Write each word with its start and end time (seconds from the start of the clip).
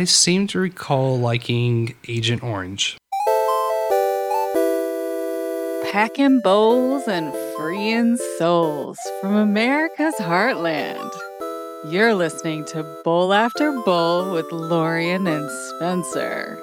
I 0.00 0.04
seem 0.04 0.46
to 0.48 0.60
recall 0.60 1.18
liking 1.18 1.96
Agent 2.06 2.44
Orange. 2.44 2.96
Packing 5.90 6.38
bowls 6.40 7.08
and 7.08 7.34
freeing 7.56 8.16
souls 8.38 8.96
from 9.20 9.34
America's 9.34 10.14
heartland. 10.20 11.10
You're 11.88 12.14
listening 12.14 12.64
to 12.66 12.84
Bowl 13.02 13.32
After 13.32 13.72
Bowl 13.72 14.30
with 14.32 14.46
Lorian 14.52 15.26
and 15.26 15.50
Spencer. 15.50 16.56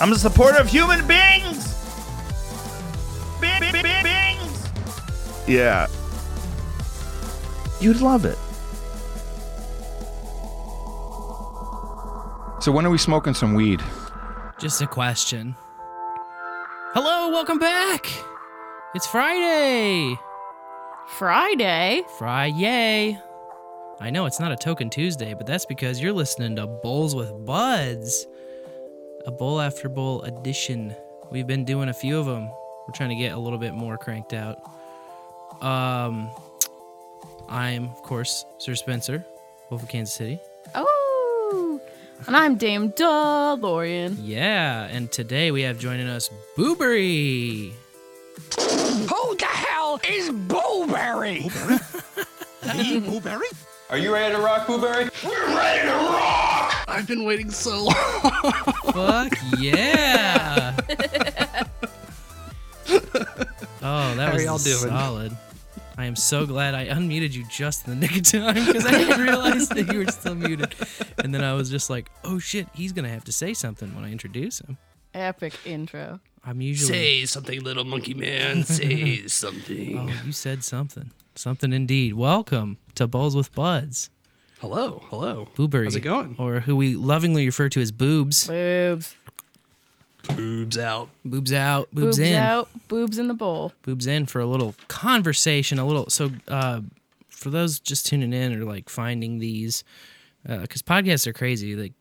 I'm 0.00 0.10
a 0.10 0.16
supporter 0.16 0.58
of 0.58 0.68
human 0.68 1.06
beings. 1.06 1.76
Be- 3.40 3.60
be- 3.60 3.70
be- 3.70 4.02
beings. 4.02 4.68
Yeah. 5.46 5.86
You'd 7.80 8.00
love 8.00 8.24
it. 8.24 8.38
So 12.60 12.72
when 12.72 12.84
are 12.84 12.90
we 12.90 12.98
smoking 12.98 13.34
some 13.34 13.54
weed? 13.54 13.80
Just 14.58 14.82
a 14.82 14.86
question. 14.86 15.54
Hello, 16.92 17.30
welcome 17.30 17.58
back. 17.58 18.06
It's 18.96 19.06
Friday. 19.06 20.16
Friday? 21.06 22.02
Friday. 22.18 23.18
I 24.00 24.10
know 24.10 24.26
it's 24.26 24.40
not 24.40 24.50
a 24.50 24.56
token 24.56 24.90
Tuesday, 24.90 25.34
but 25.34 25.46
that's 25.46 25.64
because 25.64 26.00
you're 26.00 26.12
listening 26.12 26.56
to 26.56 26.66
Bowls 26.66 27.14
with 27.14 27.32
Buds, 27.46 28.26
a 29.26 29.30
bowl 29.30 29.60
after 29.60 29.88
bowl 29.88 30.22
edition. 30.22 30.94
We've 31.30 31.46
been 31.46 31.64
doing 31.64 31.88
a 31.88 31.94
few 31.94 32.18
of 32.18 32.26
them. 32.26 32.48
We're 32.48 32.94
trying 32.94 33.10
to 33.10 33.16
get 33.16 33.34
a 33.34 33.38
little 33.38 33.58
bit 33.58 33.74
more 33.74 33.96
cranked 33.96 34.32
out. 34.32 34.58
Um, 35.62 36.30
I'm 37.48 37.84
of 37.90 38.02
course 38.02 38.44
Sir 38.58 38.74
Spencer, 38.74 39.24
Wolf 39.70 39.82
of 39.82 39.88
Kansas 39.88 40.14
City. 40.14 40.38
Oh, 40.74 41.80
and 42.26 42.36
I'm 42.36 42.56
Dame 42.56 42.92
DeLorean. 42.92 44.16
Yeah, 44.22 44.84
and 44.86 45.10
today 45.10 45.50
we 45.50 45.62
have 45.62 45.78
joining 45.78 46.08
us 46.08 46.28
Boo-Bury. 46.56 47.72
Who 48.58 49.36
the 49.36 49.46
hell 49.46 50.00
is 50.08 50.30
Blueberry? 50.30 51.48
Me, 52.76 53.00
Blueberry? 53.00 53.46
Are 53.90 53.96
you 53.98 54.12
ready 54.12 54.34
to 54.34 54.40
rock, 54.40 54.66
Boo-Bury? 54.66 55.08
We're 55.24 55.46
ready 55.56 55.88
to 55.88 55.94
rock! 55.94 56.84
I've 56.86 57.06
been 57.06 57.24
waiting 57.24 57.50
so 57.50 57.84
long. 57.84 58.52
Fuck 58.92 59.32
yeah! 59.58 60.76
oh, 62.88 64.14
that 64.14 64.28
How 64.28 64.32
was 64.34 64.42
are 64.42 64.44
y'all 64.44 64.58
doing? 64.58 64.78
solid. 64.78 65.36
I 65.98 66.04
am 66.04 66.14
so 66.14 66.46
glad 66.46 66.76
I 66.76 66.86
unmuted 66.86 67.32
you 67.32 67.44
just 67.46 67.88
in 67.88 67.98
the 67.98 68.06
nick 68.06 68.16
of 68.16 68.22
time 68.22 68.54
because 68.54 68.86
I 68.86 68.92
didn't 68.92 69.20
realize 69.20 69.68
that 69.70 69.92
you 69.92 69.98
were 69.98 70.06
still 70.12 70.36
muted. 70.36 70.72
And 71.18 71.34
then 71.34 71.42
I 71.42 71.54
was 71.54 71.70
just 71.70 71.90
like, 71.90 72.08
"Oh 72.22 72.38
shit, 72.38 72.68
he's 72.72 72.92
gonna 72.92 73.08
have 73.08 73.24
to 73.24 73.32
say 73.32 73.52
something 73.52 73.92
when 73.96 74.04
I 74.04 74.12
introduce 74.12 74.60
him." 74.60 74.78
Epic 75.12 75.54
intro. 75.66 76.20
I'm 76.44 76.60
usually 76.60 76.92
Say 76.92 77.24
something, 77.24 77.60
little 77.64 77.84
monkey 77.84 78.14
man. 78.14 78.62
Say 78.64 79.26
something. 79.26 79.98
Oh, 79.98 80.24
you 80.24 80.30
said 80.30 80.62
something, 80.62 81.10
something 81.34 81.72
indeed. 81.72 82.14
Welcome 82.14 82.78
to 82.94 83.08
Bowls 83.08 83.34
with 83.34 83.52
Buds, 83.52 84.10
Hello, 84.60 85.02
hello. 85.08 85.48
Boo-Bury. 85.54 85.86
How's 85.86 85.94
it 85.94 86.00
going? 86.00 86.34
Or 86.36 86.58
who 86.60 86.74
we 86.74 86.96
lovingly 86.96 87.46
refer 87.46 87.68
to 87.68 87.80
as 87.80 87.92
Boobs. 87.92 88.48
Boobs. 88.48 89.14
Boobs 90.36 90.78
out. 90.78 91.08
Boobs 91.24 91.52
out, 91.52 91.88
boobs, 91.92 92.16
Boobs 92.16 92.18
in. 92.18 92.34
out. 92.34 92.68
Boobs 92.88 93.18
in 93.18 93.28
the 93.28 93.34
bowl. 93.34 93.72
boobs 93.82 94.06
in 94.06 94.26
for 94.26 94.40
a 94.40 94.46
little 94.46 94.74
conversation 94.88 95.78
a 95.78 95.86
little 95.86 96.08
so 96.10 96.30
uh 96.48 96.80
for 97.28 97.50
those 97.50 97.78
just 97.80 98.06
tuning 98.06 98.32
in 98.32 98.52
or 98.60 98.64
like 98.64 98.88
finding 98.88 99.38
these 99.38 99.84
because 100.46 100.82
podcasts 100.82 101.26
are 101.26 101.32
crazy 101.32 101.76
like 101.76 101.92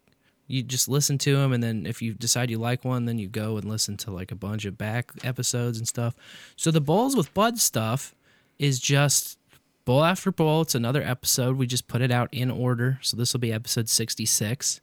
you 0.48 0.64
just 0.64 0.88
listen 0.88 1.18
to 1.18 1.36
them 1.36 1.52
and 1.52 1.62
then 1.62 1.86
if 1.86 2.02
you 2.02 2.14
decide 2.14 2.50
you 2.50 2.58
like 2.58 2.86
one 2.86 3.06
then 3.06 3.18
you 3.20 3.28
go 3.28 3.58
and 3.58 3.66
listen 3.66 3.98
to 3.98 4.12
like 4.12 4.32
a 4.32 4.36
bunch 4.36 4.66
of 4.66 4.78
back 4.78 5.12
episodes 5.24 5.78
and 5.78 5.88
stuff 5.88 6.16
so 6.56 6.72
the 6.72 6.82
bowls 6.82 7.16
with 7.16 7.34
bud 7.34 7.58
stuff 7.60 8.16
is 8.58 8.80
just 8.80 9.38
bowl 9.86 10.04
after 10.04 10.32
bowl 10.32 10.62
it's 10.62 10.76
another 10.76 11.02
episode 11.04 11.58
we 11.58 11.68
just 11.68 11.88
put 11.88 12.02
it 12.02 12.12
out 12.12 12.30
in 12.34 12.50
order 12.50 12.98
so 13.02 13.16
this 13.18 13.34
will 13.34 13.40
be 13.42 13.52
episode 13.54 13.90
66 13.90 14.80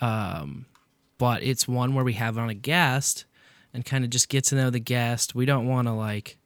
um 0.00 0.64
but 1.18 1.42
it's 1.42 1.68
one 1.68 1.94
where 1.94 2.04
we 2.04 2.14
have 2.14 2.38
on 2.38 2.48
a 2.48 2.54
guest 2.54 3.24
and 3.72 3.84
kind 3.84 4.04
of 4.04 4.10
just 4.10 4.28
get 4.28 4.44
to 4.44 4.54
know 4.54 4.70
the 4.70 4.80
guest. 4.80 5.34
We 5.34 5.46
don't 5.46 5.66
want 5.66 5.88
to 5.88 5.92
like 5.92 6.38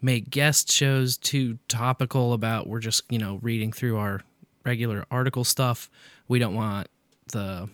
make 0.00 0.30
guest 0.30 0.70
shows 0.70 1.16
too 1.16 1.58
topical 1.68 2.32
about 2.32 2.66
we're 2.66 2.80
just, 2.80 3.02
you 3.08 3.18
know, 3.18 3.38
reading 3.42 3.72
through 3.72 3.98
our 3.98 4.22
regular 4.64 5.04
article 5.10 5.44
stuff. 5.44 5.90
We 6.28 6.38
don't 6.38 6.54
want 6.54 6.88
the 7.32 7.68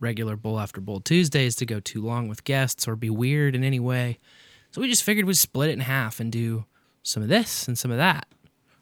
regular 0.00 0.36
Bowl 0.36 0.60
after 0.60 0.80
Bowl 0.80 1.00
Tuesdays 1.00 1.56
to 1.56 1.66
go 1.66 1.80
too 1.80 2.02
long 2.02 2.28
with 2.28 2.44
guests 2.44 2.86
or 2.88 2.96
be 2.96 3.10
weird 3.10 3.54
in 3.54 3.64
any 3.64 3.80
way. 3.80 4.18
So 4.70 4.80
we 4.80 4.88
just 4.88 5.04
figured 5.04 5.26
we'd 5.26 5.34
split 5.34 5.70
it 5.70 5.74
in 5.74 5.80
half 5.80 6.20
and 6.20 6.32
do 6.32 6.64
some 7.02 7.22
of 7.22 7.28
this 7.28 7.68
and 7.68 7.78
some 7.78 7.90
of 7.90 7.96
that. 7.98 8.26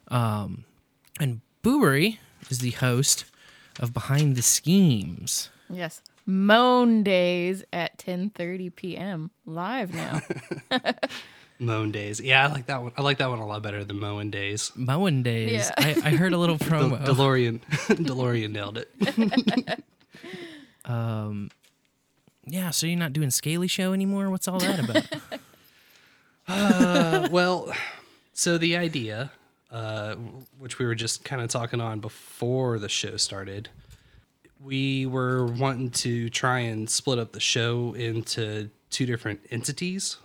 Um, 0.08 0.64
and 1.20 1.41
Boo-Bury 1.62 2.19
is 2.50 2.60
the 2.60 2.70
host 2.70 3.25
of 3.78 3.92
Behind 3.92 4.36
the 4.36 4.42
Schemes. 4.42 5.50
Yes. 5.70 6.02
Moan 6.27 7.03
days 7.03 7.65
at 7.72 7.99
10:30 7.99 8.75
p.m. 8.75 9.31
live 9.47 9.93
now. 9.94 10.21
Moan 11.59 11.93
days. 11.93 12.21
Yeah, 12.21 12.44
I 12.47 12.53
like 12.53 12.66
that 12.66 12.83
one. 12.83 12.93
I 12.97 13.03
like 13.03 13.19
that 13.19 13.28
one 13.28 13.38
a 13.38 13.47
lot 13.47 13.62
better 13.62 13.84
than 13.84 13.99
Moan 14.00 14.31
days. 14.31 14.72
Moan 14.75 15.22
days. 15.22 15.53
Yeah. 15.53 15.71
I, 15.78 15.91
I 16.05 16.11
heard 16.11 16.32
a 16.32 16.38
little 16.38 16.56
De- 16.56 16.65
promo. 16.71 17.05
DeLorean. 17.05 17.61
DeLorean 17.88 18.50
nailed 18.50 18.78
it. 18.78 19.81
Um, 20.84 21.50
yeah. 22.47 22.71
So 22.71 22.87
you're 22.87 22.99
not 22.99 23.12
doing 23.12 23.31
Scaly 23.31 23.69
Show 23.69 23.93
anymore? 23.93 24.31
What's 24.31 24.49
all 24.49 24.59
that 24.59 24.81
about? 24.81 25.06
Uh, 26.49 27.28
well, 27.31 27.72
so 28.32 28.59
the 28.59 28.77
idea, 28.77 29.31
uh, 29.71 30.16
which 30.59 30.78
we 30.81 30.84
were 30.87 30.97
just 30.97 31.25
kind 31.25 31.41
of 31.41 31.49
talking 31.49 31.81
on 31.81 32.00
before 32.00 32.78
the 32.81 32.88
show 32.88 33.16
started, 33.16 33.69
we 34.65 35.06
were 35.06 35.47
wanting 35.47 35.91
to 35.91 36.31
try 36.31 36.61
and 36.61 36.89
split 36.89 37.19
up 37.19 37.33
the 37.33 37.41
show 37.41 37.95
into 37.95 38.71
two 38.91 39.06
different 39.06 39.41
entities. 39.50 40.19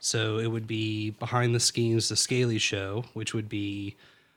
So 0.00 0.38
it 0.38 0.48
would 0.48 0.66
be 0.66 1.10
behind 1.10 1.54
the 1.54 1.60
schemes, 1.60 2.08
the 2.08 2.16
Scaly 2.16 2.58
Show, 2.58 3.04
which 3.14 3.34
would 3.34 3.48
be 3.48 3.96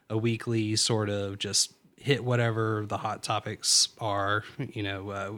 a 0.10 0.18
weekly 0.18 0.76
sort 0.76 1.10
of 1.10 1.40
just 1.40 1.74
hit 1.98 2.24
whatever 2.24 2.86
the 2.88 2.98
hot 2.98 3.24
topics 3.24 3.90
are. 4.00 4.44
You 4.58 4.84
know, 4.84 5.10
uh, 5.10 5.32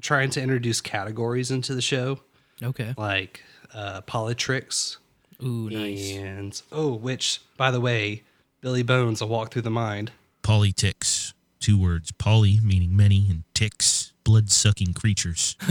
trying 0.00 0.30
to 0.30 0.42
introduce 0.42 0.80
categories 0.80 1.50
into 1.50 1.74
the 1.74 1.82
show, 1.82 2.20
okay. 2.62 2.94
like 2.96 3.42
uh, 3.74 4.00
politricks. 4.02 4.96
Ooh, 5.42 5.70
nice. 5.70 6.16
And 6.16 6.60
oh, 6.72 6.94
which 6.94 7.40
by 7.56 7.70
the 7.70 7.80
way, 7.80 8.24
Billy 8.60 8.82
Bones, 8.82 9.20
a 9.20 9.26
walk 9.26 9.52
through 9.52 9.62
the 9.62 9.70
mind. 9.70 10.10
Polyticks. 10.42 11.17
Two 11.60 11.78
words. 11.80 12.12
Poly 12.12 12.60
meaning 12.62 12.96
many 12.96 13.26
and 13.30 13.42
ticks, 13.54 14.12
blood 14.24 14.50
sucking 14.50 14.94
creatures. 14.94 15.56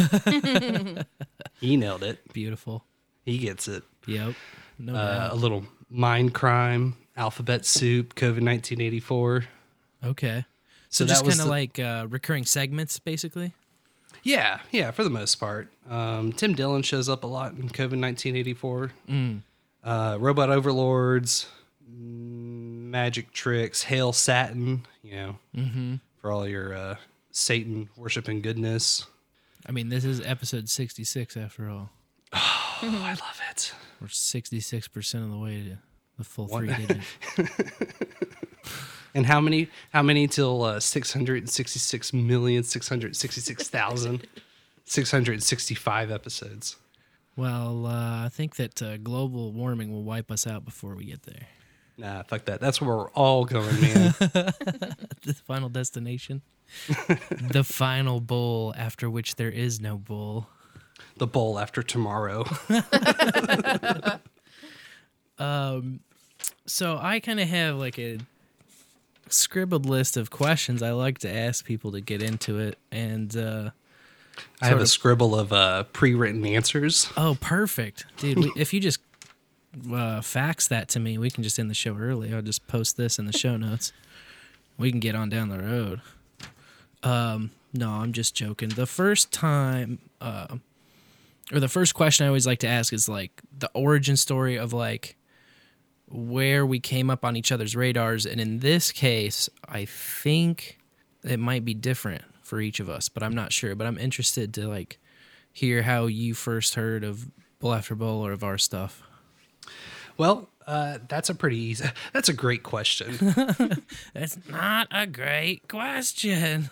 He 1.59 1.75
nailed 1.75 2.03
it. 2.03 2.31
Beautiful. 2.33 2.85
He 3.25 3.39
gets 3.39 3.67
it. 3.67 3.83
Yep. 4.05 4.35
No 4.77 4.93
Uh, 4.95 5.17
doubt. 5.17 5.31
a 5.33 5.35
little 5.35 5.63
mind 5.89 6.33
crime, 6.35 6.95
alphabet 7.15 7.65
soup, 7.65 8.13
COVID 8.15 8.41
nineteen 8.41 8.79
eighty 8.79 8.99
four. 8.99 9.45
Okay. 10.03 10.45
So, 10.89 11.05
So 11.05 11.09
just 11.09 11.21
kind 11.23 11.33
of 11.33 11.45
the- 11.45 11.49
like 11.49 11.79
uh, 11.79 12.05
recurring 12.09 12.45
segments, 12.45 12.99
basically. 12.99 13.53
Yeah, 14.23 14.59
yeah, 14.71 14.91
for 14.91 15.03
the 15.03 15.09
most 15.09 15.35
part. 15.35 15.69
Um, 15.89 16.31
Tim 16.31 16.53
Dillon 16.53 16.83
shows 16.83 17.09
up 17.09 17.23
a 17.23 17.27
lot 17.27 17.53
in 17.53 17.69
COVID 17.69 17.97
nineteen 17.97 18.35
eighty 18.35 18.53
four. 18.53 18.91
Uh, 19.83 20.17
Robot 20.19 20.49
Overlords, 20.51 21.47
mm, 21.89 22.89
magic 22.91 23.31
tricks, 23.31 23.83
hail 23.83 24.13
Satin. 24.13 24.85
You 25.07 25.37
know, 25.53 25.99
for 26.21 26.31
all 26.31 26.47
your 26.47 26.75
uh, 26.75 26.95
Satan 27.31 27.89
worshiping 27.95 28.41
goodness. 28.41 29.05
I 29.65 29.71
mean, 29.71 29.89
this 29.89 30.03
is 30.05 30.21
episode 30.21 30.69
66 30.69 31.35
after 31.37 31.69
all. 31.69 31.89
Oh, 32.79 33.01
I 33.03 33.09
love 33.09 33.41
it. 33.49 33.73
We're 33.99 34.05
66% 34.07 35.23
of 35.23 35.31
the 35.31 35.37
way 35.39 35.63
to 35.63 35.77
the 36.19 36.23
full 36.23 36.45
One- 36.45 36.67
three 36.67 36.85
digits. 36.85 37.07
And 39.15 39.25
how 39.25 39.41
many? 39.41 39.69
How 39.93 40.03
many 40.03 40.27
till 40.27 40.61
uh, 40.63 40.79
six 40.79 41.11
hundred 41.11 41.49
sixty-six 41.49 42.13
million 42.13 42.61
six 42.63 42.87
hundred 42.87 43.15
sixty-six 43.15 43.67
thousand 43.67 44.27
six 44.85 45.09
hundred 45.09 45.41
sixty-five 45.41 46.11
episodes? 46.11 46.75
well, 47.35 47.87
uh, 47.87 48.25
I 48.25 48.29
think 48.31 48.57
that 48.57 48.79
uh, 48.81 48.97
global 48.97 49.51
warming 49.51 49.91
will 49.91 50.03
wipe 50.03 50.29
us 50.29 50.45
out 50.45 50.65
before 50.65 50.93
we 50.93 51.05
get 51.05 51.23
there. 51.23 51.47
Nah, 51.97 52.23
fuck 52.23 52.45
that. 52.45 52.59
That's 52.59 52.79
where 52.79 52.95
we're 52.95 53.09
all 53.11 53.45
going, 53.45 53.81
man. 53.81 54.13
The 55.23 55.33
final 55.45 55.67
destination. 55.69 56.41
the 57.51 57.63
final 57.65 58.19
bowl 58.21 58.73
after 58.77 59.09
which 59.09 59.35
there 59.35 59.49
is 59.49 59.81
no 59.81 59.97
bowl. 59.97 60.47
the 61.17 61.27
bowl 61.27 61.57
after 61.59 61.81
tomorrow. 61.83 62.45
Um, 65.39 65.99
So 66.65 66.97
I 67.01 67.19
kind 67.19 67.39
of 67.39 67.47
have 67.47 67.75
like 67.77 67.99
a 67.99 68.17
scribbled 69.29 69.85
list 69.85 70.17
of 70.17 70.29
questions 70.29 70.81
I 70.81 70.91
like 70.91 71.19
to 71.19 71.31
ask 71.33 71.63
people 71.65 71.91
to 71.93 72.01
get 72.01 72.21
into 72.23 72.59
it, 72.59 72.77
and 72.91 73.35
uh, 73.35 73.69
I 74.61 74.67
have 74.67 74.79
a 74.79 74.81
of- 74.81 74.89
scribble 74.89 75.37
of 75.37 75.53
uh, 75.53 75.83
pre-written 75.93 76.45
answers. 76.45 77.11
oh, 77.17 77.37
perfect, 77.39 78.05
dude. 78.17 78.49
if 78.57 78.73
you 78.73 78.79
just 78.79 78.99
uh, 79.91 80.21
fax 80.21 80.67
that 80.67 80.87
to 80.89 80.99
me, 80.99 81.17
we 81.17 81.29
can 81.29 81.43
just 81.43 81.59
end 81.59 81.69
the 81.69 81.75
show 81.75 81.95
early. 81.97 82.33
I'll 82.33 82.41
just 82.41 82.67
post 82.67 82.97
this 82.97 83.19
in 83.19 83.25
the 83.25 83.37
show 83.37 83.57
notes. 83.57 83.93
We 84.77 84.91
can 84.91 84.99
get 84.99 85.15
on 85.15 85.29
down 85.29 85.49
the 85.49 85.59
road. 85.59 86.01
Um, 87.03 87.51
no, 87.73 87.89
I'm 87.91 88.13
just 88.13 88.35
joking. 88.35 88.69
The 88.69 88.85
first 88.85 89.31
time, 89.31 89.99
uh, 90.21 90.57
or 91.51 91.59
the 91.59 91.67
first 91.67 91.93
question 91.93 92.25
I 92.25 92.27
always 92.27 92.47
like 92.47 92.59
to 92.59 92.67
ask 92.67 92.91
is 92.93 93.07
like 93.07 93.31
the 93.57 93.69
origin 93.73 94.17
story 94.17 94.57
of 94.57 94.73
like 94.73 95.15
where 96.09 96.65
we 96.65 96.79
came 96.79 97.09
up 97.09 97.25
on 97.25 97.35
each 97.35 97.51
other's 97.51 97.75
radars. 97.75 98.25
And 98.25 98.39
in 98.39 98.59
this 98.59 98.91
case, 98.91 99.49
I 99.67 99.85
think 99.85 100.79
it 101.23 101.39
might 101.39 101.65
be 101.65 101.73
different 101.73 102.23
for 102.41 102.61
each 102.61 102.79
of 102.79 102.89
us, 102.89 103.09
but 103.09 103.23
I'm 103.23 103.35
not 103.35 103.51
sure. 103.51 103.75
But 103.75 103.87
I'm 103.87 103.97
interested 103.97 104.53
to 104.55 104.67
like 104.67 104.99
hear 105.51 105.83
how 105.83 106.05
you 106.05 106.33
first 106.33 106.75
heard 106.75 107.03
of 107.03 107.27
Bowl 107.59 107.73
After 107.73 107.95
Bowl 107.95 108.25
or 108.25 108.31
of 108.31 108.43
our 108.43 108.57
stuff. 108.57 109.03
Well, 110.17 110.49
uh, 110.65 110.97
that's 111.07 111.29
a 111.29 111.35
pretty 111.35 111.57
easy. 111.57 111.85
That's 112.13 112.27
a 112.27 112.33
great 112.33 112.63
question. 112.63 113.17
That's 114.13 114.37
not 114.49 114.87
a 114.91 115.07
great 115.07 115.67
question. 115.69 116.69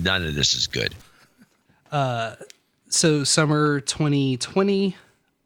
None 0.00 0.24
of 0.24 0.34
this 0.34 0.54
is 0.54 0.66
good. 0.66 0.94
Uh, 1.92 2.34
so 2.88 3.22
summer 3.22 3.80
2020, 3.80 4.96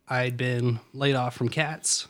I'd 0.08 0.36
been 0.38 0.80
laid 0.94 1.16
off 1.16 1.36
from 1.36 1.50
Cats. 1.50 2.08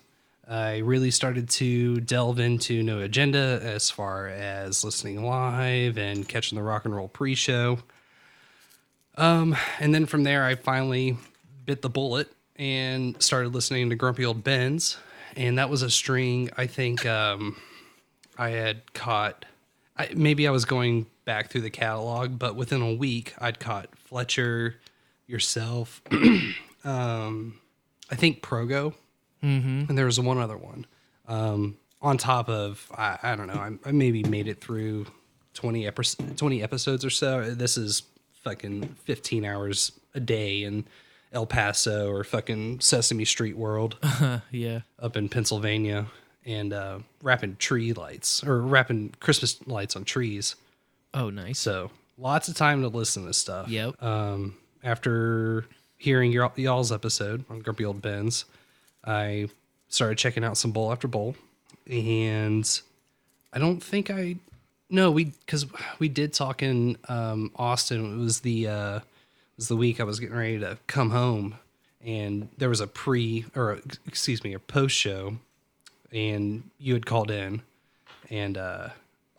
I 0.48 0.78
really 0.78 1.10
started 1.10 1.48
to 1.50 2.00
delve 2.00 2.38
into 2.38 2.82
No 2.82 3.00
Agenda 3.00 3.60
as 3.62 3.90
far 3.90 4.28
as 4.28 4.84
listening 4.84 5.24
live 5.24 5.98
and 5.98 6.28
catching 6.28 6.56
the 6.56 6.62
rock 6.62 6.84
and 6.84 6.94
roll 6.94 7.08
pre-show. 7.08 7.78
Um, 9.16 9.56
and 9.78 9.94
then 9.94 10.06
from 10.06 10.24
there, 10.24 10.44
I 10.44 10.54
finally 10.54 11.16
bit 11.64 11.82
the 11.82 11.88
bullet 11.88 12.30
and 12.56 13.20
started 13.22 13.54
listening 13.54 13.90
to 13.90 13.96
Grumpy 13.96 14.24
Old 14.24 14.42
Ben's, 14.44 14.96
and 15.36 15.58
that 15.58 15.70
was 15.70 15.82
a 15.82 15.90
string 15.90 16.50
I 16.56 16.66
think 16.66 17.04
um, 17.06 17.56
I 18.38 18.50
had 18.50 18.92
caught. 18.94 19.44
I, 19.96 20.08
maybe 20.14 20.46
I 20.48 20.50
was 20.50 20.64
going 20.64 21.06
back 21.24 21.50
through 21.50 21.60
the 21.62 21.70
catalog, 21.70 22.38
but 22.38 22.56
within 22.56 22.80
a 22.82 22.94
week, 22.94 23.34
I'd 23.38 23.60
caught 23.60 23.88
Fletcher, 23.96 24.76
yourself, 25.26 26.02
um, 26.84 27.58
I 28.10 28.14
think 28.14 28.42
Progo, 28.42 28.94
Mm-hmm. 29.42 29.86
and 29.88 29.98
there 29.98 30.06
was 30.06 30.20
one 30.20 30.38
other 30.38 30.56
one. 30.56 30.86
Um, 31.26 31.76
on 32.00 32.16
top 32.16 32.48
of, 32.48 32.88
I, 32.96 33.18
I 33.24 33.34
don't 33.36 33.48
know, 33.48 33.54
I, 33.54 33.72
I 33.88 33.90
maybe 33.90 34.22
made 34.22 34.46
it 34.46 34.60
through 34.60 35.06
20, 35.54 35.84
epi- 35.86 36.34
20 36.36 36.62
episodes 36.62 37.04
or 37.04 37.10
so. 37.10 37.50
This 37.52 37.76
is 37.76 38.02
fucking 38.44 38.84
15 39.04 39.44
hours 39.44 39.90
a 40.14 40.20
day 40.20 40.62
in 40.62 40.84
El 41.32 41.46
Paso 41.46 42.10
or 42.10 42.24
fucking 42.24 42.80
Sesame 42.80 43.24
Street 43.24 43.56
World 43.56 43.96
yeah. 44.50 44.80
up 44.98 45.16
in 45.16 45.28
Pennsylvania 45.28 46.06
and 46.44 46.72
uh, 46.72 46.98
wrapping 47.22 47.56
tree 47.56 47.92
lights 47.92 48.44
or 48.44 48.60
wrapping 48.60 49.14
Christmas 49.20 49.64
lights 49.66 49.96
on 49.96 50.04
trees. 50.04 50.56
Oh, 51.14 51.30
nice. 51.30 51.58
So 51.58 51.90
lots 52.18 52.48
of 52.48 52.56
time 52.56 52.82
to 52.82 52.88
listen 52.88 53.26
to 53.26 53.32
stuff. 53.32 53.68
Yep. 53.68 54.02
Um, 54.02 54.56
after 54.84 55.66
hearing 55.96 56.32
your, 56.32 56.50
y'all's 56.56 56.92
episode 56.92 57.44
on 57.48 57.60
Grumpy 57.60 57.84
Old 57.84 58.02
Ben's, 58.02 58.44
I 59.04 59.48
started 59.88 60.18
checking 60.18 60.44
out 60.44 60.56
some 60.56 60.72
bowl 60.72 60.92
after 60.92 61.08
bowl, 61.08 61.36
and 61.90 62.80
I 63.52 63.58
don't 63.58 63.82
think 63.82 64.10
I. 64.10 64.36
No, 64.90 65.10
we 65.10 65.24
because 65.24 65.66
we 65.98 66.08
did 66.08 66.32
talk 66.32 66.62
in 66.62 66.98
um, 67.08 67.50
Austin. 67.56 68.20
It 68.20 68.22
was 68.22 68.40
the 68.40 68.68
uh, 68.68 69.00
was 69.56 69.68
the 69.68 69.76
week 69.76 70.00
I 70.00 70.04
was 70.04 70.20
getting 70.20 70.36
ready 70.36 70.58
to 70.60 70.78
come 70.86 71.10
home, 71.10 71.56
and 72.04 72.48
there 72.58 72.68
was 72.68 72.80
a 72.80 72.86
pre 72.86 73.44
or 73.54 73.80
excuse 74.06 74.42
me 74.44 74.52
a 74.54 74.58
post 74.58 74.96
show, 74.96 75.36
and 76.12 76.70
you 76.78 76.94
had 76.94 77.06
called 77.06 77.30
in, 77.30 77.62
and 78.30 78.56
uh, 78.58 78.88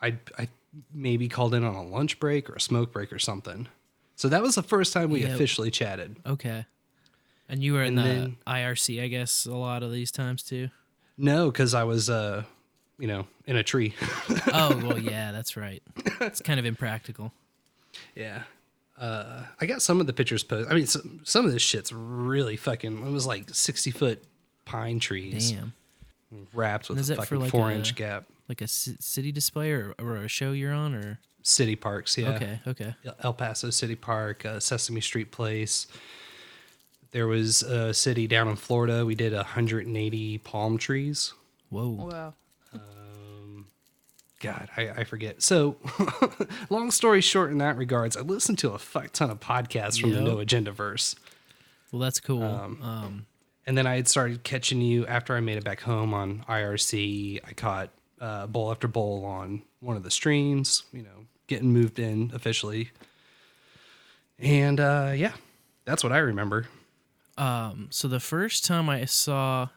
I 0.01 0.17
I 0.37 0.47
maybe 0.93 1.27
called 1.29 1.53
in 1.53 1.63
on 1.63 1.75
a 1.75 1.83
lunch 1.83 2.19
break 2.19 2.49
or 2.49 2.53
a 2.55 2.59
smoke 2.61 2.91
break 2.91 3.13
or 3.13 3.19
something. 3.19 3.67
So 4.15 4.27
that 4.29 4.41
was 4.41 4.55
the 4.55 4.63
first 4.63 4.93
time 4.93 5.09
we 5.09 5.21
Yep. 5.21 5.31
officially 5.35 5.69
chatted. 5.71 6.15
Okay. 6.25 6.65
And 7.49 7.61
you 7.63 7.73
were 7.73 7.83
in 7.83 7.97
And 7.97 7.97
the 7.97 8.03
then- 8.03 8.37
IRC, 8.47 9.03
I 9.03 9.07
guess, 9.07 9.45
a 9.45 9.53
lot 9.53 9.83
of 9.83 9.91
these 9.91 10.11
times 10.11 10.41
too. 10.43 10.69
No, 11.17 11.51
because 11.51 11.73
I 11.75 11.83
was 11.83 12.09
uh, 12.09 12.43
you 12.97 13.07
know, 13.07 13.27
in 13.45 13.55
a 13.57 13.63
tree. 13.63 13.93
oh, 14.53 14.79
well, 14.83 14.97
yeah, 14.97 15.31
that's 15.31 15.55
right. 15.57 15.83
It's 16.21 16.41
kind 16.41 16.59
of 16.59 16.65
impractical. 16.65 17.33
Yeah. 18.15 18.43
Uh, 18.99 19.43
I 19.59 19.65
got 19.65 19.81
some 19.81 19.99
of 19.99 20.07
the 20.07 20.13
pictures 20.13 20.43
posted. 20.43 20.71
I 20.71 20.75
mean, 20.75 20.85
some, 20.87 21.21
some 21.23 21.45
of 21.45 21.51
this 21.51 21.61
shit's 21.61 21.91
really 21.91 22.55
fucking. 22.55 23.05
It 23.05 23.11
was 23.11 23.25
like 23.25 23.49
sixty 23.49 23.91
foot 23.91 24.23
pine 24.65 24.99
trees 24.99 25.51
Damn. 25.51 25.73
wrapped 26.53 26.89
with 26.89 26.99
Is 26.99 27.09
a 27.09 27.13
it 27.13 27.15
for 27.17 27.21
fucking 27.23 27.39
like 27.41 27.51
four 27.51 27.69
a- 27.69 27.73
inch 27.75 27.95
gap. 27.95 28.25
Like 28.49 28.61
a 28.61 28.67
city 28.67 29.31
display 29.31 29.71
or, 29.71 29.95
or 29.99 30.17
a 30.17 30.27
show 30.27 30.51
you're 30.51 30.73
on, 30.73 30.93
or 30.93 31.19
City 31.45 31.75
parks, 31.75 32.17
yeah. 32.17 32.29
okay, 32.29 32.59
okay. 32.67 32.95
El 33.21 33.33
Paso 33.33 33.69
City 33.69 33.95
Park, 33.95 34.45
uh, 34.45 34.59
Sesame 34.59 35.01
Street 35.01 35.31
Place. 35.31 35.87
There 37.11 37.27
was 37.27 37.63
a 37.63 37.93
city 37.93 38.27
down 38.27 38.47
in 38.47 38.55
Florida. 38.55 39.05
We 39.05 39.13
did 39.15 39.33
180 39.33 40.37
palm 40.39 40.77
trees. 40.77 41.33
Whoa. 41.69 41.89
Wow. 41.89 42.33
God, 44.43 44.69
I, 44.77 44.89
I 44.89 45.03
forget. 45.05 45.41
So, 45.41 45.77
long 46.69 46.91
story 46.91 47.21
short, 47.21 47.49
in 47.51 47.57
that 47.59 47.77
regards, 47.77 48.15
I 48.17 48.21
listened 48.21 48.59
to 48.59 48.71
a 48.71 48.77
fuck 48.77 49.11
ton 49.13 49.29
of 49.31 49.39
podcasts 49.39 49.99
from 49.99 50.11
the 50.11 50.21
No 50.21 50.39
Agenda 50.39 50.71
verse. 50.71 51.15
Well, 51.91 51.99
that's 52.01 52.19
cool. 52.19 52.43
Um, 52.43 53.25
And 53.65 53.77
then 53.77 53.87
I 53.87 53.95
had 53.95 54.07
started 54.09 54.43
catching 54.43 54.81
you 54.81 55.07
after 55.07 55.35
I 55.35 55.39
made 55.39 55.57
it 55.57 55.63
back 55.63 55.79
home 55.81 56.13
on 56.13 56.43
IRC. 56.49 57.39
I 57.47 57.53
caught 57.53 57.89
uh, 58.19 58.47
bowl 58.47 58.69
after 58.71 58.87
bowl 58.89 59.23
on 59.25 59.61
one 59.79 59.95
of 59.95 60.03
the 60.03 60.11
streams, 60.11 60.83
you 60.91 61.01
know, 61.03 61.27
getting 61.47 61.71
moved 61.71 61.97
in 61.97 62.31
officially. 62.33 62.91
And 64.39 64.79
uh, 64.79 65.13
yeah, 65.15 65.33
that's 65.85 66.03
what 66.03 66.11
I 66.11 66.17
remember. 66.17 66.67
Um, 67.37 67.87
so 67.89 68.07
the 68.09 68.19
first 68.19 68.65
time 68.65 68.89
I 68.89 69.05
saw, 69.05 69.69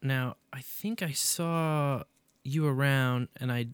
now 0.00 0.36
I 0.52 0.60
think 0.60 1.02
I 1.02 1.10
saw 1.12 2.04
you 2.44 2.66
around 2.66 3.28
and 3.36 3.52
I 3.52 3.68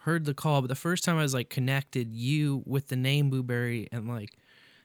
heard 0.00 0.24
the 0.24 0.34
call, 0.34 0.60
but 0.60 0.68
the 0.68 0.74
first 0.74 1.04
time 1.04 1.18
I 1.18 1.22
was 1.22 1.34
like 1.34 1.48
connected 1.48 2.12
you 2.12 2.62
with 2.66 2.88
the 2.88 2.96
name 2.96 3.30
Blueberry 3.30 3.88
and 3.92 4.08
like 4.08 4.36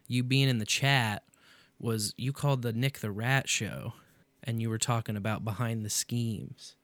you 0.08 0.24
being 0.24 0.50
in 0.50 0.60
the 0.60 0.66
chat 0.66 1.24
was 1.80 2.14
you 2.18 2.34
called 2.34 2.62
the 2.62 2.74
Nick 2.74 3.00
the 3.00 3.12
Rat 3.12 3.50
show 3.50 3.94
and 4.44 4.62
you 4.62 4.70
were 4.70 4.78
talking 4.78 5.18
about 5.18 5.44
behind 5.44 5.86
the 5.86 5.90
schemes. 5.90 6.76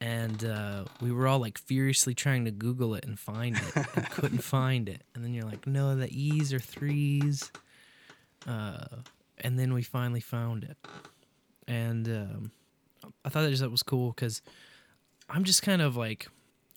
And 0.00 0.44
uh, 0.44 0.84
we 1.00 1.12
were 1.12 1.28
all 1.28 1.38
like 1.38 1.58
furiously 1.58 2.14
trying 2.14 2.44
to 2.46 2.50
Google 2.50 2.94
it 2.94 3.04
and 3.04 3.18
find 3.18 3.56
it 3.56 3.86
and 3.94 4.10
couldn't 4.10 4.42
find 4.42 4.88
it. 4.88 5.02
And 5.14 5.22
then 5.22 5.32
you're 5.32 5.44
like, 5.44 5.66
no, 5.66 5.94
the 5.94 6.08
E's 6.10 6.52
are 6.52 6.58
threes 6.58 7.52
and 9.42 9.58
then 9.58 9.72
we 9.74 9.82
finally 9.82 10.20
found 10.20 10.64
it 10.64 10.76
and 11.68 12.08
um, 12.08 12.50
i 13.24 13.28
thought 13.28 13.42
that 13.42 13.50
just 13.50 13.62
that 13.62 13.70
was 13.70 13.82
cool 13.82 14.12
because 14.12 14.42
i'm 15.32 15.44
just 15.44 15.62
kind 15.62 15.82
of 15.82 15.96
like 15.96 16.28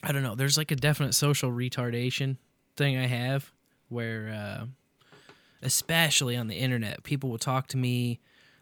i 0.04 0.12
don't 0.12 0.24
know 0.24 0.36
there's 0.36 0.58
like 0.58 0.72
a 0.72 0.76
definite 0.76 1.14
social 1.14 1.52
retardation 1.52 2.38
thing 2.76 2.98
i 2.98 3.06
have 3.06 3.52
where 3.90 4.30
uh, 4.30 4.66
especially 5.62 6.36
on 6.36 6.48
the 6.48 6.56
internet 6.56 7.04
people 7.04 7.30
will 7.30 7.38
talk 7.38 7.68
to 7.68 7.78
me 7.78 8.20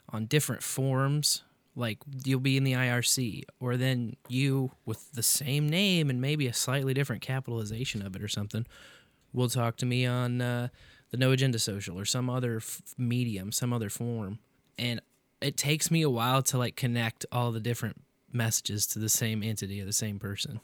on 0.10 0.26
different 0.26 0.62
forums 0.62 1.44
like 1.76 1.98
you'll 2.26 2.40
be 2.40 2.58
in 2.58 2.64
the 2.64 2.74
irc 2.74 3.44
or 3.60 3.78
then 3.78 4.16
you 4.28 4.72
with 4.86 5.12
the 5.14 5.24
same 5.24 5.68
name 5.68 6.10
and 6.10 6.20
maybe 6.20 6.48
a 6.48 6.54
slightly 6.54 6.94
different 6.94 7.22
capitalization 7.22 8.06
of 8.06 8.16
it 8.16 8.22
or 8.22 8.28
something 8.28 8.66
will 9.34 9.50
talk 9.50 9.76
to 9.78 9.86
me 9.86 10.06
on 10.06 10.42
uh, 10.42 10.68
the 11.10 11.18
No 11.18 11.32
Agenda 11.32 11.60
Social 11.60 12.00
or 12.00 12.06
some 12.06 12.30
other 12.30 12.58
f- 12.58 12.82
medium, 12.98 13.52
some 13.52 13.74
other 13.74 13.90
form, 13.90 14.40
and 14.78 15.02
it 15.42 15.58
takes 15.58 15.92
me 15.92 16.02
a 16.02 16.10
while 16.10 16.42
to 16.44 16.58
like 16.58 16.76
connect 16.76 17.26
all 17.32 17.52
the 17.52 17.60
different 17.60 18.02
messages 18.34 18.86
to 18.88 19.00
the 19.00 19.10
same 19.10 19.44
entity 19.44 19.82
or 19.82 19.86
the 19.86 19.94
same 19.94 20.20
person. 20.20 20.60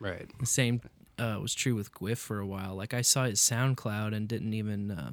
Right. 0.00 0.28
The 0.40 0.46
same 0.46 0.80
uh, 1.18 1.38
was 1.40 1.54
true 1.54 1.74
with 1.74 1.92
Gwiff 1.92 2.18
for 2.18 2.38
a 2.40 2.46
while. 2.46 2.74
Like 2.74 2.92
I 2.92 3.00
saw 3.02 3.24
his 3.24 3.40
SoundCloud 3.40 4.14
and 4.14 4.28
didn't 4.28 4.52
even 4.52 4.90
uh, 4.90 5.10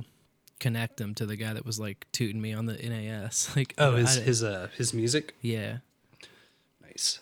connect 0.60 0.98
them 0.98 1.14
to 1.16 1.26
the 1.26 1.36
guy 1.36 1.54
that 1.54 1.66
was 1.66 1.80
like 1.80 2.06
tooting 2.12 2.42
me 2.42 2.54
on 2.54 2.66
the 2.66 2.74
NAS. 2.74 3.52
Like 3.56 3.74
Oh, 3.78 3.96
his 3.96 4.16
his 4.16 4.44
uh 4.44 4.68
his 4.78 4.94
music. 4.94 5.36
yeah. 5.42 5.78
Nice. 6.82 7.20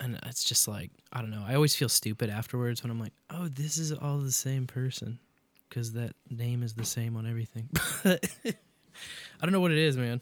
And 0.00 0.18
it's 0.24 0.42
just 0.44 0.66
like 0.66 0.90
I 1.12 1.20
don't 1.20 1.30
know. 1.30 1.44
I 1.46 1.54
always 1.54 1.76
feel 1.76 1.88
stupid 1.88 2.30
afterwards 2.30 2.82
when 2.82 2.90
I'm 2.90 2.98
like, 2.98 3.12
"Oh, 3.30 3.46
this 3.48 3.76
is 3.78 3.92
all 3.92 4.18
the 4.18 4.32
same 4.32 4.66
person," 4.66 5.20
because 5.68 5.92
that 5.92 6.16
name 6.28 6.62
is 6.64 6.72
the 6.74 6.84
same 6.84 7.16
on 7.16 7.26
everything. 7.26 7.68
I 8.04 8.16
don't 9.42 9.52
know 9.52 9.60
what 9.60 9.70
it 9.70 9.78
is, 9.78 9.96
man. 9.96 10.20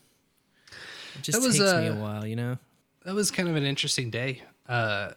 It 1.16 1.22
just 1.22 1.40
That 1.40 1.46
was, 1.46 1.56
takes 1.58 1.72
me 1.72 1.86
a 1.86 1.94
uh, 1.94 1.96
while, 1.96 2.26
you 2.26 2.36
know. 2.36 2.58
That 3.04 3.14
was 3.14 3.30
kind 3.30 3.48
of 3.48 3.56
an 3.56 3.64
interesting 3.64 4.10
day. 4.10 4.42
Uh, 4.68 5.12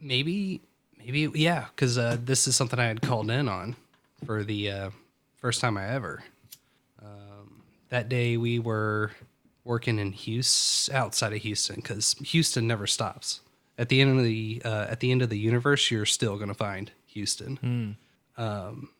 maybe 0.00 0.60
maybe 0.98 1.30
yeah 1.34 1.66
because 1.74 1.98
uh, 1.98 2.16
this 2.22 2.46
is 2.48 2.56
something 2.56 2.78
i 2.78 2.86
had 2.86 3.02
called 3.02 3.30
in 3.30 3.48
on 3.48 3.76
for 4.24 4.42
the 4.44 4.70
uh, 4.70 4.90
first 5.36 5.60
time 5.60 5.76
i 5.76 5.86
ever. 5.88 6.22
Um, 7.02 7.62
that 7.88 8.08
day 8.08 8.36
we 8.36 8.58
were 8.58 9.12
working 9.64 9.98
in 9.98 10.12
houston 10.12 10.94
outside 10.94 11.32
of 11.32 11.38
houston 11.42 11.76
because 11.76 12.14
houston 12.24 12.66
never 12.66 12.86
stops. 12.86 13.40
At 13.78 13.88
the 13.88 14.00
end 14.00 14.18
of 14.18 14.24
the 14.24 14.60
uh, 14.64 14.86
at 14.90 15.00
the 15.00 15.10
end 15.10 15.22
of 15.22 15.28
the 15.30 15.38
universe 15.38 15.90
you're 15.90 16.06
still 16.06 16.36
going 16.36 16.48
to 16.48 16.54
find 16.54 16.90
houston. 17.06 17.96
Um, 18.36 18.90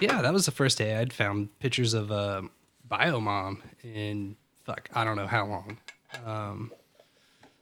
yeah 0.00 0.22
that 0.22 0.32
was 0.32 0.46
the 0.46 0.52
first 0.52 0.78
day 0.78 0.96
i'd 0.96 1.12
found 1.12 1.58
pictures 1.60 1.94
of 1.94 2.12
uh, 2.12 2.42
biomom 2.88 3.60
in 3.82 4.36
fuck 4.64 4.88
i 4.94 5.04
don't 5.04 5.16
know 5.16 5.26
how 5.26 5.46
long. 5.46 5.78
Um, 6.26 6.72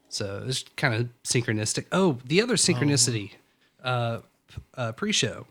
so 0.08 0.44
it's 0.46 0.64
kind 0.76 0.94
of 0.94 1.08
synchronistic. 1.24 1.86
Oh, 1.92 2.18
the 2.24 2.40
other 2.42 2.54
synchronicity, 2.54 3.32
uh, 3.82 4.20
uh, 4.74 4.92
pre-show. 4.92 5.46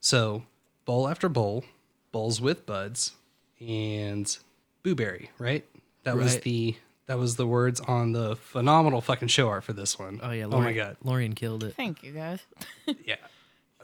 So 0.00 0.44
bowl 0.84 1.08
after 1.08 1.28
bowl, 1.28 1.64
bowls 2.12 2.40
with 2.40 2.66
buds, 2.66 3.12
and 3.60 4.36
Boo-Bury. 4.82 5.30
Right. 5.38 5.64
That 6.04 6.16
was 6.16 6.40
the 6.40 6.76
that 7.06 7.18
was 7.18 7.36
the 7.36 7.46
words 7.46 7.80
on 7.80 8.12
the 8.12 8.36
phenomenal 8.36 9.00
fucking 9.00 9.28
show 9.28 9.48
art 9.48 9.64
for 9.64 9.72
this 9.72 9.98
one. 9.98 10.20
Oh 10.22 10.30
yeah, 10.30 10.44
oh 10.44 10.60
my 10.60 10.72
god. 10.72 10.96
Lorian 11.02 11.34
killed 11.34 11.64
it. 11.64 11.74
Thank 11.74 12.02
you 12.02 12.12
guys. 12.12 12.40
Yeah. 13.04 13.16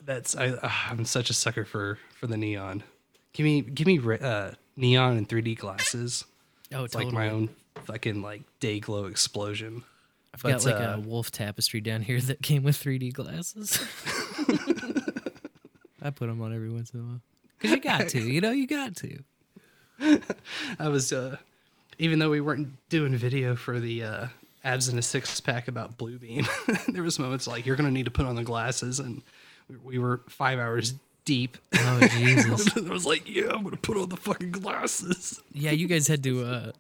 That's 0.05 0.37
I. 0.37 0.49
Uh, 0.51 0.71
I'm 0.89 1.05
such 1.05 1.31
a 1.31 1.33
sucker 1.33 1.65
for 1.65 1.99
for 2.19 2.27
the 2.27 2.37
neon. 2.37 2.85
Give 3.33 3.45
me 3.45 3.61
give 3.61 3.87
me 3.87 3.99
uh, 4.21 4.53
neon 4.77 5.17
and 5.17 5.29
3D 5.29 5.59
glasses. 5.59 6.25
Oh, 6.73 6.85
it's 6.85 6.95
like 6.95 7.09
my 7.09 7.29
own 7.29 7.51
fucking 7.85 8.23
like 8.23 8.43
day 8.61 8.79
glow 8.81 9.07
explosion. 9.07 9.83
I've 10.37 10.43
got 10.43 10.65
like 10.65 10.75
uh, 10.81 10.95
a 10.97 11.01
wolf 11.01 11.31
tapestry 11.31 11.81
down 11.81 12.03
here 12.03 12.21
that 12.21 12.43
came 12.43 12.63
with 12.63 12.77
3D 12.83 13.13
glasses. 13.13 13.79
I 16.03 16.11
put 16.11 16.29
them 16.29 16.41
on 16.43 16.55
every 16.55 16.71
once 16.71 16.91
in 16.91 17.01
a 17.01 17.03
while. 17.03 17.21
Cause 17.61 17.71
you 17.71 17.81
got 17.81 18.09
to, 18.11 18.21
you 18.21 18.41
know, 18.41 18.51
you 18.51 18.67
got 18.67 18.95
to. 18.97 19.19
I 20.79 20.89
was 20.89 21.13
uh 21.13 21.37
even 21.99 22.19
though 22.19 22.29
we 22.31 22.41
weren't 22.43 22.69
doing 22.91 23.15
video 23.17 23.57
for 23.57 23.81
the 23.81 24.03
uh 24.05 24.27
abs 24.63 24.89
in 24.89 24.99
a 24.99 25.03
six 25.03 25.41
pack 25.41 25.69
about 25.69 25.97
blue 25.97 26.19
beam, 26.19 26.47
there 26.89 27.03
was 27.03 27.19
moments 27.19 27.47
like 27.47 27.65
you're 27.67 27.77
gonna 27.77 27.91
need 27.91 28.05
to 28.05 28.11
put 28.11 28.27
on 28.27 28.37
the 28.37 28.45
glasses 28.45 29.01
and 29.01 29.23
we- 29.71 29.77
we 29.85 29.99
were 29.99 30.21
five 30.29 30.59
hours 30.59 30.95
deep. 31.25 31.57
Oh 31.75 32.01
Jesus! 32.19 32.77
I 32.77 32.81
was 32.83 33.05
like, 33.07 33.29
yeah, 33.29 33.49
I'm 33.51 33.65
gonna 33.65 33.77
put 33.79 33.97
on 33.97 34.11
the 34.11 34.17
fucking 34.17 34.53
glasses. 34.53 35.41
Yeah, 35.53 35.71
you 35.73 35.89
guys 35.89 36.07
had 36.07 36.23
to 36.25 36.45
uh, 36.45 36.73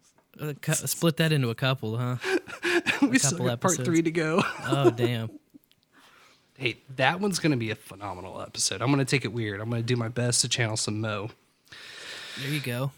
split 0.73 1.17
that 1.19 1.33
into 1.33 1.51
a 1.51 1.55
couple, 1.55 1.97
huh? 1.97 2.17
we 3.03 3.17
A 3.17 3.19
still 3.19 3.31
couple 3.33 3.47
got 3.47 3.61
part 3.61 3.77
three 3.85 4.03
to 4.03 4.11
go. 4.11 4.43
Oh 4.69 4.91
damn! 4.91 5.31
hey, 6.59 6.77
that 6.97 7.21
one's 7.21 7.39
gonna 7.39 7.57
be 7.57 7.71
a 7.71 7.75
phenomenal 7.75 8.41
episode. 8.41 8.83
I'm 8.83 8.91
gonna 8.91 9.05
take 9.05 9.25
it 9.25 9.33
weird. 9.33 9.61
I'm 9.61 9.71
gonna 9.71 9.83
do 9.83 9.97
my 9.97 10.09
best 10.09 10.41
to 10.43 10.49
channel 10.49 10.77
some 10.77 11.01
Mo. 11.01 11.31
There 12.41 12.51
you 12.51 12.61
go. 12.61 12.93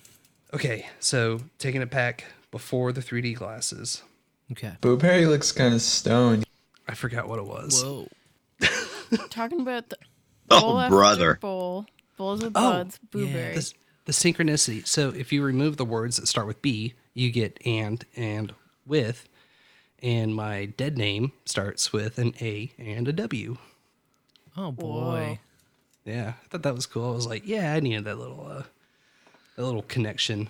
Okay, 0.55 0.87
so 1.01 1.41
taking 1.59 1.83
it 1.83 1.91
back 1.91 2.25
before 2.51 2.93
the 2.93 3.01
3D 3.03 3.35
glasses. 3.37 4.03
Okay. 4.53 4.73
Blueberry 4.81 5.27
looks 5.27 5.53
kind 5.53 5.75
of 5.75 5.83
stoned. 5.83 6.45
I 6.89 6.95
forgot 6.95 7.29
what 7.29 7.39
it 7.39 7.45
was. 7.47 7.83
Whoa. 7.85 8.09
Talking 9.31 9.61
about 9.61 9.91
the 9.91 9.99
Oh, 10.51 10.79
after 10.79 10.97
brother. 10.97 11.35
bowl, 11.41 11.85
bowls 12.17 12.43
with 12.43 12.53
Oh, 12.57 12.71
buds, 12.71 12.99
blueberry. 13.11 13.59
The, 14.09 14.13
the 14.13 14.33
synchronicity. 14.33 14.87
So 14.87 15.11
if 15.11 15.33
you 15.33 15.43
remove 15.43 15.77
the 15.77 15.85
words 15.85 16.17
that 16.17 16.27
start 16.27 16.47
with 16.47 16.63
B, 16.63 16.95
you 17.15 17.31
get 17.31 17.59
and 17.65 18.05
and 18.17 18.55
with, 18.87 19.29
and 20.03 20.35
my 20.35 20.67
dead 20.67 20.97
name 20.97 21.33
starts 21.45 21.93
with 21.93 22.19
an 22.19 22.35
A 22.41 22.73
and 22.79 23.07
a 23.09 23.13
W. 23.13 23.57
Oh 24.57 24.73
boy. 24.73 25.39
Yeah, 26.05 26.35
I 26.43 26.49
thought 26.49 26.63
that 26.63 26.75
was 26.75 26.87
cool. 26.87 27.13
I 27.13 27.15
was 27.15 27.27
like, 27.27 27.47
yeah, 27.47 27.75
I 27.75 27.81
needed 27.81 28.05
that 28.05 28.19
little 28.19 28.47
uh, 28.47 28.63
that 29.57 29.65
little 29.65 29.83
connection. 29.83 30.49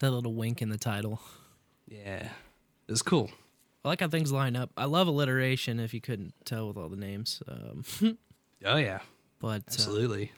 That 0.00 0.10
little 0.10 0.34
wink 0.34 0.60
in 0.60 0.68
the 0.68 0.78
title. 0.78 1.20
Yeah, 1.88 2.28
it 2.88 2.90
was 2.90 3.02
cool. 3.02 3.30
I 3.84 3.88
like 3.88 4.00
how 4.00 4.08
things 4.08 4.32
line 4.32 4.56
up. 4.56 4.70
I 4.76 4.86
love 4.86 5.06
alliteration. 5.06 5.80
If 5.80 5.94
you 5.94 6.00
couldn't 6.00 6.34
tell 6.44 6.68
with 6.68 6.76
all 6.76 6.88
the 6.88 6.96
names, 6.96 7.42
um, 7.48 7.84
Oh 8.64 8.76
yeah, 8.76 9.00
but 9.40 9.62
uh, 9.62 9.62
absolutely. 9.68 10.32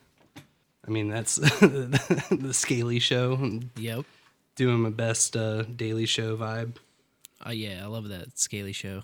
I 0.87 0.91
mean, 0.91 1.09
that's 1.09 1.37
the 1.37 2.51
Scaly 2.53 2.99
Show. 2.99 3.61
yep. 3.77 4.05
Doing 4.55 4.81
my 4.81 4.91
best 4.91 5.37
uh, 5.37 5.63
Daily 5.63 6.07
Show 6.07 6.37
vibe. 6.37 6.77
Uh, 7.47 7.51
yeah, 7.51 7.83
I 7.83 7.87
love 7.87 8.09
that 8.09 8.39
Scaly 8.39 8.73
show. 8.73 9.03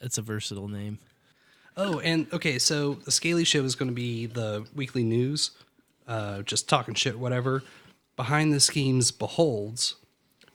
It's 0.00 0.18
a 0.18 0.22
versatile 0.22 0.68
name. 0.68 0.98
Oh, 1.76 2.00
and 2.00 2.26
okay, 2.32 2.58
so 2.58 2.94
the 2.94 3.10
Scaly 3.10 3.44
Show 3.44 3.62
is 3.64 3.74
going 3.74 3.90
to 3.90 3.94
be 3.94 4.26
the 4.26 4.66
weekly 4.74 5.04
news, 5.04 5.50
uh, 6.08 6.42
just 6.42 6.68
talking 6.68 6.94
shit, 6.94 7.18
whatever. 7.18 7.62
Behind 8.16 8.52
the 8.52 8.60
Schemes 8.60 9.10
Beholds 9.10 9.96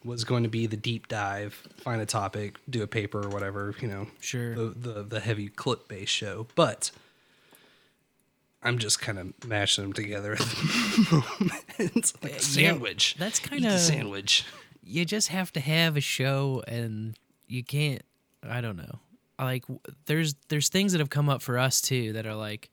was 0.04 0.24
going 0.24 0.42
to 0.44 0.50
be 0.50 0.66
the 0.66 0.78
deep 0.78 1.08
dive, 1.08 1.54
find 1.78 2.02
a 2.02 2.08
topic, 2.08 2.58
do 2.68 2.82
a 2.82 2.88
paper 2.88 3.24
or 3.24 3.30
whatever, 3.30 3.76
you 3.80 3.88
know. 3.88 4.08
Sure. 4.20 4.56
The 4.56 4.74
the, 4.76 5.04
the 5.04 5.20
heavy 5.20 5.50
clip 5.50 5.88
based 5.88 6.12
show. 6.12 6.48
But 6.56 6.90
I'm 8.64 8.78
just 8.78 9.02
kind 9.02 9.18
of 9.18 9.48
mashing 9.48 9.84
them 9.84 9.94
together 9.94 10.34
at 10.34 10.40
the 10.40 11.06
moment. 11.40 11.64
It's 11.96 12.14
like 12.22 12.34
a 12.34 12.40
sandwich. 12.40 13.16
that's 13.18 13.40
kinda- 13.40 13.70
the 13.72 13.80
sandwich. 13.80 14.46
You 14.84 15.06
just 15.06 15.30
have 15.30 15.52
to 15.54 15.60
have 15.60 15.96
a 15.98 16.02
show, 16.02 16.64
and 16.68 17.18
you 17.48 17.64
can't. 17.64 18.02
I 18.44 18.62
don't 18.62 18.78
know. 18.78 19.00
Like, 19.40 19.66
there's 20.06 20.36
there's 20.50 20.70
things 20.70 20.92
that 20.92 21.00
have 21.00 21.10
come 21.10 21.30
up 21.30 21.42
for 21.42 21.58
us 21.58 21.82
too 21.82 22.14
that 22.14 22.26
are 22.28 22.36
like, 22.36 22.70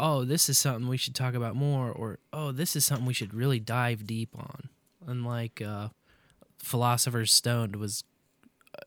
oh, 0.00 0.24
this 0.24 0.48
is 0.48 0.58
something 0.58 0.88
we 0.88 0.96
should 0.96 1.14
talk 1.14 1.34
about 1.34 1.54
more, 1.56 1.90
or 1.90 2.18
oh, 2.32 2.52
this 2.52 2.76
is 2.76 2.84
something 2.84 3.06
we 3.06 3.14
should 3.14 3.32
really 3.34 3.60
dive 3.60 4.06
deep 4.06 4.30
on. 4.36 4.68
And 5.06 5.24
like, 5.24 5.62
uh, 5.62 5.88
Philosopher's 6.58 7.32
Stoned 7.32 7.76
was, 7.76 8.04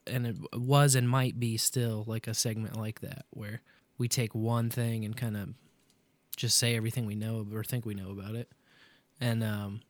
and 0.05 0.27
it 0.27 0.37
was 0.53 0.95
and 0.95 1.09
might 1.09 1.39
be 1.39 1.57
still 1.57 2.03
like 2.07 2.27
a 2.27 2.33
segment 2.33 2.77
like 2.77 3.01
that 3.01 3.25
where 3.31 3.61
we 3.97 4.07
take 4.07 4.33
one 4.35 4.69
thing 4.69 5.05
and 5.05 5.15
kind 5.15 5.37
of 5.37 5.49
just 6.35 6.57
say 6.57 6.75
everything 6.75 7.05
we 7.05 7.15
know 7.15 7.45
or 7.53 7.63
think 7.63 7.85
we 7.85 7.93
know 7.93 8.11
about 8.11 8.35
it. 8.35 8.49
And 9.19 9.43
um 9.43 9.81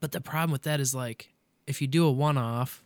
but 0.00 0.12
the 0.12 0.20
problem 0.20 0.52
with 0.52 0.62
that 0.62 0.80
is 0.80 0.94
like 0.94 1.32
if 1.66 1.80
you 1.82 1.86
do 1.88 2.04
a 2.06 2.10
one 2.10 2.38
off 2.38 2.82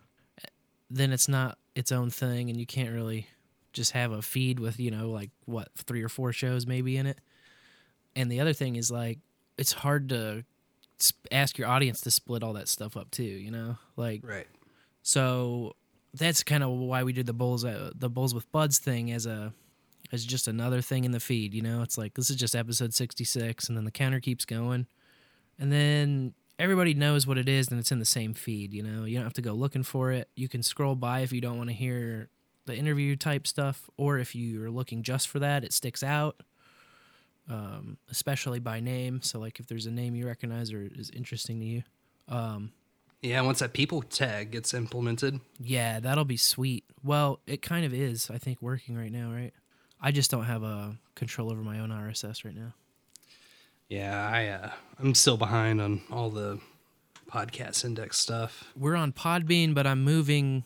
then 0.91 1.13
it's 1.13 1.29
not 1.29 1.59
its 1.75 1.91
own 1.91 2.11
thing 2.11 2.51
and 2.51 2.59
you 2.59 2.67
can't 2.67 2.93
really 2.93 3.27
just 3.73 3.93
have 3.93 4.13
a 4.13 4.23
feed 4.23 4.61
with, 4.61 4.79
you 4.79 4.91
know, 4.91 5.11
like 5.11 5.31
what, 5.47 5.69
three 5.77 6.03
or 6.03 6.09
four 6.09 6.33
shows 6.33 6.67
maybe 6.67 6.97
in 6.97 7.07
it. 7.07 7.19
And 8.15 8.31
the 8.31 8.39
other 8.41 8.53
thing 8.53 8.77
is 8.77 8.91
like 8.91 9.19
it's 9.59 9.73
hard 9.73 10.09
to 10.11 10.45
ask 11.33 11.59
your 11.59 11.67
audience 11.69 12.01
to 12.03 12.11
split 12.11 12.43
all 12.45 12.53
that 12.53 12.69
stuff 12.69 12.97
up 12.97 13.11
too, 13.11 13.25
you 13.25 13.51
know? 13.51 13.77
Like 13.97 14.21
Right. 14.25 14.47
so 15.03 15.75
that's 16.15 16.45
kind 16.45 16.63
of 16.63 16.71
why 16.71 17.03
we 17.03 17.13
did 17.13 17.27
the 17.27 17.33
bowls 17.33 17.65
uh, 17.65 17.91
the 17.95 18.09
bowls 18.09 18.35
with 18.35 18.51
buds 18.53 18.79
thing 18.79 19.11
as 19.11 19.27
a 19.27 19.53
as 20.13 20.25
just 20.25 20.47
another 20.49 20.81
thing 20.81 21.05
in 21.05 21.11
the 21.13 21.21
feed, 21.21 21.55
you 21.55 21.63
know? 21.63 21.83
It's 21.83 21.99
like 21.99 22.15
this 22.15 22.31
is 22.31 22.37
just 22.37 22.55
episode 22.57 22.95
66 22.95 23.69
and 23.69 23.77
then 23.77 23.85
the 23.85 23.91
counter 23.91 24.21
keeps 24.21 24.45
going. 24.45 24.87
And 25.59 25.73
then 25.73 26.35
everybody 26.59 26.95
knows 26.95 27.27
what 27.27 27.39
it 27.39 27.49
is 27.49 27.69
and 27.69 27.79
it's 27.81 27.93
in 27.93 27.99
the 27.99 28.05
same 28.05 28.35
feed, 28.35 28.73
you 28.73 28.83
know? 28.83 29.05
You 29.05 29.17
don't 29.17 29.25
have 29.25 29.35
to 29.35 29.43
go 29.43 29.53
looking 29.53 29.83
for 29.83 30.13
it. 30.13 30.29
You 30.37 30.49
can 30.49 30.63
scroll 30.63 30.95
by 30.95 31.21
if 31.21 31.33
you 31.33 31.41
don't 31.41 31.57
want 31.59 31.71
to 31.71 31.75
hear 31.77 32.29
the 32.67 32.77
interview 32.77 33.15
type 33.17 33.47
stuff 33.47 33.91
or 33.97 34.19
if 34.19 34.35
you're 34.35 34.71
looking 34.71 35.03
just 35.03 35.29
for 35.29 35.39
that, 35.41 35.65
it 35.65 35.73
sticks 35.73 36.03
out. 36.03 36.43
Um, 37.49 37.99
especially 38.11 38.59
by 38.59 38.81
name. 38.81 39.21
So 39.23 39.39
like 39.39 39.61
if 39.61 39.67
there's 39.67 39.85
a 39.85 39.91
name 39.91 40.15
you 40.15 40.27
recognize 40.27 40.73
or 40.73 40.89
is 40.95 41.11
interesting 41.11 41.61
to 41.61 41.67
you. 41.67 41.83
Um, 42.27 42.73
Yeah, 43.21 43.43
once 43.43 43.59
that 43.59 43.75
people 43.75 44.01
tag 44.01 44.51
gets 44.51 44.73
implemented. 44.73 45.41
yeah, 45.61 46.01
that'll 46.01 46.25
be 46.25 46.39
sweet. 46.39 46.85
Well, 47.03 47.41
it 47.47 47.61
kind 47.61 47.85
of 47.85 47.93
is, 47.93 48.31
I 48.31 48.39
think, 48.39 48.63
working 48.63 48.97
right 48.97 49.13
now, 49.13 49.31
right? 49.31 49.53
I 50.05 50.11
just 50.13 50.31
don't 50.31 50.45
have 50.45 50.63
a 50.63 50.99
control 51.15 51.51
over 51.51 51.63
my 51.63 51.79
own 51.81 51.89
RSS 51.89 52.45
right 52.45 52.55
now. 52.55 52.75
Yeah, 53.89 54.29
I 54.29 54.47
uh, 54.49 54.71
I'm 55.01 55.15
still 55.15 55.39
behind 55.39 55.81
on 55.81 56.03
all 56.11 56.29
the 56.29 56.61
podcast 57.33 57.87
index 57.87 58.19
stuff. 58.19 58.71
We're 58.77 58.97
on 58.97 59.13
Podbean, 59.13 59.73
but 59.73 59.87
I'm 59.87 60.05
moving 60.05 60.65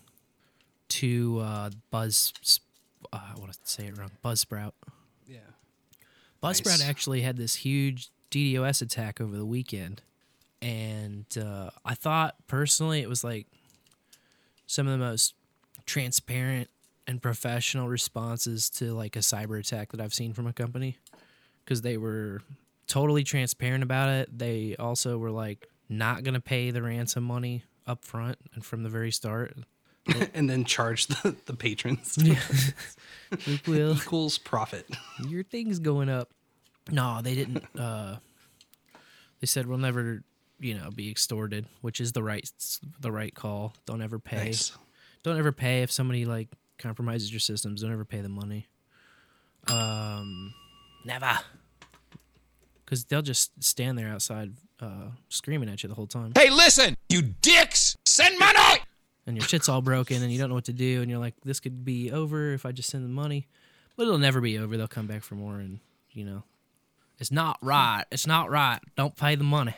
to 0.89 1.39
uh, 1.41 1.71
Buzz. 1.93 2.33
Uh, 3.13 3.21
I 3.37 3.39
want 3.39 3.53
to 3.53 3.59
say 3.63 3.87
it 3.87 3.97
wrong. 3.97 4.11
Buzzsprout. 4.25 4.73
Yeah. 5.29 5.39
Buzzsprout 6.43 6.81
Nice. 6.81 6.89
actually 6.89 7.21
had 7.21 7.37
this 7.37 7.55
huge 7.55 8.09
DDoS 8.33 8.83
attack 8.83 9.21
over 9.21 9.37
the 9.37 9.47
weekend, 9.47 10.03
and 10.61 11.27
uh, 11.41 11.71
I 11.85 11.95
thought 11.95 12.35
personally 12.49 13.03
it 13.03 13.09
was 13.09 13.23
like 13.23 13.47
some 14.67 14.89
of 14.89 14.93
the 14.99 14.99
most 14.99 15.35
transparent 15.87 16.71
and 17.09 17.23
professional 17.23 17.89
responses 17.89 18.69
to 18.69 18.93
like 18.93 19.17
a 19.17 19.21
cyber 19.21 19.59
attack 19.59 19.91
that 19.93 20.01
I've 20.01 20.15
seen 20.15 20.35
from 20.35 20.47
a 20.47 20.53
company 20.53 20.99
because 21.65 21.81
they 21.81 21.97
were 21.97 22.43
totally 22.87 23.25
transparent 23.25 23.83
about 23.83 24.11
it. 24.11 24.39
They 24.39 24.77
also 24.79 25.17
were 25.17 25.31
like 25.31 25.67
not 25.89 26.23
gonna 26.23 26.39
pay 26.39 26.71
the 26.71 26.83
ransom 26.83 27.25
money 27.25 27.65
up 27.87 28.05
front 28.05 28.37
and 28.55 28.65
from 28.65 28.83
the 28.83 28.91
very 28.91 29.11
start. 29.11 29.57
and 30.35 30.49
then 30.49 30.65
charge 30.65 31.07
the, 31.07 31.35
the 31.47 31.55
patrons. 31.55 32.17
We 32.17 33.61
will. 33.67 33.95
Equals 33.97 34.39
profit. 34.39 34.87
Your 35.29 35.43
thing's 35.43 35.79
going 35.79 36.09
up. 36.09 36.31
No, 36.91 37.21
they 37.23 37.35
didn't. 37.35 37.65
Uh, 37.79 38.17
they 39.41 39.47
said 39.47 39.67
we'll 39.67 39.77
never, 39.77 40.23
you 40.61 40.75
know, 40.75 40.91
be 40.91 41.11
extorted, 41.11 41.67
which 41.83 42.01
is 42.01 42.13
the 42.13 42.23
right 42.23 42.51
the 43.01 43.13
right 43.13 43.35
call. 43.35 43.75
Don't 43.85 44.01
ever 44.01 44.19
pay. 44.19 44.47
Nice. 44.47 44.73
Don't 45.23 45.39
ever 45.39 45.53
pay 45.53 45.83
if 45.83 45.91
somebody 45.93 46.25
like 46.25 46.49
compromises 46.79 47.33
your 47.33 47.41
systems. 47.41 47.83
Don't 47.83 47.93
ever 47.93 48.05
pay 48.05 48.21
the 48.21 48.29
money. 48.29 48.67
Um, 49.67 50.55
never. 51.05 51.39
Because 52.85 53.05
they'll 53.05 53.23
just 53.23 53.63
stand 53.63 53.99
there 53.99 54.09
outside, 54.09 54.53
uh, 54.81 55.09
screaming 55.29 55.69
at 55.69 55.83
you 55.83 55.89
the 55.89 55.95
whole 55.95 56.07
time. 56.07 56.33
Hey, 56.35 56.51
listen, 56.51 56.97
you 57.09 57.23
dicks! 57.23 57.97
Send 58.07 58.39
money! 58.39 58.81
and 59.27 59.37
your 59.37 59.47
shit's 59.47 59.69
all 59.69 59.83
broken 59.83 60.23
and 60.23 60.33
you 60.33 60.39
don't 60.39 60.49
know 60.49 60.55
what 60.55 60.65
to 60.65 60.73
do 60.73 61.03
and 61.03 61.11
you're 61.11 61.21
like 61.21 61.35
this 61.45 61.61
could 61.61 61.85
be 61.85 62.11
over 62.11 62.55
if 62.55 62.65
i 62.65 62.73
just 62.73 62.89
send 62.89 63.05
the 63.05 63.11
money 63.11 63.47
but 63.95 64.05
it'll 64.05 64.17
never 64.17 64.41
be 64.41 64.57
over 64.57 64.75
they'll 64.79 64.89
come 64.89 65.07
back 65.07 65.23
for 65.23 65.35
more 65.35 65.57
and 65.57 65.81
you 66.13 66.25
know 66.25 66.43
it's 67.19 67.31
not 67.31 67.59
right 67.61 68.05
it's 68.11 68.27
not 68.27 68.49
right 68.49 68.79
don't 68.97 69.17
pay 69.17 69.35
the 69.35 69.45
money 69.45 69.75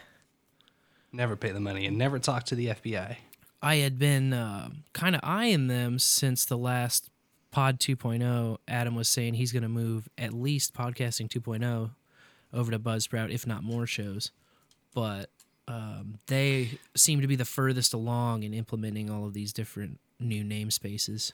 Never 1.13 1.37
pay 1.37 1.51
the 1.51 1.61
money 1.61 1.87
and 1.87 1.99
never 1.99 2.19
talk 2.19 2.45
to 2.45 2.55
the 2.55 2.67
FBI. 2.69 3.17
I 3.63 3.77
had 3.77 3.99
been 3.99 4.33
uh, 4.33 4.69
kind 4.93 5.15
of 5.15 5.21
eyeing 5.25 5.67
them 5.69 5.99
since 5.99 6.45
the 6.45 6.59
last 6.59 7.11
pod 7.51 7.79
2.0 7.79 8.59
adam 8.69 8.95
was 8.95 9.09
saying 9.09 9.35
he's 9.35 9.53
going 9.53 9.63
to 9.63 9.69
move 9.69 10.09
at 10.19 10.33
least 10.33 10.75
podcasting 10.75 11.29
2.0 11.29 11.91
over 12.53 12.71
to 12.71 12.79
buzzsprout 12.79 13.31
if 13.33 13.47
not 13.47 13.63
more 13.63 13.87
shows 13.87 14.31
but 14.95 15.31
um, 15.69 16.19
they 16.27 16.81
seem 16.97 17.21
to 17.21 17.29
be 17.29 17.37
the 17.37 17.45
furthest 17.45 17.95
along 17.95 18.43
in 18.43 18.53
implementing 18.53 19.09
all 19.09 19.25
of 19.25 19.35
these 19.35 19.53
different 19.53 20.01
new 20.19 20.43
namespaces 20.43 21.33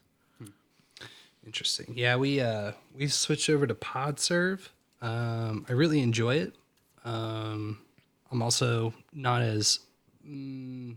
Interesting. 1.46 1.94
Yeah, 1.96 2.16
we 2.16 2.40
uh 2.40 2.72
we 2.94 3.06
switched 3.06 3.48
over 3.48 3.66
to 3.66 3.74
PodServe. 3.74 4.68
Um, 5.00 5.64
I 5.68 5.72
really 5.72 6.00
enjoy 6.02 6.36
it. 6.36 6.54
Um, 7.04 7.78
I'm 8.32 8.42
also 8.42 8.92
not 9.12 9.42
as 9.42 9.78
mm, 10.28 10.96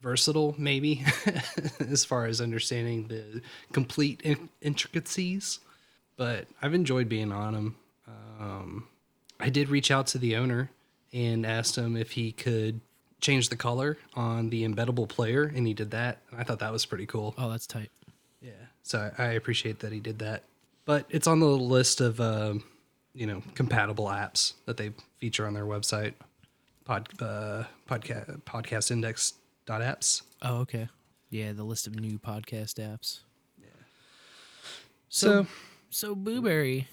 versatile, 0.00 0.54
maybe, 0.58 1.04
as 1.80 2.04
far 2.04 2.26
as 2.26 2.40
understanding 2.40 3.08
the 3.08 3.42
complete 3.72 4.20
in- 4.22 4.48
intricacies, 4.60 5.60
but 6.16 6.46
I've 6.62 6.74
enjoyed 6.74 7.08
being 7.08 7.32
on 7.32 7.52
them. 7.54 7.76
Um, 8.40 8.88
I 9.38 9.50
did 9.50 9.68
reach 9.68 9.90
out 9.90 10.06
to 10.08 10.18
the 10.18 10.36
owner 10.36 10.70
and 11.12 11.44
asked 11.46 11.76
him 11.76 11.96
if 11.96 12.12
he 12.12 12.32
could 12.32 12.80
change 13.20 13.48
the 13.50 13.56
color 13.56 13.98
on 14.14 14.48
the 14.50 14.66
embeddable 14.66 15.08
player, 15.08 15.44
and 15.54 15.66
he 15.66 15.74
did 15.74 15.90
that. 15.90 16.18
And 16.30 16.40
I 16.40 16.44
thought 16.44 16.58
that 16.60 16.72
was 16.72 16.86
pretty 16.86 17.06
cool. 17.06 17.34
oh 17.36 17.50
that's 17.50 17.66
tight 17.66 17.90
Yeah. 18.40 18.52
So 18.82 19.10
I 19.18 19.24
I 19.24 19.28
appreciate 19.32 19.80
that 19.80 19.92
he 19.92 20.00
did 20.00 20.18
that. 20.20 20.44
But 20.86 21.06
it's 21.10 21.26
on 21.26 21.40
the 21.40 21.46
list 21.46 22.00
of, 22.00 22.20
um, 22.20 22.64
you 23.14 23.26
know, 23.26 23.42
compatible 23.54 24.06
apps 24.06 24.54
that 24.66 24.76
they 24.76 24.92
feature 25.18 25.46
on 25.46 25.54
their 25.54 25.66
website. 25.66 26.14
Pod, 26.84 27.08
uh, 27.20 27.64
podcast, 27.88 28.40
podcastindex.apps. 29.70 30.22
Oh, 30.42 30.56
okay. 30.58 30.88
Yeah, 31.30 31.52
the 31.52 31.64
list 31.64 31.86
of 31.86 31.98
new 31.98 32.18
podcast 32.18 32.74
apps. 32.74 33.20
Yeah. 33.60 33.68
So, 35.08 35.46
So 35.90 36.14
Boo-Bury, 36.14 36.88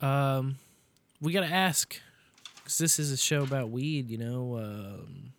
um, 0.00 0.56
we 1.20 1.32
gotta 1.32 1.46
ask, 1.46 2.00
because 2.56 2.78
this 2.78 2.98
is 2.98 3.12
a 3.12 3.16
show 3.16 3.42
about 3.42 3.70
weed. 3.70 4.10
You 4.10 4.18
know, 4.18 4.56
um, 4.58 5.32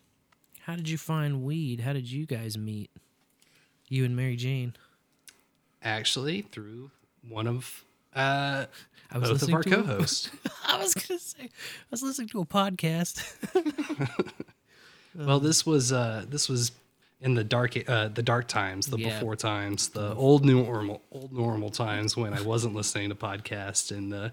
how 0.60 0.76
did 0.76 0.88
you 0.88 0.98
find 0.98 1.42
weed? 1.42 1.80
How 1.80 1.92
did 1.92 2.10
you 2.10 2.26
guys 2.26 2.56
meet? 2.56 2.90
You 3.88 4.04
and 4.04 4.14
Mary 4.16 4.36
Jane. 4.36 4.74
actually, 5.82 6.42
through 6.42 6.90
one 7.28 7.46
of 7.46 7.84
uh, 8.14 8.66
I 9.10 9.18
was 9.18 9.30
both 9.30 9.42
of 9.42 9.54
our 9.54 9.62
to 9.62 9.70
co-hosts. 9.70 10.30
I 10.66 10.78
was 10.78 10.94
gonna 10.94 11.18
say, 11.18 11.44
I 11.44 11.48
was 11.90 12.02
listening 12.02 12.28
to 12.28 12.40
a 12.40 12.46
podcast. 12.46 13.24
well, 15.14 15.40
this 15.40 15.66
was 15.66 15.92
uh, 15.92 16.24
this 16.28 16.48
was 16.48 16.72
in 17.20 17.34
the 17.34 17.44
dark 17.44 17.76
uh, 17.88 18.08
the 18.08 18.22
dark 18.22 18.48
times, 18.48 18.86
the 18.86 18.98
Yeah. 18.98 19.10
before 19.14 19.36
times, 19.36 19.90
the 19.90 20.14
old 20.14 20.44
new 20.44 20.64
normal 20.64 21.02
old 21.12 21.32
normal 21.32 21.70
times 21.70 22.16
when 22.16 22.34
I 22.34 22.40
wasn't 22.40 22.74
listening 22.74 23.10
to 23.10 23.14
podcasts 23.14 23.92
in 23.96 24.08
the 24.10 24.32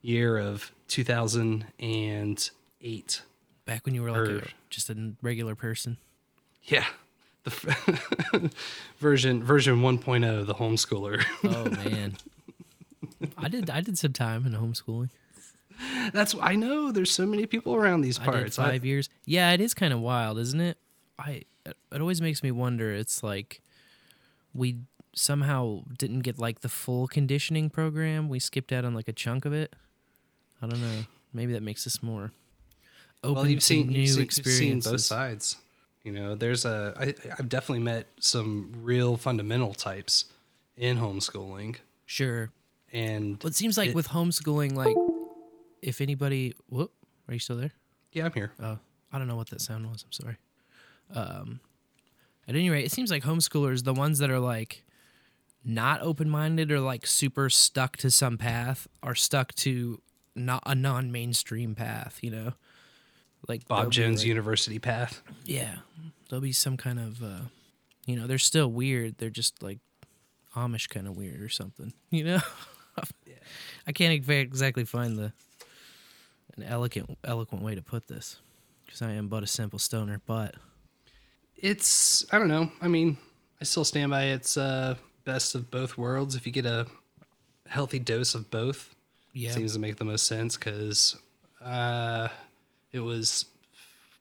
year 0.00 0.38
of 0.38 0.72
2008. 0.88 3.22
Back 3.64 3.86
when 3.86 3.94
you 3.94 4.02
were 4.02 4.10
like 4.10 4.28
a, 4.44 4.48
just 4.70 4.90
a 4.90 5.12
regular 5.22 5.54
person. 5.54 5.98
Yeah. 6.64 6.84
The 7.44 7.50
version 8.98 9.42
version 9.42 9.80
1.0 9.82 10.46
the 10.46 10.54
homeschooler. 10.54 11.24
Oh 11.44 11.68
man, 11.70 12.16
I 13.36 13.48
did 13.48 13.68
I 13.70 13.80
did 13.80 13.98
some 13.98 14.12
time 14.12 14.46
in 14.46 14.52
homeschooling. 14.52 15.10
That's 16.12 16.34
I 16.40 16.54
know 16.54 16.92
there's 16.92 17.10
so 17.10 17.26
many 17.26 17.46
people 17.46 17.74
around 17.74 18.02
these 18.02 18.18
I 18.20 18.24
parts. 18.26 18.58
I- 18.58 18.70
five 18.70 18.84
years. 18.84 19.08
Yeah, 19.24 19.50
it 19.52 19.60
is 19.60 19.74
kind 19.74 19.92
of 19.92 20.00
wild, 20.00 20.38
isn't 20.38 20.60
it? 20.60 20.78
I 21.18 21.42
it 21.66 22.00
always 22.00 22.20
makes 22.20 22.42
me 22.42 22.50
wonder. 22.50 22.92
It's 22.92 23.22
like 23.22 23.60
we 24.54 24.78
somehow 25.14 25.82
didn't 25.98 26.20
get 26.20 26.38
like 26.38 26.60
the 26.60 26.68
full 26.68 27.06
conditioning 27.06 27.70
program. 27.70 28.28
We 28.28 28.38
skipped 28.38 28.72
out 28.72 28.84
on 28.84 28.94
like 28.94 29.08
a 29.08 29.12
chunk 29.12 29.44
of 29.44 29.52
it. 29.52 29.74
I 30.60 30.66
don't 30.66 30.80
know. 30.80 31.04
Maybe 31.32 31.52
that 31.54 31.62
makes 31.62 31.86
us 31.86 32.02
more 32.02 32.32
open 33.24 33.34
well, 33.36 33.46
you've 33.46 33.60
to 33.60 33.66
seen 33.66 33.88
new 33.88 34.00
you've 34.00 34.08
seen, 34.10 34.26
you've 34.44 34.46
seen 34.54 34.80
both 34.80 35.00
sides. 35.00 35.56
You 36.04 36.12
know, 36.12 36.34
there's 36.34 36.64
a 36.64 36.94
I, 36.98 37.14
I've 37.38 37.48
definitely 37.48 37.84
met 37.84 38.08
some 38.20 38.72
real 38.82 39.16
fundamental 39.16 39.72
types 39.74 40.26
in 40.76 40.98
homeschooling, 40.98 41.76
Sure. 42.06 42.50
and 42.92 43.40
Well, 43.42 43.48
it 43.50 43.54
seems 43.54 43.76
like 43.78 43.90
It- 43.90 43.94
with 43.94 44.08
homeschooling, 44.08 44.74
like 44.74 44.96
if 45.80 46.00
anybody, 46.00 46.54
whoop, 46.68 46.92
are 47.28 47.34
you 47.34 47.38
still 47.40 47.56
there? 47.56 47.72
yeah, 48.12 48.24
I'm 48.26 48.32
here. 48.32 48.52
Oh, 48.60 48.78
I 49.12 49.18
don't 49.18 49.28
know 49.28 49.36
what 49.36 49.50
that 49.50 49.60
sound 49.60 49.88
was. 49.88 50.02
I'm 50.04 50.12
sorry. 50.12 50.36
Um, 51.14 51.60
at 52.48 52.54
any 52.54 52.70
rate, 52.70 52.84
it 52.84 52.92
seems 52.92 53.10
like 53.10 53.22
homeschoolers, 53.22 53.84
the 53.84 53.94
ones 53.94 54.18
that 54.18 54.30
are 54.30 54.40
like 54.40 54.84
not 55.64 56.00
open 56.02 56.28
minded 56.28 56.72
or 56.72 56.80
like 56.80 57.06
super 57.06 57.48
stuck 57.48 57.96
to 57.98 58.10
some 58.10 58.36
path, 58.38 58.88
are 59.02 59.14
stuck 59.14 59.54
to 59.56 60.00
not 60.34 60.62
a 60.66 60.74
non 60.74 61.12
mainstream 61.12 61.74
path. 61.74 62.18
You 62.22 62.30
know, 62.30 62.52
like 63.48 63.66
Bob 63.68 63.92
Jones 63.92 64.20
like- 64.20 64.28
University 64.28 64.78
path. 64.78 65.22
Yeah, 65.44 65.76
there'll 66.28 66.42
be 66.42 66.52
some 66.52 66.76
kind 66.76 66.98
of, 66.98 67.22
uh, 67.22 67.40
you 68.06 68.16
know, 68.16 68.26
they're 68.26 68.38
still 68.38 68.68
weird. 68.68 69.18
They're 69.18 69.30
just 69.30 69.62
like 69.62 69.78
Amish 70.56 70.88
kind 70.88 71.06
of 71.06 71.16
weird 71.16 71.40
or 71.42 71.48
something. 71.48 71.92
You 72.10 72.24
know, 72.24 72.40
I 73.86 73.92
can't 73.92 74.12
ex- 74.12 74.28
exactly 74.28 74.84
find 74.84 75.16
the 75.16 75.32
an 76.56 76.62
eloquent 76.64 77.16
eloquent 77.24 77.62
way 77.64 77.74
to 77.74 77.80
put 77.82 78.06
this 78.08 78.36
because 78.84 79.00
I 79.00 79.12
am 79.12 79.28
but 79.28 79.42
a 79.42 79.46
simple 79.46 79.78
stoner. 79.78 80.20
But 80.26 80.56
It's 81.62 82.26
I 82.32 82.38
don't 82.38 82.48
know. 82.48 82.70
I 82.80 82.88
mean, 82.88 83.16
I 83.60 83.64
still 83.64 83.84
stand 83.84 84.10
by 84.10 84.24
it's 84.24 84.56
uh, 84.56 84.96
best 85.24 85.54
of 85.54 85.70
both 85.70 85.96
worlds. 85.96 86.34
If 86.34 86.44
you 86.46 86.52
get 86.52 86.66
a 86.66 86.86
healthy 87.68 87.98
dose 88.00 88.34
of 88.34 88.50
both, 88.50 88.94
Yeah. 89.32 89.52
seems 89.52 89.72
to 89.74 89.78
make 89.78 89.96
the 89.96 90.04
most 90.04 90.26
sense 90.26 90.56
because 90.56 91.16
uh, 91.64 92.28
it 92.92 93.00
was 93.00 93.46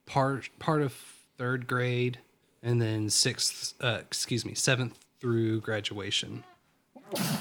part 0.06 0.50
part 0.60 0.82
of 0.84 0.94
third 1.38 1.68
grade 1.68 2.20
and 2.62 2.80
then 2.82 3.10
sixth. 3.10 3.74
Uh, 3.82 3.98
excuse 4.02 4.46
me, 4.46 4.54
seventh 4.54 4.98
through 5.20 5.62
graduation 5.62 6.44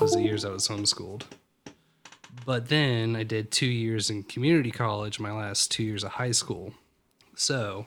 was 0.01 0.13
the 0.15 0.23
years 0.23 0.45
I 0.45 0.51
was 0.51 0.67
homeschooled. 0.67 1.23
But 2.47 2.69
then 2.69 3.17
I 3.17 3.23
did 3.23 3.51
two 3.51 3.67
years 3.67 4.09
in 4.09 4.23
community 4.23 4.71
college, 4.71 5.21
my 5.21 5.31
last 5.33 5.71
two 5.71 5.83
years 5.83 6.05
of 6.05 6.13
high 6.13 6.31
school. 6.31 6.73
So 7.37 7.87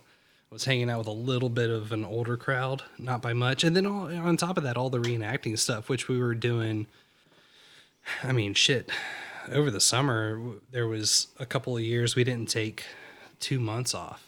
was 0.53 0.65
hanging 0.65 0.89
out 0.89 0.99
with 0.99 1.07
a 1.07 1.11
little 1.11 1.49
bit 1.49 1.69
of 1.69 1.91
an 1.91 2.05
older 2.05 2.37
crowd, 2.37 2.83
not 2.97 3.21
by 3.21 3.33
much. 3.33 3.63
And 3.63 3.75
then 3.75 3.85
all, 3.85 4.05
on 4.05 4.37
top 4.37 4.57
of 4.57 4.63
that, 4.63 4.77
all 4.77 4.89
the 4.89 4.99
reenacting 4.99 5.57
stuff, 5.57 5.89
which 5.89 6.07
we 6.07 6.19
were 6.19 6.35
doing. 6.35 6.87
I 8.23 8.31
mean, 8.31 8.53
shit. 8.53 8.89
Over 9.51 9.71
the 9.71 9.81
summer, 9.81 10.39
there 10.71 10.87
was 10.87 11.27
a 11.39 11.45
couple 11.45 11.75
of 11.75 11.83
years 11.83 12.15
we 12.15 12.23
didn't 12.23 12.49
take 12.49 12.85
two 13.39 13.59
months 13.59 13.93
off. 13.93 14.25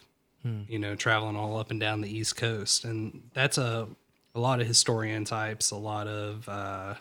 You 0.67 0.77
know, 0.77 0.95
traveling 0.95 1.35
all 1.35 1.57
up 1.57 1.71
and 1.71 1.79
down 1.79 2.01
the 2.01 2.15
East 2.15 2.35
Coast, 2.35 2.83
and 2.85 3.29
that's 3.33 3.57
a 3.57 3.87
a 4.35 4.39
lot 4.39 4.61
of 4.61 4.67
historian 4.67 5.25
types, 5.25 5.71
a 5.71 5.75
lot 5.75 6.07
of 6.07 6.47
uh, 6.47 6.93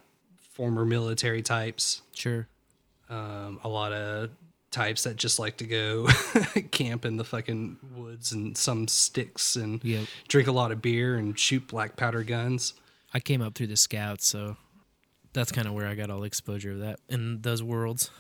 former 0.53 0.87
military 0.87 1.43
types, 1.43 2.01
sure, 2.15 2.47
um, 3.11 3.61
a 3.65 3.69
lot 3.69 3.93
of 3.93 4.31
types 4.75 5.05
that 5.05 5.17
just 5.17 5.39
like 5.39 5.57
to 5.59 5.65
go 5.65 6.07
camp 6.73 7.05
in 7.05 7.17
the 7.17 7.25
fucking 7.25 7.79
woods 7.95 8.33
and 8.33 8.57
some 8.57 8.87
sticks 8.89 9.57
and 9.57 9.83
Yep. 9.85 10.07
drink 10.29 10.49
a 10.49 10.53
lot 10.53 10.73
of 10.73 10.83
beer 10.83 11.17
and 11.17 11.39
shoot 11.39 11.67
black 11.69 11.97
powder 11.97 12.23
guns. 12.25 12.75
I 13.13 13.21
came 13.21 13.41
up 13.41 13.55
through 13.55 13.69
the 13.69 13.77
scouts, 13.77 14.27
so 14.27 14.57
that's 15.33 15.53
kind 15.53 15.69
of 15.69 15.75
where 15.75 15.87
I 15.87 15.95
got 15.95 16.11
all 16.11 16.21
the 16.21 16.27
exposure 16.27 16.73
of 16.73 16.81
that 16.81 16.99
in 17.09 17.41
those 17.43 17.63
worlds. 17.63 18.11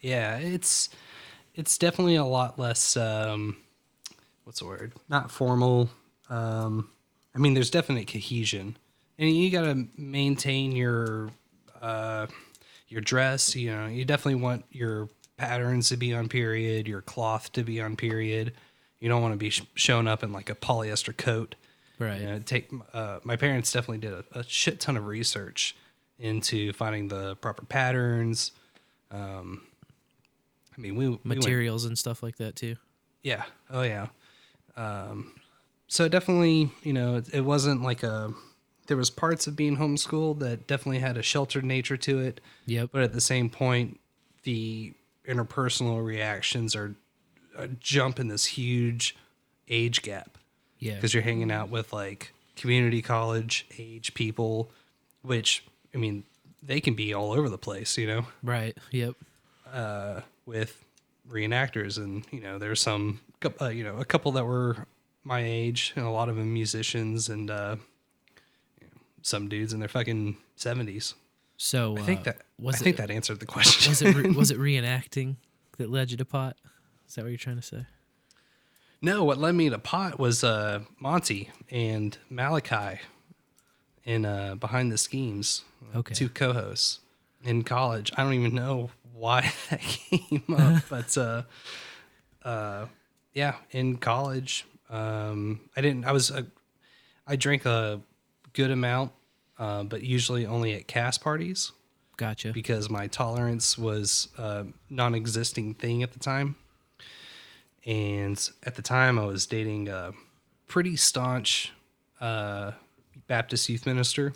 Yeah, 0.00 0.36
it's 0.38 0.88
it's 1.54 1.78
definitely 1.78 2.16
a 2.16 2.24
lot 2.24 2.58
less 2.58 2.96
um 2.96 3.56
what's 4.44 4.58
the 4.60 4.66
word? 4.66 4.92
Not 5.08 5.30
formal. 5.30 5.88
Um 6.28 6.90
I 7.34 7.38
mean 7.38 7.54
there's 7.54 7.70
definite 7.70 8.08
cohesion 8.08 8.76
and 9.18 9.30
you 9.30 9.50
got 9.50 9.62
to 9.62 9.86
maintain 9.96 10.72
your 10.72 11.30
uh, 11.82 12.26
your 12.88 13.00
dress. 13.02 13.54
You 13.54 13.70
know, 13.76 13.86
you 13.86 14.04
definitely 14.04 14.40
want 14.40 14.64
your 14.70 15.08
patterns 15.40 15.88
to 15.88 15.96
be 15.96 16.12
on 16.12 16.28
period, 16.28 16.86
your 16.86 17.00
cloth 17.00 17.50
to 17.52 17.62
be 17.62 17.80
on 17.80 17.96
period. 17.96 18.52
You 19.00 19.08
don't 19.08 19.22
want 19.22 19.32
to 19.32 19.38
be 19.38 19.48
sh- 19.48 19.62
showing 19.74 20.06
up 20.06 20.22
in 20.22 20.32
like 20.32 20.50
a 20.50 20.54
polyester 20.54 21.16
coat. 21.16 21.54
Right. 21.98 22.20
You 22.20 22.26
know, 22.26 22.38
take 22.40 22.70
uh, 22.92 23.20
my 23.24 23.36
parents 23.36 23.72
definitely 23.72 23.98
did 24.06 24.12
a, 24.12 24.24
a 24.40 24.44
shit 24.44 24.78
ton 24.80 24.96
of 24.98 25.06
research 25.06 25.74
into 26.18 26.74
finding 26.74 27.08
the 27.08 27.36
proper 27.36 27.64
patterns. 27.64 28.52
Um, 29.10 29.62
I 30.76 30.80
mean, 30.80 30.94
we 30.96 31.08
we 31.08 31.18
Materials 31.24 31.86
and 31.86 31.98
stuff 31.98 32.22
like 32.22 32.36
that 32.36 32.54
too. 32.56 32.76
yeah. 33.22 33.44
Oh 33.70 33.82
yeah. 33.82 34.08
Um, 34.76 35.32
so 35.88 36.06
definitely, 36.08 36.70
you 36.82 36.92
know, 36.92 37.16
it, 37.16 37.34
it 37.34 37.40
wasn't 37.40 37.82
like 37.82 38.02
a. 38.02 38.32
There 38.86 38.96
was 38.96 39.08
parts 39.10 39.46
of 39.46 39.56
being 39.56 39.76
homeschooled 39.76 40.40
that 40.40 40.66
definitely 40.66 40.98
had 40.98 41.16
a 41.16 41.22
sheltered 41.22 41.64
nature 41.64 41.96
to 41.96 42.18
it. 42.18 42.40
Yep. 42.66 42.90
But 42.92 43.02
at 43.02 43.12
the 43.12 43.20
same 43.20 43.48
point, 43.48 44.00
the 44.42 44.92
interpersonal 45.30 46.04
reactions 46.04 46.74
are 46.74 46.94
a 47.56 47.68
jump 47.68 48.18
in 48.18 48.28
this 48.28 48.44
huge 48.46 49.16
age 49.68 50.02
gap. 50.02 50.38
Yeah. 50.78 50.94
Because 50.94 51.12
you're 51.14 51.22
hanging 51.22 51.50
out 51.52 51.70
with 51.70 51.92
like 51.92 52.32
community 52.56 53.02
college 53.02 53.66
age 53.78 54.14
people, 54.14 54.70
which 55.22 55.64
I 55.94 55.98
mean, 55.98 56.24
they 56.62 56.80
can 56.80 56.94
be 56.94 57.14
all 57.14 57.32
over 57.32 57.48
the 57.48 57.58
place, 57.58 57.96
you 57.98 58.06
know 58.06 58.26
Right. 58.42 58.76
Yep. 58.90 59.14
uh, 59.72 60.20
with 60.46 60.84
reenactors, 61.28 61.96
and 61.96 62.24
you 62.30 62.40
know, 62.40 62.58
there's 62.58 62.80
some, 62.80 63.20
uh, 63.60 63.68
you 63.68 63.84
know, 63.84 63.96
a 63.98 64.04
couple 64.04 64.32
that 64.32 64.44
were 64.44 64.86
my 65.22 65.42
age, 65.44 65.92
and 65.96 66.04
a 66.04 66.10
lot 66.10 66.28
of 66.28 66.36
them 66.36 66.52
musicians, 66.52 67.28
and 67.28 67.50
uh, 67.50 67.76
you 68.80 68.86
know, 68.86 69.00
some 69.22 69.48
dudes 69.48 69.72
in 69.72 69.80
their 69.80 69.88
fucking 69.88 70.36
seventies. 70.56 71.14
So 71.62 71.94
I 71.98 72.00
think 72.00 72.20
uh, 72.20 72.24
that 72.24 72.38
was 72.58 72.76
I 72.76 72.78
it, 72.78 72.82
think 72.84 72.96
that 72.96 73.10
answered 73.10 73.38
the 73.38 73.44
question. 73.44 73.90
was 73.90 74.00
it 74.00 74.16
re- 74.16 74.30
was 74.30 74.50
it 74.50 74.58
reenacting 74.68 75.36
that 75.76 75.90
led 75.90 76.10
you 76.10 76.16
to 76.16 76.24
pot? 76.24 76.56
Is 77.06 77.16
that 77.16 77.22
what 77.22 77.28
you're 77.28 77.36
trying 77.36 77.56
to 77.56 77.62
say? 77.62 77.84
no, 79.02 79.24
what 79.24 79.36
led 79.36 79.54
me 79.54 79.68
to 79.68 79.78
pot 79.78 80.18
was 80.18 80.42
uh, 80.42 80.80
Monty 80.98 81.50
and 81.70 82.16
Malachi 82.30 83.00
in 84.04 84.24
uh, 84.24 84.54
Behind 84.54 84.90
the 84.90 84.96
Schemes. 84.96 85.62
Okay. 85.94 86.14
Two 86.14 86.30
co-hosts 86.30 87.00
in 87.44 87.62
college. 87.62 88.10
I 88.16 88.22
don't 88.22 88.32
even 88.32 88.54
know 88.54 88.88
why 89.12 89.52
that 89.70 89.80
came 89.80 90.42
up, 90.56 90.82
but 90.88 91.16
uh, 91.18 91.42
uh, 92.42 92.86
yeah, 93.34 93.56
in 93.70 93.98
college, 93.98 94.64
um, 94.88 95.60
I 95.76 95.82
didn't. 95.82 96.06
I 96.06 96.12
was. 96.12 96.30
A, 96.30 96.46
I 97.26 97.36
drank 97.36 97.66
a 97.66 98.00
good 98.54 98.70
amount, 98.70 99.12
uh, 99.60 99.84
but 99.84 100.02
usually 100.02 100.46
only 100.46 100.74
at 100.74 100.88
cast 100.88 101.20
parties 101.20 101.70
Gotcha. 102.16 102.52
because 102.52 102.88
my 102.90 103.06
tolerance 103.06 103.76
was 103.78 104.28
a 104.38 104.66
non-existing 104.88 105.74
thing 105.74 106.02
at 106.02 106.12
the 106.12 106.18
time. 106.18 106.56
And 107.86 108.50
at 108.64 108.74
the 108.74 108.82
time, 108.82 109.18
I 109.18 109.24
was 109.26 109.46
dating 109.46 109.88
a 109.88 110.12
pretty 110.66 110.96
staunch 110.96 111.72
uh, 112.20 112.72
Baptist 113.26 113.68
youth 113.68 113.86
minister, 113.86 114.32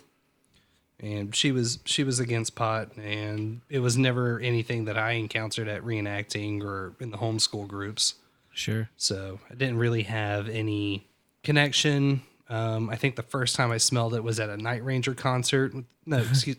and 0.99 1.35
she 1.35 1.51
was 1.51 1.79
she 1.85 2.03
was 2.03 2.19
against 2.19 2.55
pot, 2.55 2.95
and 2.97 3.61
it 3.69 3.79
was 3.79 3.97
never 3.97 4.39
anything 4.39 4.85
that 4.85 4.97
I 4.97 5.11
encountered 5.11 5.67
at 5.67 5.83
reenacting 5.83 6.63
or 6.63 6.95
in 6.99 7.11
the 7.11 7.17
homeschool 7.17 7.67
groups. 7.67 8.15
Sure. 8.51 8.89
So 8.97 9.39
I 9.49 9.53
didn't 9.53 9.77
really 9.77 10.03
have 10.03 10.49
any 10.49 11.07
connection. 11.43 12.23
Um, 12.49 12.89
I 12.89 12.95
think 12.95 13.15
the 13.15 13.23
first 13.23 13.55
time 13.55 13.71
I 13.71 13.77
smelled 13.77 14.13
it 14.13 14.23
was 14.23 14.39
at 14.39 14.49
a 14.49 14.57
Night 14.57 14.83
Ranger 14.83 15.13
concert. 15.15 15.73
with- 15.73 15.85
No, 16.05 16.17
excuse, 16.29 16.57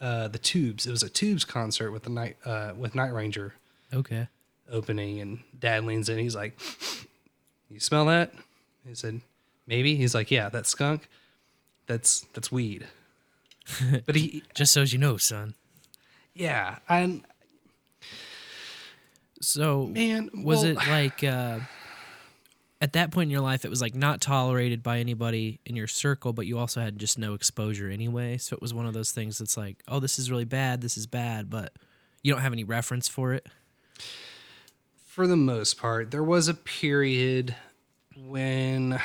uh, 0.00 0.28
the 0.28 0.38
Tubes. 0.38 0.86
It 0.86 0.90
was 0.90 1.02
a 1.02 1.08
Tubes 1.08 1.44
concert 1.44 1.90
with 1.92 2.02
the 2.04 2.10
night 2.10 2.36
uh, 2.44 2.72
with 2.76 2.94
Night 2.94 3.12
Ranger 3.12 3.54
Okay. 3.94 4.28
opening, 4.70 5.20
and 5.20 5.40
Dad 5.58 5.84
leans 5.84 6.08
in. 6.08 6.18
He's 6.18 6.34
like, 6.36 6.58
"You 7.70 7.78
smell 7.80 8.06
that?" 8.06 8.32
He 8.86 8.94
said, 8.94 9.20
"Maybe." 9.66 9.94
He's 9.96 10.14
like, 10.14 10.30
"Yeah, 10.30 10.48
that 10.50 10.66
skunk. 10.66 11.08
That's 11.86 12.26
that's 12.32 12.50
weed." 12.52 12.86
but 14.06 14.14
he, 14.16 14.42
Just 14.54 14.72
so 14.72 14.82
as 14.82 14.92
you 14.92 14.98
know, 14.98 15.16
son. 15.18 15.54
yeah, 16.34 16.78
and 16.88 17.22
So 19.40 19.86
Man, 19.86 20.30
was 20.34 20.62
well- 20.62 20.66
it 20.66 20.76
like 20.88 21.24
uh, 21.24 21.60
at 22.82 22.94
that 22.94 23.12
point 23.12 23.28
in 23.28 23.30
your 23.30 23.40
life 23.40 23.64
it 23.64 23.68
was 23.70 23.80
like 23.80 23.94
not 23.94 24.20
tolerated 24.20 24.82
by 24.82 24.98
anybody 24.98 25.60
in 25.64 25.76
your 25.76 25.86
circle, 25.86 26.32
but 26.32 26.46
you 26.46 26.58
also 26.58 26.80
had 26.80 26.98
just 26.98 27.16
no 27.16 27.32
exposure 27.32 27.88
anyway. 27.88 28.36
So 28.36 28.54
it 28.56 28.60
was 28.60 28.74
one 28.74 28.86
of 28.86 28.92
those 28.92 29.12
things 29.12 29.38
that's 29.38 29.56
like, 29.56 29.84
oh, 29.86 30.00
this 30.00 30.18
is 30.18 30.32
really 30.32 30.44
bad, 30.44 30.80
this 30.80 30.96
is 30.96 31.06
bad, 31.06 31.48
but 31.48 31.72
you 32.22 32.32
don't 32.32 32.42
have 32.42 32.52
any 32.52 32.64
reference 32.64 33.06
for 33.06 33.32
it. 33.32 33.46
for 35.06 35.28
the 35.28 35.36
most 35.36 35.78
part, 35.78 36.10
there 36.10 36.24
was 36.24 36.48
a 36.48 36.54
period 36.54 37.54
when 38.16 39.00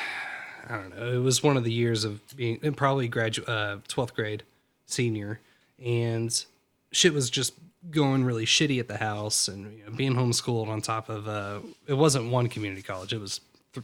I 0.68 0.76
don't 0.76 0.96
know. 0.96 1.12
It 1.12 1.22
was 1.22 1.42
one 1.42 1.56
of 1.56 1.62
the 1.62 1.72
years 1.72 2.04
of 2.04 2.20
being 2.36 2.58
probably 2.74 3.06
graduate, 3.06 3.48
uh, 3.48 3.76
twelfth 3.86 4.14
grade, 4.14 4.42
senior, 4.86 5.40
and 5.82 6.44
shit 6.90 7.14
was 7.14 7.30
just 7.30 7.54
going 7.90 8.24
really 8.24 8.44
shitty 8.44 8.80
at 8.80 8.88
the 8.88 8.96
house, 8.96 9.48
and 9.48 9.78
you 9.78 9.84
know, 9.84 9.92
being 9.92 10.14
homeschooled 10.14 10.68
on 10.68 10.80
top 10.80 11.08
of 11.08 11.28
uh, 11.28 11.60
it 11.86 11.94
wasn't 11.94 12.30
one 12.30 12.48
community 12.48 12.82
college; 12.82 13.12
it 13.12 13.20
was 13.20 13.40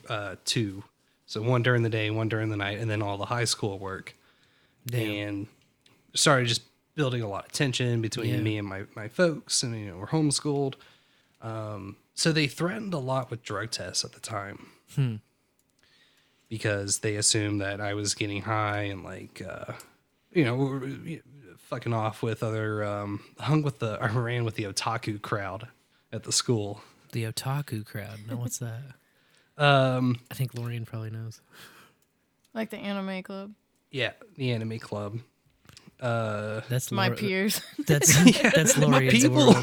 uh, 0.08 0.36
two. 0.44 0.84
So 1.26 1.40
one 1.42 1.62
during 1.62 1.82
the 1.82 1.88
day, 1.88 2.10
one 2.10 2.28
during 2.28 2.50
the 2.50 2.56
night, 2.56 2.78
and 2.78 2.90
then 2.90 3.00
all 3.02 3.16
the 3.16 3.26
high 3.26 3.44
school 3.44 3.78
work. 3.78 4.14
And 4.92 5.46
started 6.12 6.46
just 6.48 6.62
building 6.94 7.22
a 7.22 7.28
lot 7.28 7.46
of 7.46 7.52
tension 7.52 8.00
between 8.02 8.34
Yeah. 8.34 8.40
me 8.40 8.58
and 8.58 8.68
my, 8.68 8.84
my 8.94 9.08
folks, 9.08 9.62
and 9.62 9.78
you 9.78 9.86
know 9.86 9.96
we're 9.96 10.06
homeschooled. 10.08 10.74
Um, 11.40 11.96
so 12.14 12.30
they 12.32 12.46
threatened 12.46 12.94
a 12.94 12.98
lot 12.98 13.30
with 13.30 13.42
drug 13.42 13.70
tests 13.70 14.04
at 14.04 14.12
the 14.12 14.20
time 14.20 14.66
Hmm. 14.94 15.16
because 16.48 17.00
they 17.00 17.16
assumed 17.16 17.60
that 17.60 17.80
I 17.80 17.94
was 17.94 18.14
getting 18.14 18.42
high 18.42 18.82
and 18.82 19.02
like, 19.02 19.42
uh, 19.46 19.72
you 20.32 20.44
know, 20.44 20.54
we 20.56 20.64
were, 20.64 20.86
you 20.86 21.16
know, 21.16 21.54
fucking 21.58 21.92
off 21.92 22.22
with 22.22 22.42
other, 22.42 22.84
um, 22.84 23.20
hung 23.38 23.62
with 23.62 23.78
the, 23.80 23.98
I 24.00 24.08
ran 24.08 24.44
with 24.44 24.54
the 24.56 24.64
otaku 24.64 25.20
crowd 25.20 25.68
at 26.12 26.22
the 26.24 26.32
school. 26.32 26.82
The 27.12 27.24
otaku 27.24 27.84
crowd. 27.84 28.20
Now 28.28 28.36
what's 28.36 28.58
that? 28.58 28.82
Um, 29.56 30.18
I 30.30 30.34
think 30.34 30.54
Lorian 30.54 30.84
probably 30.84 31.10
knows. 31.10 31.40
Like 32.54 32.70
the 32.70 32.78
anime 32.78 33.22
club. 33.22 33.52
yeah, 33.90 34.12
the 34.36 34.52
anime 34.52 34.78
club. 34.78 35.18
Uh, 36.00 36.60
That's 36.68 36.90
My 36.92 37.06
Lor- 37.08 37.16
peers. 37.16 37.60
That's 37.86 38.14
Yeah, 38.36 38.50
that's 38.54 38.76
Lorian's 38.76 39.28
world. 39.28 39.56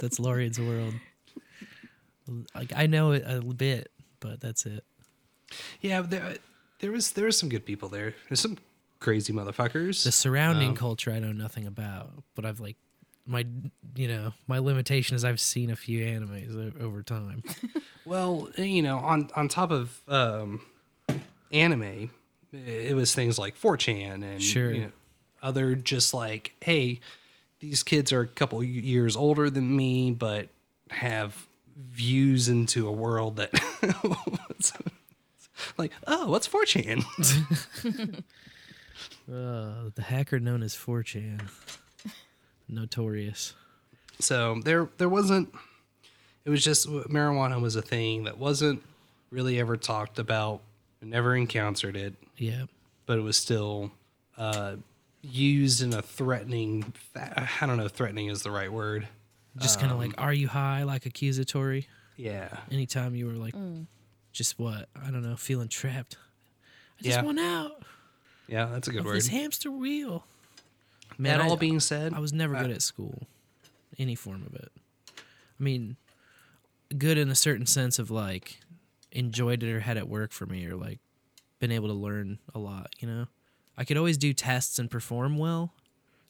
That's 0.00 0.18
Lorian's 0.18 0.58
world. 0.60 0.94
Like 2.54 2.72
I 2.74 2.86
know 2.86 3.12
it 3.12 3.24
a 3.26 3.40
bit, 3.42 3.90
but 4.20 4.40
that's 4.40 4.64
it. 4.66 4.84
yeah, 5.80 6.00
there, 6.00 6.36
there 6.80 6.90
was, 6.92 7.12
there 7.12 7.26
was 7.26 7.36
some 7.38 7.48
good 7.48 7.66
people 7.66 7.88
there. 7.88 8.14
There's 8.28 8.40
some 8.40 8.56
crazy 9.00 9.32
motherfuckers. 9.32 10.04
The 10.04 10.12
surrounding 10.12 10.70
Um, 10.70 10.76
culture 10.76 11.10
I 11.12 11.18
know 11.18 11.32
nothing 11.32 11.66
about, 11.66 12.10
but 12.34 12.46
I've 12.46 12.60
like 12.60 12.76
my 13.26 13.46
you 13.96 14.08
know 14.08 14.32
my 14.46 14.58
limitation 14.58 15.16
is 15.16 15.24
I've 15.24 15.40
seen 15.40 15.70
a 15.70 15.76
few 15.76 16.04
animes 16.04 16.80
over 16.80 17.02
time. 17.02 17.42
Well, 18.06 18.50
you 18.58 18.82
know, 18.82 18.98
on 18.98 19.30
on 19.34 19.48
top 19.48 19.70
of 19.70 20.02
um, 20.08 20.60
anime, 21.50 22.10
it 22.52 22.94
was 22.94 23.14
things 23.14 23.38
like 23.38 23.58
4chan 23.58 24.22
and 24.22 24.42
Sure. 24.42 24.72
you 24.72 24.80
know, 24.82 24.92
other 25.42 25.74
just 25.74 26.12
like, 26.12 26.54
hey, 26.60 27.00
these 27.60 27.82
kids 27.82 28.12
are 28.12 28.20
a 28.20 28.26
couple 28.26 28.62
years 28.62 29.16
older 29.16 29.48
than 29.48 29.74
me, 29.74 30.10
but 30.10 30.48
have 30.90 31.46
views 31.78 32.50
into 32.50 32.86
a 32.86 32.92
world 32.92 33.36
that 33.36 33.52
like, 35.78 35.92
oh, 36.06 36.28
what's 36.28 36.46
4chan? 36.46 37.02
Uh, 39.26 39.88
the 39.94 40.02
hacker 40.02 40.38
known 40.38 40.62
as 40.62 40.74
4chan, 40.74 41.40
notorious. 42.68 43.54
So 44.20 44.60
there 44.64 44.88
there 44.98 45.08
wasn't 45.08 45.52
it 46.44 46.50
was 46.50 46.62
just 46.62 46.88
marijuana 46.88 47.60
was 47.60 47.76
a 47.76 47.82
thing 47.82 48.24
that 48.24 48.38
wasn't 48.38 48.82
really 49.30 49.58
ever 49.60 49.76
talked 49.76 50.18
about. 50.18 50.60
Never 51.02 51.34
encountered 51.36 51.96
it. 51.96 52.14
Yeah, 52.36 52.64
but 53.06 53.18
it 53.18 53.22
was 53.22 53.36
still 53.36 53.92
uh, 54.38 54.76
used 55.22 55.82
in 55.82 55.92
a 55.92 56.00
threatening. 56.02 56.92
I 57.16 57.66
don't 57.66 57.76
know. 57.76 57.84
if 57.86 57.92
Threatening 57.92 58.28
is 58.28 58.42
the 58.42 58.50
right 58.50 58.72
word. 58.72 59.06
just 59.58 59.78
kind 59.80 59.92
of 59.92 59.98
Um, 60.00 60.06
like, 60.06 60.14
are 60.20 60.32
you 60.32 60.48
high? 60.48 60.82
Like 60.84 61.06
accusatory. 61.06 61.88
Yeah. 62.16 62.48
Anytime 62.70 63.14
you 63.14 63.26
were 63.26 63.32
like, 63.34 63.54
just 64.32 64.58
what 64.58 64.88
I 65.00 65.10
don't 65.10 65.22
know, 65.22 65.36
feeling 65.36 65.68
trapped. 65.68 66.16
I 66.98 67.02
just 67.02 67.16
Yeah. 67.18 67.22
want 67.22 67.38
out 67.40 67.82
Yeah, 68.48 68.66
that's 68.66 68.88
a 68.88 68.90
good 68.92 69.00
of 69.00 69.06
word. 69.06 69.16
this 69.16 69.28
hamster 69.28 69.70
wheel. 69.70 70.24
That 71.18 71.40
I- 71.40 71.48
all 71.48 71.56
being 71.56 71.80
said, 71.80 72.12
I 72.14 72.18
was 72.20 72.32
never 72.32 72.54
good 72.54 72.70
uh, 72.70 72.74
at 72.74 72.82
school, 72.82 73.26
any 73.98 74.14
form 74.14 74.42
of 74.46 74.54
it. 74.54 74.70
I 75.08 75.62
mean, 75.62 75.96
good 76.96 77.18
in 77.18 77.28
a 77.30 77.34
certain 77.34 77.66
sense 77.66 77.98
of 77.98 78.10
like 78.10 78.60
enjoyed 79.12 79.62
it 79.62 79.72
or 79.72 79.80
had 79.80 79.96
it 79.96 80.08
work 80.08 80.32
for 80.32 80.46
me 80.46 80.66
or 80.66 80.74
like 80.76 80.98
been 81.60 81.70
able 81.72 81.88
to 81.88 81.94
learn 81.94 82.38
a 82.54 82.58
lot. 82.58 82.94
You 82.98 83.08
know, 83.08 83.26
I 83.76 83.84
could 83.84 83.96
always 83.96 84.18
do 84.18 84.32
tests 84.32 84.78
and 84.78 84.90
perform 84.90 85.38
well 85.38 85.72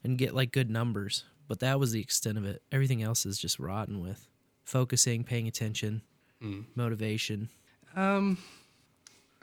and 0.03 0.18
get 0.18 0.35
like 0.35 0.53
good 0.53 0.70
numbers, 0.70 1.25
but 1.49 1.61
that 1.61 1.81
was 1.81 1.92
the 1.92 2.01
extent 2.01 2.37
of 2.38 2.44
it. 2.44 2.62
Everything 2.70 3.03
else 3.03 3.25
is 3.25 3.38
just 3.38 3.59
rotten 3.59 4.01
with 4.01 4.27
focusing, 4.64 5.25
paying 5.25 5.49
attention, 5.49 6.03
Mm. 6.42 6.64
motivation. 6.75 7.49
Um, 7.97 8.37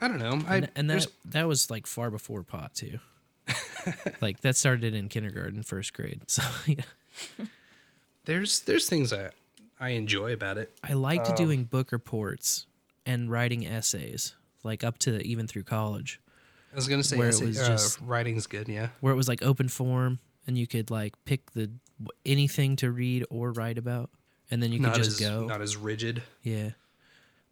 I 0.00 0.06
don't 0.08 0.18
know. 0.18 0.40
I 0.46 0.56
And, 0.58 0.70
and 0.76 0.90
that 0.90 1.06
that 1.26 1.48
was 1.48 1.70
like 1.70 1.86
far 1.86 2.10
before 2.10 2.42
pot 2.44 2.74
too. 2.74 2.98
Like 4.20 4.40
that 4.40 4.56
started 4.56 4.94
in 4.94 5.08
kindergarten, 5.08 5.62
first 5.62 5.92
grade. 5.92 6.22
So 6.28 6.42
yeah. 6.66 6.82
there's 8.24 8.60
there's 8.60 8.88
things 8.88 9.12
I 9.12 9.30
I 9.80 9.90
enjoy 9.90 10.32
about 10.32 10.58
it. 10.58 10.72
I 10.82 10.92
liked 10.94 11.30
Um, 11.30 11.34
doing 11.36 11.64
book 11.64 11.92
reports 11.92 12.66
and 13.04 13.30
writing 13.30 13.66
essays, 13.66 14.34
like 14.62 14.84
up 14.84 14.98
to 14.98 15.20
even 15.22 15.46
through 15.46 15.64
college. 15.64 16.20
I 16.72 16.76
was 16.76 16.88
gonna 16.88 17.02
say 17.02 17.16
where 17.18 17.28
essay- 17.28 17.44
it 17.44 17.48
was 17.48 17.60
uh, 17.60 17.68
just 17.68 18.00
writing's 18.00 18.46
good. 18.46 18.68
Yeah. 18.68 18.88
where 19.00 19.12
it 19.12 19.16
was 19.16 19.28
like 19.28 19.42
open 19.42 19.68
form 19.68 20.20
and 20.46 20.56
you 20.56 20.66
could 20.66 20.90
like 20.90 21.14
pick 21.24 21.52
the 21.52 21.70
anything 22.24 22.76
to 22.76 22.90
read 22.90 23.24
or 23.30 23.52
write 23.52 23.78
about, 23.78 24.10
and 24.50 24.62
then 24.62 24.72
you 24.72 24.78
could 24.78 24.88
not 24.88 24.96
just 24.96 25.20
as, 25.20 25.20
go. 25.20 25.44
Not 25.46 25.60
as 25.60 25.76
rigid. 25.76 26.22
Yeah. 26.42 26.70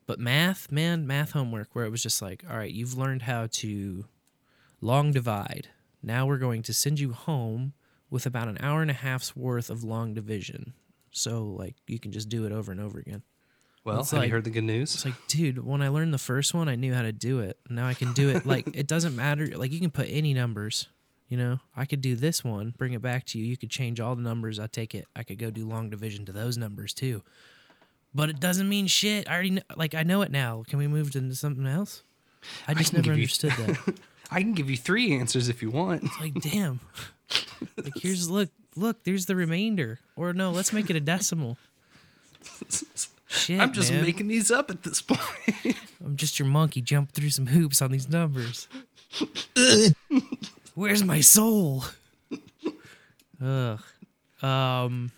But 0.07 0.19
math, 0.19 0.73
man, 0.73 1.07
math 1.07 1.33
homework 1.33 1.69
where 1.73 1.85
it 1.85 1.91
was 1.91 2.03
just 2.03 2.21
like, 2.21 2.45
all 2.51 2.57
right, 2.57 2.73
you've 2.73 2.99
learned 2.99 3.23
how 3.23 3.47
to 3.53 4.07
long 4.81 5.13
divide. 5.13 5.69
Now 6.03 6.27
we're 6.27 6.39
going 6.39 6.63
to 6.63 6.73
send 6.75 6.99
you 7.01 7.13
home 7.13 7.73
with 8.09 8.27
about 8.27 8.49
an 8.49 8.59
hour 8.61 8.83
and 8.83 8.91
a 8.91 8.95
half's 8.95 9.37
worth 9.37 9.71
of 9.71 9.85
long 9.85 10.15
division. 10.15 10.73
So 11.11 11.45
like 11.45 11.77
you 11.87 11.99
can 11.99 12.13
just 12.13 12.29
do 12.29 12.45
it 12.47 12.53
over 12.53 12.73
and 12.73 12.81
over 12.81 12.99
again. 12.99 13.23
Well, 13.85 14.01
It's 14.01 14.11
have 14.11 14.21
like- 14.21 14.29
you 14.29 14.35
heard 14.35 14.45
the 14.45 14.51
good 14.51 14.65
news? 14.65 14.95
It's 14.95 15.05
like, 15.05 15.15
dude, 15.29 15.65
when 15.65 15.81
I 15.83 15.89
learned 15.89 16.13
the 16.13 16.19
first 16.19 16.53
one, 16.55 16.69
I 16.69 16.75
knew 16.75 16.93
how 16.93 17.03
to 17.03 17.13
do 17.13 17.41
it. 17.41 17.59
Now 17.69 17.87
I 17.87 17.95
can 17.95 18.13
do 18.13 18.29
it. 18.31 18.45
like 18.47 18.69
it 18.75 18.87
doesn't 18.87 19.17
matter. 19.17 19.47
Like 19.57 19.73
you 19.73 19.81
can 19.81 19.91
put 19.91 20.07
any 20.11 20.35
numbers. 20.35 20.89
You 21.29 21.37
know, 21.37 21.61
I 21.77 21.85
could 21.85 22.01
do 22.01 22.17
this 22.17 22.43
one, 22.43 22.75
bring 22.77 22.93
it 22.93 23.01
back 23.03 23.25
to 23.27 23.39
you. 23.39 23.45
You 23.45 23.57
could 23.57 23.71
change 23.71 24.01
all 24.01 24.17
the 24.17 24.23
numbers. 24.23 24.59
I 24.59 24.67
take 24.67 24.97
it. 24.97 25.07
I 25.15 25.23
could 25.23 25.39
go 25.39 25.51
do 25.51 25.65
long 25.69 25.89
division 25.89 26.27
to 26.27 26.33
those 26.33 26.59
numbers 26.59 26.93
too. 26.93 27.23
But 28.13 28.29
it 28.31 28.41
doesn't 28.41 28.69
mean 28.69 28.89
shit. 28.89 29.29
I 29.31 29.35
already 29.35 29.51
know, 29.51 29.63
like 29.77 29.95
I 29.95 30.03
know 30.03 30.23
it 30.23 30.33
now. 30.33 30.65
Can 30.67 30.81
we 30.81 30.89
move 30.89 31.13
to 31.13 31.35
something 31.37 31.67
else? 31.69 32.03
I 32.67 32.75
just 32.75 32.91
can 32.91 33.03
never 33.03 33.13
understood 33.13 33.53
that. 33.53 33.95
I 34.31 34.41
can 34.41 34.53
give 34.53 34.71
you 34.71 34.77
three 34.77 35.13
answers 35.15 35.49
if 35.49 35.63
you 35.63 35.71
want. 35.71 36.05
It's 36.05 36.21
like, 36.21 36.35
damn. 36.35 36.81
like 37.77 37.95
here's 37.97 38.31
look, 38.31 38.51
look. 38.77 39.05
There's 39.05 39.27
the 39.27 39.37
remainder. 39.37 39.99
Or 40.17 40.33
no, 40.33 40.51
let's 40.51 40.73
make 40.73 40.89
it 40.91 40.97
a 40.97 41.01
decimal. 41.01 41.59
Shit, 43.27 43.61
I'm 43.61 43.73
just 43.73 43.93
man. 43.93 44.03
making 44.03 44.29
these 44.29 44.51
up 44.51 44.71
at 44.71 44.83
this 44.83 45.03
point. 45.03 45.77
I'm 46.05 46.17
just 46.17 46.39
your 46.39 46.49
monkey 46.49 46.81
jump 46.81 47.13
through 47.13 47.31
some 47.31 47.47
hoops 47.47 47.81
on 47.81 47.93
these 47.93 48.09
numbers. 48.09 48.67
Where's 50.75 51.05
my 51.05 51.21
soul? 51.21 51.85
Ugh. 53.43 53.81
Um 54.43 55.13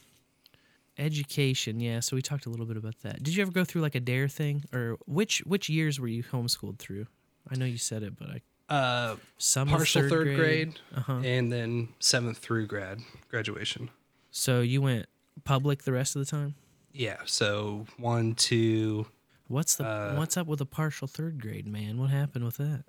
education, 0.98 1.80
yeah, 1.80 2.00
so 2.00 2.14
we 2.14 2.22
talked 2.22 2.46
a 2.46 2.50
little 2.50 2.66
bit 2.66 2.76
about 2.76 3.00
that. 3.02 3.22
Did 3.22 3.34
you 3.34 3.42
ever 3.42 3.50
go 3.50 3.64
through 3.64 3.80
like 3.80 3.94
a 3.94 4.00
dare 4.00 4.28
thing 4.28 4.64
or 4.74 4.98
which 5.06 5.38
which 5.46 5.68
years 5.68 5.98
were 5.98 6.08
you 6.08 6.22
homeschooled 6.22 6.78
through? 6.78 7.06
I 7.50 7.56
know 7.56 7.64
you 7.64 7.78
said 7.78 8.02
it, 8.02 8.18
but 8.18 8.28
I 8.28 8.40
uh, 8.72 9.16
some 9.38 9.68
partial 9.68 10.08
third, 10.08 10.24
grade, 10.24 10.36
grade. 10.36 10.80
Uh-huh. 10.96 11.20
and 11.24 11.52
then 11.52 11.88
seventh 11.98 12.38
through 12.38 12.66
grad 12.66 13.00
graduation. 13.28 13.90
So 14.30 14.60
you 14.60 14.80
went 14.80 15.06
public 15.44 15.82
the 15.82 15.92
rest 15.92 16.16
of 16.16 16.20
the 16.24 16.30
time? 16.30 16.54
Yeah. 16.92 17.18
So 17.26 17.86
one, 17.98 18.34
two. 18.34 19.06
What's 19.48 19.76
the 19.76 19.84
Uh, 19.84 20.14
what's 20.14 20.36
up 20.36 20.46
with 20.46 20.60
a 20.60 20.66
partial 20.66 21.06
third 21.06 21.40
grade, 21.40 21.66
man? 21.66 21.98
What 21.98 22.10
happened 22.10 22.44
with 22.44 22.56
that? 22.56 22.84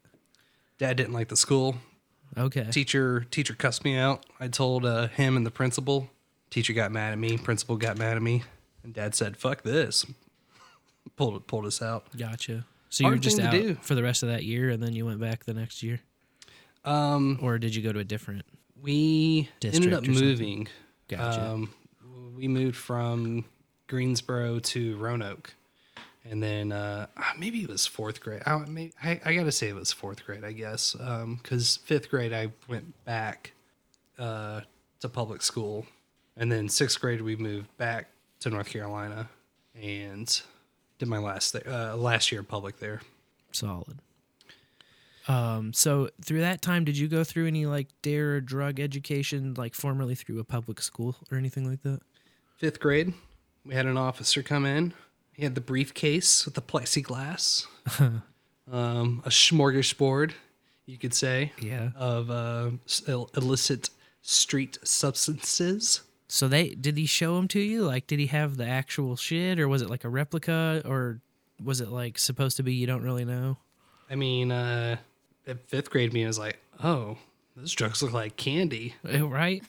Dad 0.78 0.98
didn't 0.98 1.14
like 1.14 1.28
the 1.28 1.38
school. 1.38 1.76
Okay. 2.38 2.68
Teacher 2.72 3.26
teacher 3.30 3.54
cussed 3.54 3.84
me 3.84 3.98
out. 3.98 4.26
I 4.40 4.48
told 4.48 4.86
uh, 4.86 5.08
him 5.08 5.38
and 5.38 5.46
the 5.46 5.52
principal. 5.52 6.10
Teacher 6.50 6.74
got 6.74 6.92
mad 6.92 7.12
at 7.12 7.20
me. 7.20 7.38
Principal 7.38 7.78
got 7.78 7.98
mad 7.98 8.16
at 8.16 8.24
me. 8.24 8.44
And 8.84 8.94
Dad 8.94 9.16
said, 9.16 9.38
"Fuck 9.38 9.64
this." 9.64 10.06
pulled 11.18 11.46
pulled 11.48 11.66
us 11.66 11.82
out. 11.82 12.06
Gotcha. 12.18 12.66
So 12.94 13.06
you 13.06 13.10
were 13.10 13.18
just 13.18 13.40
out 13.40 13.84
for 13.84 13.96
the 13.96 14.04
rest 14.04 14.22
of 14.22 14.30
that 14.30 14.44
year, 14.44 14.70
and 14.70 14.82
then 14.82 14.94
you 14.94 15.04
went 15.04 15.20
back 15.20 15.46
the 15.46 15.54
next 15.56 15.82
year, 15.82 16.00
Um, 16.86 17.40
or 17.42 17.58
did 17.58 17.74
you 17.74 17.82
go 17.82 17.92
to 17.92 17.98
a 17.98 18.04
different? 18.04 18.46
we 18.80 19.50
District 19.60 19.94
ended 19.94 19.94
up 19.98 20.06
moving. 20.08 20.68
Gotcha. 21.08 21.44
Um, 21.44 21.74
we 22.36 22.48
moved 22.48 22.76
from 22.76 23.46
Greensboro 23.88 24.60
to 24.60 24.96
Roanoke, 24.98 25.56
and 26.24 26.44
then 26.44 26.72
uh, 26.72 27.08
ah, 27.18 27.34
maybe 27.36 27.64
it 27.64 27.70
was 27.70 27.88
fourth 27.88 28.22
grade. 28.22 28.44
I, 28.46 28.58
maybe, 28.58 28.94
I, 29.02 29.20
I 29.26 29.34
gotta 29.34 29.52
say 29.52 29.70
it 29.70 29.76
was 29.76 29.92
fourth 29.92 30.24
grade, 30.24 30.44
I 30.44 30.52
guess, 30.52 30.96
because 31.42 31.78
fifth 31.78 32.12
grade 32.12 32.32
I 32.32 32.52
went 32.68 32.94
back 33.06 33.54
uh, 34.20 34.62
to 35.00 35.10
public 35.10 35.42
school, 35.42 35.88
and 36.38 36.52
then 36.52 36.70
sixth 36.70 37.02
grade 37.02 37.24
we 37.24 37.36
moved 37.36 37.76
back 37.78 38.10
to 38.42 38.52
North 38.52 38.68
Carolina, 38.68 39.30
and 39.82 40.42
did 41.04 41.10
my 41.10 41.18
last 41.18 41.52
th- 41.52 41.68
uh, 41.68 41.96
last 41.98 42.32
year 42.32 42.44
public 42.44 42.80
there. 42.80 43.02
Solid. 43.52 44.00
Um. 45.28 45.74
So 45.74 46.10
through 46.24 46.40
that 46.42 46.62
time, 46.62 46.84
did 46.86 46.98
you 46.98 47.08
go 47.08 47.24
through 47.24 47.48
any 47.48 47.66
like 47.66 47.88
dare 48.02 48.36
or 48.36 48.42
drug 48.42 48.80
education, 48.80 49.54
like 49.58 49.74
formerly 49.76 50.16
through 50.16 50.40
a 50.40 50.44
public 50.44 50.82
school 50.82 51.16
or 51.32 51.38
anything 51.38 51.70
like 51.70 51.82
that? 51.84 52.00
Fifth 52.58 52.80
grade, 52.80 53.14
we 53.66 53.74
had 53.74 53.86
an 53.86 53.98
officer 53.98 54.42
come 54.44 54.66
in. 54.66 54.94
He 55.34 55.44
had 55.44 55.56
the 55.56 55.62
briefcase 55.62 56.46
with 56.46 56.54
the 56.54 56.62
plexiglass, 56.62 57.66
um, 58.72 59.22
a 59.26 59.30
smorgasbord, 59.30 60.32
you 60.86 60.98
could 60.98 61.14
say, 61.14 61.52
Yeah. 61.60 61.90
of 61.96 62.30
uh, 62.30 62.72
illicit 63.36 63.90
street 64.22 64.78
substances. 64.84 66.02
So 66.34 66.48
they 66.48 66.70
did 66.70 66.98
he 66.98 67.06
show 67.06 67.36
them 67.36 67.48
to 67.50 67.60
you? 67.60 67.84
Like, 67.84 68.08
did 68.08 68.18
he 68.18 68.26
have 68.26 68.58
the 68.58 68.66
actual 68.66 69.16
shit, 69.16 69.60
or 69.60 69.68
was 69.68 69.84
it 69.84 69.90
like 69.92 70.04
a 70.04 70.10
replica, 70.10 70.82
or 70.84 71.22
was 71.64 71.80
it 71.80 71.90
like 71.90 72.18
supposed 72.18 72.58
to 72.58 72.64
be? 72.64 72.74
You 72.74 72.88
don't 72.88 73.04
really 73.04 73.24
know. 73.24 73.58
I 74.10 74.16
mean, 74.16 74.52
uh, 74.52 74.98
fifth 75.68 75.92
grade, 75.92 76.12
me 76.12 76.26
was 76.26 76.40
like, 76.40 76.58
"Oh, 76.84 77.20
those 77.56 77.72
drugs 77.74 78.02
look 78.02 78.14
like 78.14 78.36
candy." 78.36 78.96
Eh, 79.08 79.22
Right? 79.22 79.64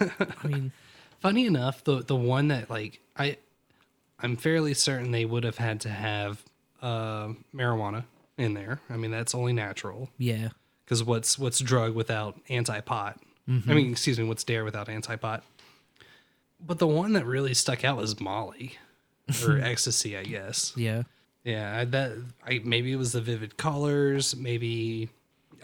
I 0.00 0.46
mean, 0.46 0.72
Funny 1.20 1.44
enough, 1.44 1.84
the 1.84 2.02
the 2.02 2.16
one 2.16 2.48
that 2.48 2.70
like 2.70 3.00
I, 3.14 3.36
I'm 4.18 4.36
fairly 4.36 4.72
certain 4.72 5.10
they 5.10 5.26
would 5.26 5.44
have 5.44 5.58
had 5.58 5.82
to 5.82 5.90
have 5.90 6.42
uh, 6.80 7.34
marijuana 7.54 8.04
in 8.38 8.54
there. 8.54 8.80
I 8.88 8.96
mean, 8.96 9.10
that's 9.10 9.34
only 9.34 9.52
natural. 9.52 10.08
yeah. 10.16 10.48
because 10.86 11.04
what's 11.04 11.38
what's 11.38 11.58
drug 11.58 11.94
without 11.94 12.40
anti 12.48 12.80
pot? 12.80 13.20
I 13.46 13.74
mean, 13.74 13.90
excuse 13.92 14.18
me, 14.18 14.24
what's 14.24 14.44
dare 14.44 14.64
without 14.64 14.88
anti 14.88 15.16
pot? 15.16 15.42
But 16.60 16.78
the 16.78 16.86
one 16.86 17.12
that 17.12 17.24
really 17.24 17.54
stuck 17.54 17.84
out 17.84 17.96
was 17.96 18.18
Molly 18.20 18.76
or 19.46 19.58
ecstasy, 19.62 20.16
I 20.16 20.24
guess. 20.24 20.72
Yeah. 20.76 21.02
Yeah, 21.44 21.78
I, 21.78 21.84
that 21.86 22.12
I 22.46 22.60
maybe 22.64 22.92
it 22.92 22.96
was 22.96 23.12
the 23.12 23.20
vivid 23.20 23.56
colors, 23.56 24.36
maybe 24.36 25.08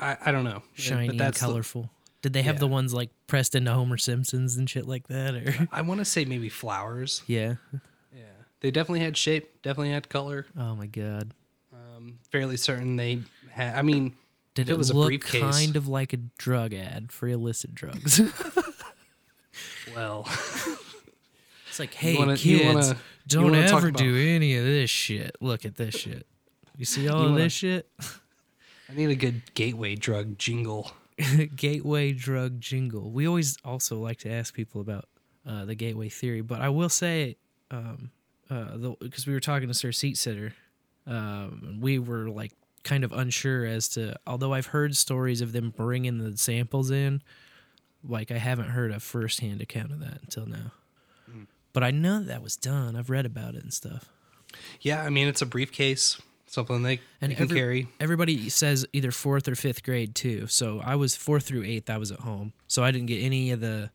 I, 0.01 0.17
I 0.27 0.33
don't 0.33 0.45
know. 0.45 0.63
Shiny 0.75 1.09
and 1.09 1.21
that's 1.21 1.41
the- 1.41 1.47
colorful. 1.47 1.91
Did 2.23 2.33
they 2.33 2.41
have 2.41 2.59
the 2.59 2.67
ones 2.67 2.95
like 2.95 3.11
pressed 3.27 3.55
into 3.55 3.71
Homer 3.71 3.99
Simpsons 3.99 4.57
and 4.57 4.71
shit 4.71 4.89
like 4.89 5.09
that, 5.09 5.35
or? 5.35 5.69
I 5.71 5.83
want 5.83 5.99
to 5.99 6.07
say 6.07 6.25
maybe 6.25 6.49
flowers. 6.49 7.23
yeah. 7.27 7.57
Yeah, 8.17 8.23
they 8.61 8.71
definitely 8.71 9.01
had 9.01 9.15
shape, 9.19 9.61
definitely 9.61 9.91
had 9.91 10.09
color. 10.09 10.47
Oh 10.57 10.75
my 10.75 10.87
god. 10.87 11.35
Um, 11.71 12.19
fairly 12.33 12.57
certain 12.57 12.97
they 12.97 13.21
had. 13.51 13.75
I 13.77 13.83
mean, 13.83 14.15
Did 14.55 14.71
it, 14.71 14.79
was 14.79 14.89
a 14.89 14.95
briefcase, 14.95 15.43
kind 15.43 15.77
of 15.77 15.87
like 15.87 16.15
a 16.15 16.19
drug 16.39 16.73
ad 16.73 17.13
for 17.13 17.29
illicit 17.29 17.75
drugs? 17.75 18.19
well, 19.95 20.27
it's 21.75 21.81
like, 21.81 21.95
hey 21.95 22.17
wanna- 22.17 22.35
you 22.37 22.59
kids, 22.59 22.75
wanna- 22.89 22.99
don't 23.27 23.55
ever 23.57 23.91
do 23.91 24.17
any 24.17 24.57
of 24.57 24.65
this 24.65 24.91
shit. 24.91 25.37
Look 25.41 25.65
at 25.65 25.75
this 25.75 25.97
shit. 25.97 26.25
You 26.77 26.85
see 26.85 27.09
all 27.09 27.19
You 27.21 27.25
of 27.27 27.31
wanna- 27.33 27.45
this 27.45 27.53
shit? 27.53 27.91
I 28.89 28.95
need 28.95 29.11
a 29.11 29.17
good 29.17 29.43
gateway 29.55 29.97
drug 29.97 30.39
jingle. 30.39 30.93
gateway 31.57 32.13
drug 32.13 32.61
jingle. 32.61 33.11
We 33.11 33.27
always 33.27 33.57
also 33.65 33.99
like 33.99 34.19
to 34.19 34.31
ask 34.31 34.55
people 34.55 34.81
about 34.81 35.09
uh, 35.45 35.65
the 35.65 35.75
gateway 35.75 36.09
theory, 36.09 36.43
but 36.43 36.61
I 36.61 36.69
will 36.69 36.89
say, 36.89 37.37
um, 37.73 38.11
uh, 38.51 38.77
because 39.01 39.27
we 39.27 39.33
were 39.33 39.41
talking 39.41 39.67
to 39.69 39.75
Sir 39.75 39.91
Seat 39.91 40.17
Sitter, 40.17 40.55
um, 41.09 41.79
we 41.81 41.99
were 41.99 42.29
like 42.31 42.53
kind 42.85 43.03
of 43.05 43.13
unsure 43.13 43.65
as 43.67 43.89
to. 43.91 44.15
Although 44.29 44.53
I've 44.55 44.67
heard 44.67 44.97
stories 44.97 45.41
of 45.41 45.51
them 45.53 45.71
bringing 45.77 46.19
the 46.19 46.37
samples 46.37 46.91
in, 46.93 47.21
like 48.07 48.31
I 48.31 48.39
haven't 48.39 48.69
heard 48.71 48.93
a 48.93 49.01
firsthand 49.01 49.61
account 49.61 49.91
of 49.93 49.99
that 50.01 50.21
until 50.23 50.47
now. 50.47 50.73
But 51.75 51.85
I 51.85 51.91
know 51.91 52.23
that 52.23 52.43
was 52.43 52.57
done. 52.57 52.97
I've 52.97 53.11
read 53.11 53.27
about 53.27 53.55
it 53.55 53.63
and 53.63 53.75
stuff. 53.75 54.09
Yeah, 54.81 55.03
I 55.03 55.11
mean 55.11 55.29
it's 55.29 55.43
a 55.43 55.47
briefcase, 55.47 56.23
something 56.47 56.83
they, 56.83 57.01
And 57.21 57.31
they 57.31 57.35
can 57.35 57.45
every- 57.45 57.59
carry. 57.59 57.89
Everybody 58.01 58.49
says 58.49 58.87
either 58.95 59.11
fourth 59.11 59.47
or 59.47 59.55
fifth 59.55 59.83
grade 59.83 60.15
too. 60.15 60.47
So 60.47 60.81
I 60.83 60.95
was 60.95 61.15
fourth 61.15 61.45
through 61.45 61.65
eighth. 61.65 61.91
I 61.91 61.99
was 61.99 62.11
at 62.11 62.21
home, 62.21 62.55
so 62.67 62.83
I 62.83 62.91
didn't 62.91 63.09
get 63.09 63.19
any 63.19 63.51
of 63.51 63.61
the 63.61 63.91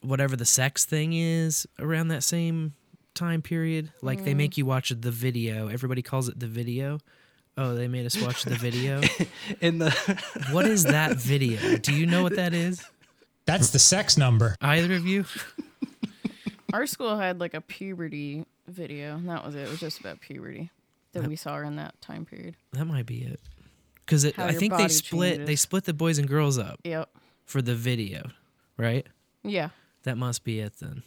whatever 0.00 0.34
the 0.34 0.44
sex 0.44 0.84
thing 0.84 1.12
is 1.12 1.68
around 1.78 2.08
that 2.08 2.24
same 2.24 2.74
time 3.14 3.42
period. 3.42 3.92
Like 4.02 4.24
they 4.24 4.32
mm. 4.32 4.38
make 4.38 4.56
you 4.58 4.66
watch 4.66 4.88
the 4.88 5.10
video. 5.12 5.68
Everybody 5.68 6.02
calls 6.02 6.28
it 6.28 6.40
the 6.40 6.48
video, 6.48 6.98
Oh, 7.56 7.74
they 7.74 7.86
made 7.86 8.04
us 8.04 8.20
watch 8.20 8.44
the 8.44 8.56
video. 8.56 9.00
in 9.60 9.78
the 9.78 9.90
what 10.50 10.66
is 10.66 10.84
that 10.84 11.16
video? 11.16 11.76
Do 11.78 11.94
you 11.94 12.06
know 12.06 12.22
what 12.22 12.36
that 12.36 12.52
is? 12.52 12.84
That's 13.46 13.70
the 13.70 13.78
sex 13.78 14.16
number. 14.16 14.56
Either 14.60 14.94
of 14.94 15.06
you? 15.06 15.24
Our 16.74 16.86
school 16.86 17.16
had 17.16 17.38
like 17.40 17.54
a 17.54 17.60
puberty 17.60 18.44
video, 18.66 19.14
and 19.14 19.28
that 19.28 19.44
was 19.46 19.54
it. 19.54 19.60
It 19.60 19.70
was 19.70 19.78
just 19.80 20.00
about 20.00 20.20
puberty 20.20 20.70
that 21.12 21.26
we 21.28 21.36
saw 21.36 21.56
in 21.58 21.76
that 21.76 22.00
time 22.02 22.24
period. 22.24 22.56
That 22.72 22.86
might 22.86 23.06
be 23.06 23.22
it. 23.22 23.40
Because 24.04 24.26
I 24.26 24.52
think 24.52 24.76
they 24.76 24.88
split. 24.88 25.46
They 25.46 25.54
split 25.56 25.84
the 25.84 25.94
boys 25.94 26.18
and 26.18 26.28
girls 26.28 26.58
up 26.58 26.80
Yep. 26.84 27.08
for 27.46 27.62
the 27.62 27.74
video, 27.76 28.28
right? 28.76 29.06
Yeah. 29.44 29.68
That 30.02 30.18
must 30.18 30.42
be 30.44 30.58
it 30.60 30.74
then. 30.80 31.04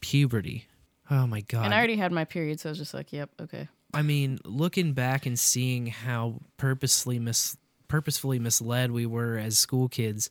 Puberty. 0.00 0.66
Oh 1.10 1.26
my 1.26 1.42
god. 1.42 1.66
And 1.66 1.74
I 1.74 1.78
already 1.78 1.96
had 1.96 2.10
my 2.10 2.24
period, 2.24 2.58
so 2.58 2.68
I 2.68 2.72
was 2.72 2.78
just 2.78 2.94
like, 2.94 3.12
yep, 3.12 3.28
okay. 3.40 3.68
I 3.92 4.00
mean, 4.02 4.38
looking 4.46 4.94
back 4.94 5.26
and 5.26 5.38
seeing 5.38 5.88
how 5.88 6.40
purposely 6.56 7.18
mis- 7.18 7.58
purposefully 7.86 8.38
misled 8.38 8.90
we 8.90 9.04
were 9.04 9.36
as 9.36 9.58
school 9.58 9.88
kids 9.88 10.30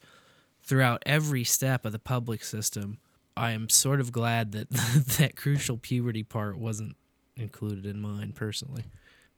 throughout 0.63 1.04
every 1.06 1.44
step 1.44 1.86
of 1.86 1.91
the 1.91 2.00
public 2.00 2.44
system, 2.44 2.98
I 3.38 3.52
am 3.52 3.70
sort 3.70 4.00
of 4.00 4.12
glad 4.12 4.52
that 4.54 4.70
that 5.17 5.36
crucial 5.36 5.78
puberty 5.78 6.24
part 6.24 6.58
wasn't 6.58 6.96
included 7.36 7.86
in 7.86 8.00
mine 8.02 8.34
personally. 8.34 8.84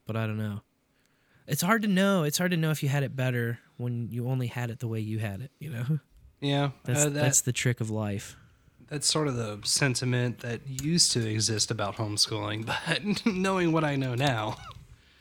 But 0.06 0.16
I 0.18 0.26
don't 0.28 0.38
know. 0.38 0.62
It's 1.48 1.62
hard 1.62 1.82
to 1.84 1.88
know. 1.88 2.24
It's 2.24 2.38
hard 2.38 2.52
to 2.52 2.58
know 2.58 2.72
if 2.72 2.82
you 2.84 2.90
had 2.90 3.04
it 3.04 3.16
better 3.16 3.60
when 3.78 4.10
you 4.12 4.28
only 4.30 4.48
had 4.48 4.70
it 4.70 4.80
the 4.80 4.88
way 4.88 5.00
you 5.00 5.20
had 5.20 5.42
it, 5.42 5.52
you 5.60 5.70
know? 5.70 6.00
Yeah, 6.42 6.72
That's 6.86 7.02
uh, 7.02 7.04
that- 7.06 7.14
that's 7.14 7.42
the 7.42 7.54
trick 7.54 7.80
of 7.82 7.90
life. 7.90 8.36
That's 8.90 9.08
sort 9.08 9.28
of 9.28 9.36
the 9.36 9.60
sentiment 9.64 10.40
that 10.40 10.62
used 10.68 11.12
to 11.14 11.28
exist 11.28 11.72
about 11.72 11.96
homeschooling, 11.96 12.66
but 13.26 13.26
knowing 13.26 13.72
what 13.72 13.84
I 13.84 13.96
know 13.96 14.14
now, 14.14 14.58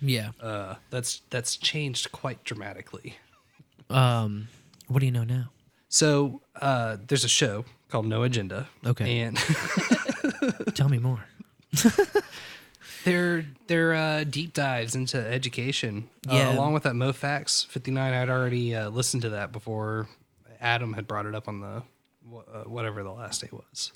Yeah. 0.01 0.33
uh, 0.41 0.75
that's 0.91 1.23
that's 1.31 1.57
changed 1.57 2.13
quite 2.13 2.43
dramatically. 2.45 3.17
Um 3.91 4.49
what 4.89 5.01
do 5.01 5.07
you 5.07 5.13
know 5.13 5.25
now? 5.25 5.51
So 5.93 6.41
uh, 6.59 6.97
there's 7.07 7.23
a 7.23 7.29
show 7.29 7.67
called 7.91 8.07
No 8.07 8.23
Agenda. 8.23 8.67
Okay. 8.87 9.21
and 9.21 9.37
Tell 10.75 10.89
me 10.89 10.97
more. 10.99 11.27
they're 13.05 13.45
they're 13.67 13.93
uh, 13.95 14.25
deep 14.25 14.55
dives 14.55 14.95
into 14.95 15.19
education. 15.19 16.09
Uh, 16.27 16.35
Yeah. 16.35 16.55
along 16.57 16.73
with 16.73 16.85
that 16.85 16.95
Moe 16.97 17.13
Factz 17.13 17.67
59, 17.67 18.15
I'd 18.15 18.31
already 18.31 18.75
uh, 18.75 18.89
listened 18.89 19.21
to 19.23 19.29
that 19.31 19.53
before 19.53 20.09
Adam 20.63 20.95
had 20.95 21.07
brought 21.07 21.27
it 21.27 21.35
up 21.35 21.47
on 21.47 21.61
the 21.61 21.83
uh, 22.35 22.63
whatever 22.65 23.03
the 23.03 23.13
last 23.13 23.43
day 23.43 23.49
was. 23.53 23.93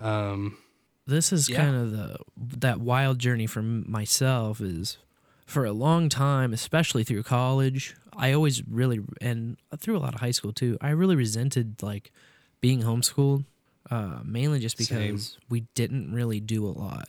Um, 0.00 0.58
this 1.06 1.32
is 1.32 1.48
Yeah. 1.48 1.58
kind 1.58 1.76
of 1.76 1.92
the 1.92 2.16
that 2.58 2.80
wild 2.80 3.20
journey 3.20 3.46
for 3.46 3.62
myself 3.62 4.60
is 4.60 4.98
for 5.46 5.64
a 5.64 5.72
long 5.72 6.08
time 6.08 6.52
especially 6.52 7.04
through 7.04 7.22
college 7.22 7.94
i 8.16 8.32
always 8.32 8.62
really 8.68 9.00
and 9.20 9.56
through 9.78 9.96
a 9.96 10.00
lot 10.00 10.14
of 10.14 10.20
high 10.20 10.30
school 10.30 10.52
too 10.52 10.76
i 10.80 10.90
really 10.90 11.16
resented 11.16 11.82
like 11.82 12.12
being 12.60 12.82
homeschooled 12.82 13.44
uh, 13.90 14.20
mainly 14.24 14.60
just 14.60 14.76
Same. 14.78 14.98
because 14.98 15.38
we 15.48 15.62
didn't 15.74 16.12
really 16.12 16.38
do 16.38 16.66
a 16.66 16.70
lot 16.70 17.08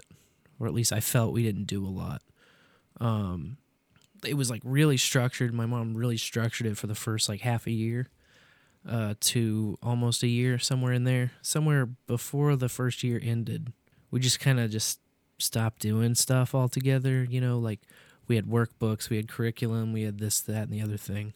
or 0.60 0.68
at 0.68 0.74
least 0.74 0.94
i 0.94 1.00
felt 1.00 1.34
we 1.34 1.44
didn't 1.44 1.66
do 1.66 1.86
a 1.86 1.90
lot 1.90 2.22
um, 3.00 3.58
it 4.26 4.36
was 4.36 4.50
like 4.50 4.62
really 4.64 4.98
structured 4.98 5.54
my 5.54 5.66
mom 5.66 5.96
really 5.96 6.18
structured 6.18 6.68
it 6.68 6.78
for 6.78 6.88
the 6.88 6.96
first 6.96 7.28
like 7.28 7.42
half 7.42 7.68
a 7.68 7.72
year 7.72 8.10
uh, 8.88 9.14
to 9.20 9.78
almost 9.84 10.24
a 10.24 10.28
year, 10.28 10.60
somewhere 10.60 10.94
in 10.94 11.04
there, 11.04 11.32
somewhere 11.42 11.86
before 12.08 12.56
the 12.56 12.70
first 12.70 13.04
year 13.04 13.20
ended. 13.22 13.72
We 14.10 14.20
just 14.20 14.40
kind 14.40 14.60
of 14.60 14.72
just 14.72 15.00
stopped 15.38 15.80
doing 15.80 16.16
stuff 16.16 16.56
altogether. 16.56 17.26
You 17.30 17.42
know, 17.42 17.60
like 17.60 17.82
we 18.28 18.36
had 18.36 18.46
workbooks, 18.46 19.10
we 19.10 19.18
had 19.18 19.28
curriculum, 19.28 19.94
we 19.94 20.04
had 20.04 20.20
this, 20.20 20.40
that, 20.42 20.64
and 20.64 20.72
the 20.72 20.82
other 20.82 20.98
thing. 20.98 21.34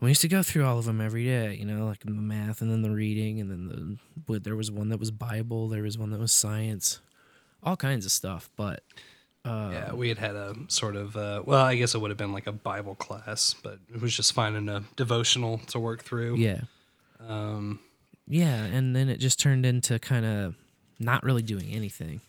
We 0.00 0.10
used 0.10 0.20
to 0.22 0.28
go 0.28 0.42
through 0.44 0.64
all 0.64 0.78
of 0.78 0.84
them 0.84 1.00
every 1.00 1.24
day. 1.24 1.54
You 1.54 1.64
know, 1.64 1.86
like 1.86 2.00
the 2.00 2.10
math, 2.12 2.60
and 2.62 2.70
then 2.70 2.82
the 2.82 2.90
reading, 2.90 3.40
and 3.40 3.50
then 3.50 3.68
the. 3.68 3.96
But 4.26 4.44
there 4.44 4.54
was 4.54 4.70
one 4.70 4.90
that 4.90 5.00
was 5.00 5.10
Bible. 5.10 5.68
There 5.68 5.82
was 5.82 5.98
one 5.98 6.10
that 6.10 6.20
was 6.20 6.30
science, 6.32 7.00
all 7.64 7.76
kinds 7.76 8.06
of 8.06 8.12
stuff. 8.12 8.48
But 8.54 8.84
uh, 9.44 9.70
yeah, 9.72 9.92
we 9.94 10.08
had 10.08 10.18
had 10.18 10.36
a 10.36 10.54
sort 10.68 10.94
of 10.94 11.16
uh, 11.16 11.42
well, 11.44 11.64
I 11.64 11.74
guess 11.74 11.96
it 11.96 12.00
would 12.00 12.12
have 12.12 12.18
been 12.18 12.32
like 12.32 12.46
a 12.46 12.52
Bible 12.52 12.94
class, 12.94 13.56
but 13.60 13.80
it 13.92 14.00
was 14.00 14.14
just 14.16 14.32
finding 14.34 14.68
a 14.68 14.84
devotional 14.94 15.58
to 15.68 15.80
work 15.80 16.04
through. 16.04 16.36
Yeah. 16.36 16.60
Um, 17.26 17.80
Yeah, 18.28 18.62
and 18.64 18.94
then 18.94 19.08
it 19.08 19.18
just 19.18 19.40
turned 19.40 19.66
into 19.66 19.98
kind 19.98 20.24
of 20.24 20.54
not 21.00 21.24
really 21.24 21.42
doing 21.42 21.70
anything, 21.72 22.20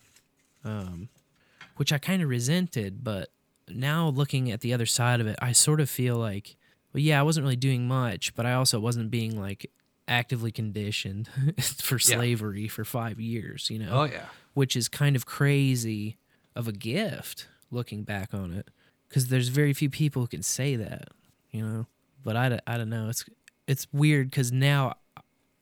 um, 0.64 1.08
which 1.80 1.92
I 1.94 1.98
kind 1.98 2.20
of 2.22 2.28
resented. 2.28 3.02
But 3.02 3.30
now 3.66 4.10
looking 4.10 4.50
at 4.50 4.60
the 4.60 4.74
other 4.74 4.84
side 4.84 5.18
of 5.22 5.26
it, 5.26 5.36
I 5.40 5.52
sort 5.52 5.80
of 5.80 5.88
feel 5.88 6.16
like, 6.16 6.56
well, 6.92 7.00
yeah, 7.02 7.18
I 7.18 7.22
wasn't 7.22 7.44
really 7.44 7.56
doing 7.56 7.88
much, 7.88 8.34
but 8.34 8.44
I 8.44 8.52
also 8.52 8.78
wasn't 8.78 9.10
being 9.10 9.40
like 9.40 9.70
actively 10.06 10.52
conditioned 10.52 11.28
for 11.60 11.94
Yeah. 11.94 12.16
slavery 12.16 12.68
for 12.68 12.84
five 12.84 13.18
years, 13.18 13.70
you 13.70 13.78
know? 13.78 13.90
Oh, 13.92 14.04
yeah. 14.04 14.26
Which 14.52 14.76
is 14.76 14.88
kind 14.88 15.16
of 15.16 15.24
crazy 15.24 16.18
of 16.54 16.68
a 16.68 16.72
gift 16.72 17.48
looking 17.70 18.02
back 18.02 18.34
on 18.34 18.52
it. 18.52 18.68
Because 19.08 19.28
there's 19.28 19.48
very 19.48 19.72
few 19.72 19.88
people 19.88 20.22
who 20.22 20.28
can 20.28 20.42
say 20.42 20.76
that, 20.76 21.08
you 21.50 21.62
know? 21.66 21.86
But 22.22 22.36
I, 22.36 22.48
don't- 22.50 22.62
I 22.66 22.76
don't 22.76 22.90
know. 22.90 23.08
It's, 23.08 23.24
it's 23.66 23.86
weird 23.92 24.28
because 24.30 24.52
now 24.52 24.94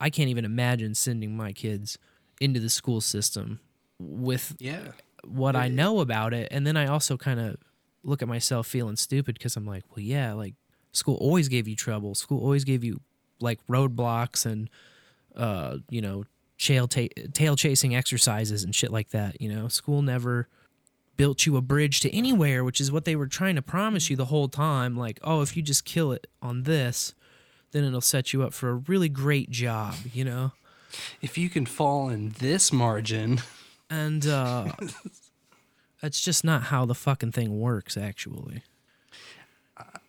I 0.00 0.10
can't 0.10 0.30
even 0.30 0.44
imagine 0.44 0.94
sending 0.96 1.36
my 1.36 1.52
kids 1.52 1.96
into 2.40 2.58
the 2.58 2.70
school 2.70 3.00
system 3.00 3.60
with 4.00 4.56
Yeah. 4.58 4.80
What 5.30 5.56
I 5.56 5.68
know 5.68 6.00
about 6.00 6.34
it. 6.34 6.48
And 6.50 6.66
then 6.66 6.76
I 6.76 6.86
also 6.86 7.16
kind 7.16 7.40
of 7.40 7.56
look 8.02 8.22
at 8.22 8.28
myself 8.28 8.66
feeling 8.66 8.96
stupid 8.96 9.34
because 9.34 9.56
I'm 9.56 9.66
like, 9.66 9.84
well, 9.90 10.00
yeah, 10.00 10.32
like 10.32 10.54
school 10.92 11.16
always 11.16 11.48
gave 11.48 11.68
you 11.68 11.76
trouble. 11.76 12.14
School 12.14 12.40
always 12.40 12.64
gave 12.64 12.84
you 12.84 13.00
like 13.40 13.58
roadblocks 13.66 14.46
and, 14.46 14.68
uh, 15.36 15.78
you 15.90 16.00
know, 16.00 16.24
tail, 16.58 16.88
ta- 16.88 17.08
tail 17.32 17.56
chasing 17.56 17.94
exercises 17.94 18.64
and 18.64 18.74
shit 18.74 18.92
like 18.92 19.10
that. 19.10 19.40
You 19.40 19.48
know, 19.54 19.68
school 19.68 20.02
never 20.02 20.48
built 21.16 21.46
you 21.46 21.56
a 21.56 21.60
bridge 21.60 22.00
to 22.00 22.16
anywhere, 22.16 22.64
which 22.64 22.80
is 22.80 22.90
what 22.92 23.04
they 23.04 23.16
were 23.16 23.26
trying 23.26 23.56
to 23.56 23.62
promise 23.62 24.08
you 24.08 24.16
the 24.16 24.26
whole 24.26 24.48
time. 24.48 24.96
Like, 24.96 25.18
oh, 25.22 25.42
if 25.42 25.56
you 25.56 25.62
just 25.62 25.84
kill 25.84 26.12
it 26.12 26.26
on 26.40 26.62
this, 26.62 27.14
then 27.72 27.84
it'll 27.84 28.00
set 28.00 28.32
you 28.32 28.42
up 28.42 28.54
for 28.54 28.70
a 28.70 28.74
really 28.74 29.08
great 29.08 29.50
job, 29.50 29.94
you 30.12 30.24
know? 30.24 30.52
If 31.20 31.36
you 31.36 31.50
can 31.50 31.66
fall 31.66 32.08
in 32.08 32.30
this 32.38 32.72
margin. 32.72 33.42
And 33.90 34.26
uh 34.26 34.72
that's 36.02 36.20
just 36.20 36.44
not 36.44 36.64
how 36.64 36.84
the 36.84 36.94
fucking 36.94 37.32
thing 37.32 37.58
works 37.58 37.96
actually. 37.96 38.62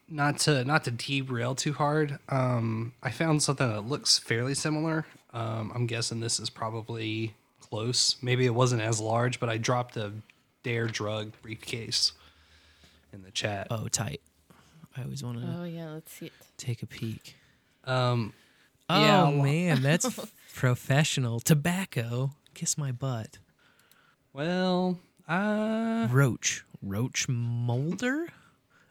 not 0.08 0.40
to 0.40 0.64
not 0.66 0.84
to 0.86 0.92
derail 0.92 1.54
too 1.56 1.74
hard 1.74 2.18
um 2.30 2.94
i 3.04 3.12
found 3.12 3.44
something 3.44 3.68
that 3.68 3.82
looks 3.82 4.18
fairly 4.18 4.56
similar 4.56 5.06
um 5.34 5.72
i'm 5.76 5.86
guessing 5.86 6.20
this 6.20 6.40
is 6.40 6.50
probably 6.50 7.36
close 7.62 8.16
maybe 8.22 8.46
it 8.48 8.54
wasn't 8.56 8.82
as 8.82 9.00
large 9.00 9.40
but 9.40 9.50
i 9.50 9.58
dropped 9.58 9.96
a 9.98 10.12
dare 10.64 10.88
drug 10.88 11.32
briefcase 11.44 12.14
in 13.14 13.22
the 13.24 13.30
chat 13.32 13.68
Oh, 13.70 13.88
tight. 13.88 14.22
I 14.98 15.04
always 15.04 15.24
want 15.24 15.40
to 15.42 15.48
Oh 15.60 15.64
yeah, 15.64 15.90
let's 15.92 16.12
see 16.12 16.26
it. 16.28 16.34
take 16.58 16.82
a 16.84 16.88
peek. 16.88 17.36
um 17.86 18.34
Oh 18.90 19.00
yeah, 19.00 19.30
man, 19.30 19.84
that's 19.84 20.10
professional. 20.56 21.40
Tobacco. 21.40 22.32
Kiss 22.56 22.76
my 22.76 22.92
butt. 22.92 23.38
Well 24.40 24.98
uh 25.28 26.08
Roach. 26.10 26.64
Roach 26.82 27.28
molder? 27.28 28.30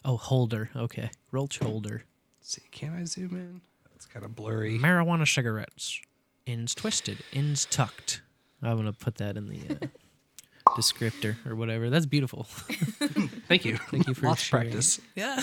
Oh, 0.04 0.18
holder. 0.18 0.68
Okay. 0.76 1.10
Roach 1.32 1.58
holder. 1.58 2.04
see 2.42 2.60
can 2.70 2.92
i 2.92 3.04
zoom 3.04 3.34
in 3.34 3.62
it's 3.94 4.04
kind 4.04 4.26
of 4.26 4.36
blurry 4.36 4.78
Marijuana 4.78 5.26
cigarettes. 5.26 6.02
Ends 6.46 6.74
twisted, 6.74 7.18
ends 7.32 7.64
tucked. 7.64 8.20
I'm 8.62 8.74
going 8.74 8.92
to 8.92 8.92
put 8.92 9.14
that 9.16 9.38
in 9.38 9.48
the 9.48 9.60
uh, 9.70 9.86
descriptor 10.76 11.36
or 11.46 11.56
whatever. 11.56 11.88
That's 11.88 12.06
beautiful. 12.06 12.44
thank 13.48 13.64
you 13.64 13.78
Thank 13.90 14.06
you 14.06 14.12
for 14.12 14.26
lots 14.26 14.42
sharing. 14.42 14.66
practice 14.66 15.00
Yeah. 15.14 15.42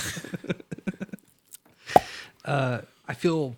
uh, 2.46 2.82
I 3.08 3.14
feel 3.16 3.56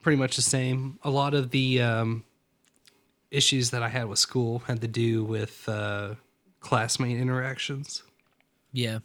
pretty 0.00 0.16
much 0.16 0.36
the 0.36 0.42
same. 0.42 1.00
A 1.02 1.10
lot 1.10 1.34
of 1.34 1.50
the 1.50 1.82
um, 1.82 2.22
issues 3.30 3.70
that 3.70 3.82
I 3.82 3.88
had 3.88 4.08
with 4.08 4.18
school 4.18 4.60
had 4.66 4.80
to 4.80 4.88
do 4.88 5.24
with 5.24 5.68
uh, 5.68 6.14
classmate 6.60 7.18
interactions. 7.18 8.02
Yeah. 8.72 8.98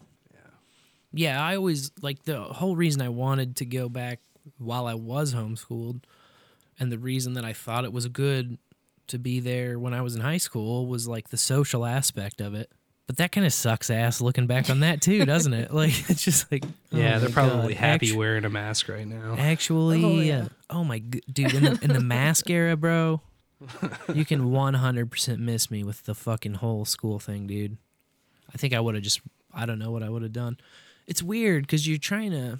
Yeah, 1.15 1.43
I 1.43 1.55
always 1.55 1.91
like 2.01 2.23
the 2.23 2.41
whole 2.41 2.75
reason 2.75 3.01
I 3.01 3.09
wanted 3.09 3.57
to 3.57 3.65
go 3.65 3.87
back 3.87 4.19
while 4.57 4.87
I 4.87 4.95
was 4.95 5.33
homeschooled 5.33 6.01
and 6.79 6.91
the 6.91 6.97
reason 6.97 7.33
that 7.33 7.45
I 7.45 7.53
thought 7.53 7.85
it 7.85 7.93
was 7.93 8.07
good 8.07 8.57
to 9.07 9.19
be 9.19 9.39
there 9.39 9.77
when 9.77 9.93
I 9.93 10.01
was 10.01 10.15
in 10.15 10.21
high 10.21 10.37
school 10.37 10.87
was 10.87 11.07
like 11.07 11.29
the 11.29 11.37
social 11.37 11.85
aspect 11.85 12.41
of 12.41 12.55
it. 12.55 12.71
But 13.05 13.17
that 13.17 13.31
kind 13.31 13.45
of 13.45 13.53
sucks 13.53 13.89
ass 13.91 14.21
looking 14.21 14.47
back 14.47 14.69
on 14.71 14.79
that 14.79 15.01
too, 15.01 15.23
doesn't 15.25 15.53
it? 15.53 15.71
Like 15.73 15.91
it's 16.09 16.23
just 16.23 16.51
like 16.51 16.63
oh 16.65 16.97
Yeah, 16.97 17.19
they're 17.19 17.29
probably 17.29 17.73
God. 17.75 17.79
happy 17.79 18.07
Actu- 18.07 18.17
wearing 18.17 18.45
a 18.45 18.49
mask 18.49 18.89
right 18.89 19.05
now. 19.07 19.35
Actually, 19.37 20.03
Oh, 20.03 20.19
yeah. 20.19 20.47
oh 20.71 20.83
my 20.83 20.97
g- 20.99 21.21
dude, 21.31 21.53
in 21.53 21.63
the, 21.65 21.79
in 21.83 21.93
the 21.93 21.99
mask 21.99 22.49
era, 22.49 22.75
bro, 22.75 23.21
you 24.13 24.25
can 24.25 24.51
100% 24.51 25.37
miss 25.39 25.71
me 25.71 25.83
with 25.83 26.03
the 26.03 26.15
fucking 26.15 26.55
whole 26.55 26.85
school 26.85 27.19
thing, 27.19 27.47
dude. 27.47 27.77
I 28.53 28.57
think 28.57 28.73
I 28.73 28.79
would 28.79 28.95
have 28.95 29.03
just 29.03 29.21
I 29.53 29.65
don't 29.65 29.79
know 29.79 29.91
what 29.91 30.03
I 30.03 30.09
would 30.09 30.23
have 30.23 30.33
done. 30.33 30.57
it's 31.07 31.21
weird 31.23 31.63
because 31.63 31.87
you're 31.87 31.97
trying 31.97 32.31
to. 32.31 32.59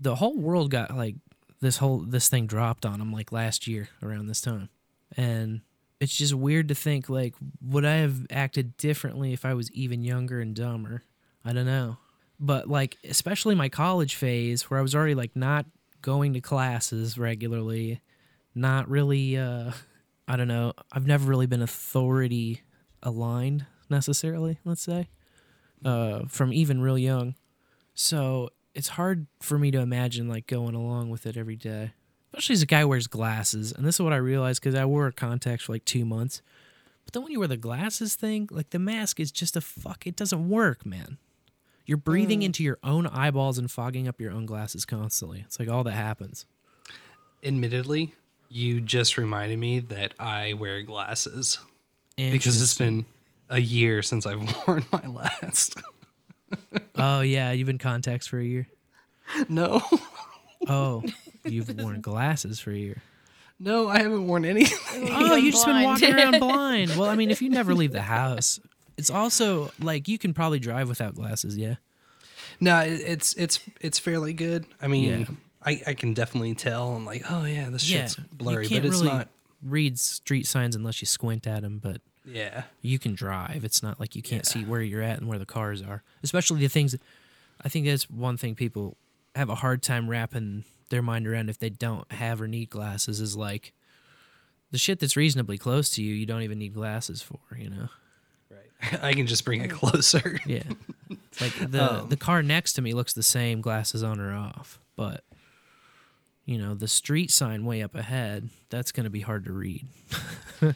The 0.00 0.16
whole 0.16 0.36
world 0.36 0.70
got 0.70 0.96
like 0.96 1.14
this 1.60 1.76
whole 1.78 1.98
this 1.98 2.28
thing 2.28 2.46
dropped 2.46 2.84
on 2.84 2.98
them 2.98 3.12
like 3.12 3.32
last 3.32 3.66
year 3.66 3.88
around 4.02 4.26
this 4.26 4.40
time, 4.40 4.68
and 5.16 5.60
it's 6.00 6.16
just 6.16 6.34
weird 6.34 6.68
to 6.68 6.74
think 6.74 7.08
like 7.08 7.34
would 7.62 7.84
I 7.84 7.94
have 7.96 8.26
acted 8.30 8.76
differently 8.76 9.32
if 9.32 9.44
I 9.44 9.54
was 9.54 9.70
even 9.72 10.02
younger 10.02 10.40
and 10.40 10.54
dumber? 10.54 11.04
I 11.44 11.52
don't 11.52 11.66
know, 11.66 11.98
but 12.40 12.68
like 12.68 12.98
especially 13.04 13.54
my 13.54 13.68
college 13.68 14.16
phase 14.16 14.68
where 14.68 14.80
I 14.80 14.82
was 14.82 14.94
already 14.94 15.14
like 15.14 15.36
not 15.36 15.66
going 16.02 16.34
to 16.34 16.40
classes 16.40 17.16
regularly, 17.16 18.00
not 18.54 18.88
really. 18.88 19.36
uh 19.36 19.72
I 20.26 20.36
don't 20.36 20.48
know. 20.48 20.72
I've 20.92 21.06
never 21.06 21.28
really 21.28 21.46
been 21.46 21.62
authority 21.62 22.62
aligned 23.02 23.66
necessarily. 23.90 24.58
Let's 24.64 24.82
say 24.82 25.08
uh, 25.84 26.22
from 26.28 26.52
even 26.52 26.80
real 26.80 26.96
young. 26.98 27.34
So 27.94 28.50
it's 28.74 28.88
hard 28.88 29.26
for 29.40 29.58
me 29.58 29.70
to 29.70 29.78
imagine 29.80 30.28
like 30.28 30.46
going 30.46 30.74
along 30.74 31.10
with 31.10 31.26
it 31.26 31.36
every 31.36 31.56
day, 31.56 31.92
especially 32.32 32.54
as 32.54 32.62
a 32.62 32.66
guy 32.66 32.80
who 32.80 32.88
wears 32.88 33.06
glasses. 33.06 33.72
And 33.72 33.84
this 33.86 33.96
is 33.96 34.00
what 34.00 34.12
I 34.12 34.16
realized 34.16 34.62
because 34.62 34.74
I 34.74 34.84
wore 34.86 35.10
contacts 35.12 35.64
for 35.66 35.72
like 35.72 35.84
two 35.84 36.04
months. 36.04 36.40
But 37.04 37.12
then 37.12 37.22
when 37.22 37.32
you 37.32 37.38
wear 37.38 37.48
the 37.48 37.58
glasses 37.58 38.14
thing, 38.16 38.48
like 38.50 38.70
the 38.70 38.78
mask 38.78 39.20
is 39.20 39.30
just 39.30 39.56
a 39.56 39.60
fuck. 39.60 40.06
It 40.06 40.16
doesn't 40.16 40.48
work, 40.48 40.86
man. 40.86 41.18
You're 41.84 41.98
breathing 41.98 42.40
Mm. 42.40 42.44
into 42.44 42.64
your 42.64 42.78
own 42.82 43.06
eyeballs 43.06 43.58
and 43.58 43.70
fogging 43.70 44.08
up 44.08 44.18
your 44.22 44.32
own 44.32 44.46
glasses 44.46 44.86
constantly. 44.86 45.42
It's 45.46 45.60
like 45.60 45.68
all 45.68 45.84
that 45.84 45.92
happens. 45.92 46.46
Admittedly, 47.42 48.14
you 48.48 48.80
just 48.80 49.16
reminded 49.18 49.58
me 49.58 49.80
that 49.80 50.14
I 50.18 50.52
wear 50.54 50.82
glasses 50.82 51.58
because 52.16 52.60
it's 52.62 52.76
been 52.78 53.04
a 53.50 53.60
year 53.60 54.02
since 54.02 54.26
I've 54.26 54.40
worn 54.66 54.84
my 54.92 55.06
last. 55.06 55.76
oh 56.96 57.20
yeah, 57.20 57.52
you've 57.52 57.66
been 57.66 57.78
contacts 57.78 58.26
for 58.26 58.38
a 58.38 58.44
year. 58.44 58.68
No. 59.48 59.80
Oh, 60.68 61.02
you've 61.44 61.74
worn 61.78 62.00
glasses 62.00 62.60
for 62.60 62.70
a 62.70 62.76
year. 62.76 63.02
No, 63.60 63.88
I 63.88 63.98
haven't 63.98 64.26
worn 64.26 64.44
anything. 64.44 65.08
Oh, 65.12 65.36
you've 65.36 65.54
just 65.54 65.66
been 65.66 65.82
walking 65.84 66.12
around 66.14 66.38
blind. 66.40 66.90
Well, 66.96 67.08
I 67.08 67.14
mean, 67.16 67.30
if 67.30 67.40
you 67.40 67.50
never 67.50 67.74
leave 67.74 67.92
the 67.92 68.02
house, 68.02 68.60
it's 68.96 69.10
also 69.10 69.70
like 69.80 70.08
you 70.08 70.18
can 70.18 70.34
probably 70.34 70.58
drive 70.58 70.88
without 70.88 71.14
glasses. 71.14 71.56
Yeah. 71.56 71.76
No, 72.60 72.80
it's 72.80 73.34
it's 73.34 73.60
it's 73.80 73.98
fairly 73.98 74.32
good. 74.32 74.66
I 74.82 74.86
mean, 74.88 75.20
Yeah. 75.20 75.26
I, 75.64 75.82
I 75.86 75.94
can 75.94 76.14
definitely 76.14 76.54
tell. 76.54 76.94
I'm 76.94 77.04
like, 77.06 77.24
oh 77.30 77.44
yeah, 77.44 77.70
this 77.70 77.88
Yeah. 77.88 78.02
shit's 78.02 78.16
blurry, 78.16 78.68
but 78.68 78.84
it's 78.84 78.96
really 79.00 79.06
not. 79.08 79.28
read 79.62 79.98
street 79.98 80.46
signs 80.46 80.76
unless 80.76 81.00
you 81.00 81.06
squint 81.06 81.46
at 81.46 81.62
them. 81.62 81.78
But 81.82 82.00
Yeah. 82.24 82.64
you 82.82 82.98
can 82.98 83.14
drive. 83.14 83.64
It's 83.64 83.82
not 83.82 83.98
like 83.98 84.14
you 84.14 84.22
can't 84.22 84.44
see 84.46 84.64
where 84.64 84.82
you're 84.82 85.02
at 85.02 85.18
and 85.18 85.28
where 85.28 85.38
the 85.38 85.46
cars 85.46 85.80
are. 85.82 86.02
Especially 86.22 86.60
the 86.60 86.68
things. 86.68 86.94
I 87.62 87.68
think 87.68 87.86
that's 87.86 88.10
one 88.10 88.36
thing 88.36 88.54
people 88.54 88.96
have 89.34 89.48
a 89.48 89.54
hard 89.56 89.82
time 89.82 90.08
wrapping 90.08 90.64
their 90.90 91.02
mind 91.02 91.26
around 91.26 91.48
if 91.48 91.58
they 91.58 91.70
don't 91.70 92.10
have 92.12 92.40
or 92.42 92.46
need 92.48 92.68
glasses 92.70 93.20
is 93.20 93.36
like 93.36 93.72
the 94.70 94.78
shit 94.78 94.98
that's 95.00 95.16
reasonably 95.16 95.56
close 95.56 95.88
to 95.90 96.02
you. 96.02 96.14
You 96.14 96.26
don't 96.26 96.42
even 96.42 96.58
need 96.58 96.74
glasses 96.74 97.22
for. 97.22 97.38
You 97.56 97.70
know. 97.70 97.88
Right. 98.50 99.02
I 99.02 99.12
can 99.14 99.26
just 99.26 99.44
bring 99.44 99.62
it 99.62 99.70
closer. 99.70 100.38
Yeah. 100.46 100.64
It's 101.10 101.40
like 101.40 101.70
the 101.70 102.00
Um, 102.02 102.08
the 102.10 102.16
car 102.18 102.42
next 102.42 102.74
to 102.74 102.82
me 102.82 102.92
looks 102.92 103.12
the 103.14 103.22
same, 103.22 103.60
glasses 103.62 104.02
on 104.02 104.20
or 104.20 104.34
off, 104.34 104.78
but 104.96 105.24
you 106.44 106.58
know, 106.58 106.74
the 106.74 106.88
street 106.88 107.30
sign 107.30 107.64
way 107.64 107.82
up 107.82 107.94
ahead, 107.94 108.48
that's 108.70 108.92
going 108.92 109.04
to 109.04 109.10
be 109.10 109.20
hard 109.20 109.44
to 109.46 109.52
read. 109.52 109.86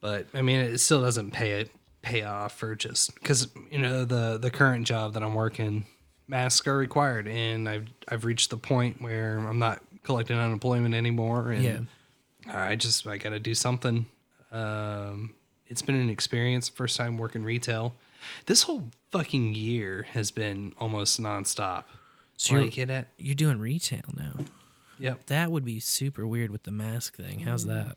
but 0.00 0.26
I 0.34 0.42
mean, 0.42 0.60
it 0.60 0.78
still 0.78 1.00
doesn't 1.02 1.32
pay 1.32 1.60
it 1.60 1.70
pay 2.02 2.22
off 2.22 2.56
for 2.56 2.74
just 2.76 3.14
because 3.14 3.48
you 3.70 3.78
know 3.78 4.04
the 4.04 4.38
the 4.38 4.50
current 4.50 4.86
job 4.86 5.14
that 5.14 5.22
I'm 5.22 5.34
working, 5.34 5.84
masks 6.26 6.66
are 6.66 6.76
required, 6.76 7.26
and 7.28 7.68
I've 7.68 7.86
I've 8.08 8.24
reached 8.24 8.50
the 8.50 8.56
point 8.56 9.00
where 9.02 9.38
I'm 9.38 9.58
not 9.58 9.82
collecting 10.04 10.38
unemployment 10.38 10.94
anymore, 10.94 11.50
and 11.52 11.64
Yeah. 11.64 11.80
I 12.50 12.76
just 12.76 13.06
I 13.06 13.18
got 13.18 13.30
to 13.30 13.40
do 13.40 13.54
something. 13.54 14.06
Um, 14.52 15.34
it's 15.66 15.82
been 15.82 15.96
an 15.96 16.08
experience. 16.08 16.68
First 16.68 16.96
time 16.96 17.18
working 17.18 17.44
retail. 17.44 17.94
This 18.46 18.62
whole 18.62 18.88
fucking 19.12 19.54
year 19.54 20.06
has 20.12 20.30
been 20.30 20.72
almost 20.78 21.20
nonstop. 21.20 21.84
So 22.36 22.54
you're, 22.56 22.64
it 22.68 22.90
at- 22.90 23.08
you're 23.18 23.34
doing 23.34 23.58
retail 23.58 24.02
now. 24.16 24.44
Yep. 24.98 25.26
That 25.26 25.50
would 25.50 25.64
be 25.64 25.80
super 25.80 26.26
weird 26.26 26.50
with 26.50 26.64
the 26.64 26.70
mask 26.70 27.16
thing. 27.16 27.40
How's 27.40 27.64
that? 27.66 27.96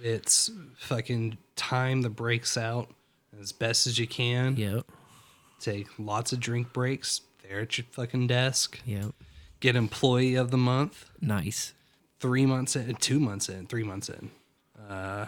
It's 0.00 0.50
fucking 0.78 1.38
time 1.56 2.02
the 2.02 2.10
breaks 2.10 2.56
out 2.56 2.88
as 3.40 3.52
best 3.52 3.86
as 3.86 3.98
you 3.98 4.06
can. 4.06 4.56
Yep. 4.56 4.86
Take 5.60 5.88
lots 5.98 6.32
of 6.32 6.40
drink 6.40 6.72
breaks 6.72 7.22
there 7.46 7.60
at 7.60 7.76
your 7.78 7.86
fucking 7.90 8.26
desk. 8.28 8.80
Yep. 8.86 9.12
Get 9.60 9.74
employee 9.74 10.36
of 10.36 10.50
the 10.50 10.56
month. 10.56 11.10
Nice. 11.20 11.74
Three 12.20 12.46
months 12.46 12.76
in, 12.76 12.94
two 12.96 13.18
months 13.20 13.48
in, 13.48 13.66
three 13.66 13.82
months 13.82 14.08
in. 14.08 14.30
Uh, 14.88 15.26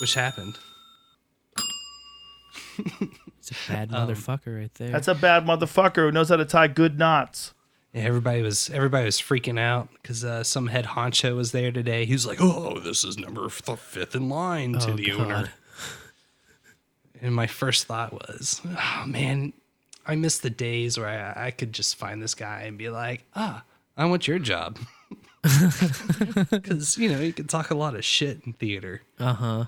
which 0.00 0.14
happened. 0.14 0.56
It's 3.38 3.50
a 3.50 3.72
bad 3.72 3.92
Um, 3.94 4.08
motherfucker 4.08 4.58
right 4.58 4.74
there. 4.74 4.90
That's 4.90 5.08
a 5.08 5.14
bad 5.14 5.44
motherfucker 5.44 5.96
who 5.96 6.12
knows 6.12 6.28
how 6.30 6.36
to 6.36 6.44
tie 6.44 6.68
good 6.68 6.98
knots. 6.98 7.52
Yeah, 7.94 8.02
everybody 8.02 8.42
was 8.42 8.70
everybody 8.70 9.04
was 9.04 9.20
freaking 9.20 9.58
out 9.58 9.88
because 10.02 10.24
uh, 10.24 10.42
some 10.42 10.66
head 10.66 10.84
honcho 10.84 11.36
was 11.36 11.52
there 11.52 11.70
today. 11.70 12.04
He 12.04 12.12
was 12.12 12.26
like, 12.26 12.38
"Oh, 12.40 12.80
this 12.80 13.04
is 13.04 13.16
number 13.16 13.46
f- 13.46 13.62
fifth 13.78 14.16
in 14.16 14.28
line 14.28 14.72
to 14.80 14.90
Oh, 14.92 14.96
the 14.96 15.10
God. 15.10 15.20
owner." 15.20 15.48
And 17.22 17.34
my 17.34 17.46
first 17.46 17.86
thought 17.86 18.12
was, 18.12 18.60
"Oh 18.66 19.04
man, 19.06 19.52
I 20.06 20.16
miss 20.16 20.38
the 20.38 20.50
days 20.50 20.98
where 20.98 21.06
I, 21.08 21.46
I 21.46 21.50
could 21.52 21.72
just 21.72 21.94
find 21.96 22.20
this 22.20 22.34
guy 22.34 22.62
and 22.62 22.76
be 22.76 22.90
like, 22.90 23.24
ah, 23.36 23.62
I 23.96 24.06
want 24.06 24.26
your 24.26 24.40
job," 24.40 24.78
because 26.50 26.98
you 26.98 27.08
know 27.10 27.20
you 27.20 27.32
can 27.32 27.46
talk 27.46 27.70
a 27.70 27.74
lot 27.76 27.94
of 27.94 28.04
shit 28.04 28.40
in 28.44 28.52
theater. 28.54 29.02
Uh 29.18 29.34
huh. 29.34 29.64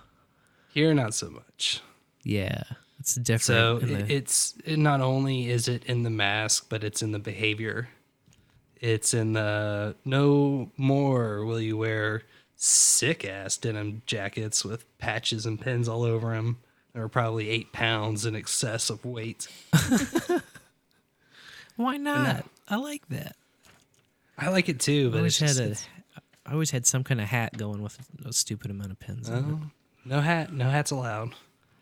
Here, 0.75 0.93
not 0.95 1.15
so 1.15 1.31
much. 1.31 1.81
Yeah. 2.23 2.65
It's 2.99 3.15
different. 3.15 3.43
So 3.43 3.77
it, 3.77 3.87
the- 3.87 4.13
it's 4.15 4.55
it 4.65 4.79
not 4.79 5.01
only 5.01 5.49
is 5.49 5.69
it 5.69 5.85
in 5.85 6.03
the 6.03 6.11
mask, 6.11 6.67
but 6.69 6.83
it's 6.83 7.03
in 7.03 7.13
the 7.13 7.19
behavior. 7.19 7.89
It's 8.81 9.15
in 9.15 9.33
the 9.33 9.97
no 10.05 10.71
more 10.77 11.45
will 11.45 11.61
you 11.61 11.77
wear 11.77 12.23
sick 12.57 13.25
ass 13.25 13.57
denim 13.57 14.03
jackets 14.07 14.65
with 14.65 14.85
patches 14.99 15.47
and 15.47 15.61
pins 15.61 15.89
all 15.89 16.03
over 16.03 16.35
them. 16.35 16.59
They're 16.93 17.09
probably 17.09 17.51
eight 17.51 17.73
pounds 17.73 18.25
in 18.25 18.35
excess 18.35 18.91
of 18.91 19.05
weight. 19.05 19.49
Why 21.77 21.99
not? 21.99 22.47
I 22.69 22.77
like 22.77 23.07
that. 23.11 23.37
I 24.39 24.49
like 24.49 24.69
it 24.69 24.81
too, 24.81 25.11
but 25.11 25.17
I 25.17 25.21
always 25.21 25.39
just, 25.39 25.59
had 25.59 25.73
a, 25.73 25.77
I 26.47 26.53
always 26.53 26.71
had 26.71 26.87
some 26.87 27.05
kind 27.05 27.21
of 27.21 27.27
hat 27.27 27.57
going 27.57 27.83
with 27.83 27.99
a 28.25 28.33
stupid 28.33 28.71
amount 28.71 28.93
of 28.93 28.99
pins. 28.99 29.29
on 29.29 29.39
it. 29.39 29.45
oh, 29.47 29.61
no 30.05 30.21
hat, 30.21 30.53
no 30.53 30.71
hats 30.71 30.91
allowed. 30.91 31.35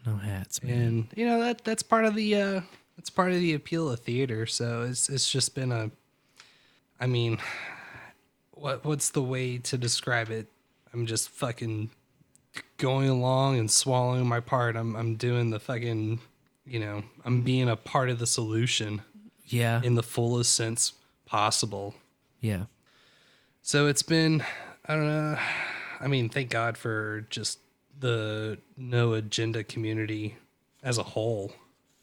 No 0.07 0.16
hats, 0.16 0.62
man. 0.62 0.78
and 0.78 1.07
you 1.16 1.26
know 1.26 1.40
that 1.40 1.64
that's 1.64 1.82
part 1.82 2.05
of 2.05 2.14
the 2.14 2.36
uh 2.36 2.61
that's 2.97 3.09
part 3.09 3.32
of 3.32 3.38
the 3.38 3.55
appeal 3.55 3.90
of 3.90 4.01
theater 4.01 4.45
so 4.45 4.82
it's 4.82 5.09
it's 5.09 5.30
just 5.30 5.55
been 5.55 5.72
a 5.72 5.90
i 7.05 7.07
mean 7.07 7.38
what 8.52 8.84
what's 8.84 9.11
the 9.11 9.22
way 9.22 9.59
to 9.59 9.76
describe 9.76 10.30
it 10.30 10.46
i'm 10.92 11.05
just 11.07 11.28
fucking 11.28 11.90
going 12.78 13.09
along 13.09 13.59
and 13.59 13.70
swallowing 13.70 14.26
my 14.26 14.40
part 14.40 14.74
i'm 14.76 14.96
i'm 14.96 15.16
doing 15.16 15.50
the 15.50 15.61
fucking 15.61 16.18
you 16.64 16.78
know 16.80 17.02
i'm 17.26 17.42
being 17.42 17.68
a 17.68 17.76
part 17.76 18.09
of 18.11 18.18
the 18.18 18.26
solution 18.26 19.02
Yeah. 19.46 19.80
in 19.82 19.94
the 19.96 20.02
fullest 20.02 20.55
sense 20.55 20.92
possible 21.26 21.94
Yeah. 22.40 22.64
so 23.62 23.86
it's 23.86 24.02
been, 24.02 24.42
I 24.86 24.94
don't 24.94 25.07
know. 25.07 25.38
I 26.00 26.07
mean, 26.07 26.28
thank 26.28 26.50
God 26.50 26.76
for 26.76 27.26
just 27.30 27.59
the 27.98 28.59
no 28.76 29.14
agenda 29.14 29.64
community 29.64 30.36
as 30.82 30.98
a 30.98 31.02
whole. 31.02 31.52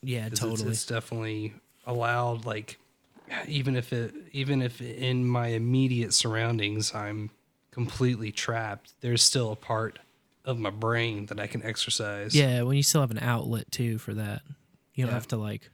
Yeah, 0.01 0.21
'Cause 0.29 0.33
it's- 0.33 0.39
totally. 0.39 0.71
It's, 0.71 0.85
definitely 0.85 1.53
allowed, 1.85 2.45
like, 2.45 2.79
even 3.47 3.75
if 3.75 3.93
it, 3.93 4.13
even 4.32 4.61
if 4.61 4.82
in 4.82 5.25
my 5.27 5.47
immediate 5.47 6.13
surroundings 6.13 6.93
I'm 6.93 7.32
completely 7.71 8.32
trapped, 8.32 8.93
there's 9.01 9.21
still 9.23 9.51
a 9.51 9.55
part 9.55 9.99
of 10.43 10.57
my 10.59 10.69
brain 10.71 11.27
that 11.27 11.39
I 11.39 11.47
can 11.47 11.63
exercise. 11.63 12.36
Yeah, 12.36 12.63
when 12.63 12.75
you 12.77 12.84
still 12.84 13.01
have 13.01 13.11
an 13.11 13.19
outlet 13.19 13.71
too 13.71 13.97
for 13.97 14.13
that. 14.15 14.41
You 14.93 15.05
don't 15.05 15.11
Yeah. 15.11 15.15
have 15.15 15.27
to 15.29 15.38
like 15.38 15.69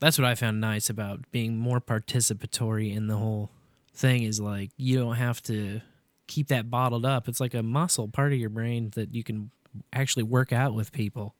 that's 0.00 0.18
what 0.18 0.26
I 0.26 0.34
found 0.34 0.60
nice 0.60 0.90
about 0.90 1.20
being 1.32 1.56
more 1.56 1.80
participatory 1.80 2.94
in 2.94 3.06
the 3.06 3.16
whole 3.16 3.50
thing 3.94 4.22
is 4.24 4.38
like 4.40 4.70
you 4.76 4.98
don't 4.98 5.14
have 5.16 5.42
to 5.44 5.80
keep 6.26 6.48
that 6.48 6.70
bottled 6.70 7.06
up. 7.06 7.26
It's 7.28 7.40
like 7.40 7.54
a 7.54 7.62
muscle 7.62 8.08
part 8.08 8.32
of 8.32 8.38
your 8.38 8.50
brain 8.50 8.90
that 8.96 9.14
you 9.14 9.24
can 9.24 9.50
actually 9.92 10.24
work 10.24 10.52
out 10.52 10.74
with 10.74 10.92
people. 10.92 11.34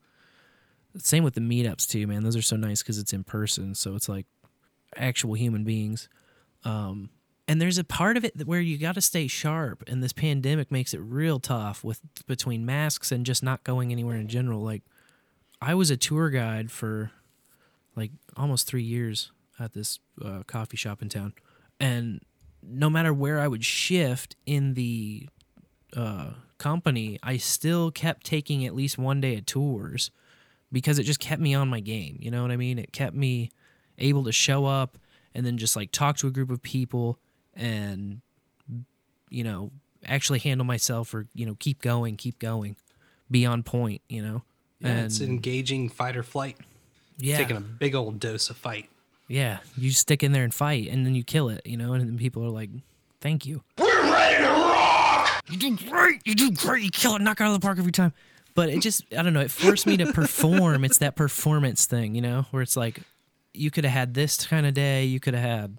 Same 0.96 1.24
with 1.24 1.34
the 1.34 1.40
meetups 1.40 1.86
too, 1.88 2.06
man. 2.06 2.22
Those 2.22 2.36
are 2.36 2.42
so 2.42 2.56
nice 2.56 2.82
because 2.82 2.98
it's 2.98 3.12
in 3.12 3.24
person, 3.24 3.74
so 3.74 3.94
it's 3.96 4.08
like 4.08 4.26
actual 4.96 5.34
human 5.34 5.64
beings. 5.64 6.08
Um, 6.64 7.10
and 7.46 7.60
there's 7.60 7.78
a 7.78 7.84
part 7.84 8.16
of 8.16 8.24
it 8.24 8.46
where 8.46 8.60
you 8.60 8.78
got 8.78 8.94
to 8.94 9.00
stay 9.00 9.26
sharp, 9.26 9.84
and 9.86 10.02
this 10.02 10.12
pandemic 10.12 10.70
makes 10.70 10.94
it 10.94 10.98
real 10.98 11.38
tough 11.38 11.84
with 11.84 12.00
between 12.26 12.64
masks 12.64 13.12
and 13.12 13.26
just 13.26 13.42
not 13.42 13.64
going 13.64 13.92
anywhere 13.92 14.16
in 14.16 14.28
general. 14.28 14.62
Like, 14.62 14.82
I 15.60 15.74
was 15.74 15.90
a 15.90 15.96
tour 15.96 16.30
guide 16.30 16.70
for 16.70 17.10
like 17.96 18.12
almost 18.36 18.66
three 18.66 18.82
years 18.82 19.30
at 19.58 19.74
this 19.74 19.98
uh, 20.24 20.42
coffee 20.46 20.78
shop 20.78 21.02
in 21.02 21.10
town, 21.10 21.34
and 21.78 22.22
no 22.62 22.88
matter 22.88 23.12
where 23.12 23.40
I 23.40 23.48
would 23.48 23.64
shift 23.64 24.36
in 24.46 24.72
the 24.72 25.28
uh, 25.94 26.30
company, 26.56 27.18
I 27.22 27.36
still 27.36 27.90
kept 27.90 28.24
taking 28.24 28.64
at 28.64 28.74
least 28.74 28.96
one 28.96 29.20
day 29.20 29.36
of 29.36 29.44
tours 29.44 30.10
because 30.72 30.98
it 30.98 31.04
just 31.04 31.20
kept 31.20 31.42
me 31.42 31.54
on 31.54 31.68
my 31.68 31.80
game. 31.80 32.16
You 32.20 32.30
know 32.30 32.40
what 32.42 32.50
I 32.50 32.56
mean? 32.56 32.78
It 32.78 32.92
kept 32.92 33.14
me 33.14 33.50
able 33.98 34.24
to 34.24 34.32
show 34.32 34.66
up 34.66 34.98
and 35.34 35.44
then 35.44 35.58
just 35.58 35.76
like 35.76 35.90
talk 35.90 36.16
to 36.18 36.26
a 36.26 36.30
group 36.30 36.50
of 36.50 36.62
people 36.62 37.18
and 37.54 38.20
you 39.30 39.44
know 39.44 39.70
actually 40.06 40.38
handle 40.38 40.64
myself 40.64 41.14
or 41.14 41.26
you 41.34 41.46
know 41.46 41.56
keep 41.58 41.80
going, 41.80 42.16
keep 42.16 42.38
going, 42.38 42.76
be 43.30 43.46
on 43.46 43.62
point. 43.62 44.02
You 44.08 44.22
know. 44.22 44.42
Yeah, 44.80 45.04
it's 45.04 45.20
engaging 45.20 45.88
fight 45.88 46.16
or 46.16 46.22
flight. 46.22 46.58
Yeah. 47.16 47.38
Taking 47.38 47.56
a 47.56 47.60
big 47.60 47.94
old 47.94 48.20
dose 48.20 48.50
of 48.50 48.56
fight. 48.56 48.90
Yeah, 49.28 49.58
you 49.78 49.92
stick 49.92 50.22
in 50.22 50.32
there 50.32 50.44
and 50.44 50.52
fight, 50.52 50.88
and 50.88 51.06
then 51.06 51.14
you 51.14 51.24
kill 51.24 51.48
it, 51.48 51.62
you 51.64 51.78
know, 51.78 51.94
and 51.94 52.06
then 52.06 52.18
people 52.18 52.44
are 52.44 52.50
like, 52.50 52.68
"Thank 53.20 53.46
you." 53.46 53.62
We're 53.78 54.02
ready 54.02 54.44
to 54.44 54.50
rock! 54.50 55.42
You 55.48 55.56
do 55.56 55.76
great. 55.88 56.20
You 56.26 56.34
do 56.34 56.50
great. 56.50 56.84
You 56.84 56.90
kill 56.90 57.16
it, 57.16 57.22
knock 57.22 57.40
it 57.40 57.44
out 57.44 57.54
of 57.54 57.60
the 57.60 57.64
park 57.64 57.78
every 57.78 57.92
time. 57.92 58.12
But 58.54 58.68
it 58.68 58.80
just, 58.80 59.04
I 59.16 59.22
don't 59.22 59.32
know. 59.32 59.40
It 59.40 59.50
forced 59.50 59.86
me 59.86 59.96
to 59.96 60.12
perform. 60.12 60.84
It's 60.84 60.98
that 60.98 61.16
performance 61.16 61.86
thing, 61.86 62.14
you 62.14 62.20
know, 62.20 62.46
where 62.50 62.62
it's 62.62 62.76
like, 62.76 63.00
you 63.54 63.70
could 63.70 63.84
have 63.84 63.92
had 63.92 64.14
this 64.14 64.46
kind 64.46 64.66
of 64.66 64.74
day. 64.74 65.04
You 65.04 65.20
could 65.20 65.34
have 65.34 65.42
had 65.44 65.76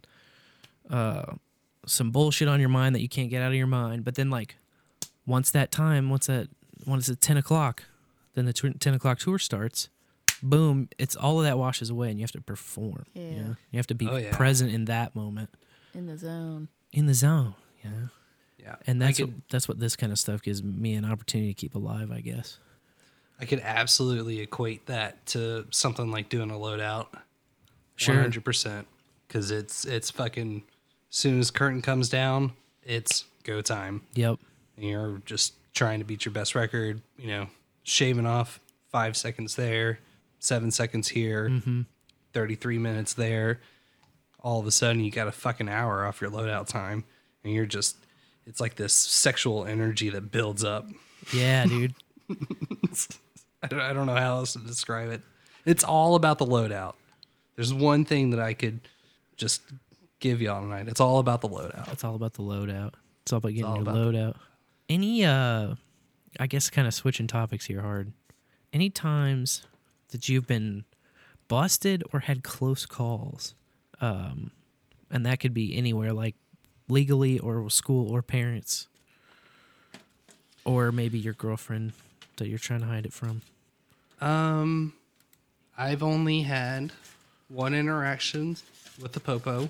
uh, 0.90 1.34
some 1.86 2.12
bullshit 2.12 2.48
on 2.48 2.60
your 2.60 2.70
mind 2.70 2.96
that 2.96 3.02
you 3.02 3.10
can't 3.10 3.30
get 3.30 3.42
out 3.42 3.50
of 3.50 3.56
your 3.56 3.68
mind. 3.68 4.04
But 4.04 4.16
then, 4.16 4.30
like, 4.30 4.56
once 5.26 5.52
that 5.52 5.72
time, 5.72 6.10
once 6.10 6.28
that, 6.28 6.48
once 6.86 7.10
it's 7.10 7.26
ten 7.26 7.38
o'clock, 7.38 7.84
then 8.34 8.46
the 8.46 8.54
tw- 8.54 8.80
ten 8.80 8.94
o'clock 8.94 9.20
tour 9.20 9.38
starts. 9.40 9.90
Boom! 10.44 10.90
It's 10.98 11.16
all 11.16 11.40
of 11.40 11.46
that 11.46 11.58
washes 11.58 11.90
away, 11.90 12.10
and 12.10 12.20
you 12.20 12.24
have 12.24 12.32
to 12.34 12.42
perform. 12.42 13.06
Yeah. 13.14 13.24
You, 13.24 13.36
know? 13.42 13.56
you 13.72 13.78
have 13.78 13.88
to 13.88 13.96
be 13.96 14.08
Oh, 14.08 14.18
yeah. 14.18 14.36
present 14.36 14.72
in 14.74 14.86
that 14.86 15.16
moment, 15.16 15.50
In 15.94 16.08
the 16.08 16.18
zone. 16.18 16.68
in 16.92 17.06
the 17.08 17.14
zone. 17.14 17.56
Yeah. 17.84 17.90
Yeah. 18.60 18.76
And 18.88 19.02
that's 19.02 19.18
could, 19.18 19.28
what, 19.28 19.36
that's 19.50 19.68
what 19.68 19.80
this 19.80 19.96
kind 19.96 20.12
of 20.12 20.18
stuff 20.20 20.42
gives 20.42 20.62
me 20.64 20.94
an 20.96 21.06
opportunity 21.06 21.54
to 21.54 21.60
keep 21.60 21.76
alive, 21.76 22.12
I 22.12 22.20
guess. 22.22 22.58
I 23.40 23.46
could 23.46 23.60
absolutely 23.60 24.40
equate 24.40 24.88
that 24.88 25.24
to 25.28 25.68
something 25.72 26.10
like 26.10 26.30
doing 26.30 26.50
a 26.52 26.56
loadout. 26.56 27.08
Sure. 27.96 28.16
100%. 28.16 28.86
Because 29.28 29.52
it's, 29.52 29.86
it's 29.86 30.12
fucking, 30.12 30.64
as 31.12 31.18
soon 31.18 31.40
as 31.40 31.52
curtain 31.52 31.82
comes 31.82 32.10
down, 32.10 32.54
it's 32.84 33.26
go 33.44 33.62
time. 33.62 34.02
Yep. 34.14 34.38
And 34.78 34.86
you're 34.86 35.22
just 35.26 35.54
trying 35.74 36.00
to 36.00 36.06
beat 36.06 36.26
your 36.26 36.32
best 36.34 36.56
record, 36.56 37.02
you 37.18 37.28
know, 37.28 37.48
shaving 37.84 38.26
off 38.26 38.60
five 38.92 39.18
seconds 39.18 39.56
there, 39.56 40.00
seven 40.40 40.72
seconds 40.72 41.10
here, 41.10 41.50
Mm-hmm. 41.50 41.82
33 42.34 42.78
minutes 42.80 43.14
there. 43.14 43.62
All 44.42 44.60
of 44.60 44.68
a 44.68 44.72
sudden, 44.72 45.04
you 45.04 45.10
got 45.10 45.28
a 45.28 45.32
fucking 45.32 45.70
hour 45.70 46.06
off 46.06 46.20
your 46.20 46.30
loadout 46.30 46.68
time. 46.68 47.06
And 47.44 47.54
you're 47.54 47.66
just, 47.66 47.96
it's 48.46 48.60
like 48.60 48.76
this 48.76 48.94
sexual 48.94 49.66
energy 49.66 50.10
that 50.10 50.32
builds 50.32 50.64
up. 50.64 50.86
Yeah, 51.34 51.66
dude. 51.66 51.94
I 53.64 53.68
don't, 53.68 53.80
I 53.80 53.94
don't 53.94 54.06
know 54.06 54.16
how 54.16 54.36
else 54.38 54.54
to 54.54 54.60
describe 54.60 55.10
it. 55.12 55.22
It's 55.66 55.84
all 55.84 56.16
about 56.16 56.38
the 56.38 56.46
loadout. 56.46 56.96
There's 57.56 57.74
one 57.74 58.06
thing 58.06 58.32
that 58.32 58.40
I 58.40 58.54
could 58.54 58.82
just 59.38 59.62
give 60.20 60.42
y'all 60.42 60.62
tonight. 60.62 60.88
It's 60.88 61.00
all 61.00 61.20
about 61.20 61.42
the 61.42 61.50
loadout. 61.50 61.92
It's 61.92 62.04
all 62.04 62.16
about 62.16 62.34
the 62.34 62.44
loadout. 62.44 62.94
It's 63.24 63.34
all 63.34 63.38
about 63.38 63.50
getting 63.50 63.66
all 63.66 63.76
your 63.76 63.84
about 63.84 63.96
loadout. 63.96 64.36
Any 64.90 65.26
uh 65.26 65.76
I 66.40 66.48
guess 66.48 66.70
kind 66.70 66.88
of 66.88 66.94
switching 66.94 67.28
topics 67.28 67.66
here 67.66 67.82
hard. 67.82 68.12
Any 68.74 68.90
times 68.90 69.64
that 70.10 70.28
you've 70.28 70.48
been 70.48 70.84
busted 71.48 72.04
or 72.12 72.22
had 72.22 72.44
close 72.44 72.86
calls? 72.86 73.56
Um 74.02 74.52
and 75.10 75.26
that 75.26 75.40
could 75.40 75.54
be 75.54 75.76
anywhere 75.78 76.14
like 76.14 76.36
legally 76.90 77.40
or 77.40 77.70
school 77.70 78.12
or 78.12 78.22
parents. 78.22 78.88
Or 80.66 80.92
maybe 80.92 81.20
your 81.20 81.34
girlfriend 81.34 81.94
that 82.38 82.48
you're 82.48 82.60
trying 82.60 82.82
to 82.82 82.88
hide 82.88 83.06
it 83.06 83.14
from. 83.14 83.42
Um, 84.20 84.94
I've 85.78 86.02
only 86.02 86.42
had 86.42 86.92
one 87.50 87.74
interaction 87.74 88.58
with 89.02 89.14
the 89.14 89.20
popo. 89.20 89.70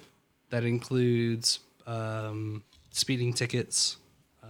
That 0.52 0.64
includes 0.64 1.60
um, 1.88 2.64
speeding 2.92 3.34
tickets, 3.34 3.98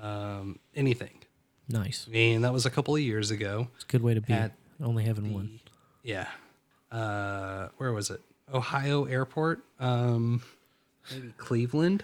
um, 0.02 0.60
anything. 0.76 1.22
Nice. 1.68 2.08
And 2.14 2.44
that 2.44 2.54
was 2.54 2.66
a 2.66 2.70
couple 2.70 2.96
of 2.96 3.02
years 3.02 3.32
ago. 3.32 3.70
It's 3.76 3.86
a 3.86 3.88
good 3.88 4.04
way 4.04 4.14
to 4.14 4.22
be. 4.22 4.34
At 4.34 4.52
Only 4.84 5.04
having 5.04 5.34
one. 5.34 5.60
Yeah. 6.04 6.28
Uh, 6.92 7.70
where 7.78 7.92
was 7.92 8.10
it? 8.10 8.22
Ohio 8.54 9.06
Airport. 9.06 9.64
Um, 9.80 10.44
maybe 11.12 11.34
Cleveland. 11.38 12.04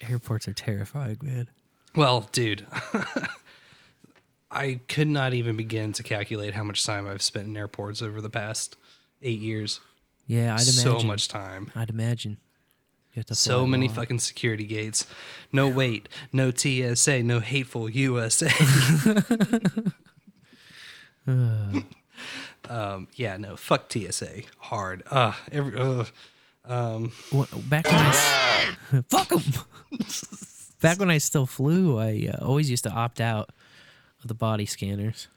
Airports 0.00 0.48
are 0.48 0.52
terrifying, 0.52 1.18
man. 1.22 1.48
Well, 1.94 2.28
dude, 2.32 2.66
I 4.50 4.80
could 4.88 5.08
not 5.08 5.32
even 5.32 5.56
begin 5.56 5.92
to 5.94 6.02
calculate 6.02 6.54
how 6.54 6.64
much 6.64 6.84
time 6.84 7.06
I've 7.06 7.22
spent 7.22 7.46
in 7.46 7.56
airports 7.56 8.02
over 8.02 8.20
the 8.20 8.28
past 8.28 8.76
eight 9.22 9.38
years. 9.40 9.80
Yeah, 10.26 10.54
I'd 10.54 10.62
imagine. 10.62 10.72
so 10.72 11.00
much 11.00 11.28
time. 11.28 11.70
I'd 11.74 11.90
imagine. 11.90 12.38
You 13.14 13.20
have 13.20 13.26
to 13.26 13.34
So 13.34 13.66
many 13.66 13.88
fucking 13.88 14.18
security 14.18 14.64
gates. 14.64 15.06
No 15.50 15.68
wait, 15.68 16.08
no 16.32 16.50
TSA, 16.50 17.22
no 17.22 17.40
hateful 17.40 17.88
USA. 17.88 18.50
um, 21.26 23.08
yeah, 23.14 23.36
no, 23.36 23.56
fuck 23.56 23.90
TSA. 23.90 24.42
Hard. 24.58 25.02
Uh, 25.10 25.32
every, 25.50 25.78
uh, 25.78 26.04
um, 26.64 27.12
back 27.68 27.86
when 27.86 27.94
I 27.94 28.12
fuck 29.08 29.32
'em. 29.32 29.40
back 30.80 30.98
when 30.98 31.10
I 31.10 31.18
still 31.18 31.46
flew, 31.46 31.98
I 31.98 32.28
uh, 32.32 32.44
always 32.44 32.68
used 32.70 32.84
to 32.84 32.90
opt 32.90 33.20
out 33.20 33.50
of 34.22 34.28
the 34.28 34.34
body 34.34 34.66
scanners, 34.66 35.28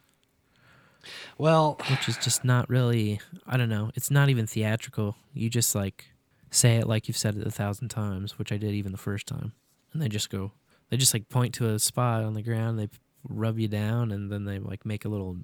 well, 1.38 1.78
which 1.90 2.08
is 2.10 2.18
just 2.18 2.44
not 2.44 2.70
really. 2.70 3.20
I 3.48 3.58
don't 3.58 3.70
know. 3.70 3.92
It's 3.96 4.12
not 4.12 4.30
even 4.30 4.46
theatrical. 4.48 5.16
You 5.34 5.50
just 5.50 5.76
like 5.76 6.06
say 6.52 6.78
it 6.78 6.88
like 6.88 7.08
you've 7.08 7.18
said 7.18 7.36
it 7.36 7.46
a 7.48 7.52
thousand 7.52 7.90
times, 7.90 8.38
which 8.40 8.52
I 8.52 8.58
did 8.58 8.74
even 8.74 8.92
the 8.92 8.98
first 8.98 9.28
time, 9.28 9.54
and 9.94 10.02
they 10.02 10.08
just 10.10 10.30
go. 10.30 10.52
They 10.90 10.98
just 10.98 11.14
like 11.14 11.30
point 11.30 11.54
to 11.56 11.70
a 11.70 11.80
spot 11.80 12.24
on 12.24 12.34
the 12.34 12.42
ground. 12.42 12.80
They 12.80 12.90
rub 13.28 13.60
you 13.60 13.68
down, 13.68 14.12
and 14.12 14.32
then 14.32 14.46
they 14.46 14.60
like 14.60 14.86
make 14.86 15.06
a 15.06 15.10
little 15.10 15.38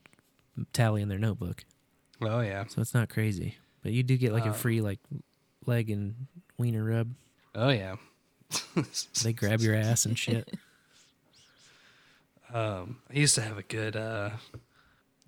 tally 0.73 1.01
in 1.01 1.09
their 1.09 1.19
notebook. 1.19 1.63
oh 2.21 2.39
yeah. 2.41 2.65
So 2.67 2.81
it's 2.81 2.93
not 2.93 3.09
crazy, 3.09 3.55
but 3.83 3.91
you 3.91 4.03
do 4.03 4.17
get 4.17 4.33
like 4.33 4.45
a 4.45 4.49
Um, 4.49 4.53
free 4.53 4.81
like 4.81 4.99
leg 5.65 5.89
and 5.89 6.27
wiener 6.57 6.83
rub. 6.83 7.13
Oh 7.53 7.69
yeah. 7.69 7.95
They 9.23 9.33
grab 9.33 9.61
your 9.61 9.75
ass 9.75 10.05
and 10.05 10.17
shit. 10.17 10.53
Um, 12.53 12.97
I 13.09 13.13
used 13.17 13.35
to 13.35 13.41
have 13.41 13.57
a 13.57 13.63
good 13.63 13.95
uh, 13.95 14.29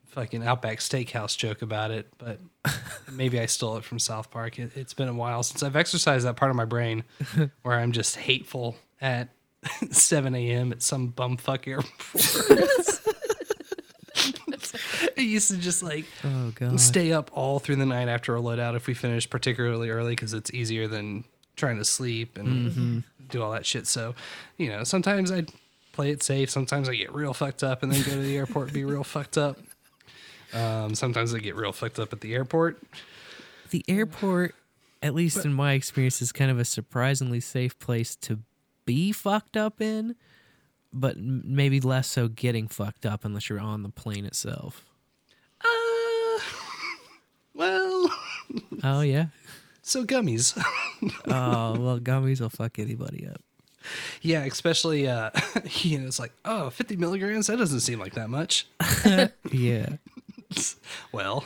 fucking 0.10 0.44
Outback 0.46 0.80
Steakhouse 0.80 1.38
joke 1.38 1.62
about 1.62 1.92
it, 1.92 2.08
but 2.18 2.40
maybe 3.12 3.40
I 3.40 3.46
stole 3.46 3.78
it 3.78 3.84
from 3.84 4.00
South 4.00 4.32
Park. 4.32 4.60
It, 4.60 4.72
it's 4.76 4.94
been 4.94 5.08
a 5.08 5.14
while 5.14 5.44
since 5.44 5.64
I've 5.64 5.76
exercised 5.76 6.26
that 6.26 6.36
part 6.36 6.50
of 6.50 6.58
my 6.58 6.66
brain 6.66 7.04
where 7.62 7.80
I'm 7.80 7.92
just 7.92 8.16
hateful 8.16 8.76
at 9.02 9.30
7 9.92 10.36
a.m. 10.36 10.72
at 10.72 10.82
some 10.82 11.12
bumfuck 11.12 11.68
airport. 11.68 11.94
I 15.18 15.22
used 15.22 15.50
to 15.50 15.58
just 15.58 15.82
like 15.82 16.06
Oh 16.24 16.52
god. 16.54 16.80
stay 16.80 17.12
up 17.12 17.32
all 17.34 17.60
through 17.60 17.78
the 17.78 17.86
night 17.86 18.08
after 18.08 18.36
a 18.36 18.40
loadout 18.40 18.76
if 18.76 18.86
we 18.88 18.94
finished 18.94 19.30
particularly 19.30 19.90
early 19.90 20.12
because 20.12 20.34
it's 20.34 20.54
easier 20.54 20.88
than 20.88 21.24
trying 21.56 21.78
to 21.78 21.86
sleep 21.86 22.38
and 22.38 22.72
mm-hmm. 22.72 23.00
do 23.30 23.42
all 23.42 23.52
that 23.52 23.66
shit. 23.66 23.88
So, 23.88 24.16
you 24.58 24.70
know, 24.70 24.84
sometimes 24.84 25.32
I 25.32 25.46
play 25.92 26.12
it 26.12 26.24
safe. 26.24 26.50
Sometimes 26.50 26.88
I 26.88 26.96
get 26.96 27.14
real 27.14 27.34
fucked 27.34 27.64
up 27.64 27.84
and 27.84 27.92
then 27.92 28.04
go 28.04 28.12
to 28.12 28.18
the 28.18 28.38
airport 28.38 28.68
and 28.68 28.74
be 28.74 28.86
real 28.86 29.04
fucked 29.04 29.38
up. 29.38 29.58
Um, 30.54 30.96
sometimes 30.96 31.32
they 31.32 31.40
get 31.40 31.56
real 31.56 31.72
fucked 31.72 32.00
up 32.00 32.14
at 32.14 32.22
the 32.22 32.34
airport. 32.34 32.82
The 33.72 33.84
airport, 33.88 34.56
at 35.04 35.14
least 35.14 35.44
in 35.46 35.54
my 35.54 35.74
experience, 35.74 36.22
is 36.22 36.32
kind 36.32 36.50
of 36.52 36.60
a 36.60 36.66
surprisingly 36.66 37.40
safe 37.40 37.78
place 37.80 38.16
to 38.18 38.40
be 38.86 39.12
fucked 39.12 39.58
up 39.58 39.82
in, 39.82 40.16
but 40.94 41.18
m- 41.18 41.44
maybe 41.46 41.80
less 41.82 42.08
so 42.08 42.28
getting 42.30 42.68
fucked 42.70 43.06
up 43.06 43.26
unless 43.26 43.50
you're 43.50 43.60
on 43.60 43.84
the 43.84 43.90
plane 43.90 44.26
itself. 44.26 44.86
Uh, 45.62 46.40
well, 47.54 48.10
Oh 48.84 49.02
yeah. 49.02 49.28
so 49.82 50.06
gummies. 50.06 50.58
Oh 51.28 51.78
well, 51.80 52.00
gummies 52.00 52.42
will 52.42 52.50
fuck 52.50 52.80
anybody 52.80 53.28
up. 53.28 53.40
yeah, 54.24 54.44
especially, 54.46 55.08
uh, 55.08 55.30
you 55.82 56.00
know, 56.00 56.08
it's 56.08 56.20
like, 56.20 56.32
oh, 56.44 56.72
50 56.72 56.96
milligrams? 56.96 57.46
That 57.48 57.58
doesn't 57.58 57.82
seem 57.82 58.00
like 58.00 58.14
that 58.16 58.30
much. 58.32 58.66
Yeah. 59.52 59.90
Well, 61.12 61.46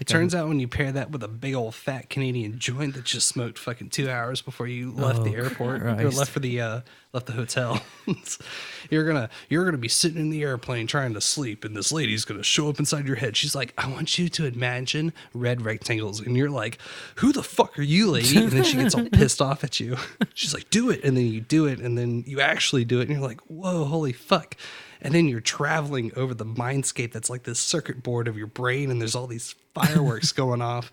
it 0.00 0.06
turns 0.06 0.34
out 0.34 0.48
when 0.48 0.58
you 0.58 0.68
pair 0.68 0.90
that 0.92 1.10
with 1.10 1.22
a 1.22 1.28
big 1.28 1.54
old 1.54 1.74
fat 1.74 2.08
Canadian 2.10 2.58
joint 2.58 2.94
that 2.94 3.04
just 3.04 3.28
smoked 3.28 3.58
fucking 3.58 3.90
two 3.90 4.10
hours 4.10 4.40
before 4.42 4.66
you 4.66 4.90
left 4.90 5.22
the 5.24 5.30
Oh, 5.36 5.42
airport 5.44 5.82
or 5.82 5.94
Christ. 5.94 6.18
left 6.18 6.30
for 6.30 6.40
the 6.40 6.60
uh, 6.60 6.80
left 7.12 7.26
the 7.26 7.32
hotel, 7.32 7.82
you're 8.90 9.06
gonna 9.06 9.28
you're 9.48 9.64
gonna 9.64 9.78
be 9.78 9.88
sitting 9.88 10.18
in 10.20 10.30
the 10.30 10.42
airplane 10.42 10.86
trying 10.86 11.14
to 11.14 11.20
sleep, 11.20 11.64
and 11.64 11.76
this 11.76 11.92
lady's 11.92 12.24
gonna 12.24 12.42
show 12.42 12.68
up 12.68 12.78
inside 12.78 13.06
your 13.06 13.16
head. 13.16 13.36
She's 13.36 13.54
like, 13.54 13.72
"I 13.78 13.88
want 13.88 14.18
you 14.18 14.28
to 14.30 14.46
imagine 14.46 15.12
red 15.34 15.62
rectangles," 15.62 16.20
and 16.20 16.36
you're 16.36 16.50
like, 16.50 16.78
"Who 17.16 17.32
the 17.32 17.42
fuck 17.42 17.78
are 17.78 17.82
you, 17.82 18.10
lady?" 18.10 18.36
And 18.38 18.50
then 18.50 18.64
she 18.64 18.76
gets 18.76 18.94
all 18.94 19.08
pissed 19.12 19.40
off 19.42 19.62
at 19.64 19.78
you. 19.80 19.96
She's 20.34 20.54
like, 20.54 20.68
"Do 20.70 20.90
it," 20.90 21.04
and 21.04 21.16
then 21.16 21.26
you 21.26 21.40
do 21.40 21.66
it, 21.66 21.80
and 21.80 21.96
then 21.96 22.24
you 22.26 22.40
actually 22.40 22.84
do 22.84 22.98
it, 23.00 23.08
and 23.08 23.10
you're 23.18 23.26
like, 23.26 23.40
"Whoa, 23.42 23.84
holy 23.84 24.12
fuck!" 24.12 24.56
And 25.00 25.14
then 25.14 25.26
you're 25.28 25.40
traveling 25.40 26.12
over 26.16 26.34
the 26.34 26.46
mindscape 26.46 27.12
that's 27.12 27.30
like 27.30 27.42
this 27.44 27.60
circuit 27.60 28.02
board 28.02 28.28
of 28.28 28.36
your 28.36 28.46
brain 28.46 28.90
and 28.90 29.00
there's 29.00 29.14
all 29.14 29.26
these 29.26 29.54
fireworks 29.74 30.32
going 30.42 30.62
off. 30.62 30.90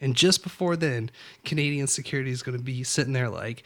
And 0.00 0.14
just 0.16 0.42
before 0.42 0.76
then 0.76 1.10
canadian 1.44 1.86
security 1.86 2.30
is 2.30 2.42
going 2.42 2.56
to 2.56 2.64
be 2.64 2.82
sitting 2.84 3.12
there 3.12 3.28
like 3.28 3.62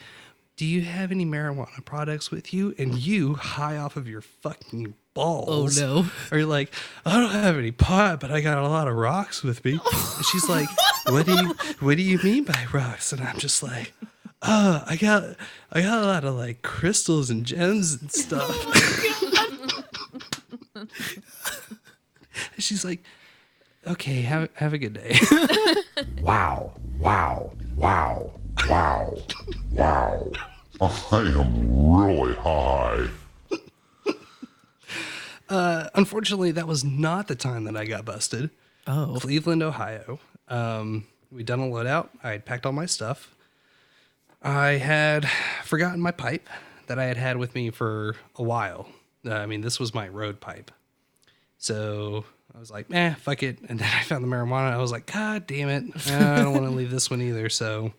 do 0.57 0.64
you 0.64 0.82
have 0.82 1.11
any 1.11 1.26
marijuana 1.26 1.85
products 1.85 2.30
with 2.30 2.55
you? 2.55 2.76
And 2.78 2.95
you 2.95 3.35
high 3.35 3.76
off 3.76 3.97
of 3.97 4.07
your 4.07 4.20
fucking 4.20 4.95
balls 5.12 5.82
Oh, 5.82 6.03
no. 6.03 6.07
are 6.32 6.39
you 6.39 6.47
like 6.47 6.72
i 7.07 7.18
don't 7.20 7.30
have 7.32 7.57
any 7.57 7.70
pot 7.72 8.18
but 8.20 8.30
i 8.32 8.41
got 8.41 8.59
a 8.59 8.68
lot 8.68 8.87
of 8.89 8.95
rocks 8.97 9.43
with 9.43 9.64
me. 9.64 9.72
And 9.93 10.24
she's 10.26 10.49
like 10.49 10.68
what 11.09 11.26
do 11.26 11.32
you 11.35 11.55
what 11.80 11.97
do 11.97 12.03
you 12.03 12.18
mean 12.22 12.45
by 12.45 12.66
rocks? 12.72 13.12
And 13.12 13.20
i'm 13.22 13.39
just 13.39 13.62
like 13.62 13.93
uh, 14.45 14.85
I 14.87 14.97
got 14.97 15.37
I 15.73 15.81
got 15.83 16.03
a 16.03 16.07
lot 16.07 16.25
of 16.25 16.35
like 16.35 16.63
crystals 16.63 17.31
and 17.31 17.45
gems 17.45 17.95
and 18.01 18.13
stuff. 18.25 18.55
She's 22.59 22.85
like, 22.85 23.03
okay, 23.87 24.23
have 24.23 24.49
have 24.55 24.73
a 24.73 24.79
good 24.79 24.95
day. 24.95 25.19
Wow, 26.21 26.73
wow, 26.99 27.53
wow, 27.77 28.33
wow, 28.69 29.15
wow. 29.73 30.33
I 30.81 31.19
am 31.19 31.95
really 31.95 32.35
high. 32.35 33.09
Uh, 35.49 35.89
unfortunately, 35.95 36.51
that 36.53 36.67
was 36.67 36.83
not 36.83 37.29
the 37.29 37.35
time 37.35 37.65
that 37.65 37.77
I 37.77 37.85
got 37.85 38.07
busted. 38.07 38.49
Oh. 38.87 39.19
Cleveland, 39.21 39.63
Ohio. 39.63 40.19
Um, 40.49 41.07
we'd 41.31 41.45
done 41.47 41.61
a 41.61 41.65
loadout. 41.65 42.09
I 42.23 42.31
had 42.33 42.47
packed 42.47 42.65
all 42.65 42.73
my 42.73 42.87
stuff. 42.87 43.35
I 44.45 44.73
had 44.73 45.29
forgotten 45.65 46.01
my 46.01 46.11
pipe 46.11 46.49
that 46.87 46.99
I 46.99 47.05
had 47.05 47.17
had 47.17 47.39
with 47.39 47.55
me 47.55 47.71
for 47.71 48.17
a 48.37 48.43
while. 48.43 48.89
Uh, 49.27 49.33
I 49.35 49.47
mean, 49.47 49.63
this 49.63 49.81
was 49.81 49.95
my 49.95 50.07
road 50.09 50.41
pipe. 50.41 50.71
So 51.57 52.27
I 52.55 52.59
was 52.59 52.71
like, 52.71 52.93
eh, 52.93 53.15
fuck 53.15 53.43
it. 53.43 53.59
And 53.69 53.79
then 53.81 53.91
I 53.93 54.03
found 54.03 54.23
the 54.23 54.29
marijuana. 54.29 54.73
I 54.73 54.79
was 54.79 54.93
like, 54.93 55.11
God 55.11 55.47
damn 55.47 55.71
it. 55.71 56.11
I 56.11 56.43
don't 56.43 56.53
want 56.53 56.67
to 56.67 56.71
leave 56.71 56.91
this 56.91 57.11
one 57.11 57.23
either. 57.23 57.49
So, 57.49 57.93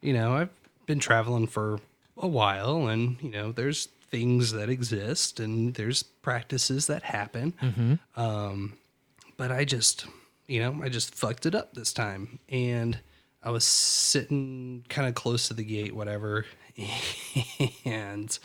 you 0.00 0.12
know, 0.12 0.34
I've 0.34 0.50
been 0.86 0.98
traveling 0.98 1.46
for 1.46 1.80
a 2.16 2.26
while 2.26 2.88
and, 2.88 3.16
you 3.22 3.30
know, 3.30 3.52
there's 3.52 3.86
things 4.10 4.52
that 4.52 4.68
exist 4.68 5.40
and 5.40 5.74
there's 5.74 6.02
practices 6.02 6.88
that 6.88 7.04
happen. 7.04 7.54
Mm-hmm. 7.62 8.20
Um, 8.20 8.74
but 9.36 9.50
I 9.50 9.64
just, 9.64 10.06
you 10.46 10.60
know, 10.60 10.80
I 10.82 10.88
just 10.88 11.14
fucked 11.14 11.46
it 11.46 11.54
up 11.54 11.74
this 11.74 11.92
time. 11.92 12.38
And 12.48 12.98
I 13.44 13.50
was 13.50 13.64
sitting 13.64 14.84
kind 14.88 15.06
of 15.06 15.14
close 15.14 15.48
to 15.48 15.54
the 15.54 15.64
gate, 15.64 15.94
whatever. 15.94 16.46
And 17.84 18.36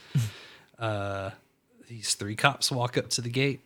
uh, 0.78 1.32
these 1.88 2.14
three 2.14 2.36
cops 2.36 2.72
walk 2.72 2.98
up 2.98 3.10
to 3.12 3.22
the 3.22 3.30
gate. 3.30 3.62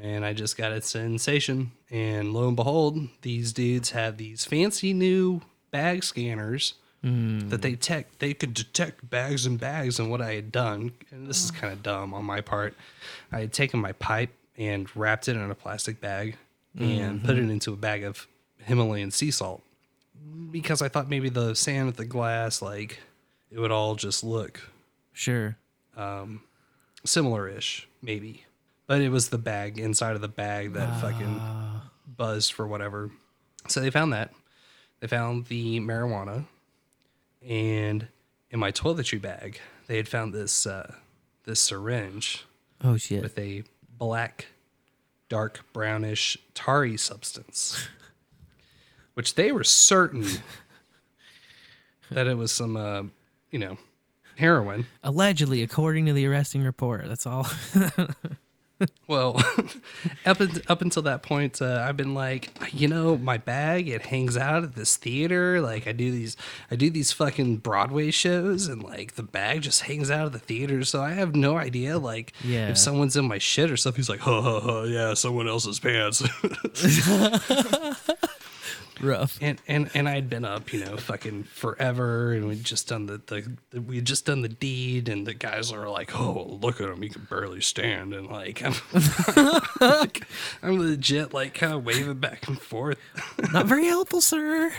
And 0.00 0.24
I 0.24 0.34
just 0.34 0.56
got 0.56 0.70
a 0.70 0.80
sensation. 0.82 1.72
And 1.90 2.32
lo 2.32 2.46
and 2.46 2.56
behold, 2.56 3.08
these 3.22 3.52
dudes 3.52 3.90
have 3.90 4.16
these 4.18 4.44
fancy 4.44 4.92
new 4.92 5.40
bag 5.72 6.04
scanners 6.04 6.74
that 7.50 7.60
they 7.62 7.74
tech 7.74 8.06
they 8.18 8.32
could 8.32 8.54
detect 8.54 9.10
bags 9.10 9.44
and 9.46 9.58
bags 9.58 9.98
and 9.98 10.10
what 10.10 10.22
I 10.22 10.34
had 10.34 10.52
done. 10.52 10.92
And 11.10 11.26
this 11.26 11.42
is 11.44 11.50
kind 11.50 11.72
of 11.72 11.82
dumb 11.82 12.14
on 12.14 12.24
my 12.24 12.40
part. 12.40 12.74
I 13.32 13.40
had 13.40 13.52
taken 13.52 13.80
my 13.80 13.92
pipe 13.92 14.30
and 14.56 14.94
wrapped 14.96 15.28
it 15.28 15.36
in 15.36 15.50
a 15.50 15.54
plastic 15.54 16.00
bag 16.00 16.36
and 16.78 17.22
put 17.24 17.36
it 17.36 17.50
into 17.50 17.72
a 17.72 17.76
bag 17.76 18.04
of 18.04 18.26
Himalayan 18.58 19.10
sea 19.10 19.30
salt 19.30 19.62
because 20.54 20.80
I 20.82 20.88
thought 20.88 21.08
maybe 21.10 21.28
the 21.30 21.54
sand 21.54 21.86
with 21.86 21.96
the 21.96 22.04
glass, 22.04 22.62
like 22.62 23.00
it 23.50 23.58
would 23.58 23.72
all 23.72 23.96
just 23.96 24.22
look 24.22 24.60
Sure. 25.12 25.56
um, 25.96 26.42
similar-ish, 27.04 27.88
maybe. 28.00 28.44
But 28.86 29.00
it 29.00 29.08
was 29.08 29.30
the 29.30 29.38
bag 29.38 29.78
inside 29.78 30.14
of 30.14 30.20
the 30.20 30.28
bag 30.28 30.74
that 30.74 31.00
fucking 31.00 31.40
buzzed 32.06 32.52
for 32.52 32.66
whatever. 32.68 33.10
So 33.66 33.80
they 33.80 33.90
found 33.90 34.12
that. 34.12 34.30
They 35.00 35.06
found 35.08 35.46
the 35.46 35.80
marijuana, 35.80 36.44
and 37.46 38.06
in 38.50 38.58
my 38.60 38.70
toiletry 38.70 39.20
bag, 39.20 39.58
they 39.88 39.96
had 39.96 40.06
found 40.08 40.32
this 40.32 40.66
uh, 40.66 40.94
this 41.44 41.60
syringe 41.60 42.44
Oh 42.82 42.96
shit. 42.96 43.22
with 43.22 43.38
a 43.38 43.64
black, 43.98 44.46
dark 45.28 45.60
brownish 45.72 46.38
tarry 46.54 46.96
substance, 46.96 47.88
which 49.14 49.34
they 49.34 49.50
were 49.52 49.64
certain 49.64 50.24
that 52.10 52.26
it 52.26 52.36
was 52.36 52.52
some, 52.52 52.76
uh, 52.76 53.02
you 53.50 53.58
know, 53.58 53.78
heroin. 54.36 54.86
Allegedly, 55.02 55.62
according 55.62 56.06
to 56.06 56.12
the 56.12 56.26
arresting 56.26 56.62
report. 56.62 57.06
That's 57.06 57.26
all. 57.26 57.46
Well, 59.06 59.36
up 60.26 60.40
un- 60.40 60.60
up 60.68 60.82
until 60.82 61.02
that 61.04 61.22
point, 61.22 61.62
uh, 61.62 61.84
I've 61.88 61.96
been 61.96 62.12
like, 62.12 62.50
you 62.74 62.88
know, 62.88 63.16
my 63.16 63.38
bag 63.38 63.88
it 63.88 64.02
hangs 64.06 64.36
out 64.36 64.64
at 64.64 64.74
this 64.74 64.96
theater. 64.96 65.60
Like 65.60 65.86
I 65.86 65.92
do 65.92 66.10
these, 66.10 66.36
I 66.72 66.76
do 66.76 66.90
these 66.90 67.12
fucking 67.12 67.58
Broadway 67.58 68.10
shows, 68.10 68.66
and 68.66 68.82
like 68.82 69.14
the 69.14 69.22
bag 69.22 69.62
just 69.62 69.82
hangs 69.82 70.10
out 70.10 70.26
of 70.26 70.32
the 70.32 70.40
theater. 70.40 70.84
So 70.84 71.00
I 71.00 71.10
have 71.12 71.36
no 71.36 71.56
idea, 71.56 71.98
like, 71.98 72.32
Yeah. 72.42 72.68
if 72.68 72.76
someone's 72.76 73.16
in 73.16 73.26
my 73.28 73.38
shit 73.38 73.70
or 73.70 73.76
something, 73.76 73.98
he's 74.00 74.08
like, 74.10 74.20
ha 74.20 74.42
ha 74.42 74.60
ha, 74.60 74.82
yeah, 74.82 75.14
someone 75.14 75.46
else's 75.48 75.78
pants. 75.78 76.22
Rough. 79.04 79.38
and 79.40 79.60
and 79.68 79.90
and 79.94 80.08
I'd 80.08 80.30
been 80.30 80.44
up, 80.44 80.72
you 80.72 80.84
know, 80.84 80.96
fucking 80.96 81.44
forever, 81.44 82.32
and 82.32 82.48
we'd 82.48 82.64
just 82.64 82.88
done 82.88 83.06
the, 83.06 83.20
the, 83.26 83.56
the 83.70 83.80
we'd 83.80 84.04
just 84.04 84.26
done 84.26 84.42
the 84.42 84.48
deed, 84.48 85.08
and 85.08 85.26
the 85.26 85.34
guys 85.34 85.70
are 85.72 85.88
like, 85.88 86.18
"Oh, 86.18 86.58
look 86.60 86.80
at 86.80 86.88
him, 86.88 87.02
he 87.02 87.08
can 87.08 87.26
barely 87.28 87.60
stand," 87.60 88.14
and 88.14 88.28
like 88.28 88.62
I'm, 88.62 88.74
like, 89.80 90.26
I'm 90.62 90.78
legit 90.78 91.34
like 91.34 91.54
kind 91.54 91.72
of 91.72 91.84
waving 91.84 92.18
back 92.20 92.48
and 92.48 92.60
forth. 92.60 92.98
Not 93.52 93.66
very 93.66 93.86
helpful, 93.86 94.20
sir. 94.20 94.72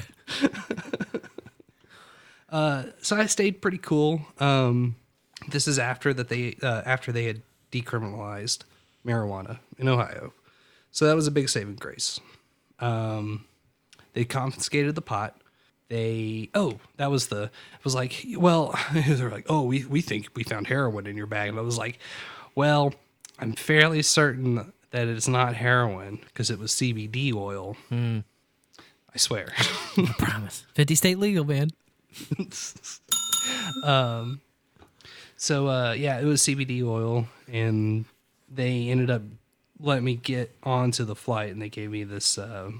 Uh, 2.49 2.83
so 3.01 3.15
I 3.17 3.25
stayed 3.25 3.61
pretty 3.61 3.77
cool. 3.77 4.21
Um, 4.39 4.95
this 5.49 5.67
is 5.67 5.77
after 5.79 6.13
that 6.13 6.29
they 6.29 6.55
uh, 6.61 6.83
after 6.85 7.11
they 7.11 7.25
had 7.25 7.41
decriminalized 7.71 8.59
marijuana 9.05 9.59
in 9.77 9.87
Ohio, 9.87 10.33
so 10.91 11.05
that 11.05 11.15
was 11.15 11.27
a 11.27 11.31
big 11.31 11.49
saving 11.49 11.75
grace. 11.75 12.19
Um, 12.79 13.45
they 14.15 14.25
confiscated 14.25 14.95
the 14.95 15.01
pot. 15.01 15.37
They 15.87 16.49
oh 16.55 16.79
that 16.97 17.11
was 17.11 17.27
the 17.27 17.43
it 17.43 17.83
was 17.83 17.93
like 17.93 18.25
well 18.37 18.73
they're 18.93 19.29
like 19.29 19.45
oh 19.49 19.61
we 19.61 19.85
we 19.85 20.01
think 20.01 20.29
we 20.33 20.43
found 20.43 20.65
heroin 20.65 21.05
in 21.05 21.15
your 21.15 21.27
bag 21.27 21.49
and 21.49 21.59
I 21.59 21.61
was 21.61 21.77
like 21.77 21.99
well 22.55 22.91
I'm 23.37 23.53
fairly 23.53 24.01
certain 24.01 24.73
that 24.89 25.07
it's 25.07 25.27
not 25.27 25.53
heroin 25.53 26.21
because 26.25 26.49
it 26.49 26.57
was 26.57 26.71
CBD 26.71 27.35
oil. 27.35 27.77
I 27.91 29.17
swear. 29.17 29.47
Promise. 30.17 30.65
50 30.73 30.95
state 30.95 31.19
legal, 31.19 31.45
man. 31.45 31.69
um, 33.83 34.41
so 35.37 35.67
uh, 35.67 35.93
yeah, 35.93 36.19
it 36.19 36.25
was 36.25 36.41
CBD 36.41 36.83
oil, 36.83 37.27
and 37.47 38.05
they 38.49 38.89
ended 38.89 39.09
up 39.09 39.21
letting 39.79 40.03
me 40.03 40.15
get 40.15 40.55
onto 40.63 41.05
the 41.05 41.15
flight, 41.15 41.51
and 41.51 41.61
they 41.61 41.69
gave 41.69 41.91
me 41.91 42.03
this. 42.03 42.37
Uh, 42.37 42.71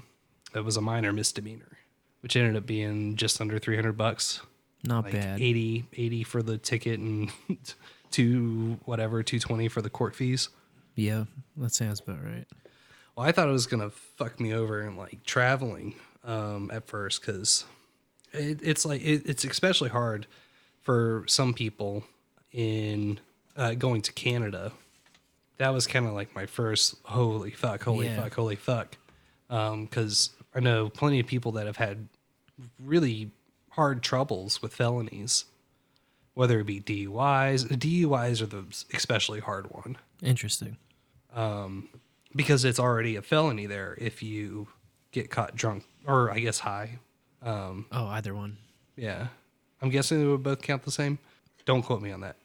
it 0.56 0.64
was 0.64 0.76
a 0.76 0.80
minor 0.80 1.12
misdemeanor, 1.12 1.78
which 2.20 2.36
ended 2.36 2.56
up 2.56 2.66
being 2.66 3.16
just 3.16 3.40
under 3.40 3.58
three 3.58 3.76
hundred 3.76 3.96
bucks. 3.96 4.40
Not 4.84 5.04
like 5.04 5.14
bad. 5.14 5.40
80, 5.40 5.86
80 5.94 6.22
for 6.24 6.42
the 6.42 6.58
ticket 6.58 7.00
and 7.00 7.30
two 8.10 8.78
whatever 8.84 9.22
two 9.22 9.38
twenty 9.38 9.68
for 9.68 9.82
the 9.82 9.90
court 9.90 10.14
fees. 10.14 10.48
Yeah, 10.94 11.24
that 11.56 11.74
sounds 11.74 12.00
about 12.00 12.22
right. 12.24 12.46
Well, 13.16 13.26
I 13.26 13.32
thought 13.32 13.48
it 13.48 13.52
was 13.52 13.66
gonna 13.66 13.90
fuck 13.90 14.38
me 14.40 14.52
over 14.54 14.82
in 14.82 14.96
like 14.96 15.24
traveling 15.24 15.94
um, 16.24 16.70
at 16.72 16.86
first 16.86 17.20
because 17.20 17.64
it, 18.32 18.60
it's 18.62 18.84
like 18.86 19.02
it, 19.02 19.22
it's 19.26 19.44
especially 19.44 19.88
hard 19.90 20.26
for 20.82 21.24
some 21.26 21.52
people 21.52 22.04
in 22.52 23.18
uh, 23.56 23.74
going 23.74 24.02
to 24.02 24.12
Canada. 24.12 24.72
That 25.58 25.70
was 25.70 25.86
kind 25.86 26.06
of 26.06 26.12
like 26.12 26.34
my 26.34 26.46
first 26.46 26.96
holy 27.04 27.50
fuck, 27.50 27.82
holy 27.82 28.06
Yeah. 28.06 28.22
fuck, 28.22 28.34
holy 28.34 28.56
fuck, 28.56 28.96
because 29.48 30.30
I 30.56 30.60
know 30.60 30.88
plenty 30.88 31.20
of 31.20 31.26
people 31.26 31.52
that 31.52 31.66
have 31.66 31.76
had 31.76 32.08
really 32.82 33.30
hard 33.70 34.02
troubles 34.02 34.62
with 34.62 34.74
felonies, 34.74 35.44
whether 36.32 36.58
it 36.60 36.64
be 36.64 36.80
DUIs. 36.80 37.66
DUIs 37.68 38.40
are 38.40 38.46
the 38.46 38.64
especially 38.94 39.40
hard 39.40 39.70
one. 39.70 39.98
Interesting. 40.22 40.78
Um, 41.34 41.90
because 42.34 42.64
it's 42.64 42.80
already 42.80 43.16
a 43.16 43.22
felony 43.22 43.66
there 43.66 43.96
if 44.00 44.22
you 44.22 44.68
get 45.12 45.30
caught 45.30 45.54
drunk 45.54 45.84
or 46.06 46.30
I 46.30 46.38
guess 46.38 46.60
high. 46.60 46.98
Um, 47.42 47.86
oh, 47.92 48.06
either 48.06 48.34
one. 48.34 48.56
Yeah, 48.96 49.28
I'm 49.82 49.90
guessing 49.90 50.20
they 50.20 50.26
would 50.26 50.42
both 50.42 50.62
count 50.62 50.84
the 50.84 50.90
same. 50.90 51.18
Don't 51.66 51.82
quote 51.82 52.00
me 52.00 52.12
on 52.12 52.22
that. 52.22 52.36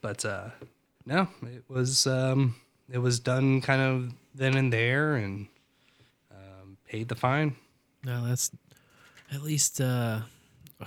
But 0.00 0.24
uh, 0.24 0.48
no, 1.04 1.28
it 1.42 1.64
was 1.68 2.06
um, 2.06 2.56
it 2.90 2.98
was 2.98 3.20
done 3.20 3.60
kind 3.60 3.82
of 3.82 4.14
then 4.34 4.56
and 4.56 4.72
there, 4.72 5.16
and 5.16 5.48
paid 6.92 7.08
the 7.08 7.14
fine. 7.16 7.56
No, 8.04 8.26
that's 8.26 8.50
at 9.32 9.42
least 9.42 9.80
uh, 9.80 10.20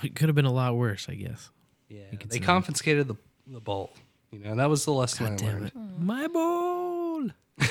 it 0.03 0.15
could 0.15 0.29
have 0.29 0.35
been 0.35 0.45
a 0.45 0.51
lot 0.53 0.75
worse, 0.75 1.07
I 1.09 1.15
guess. 1.15 1.49
Yeah, 1.89 2.03
they 2.11 2.37
say. 2.37 2.39
confiscated 2.39 3.07
the 3.07 3.15
the 3.47 3.59
bowl. 3.59 3.91
You 4.31 4.39
know, 4.39 4.55
that 4.55 4.69
was 4.69 4.85
the 4.85 4.91
lesson 4.91 5.35
God 5.37 5.43
I 5.43 5.45
learned. 5.47 5.67
it. 5.67 5.73
My 5.99 6.27
bowl. 6.27 7.29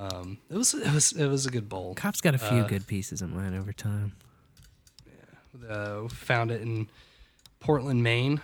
Um, 0.00 0.38
it 0.48 0.56
was 0.56 0.74
it 0.74 0.92
was 0.92 1.10
it 1.12 1.26
was 1.26 1.46
a 1.46 1.50
good 1.50 1.68
bowl. 1.68 1.94
Cops 1.96 2.20
got 2.20 2.32
a 2.34 2.38
few 2.38 2.58
Uh, 2.58 2.68
good 2.68 2.86
pieces 2.86 3.20
of 3.20 3.30
mine 3.32 3.52
over 3.56 3.72
time. 3.72 4.12
Yeah, 5.04 5.68
uh, 5.68 6.08
found 6.08 6.52
it 6.52 6.60
in 6.62 6.88
Portland, 7.58 8.02
Maine. 8.04 8.40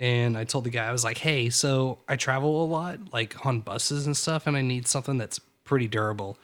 And 0.00 0.36
I 0.36 0.42
told 0.42 0.64
the 0.64 0.70
guy, 0.70 0.84
I 0.88 0.90
was 0.90 1.04
like, 1.04 1.18
hey, 1.18 1.50
so 1.50 1.98
I 2.08 2.16
travel 2.16 2.64
a 2.64 2.66
lot, 2.66 3.12
like 3.12 3.46
on 3.46 3.60
buses 3.60 4.06
and 4.06 4.16
stuff, 4.16 4.48
and 4.48 4.56
I 4.56 4.62
need 4.62 4.88
something 4.88 5.18
that's 5.18 5.38
pretty 5.62 5.86
durable. 5.86 6.36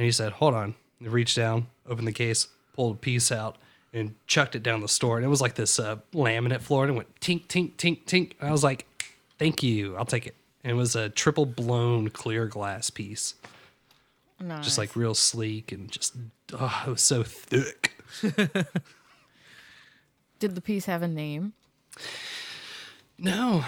And 0.00 0.06
he 0.06 0.12
said, 0.12 0.32
hold 0.32 0.54
on. 0.54 0.76
He 0.98 1.08
reached 1.08 1.36
down, 1.36 1.66
opened 1.86 2.08
the 2.08 2.12
case, 2.12 2.48
pulled 2.72 2.96
a 2.96 2.98
piece 2.98 3.30
out, 3.30 3.58
and 3.92 4.14
chucked 4.26 4.56
it 4.56 4.62
down 4.62 4.80
the 4.80 4.88
store. 4.88 5.18
And 5.18 5.26
it 5.26 5.28
was 5.28 5.42
like 5.42 5.56
this 5.56 5.78
uh, 5.78 5.96
laminate 6.14 6.62
floor, 6.62 6.84
and 6.84 6.92
it 6.92 6.96
went 6.96 7.20
tink, 7.20 7.48
tink, 7.48 7.74
tink, 7.74 8.06
tink. 8.06 8.32
And 8.40 8.48
I 8.48 8.50
was 8.52 8.64
like, 8.64 8.86
thank 9.38 9.62
you. 9.62 9.98
I'll 9.98 10.06
take 10.06 10.26
it. 10.26 10.34
And 10.64 10.70
it 10.70 10.74
was 10.74 10.96
a 10.96 11.10
triple 11.10 11.44
blown 11.44 12.08
clear 12.08 12.46
glass 12.46 12.88
piece. 12.88 13.34
Nice. 14.40 14.64
Just 14.64 14.78
like 14.78 14.96
real 14.96 15.14
sleek 15.14 15.70
and 15.70 15.92
just, 15.92 16.16
oh, 16.54 16.82
it 16.86 16.90
was 16.90 17.02
so 17.02 17.22
thick. 17.22 17.92
Did 20.38 20.54
the 20.54 20.62
piece 20.62 20.86
have 20.86 21.02
a 21.02 21.08
name? 21.08 21.52
No, 23.18 23.66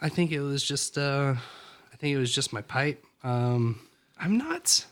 I 0.00 0.08
think 0.08 0.32
it 0.32 0.40
was 0.40 0.64
just 0.64 0.96
uh 0.96 1.34
I 1.92 1.96
think 1.96 2.16
it 2.16 2.18
was 2.18 2.34
just 2.34 2.50
my 2.54 2.62
pipe. 2.62 3.04
Um 3.22 3.80
I'm 4.18 4.38
not 4.38 4.86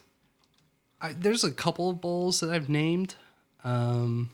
I 1.04 1.12
there's 1.12 1.44
a 1.44 1.52
couple 1.52 1.90
of 1.90 2.00
bowls 2.00 2.40
that 2.40 2.50
I've 2.50 2.68
named. 2.68 3.14
Um 3.62 4.30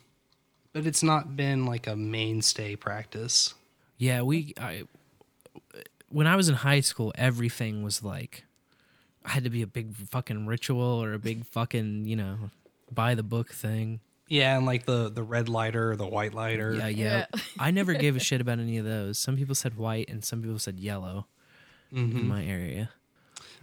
but 0.72 0.86
it's 0.86 1.02
not 1.02 1.36
been 1.36 1.66
like 1.66 1.86
a 1.86 1.96
mainstay 1.96 2.76
practice. 2.76 3.54
Yeah, 3.98 4.22
we. 4.22 4.54
I 4.58 4.84
when 6.08 6.26
I 6.26 6.36
was 6.36 6.48
in 6.48 6.54
high 6.54 6.80
school, 6.80 7.12
everything 7.16 7.82
was 7.82 8.02
like 8.02 8.44
I 9.24 9.30
had 9.30 9.44
to 9.44 9.50
be 9.50 9.62
a 9.62 9.66
big 9.66 9.94
fucking 9.94 10.46
ritual 10.46 10.80
or 11.04 11.12
a 11.12 11.18
big 11.18 11.44
fucking 11.46 12.04
you 12.06 12.16
know 12.16 12.50
buy 12.90 13.14
the 13.14 13.22
book 13.22 13.50
thing. 13.52 14.00
Yeah, 14.28 14.56
and 14.56 14.64
like 14.64 14.86
the 14.86 15.10
the 15.10 15.22
red 15.24 15.48
lighter 15.48 15.90
or 15.90 15.96
the 15.96 16.06
white 16.06 16.34
lighter. 16.34 16.72
Yeah, 16.74 16.86
yeah. 16.88 17.26
I 17.58 17.72
never 17.72 17.94
gave 17.94 18.14
a 18.14 18.20
shit 18.20 18.40
about 18.40 18.60
any 18.60 18.78
of 18.78 18.84
those. 18.84 19.18
Some 19.18 19.36
people 19.36 19.56
said 19.56 19.76
white 19.76 20.08
and 20.08 20.24
some 20.24 20.40
people 20.40 20.58
said 20.60 20.78
yellow 20.78 21.26
in 21.92 22.12
Mhm. 22.12 22.24
my 22.26 22.44
area. 22.44 22.90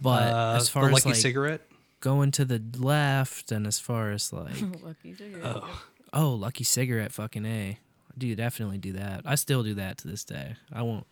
But 0.00 0.32
Uh, 0.32 0.56
as 0.60 0.68
far 0.68 0.82
the 0.84 0.88
as 0.88 0.92
lucky 0.94 1.08
like 1.08 1.16
cigarette? 1.16 1.66
Going 2.00 2.30
to 2.32 2.44
the 2.44 2.62
left, 2.78 3.52
and 3.52 3.66
as 3.66 3.78
far 3.78 4.10
as 4.10 4.32
like 4.32 4.60
Lucky 4.82 5.14
cigarette. 5.14 5.42
Oh. 5.44 5.82
oh, 6.12 6.30
lucky 6.30 6.64
cigarette, 6.64 7.12
fucking 7.12 7.46
a, 7.46 7.78
do 8.16 8.34
definitely 8.34 8.78
do 8.78 8.92
that. 8.92 9.22
I 9.24 9.34
still 9.36 9.62
do 9.62 9.74
that 9.74 9.98
to 9.98 10.08
this 10.08 10.24
day. 10.24 10.56
I 10.72 10.82
won't. 10.82 11.06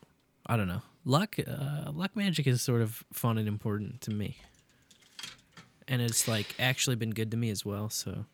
I 0.46 0.56
don't 0.56 0.68
know. 0.68 0.82
Luck, 1.04 1.36
uh, 1.38 1.90
luck 1.92 2.16
magic 2.16 2.46
is 2.46 2.62
sort 2.62 2.82
of 2.82 3.04
fun 3.12 3.38
and 3.38 3.48
important 3.48 4.00
to 4.02 4.10
me, 4.10 4.38
and 5.86 6.02
it's 6.02 6.26
like 6.26 6.54
actually 6.58 6.96
been 6.96 7.10
good 7.10 7.30
to 7.30 7.36
me 7.36 7.50
as 7.50 7.64
well. 7.64 7.88
So 7.90 8.24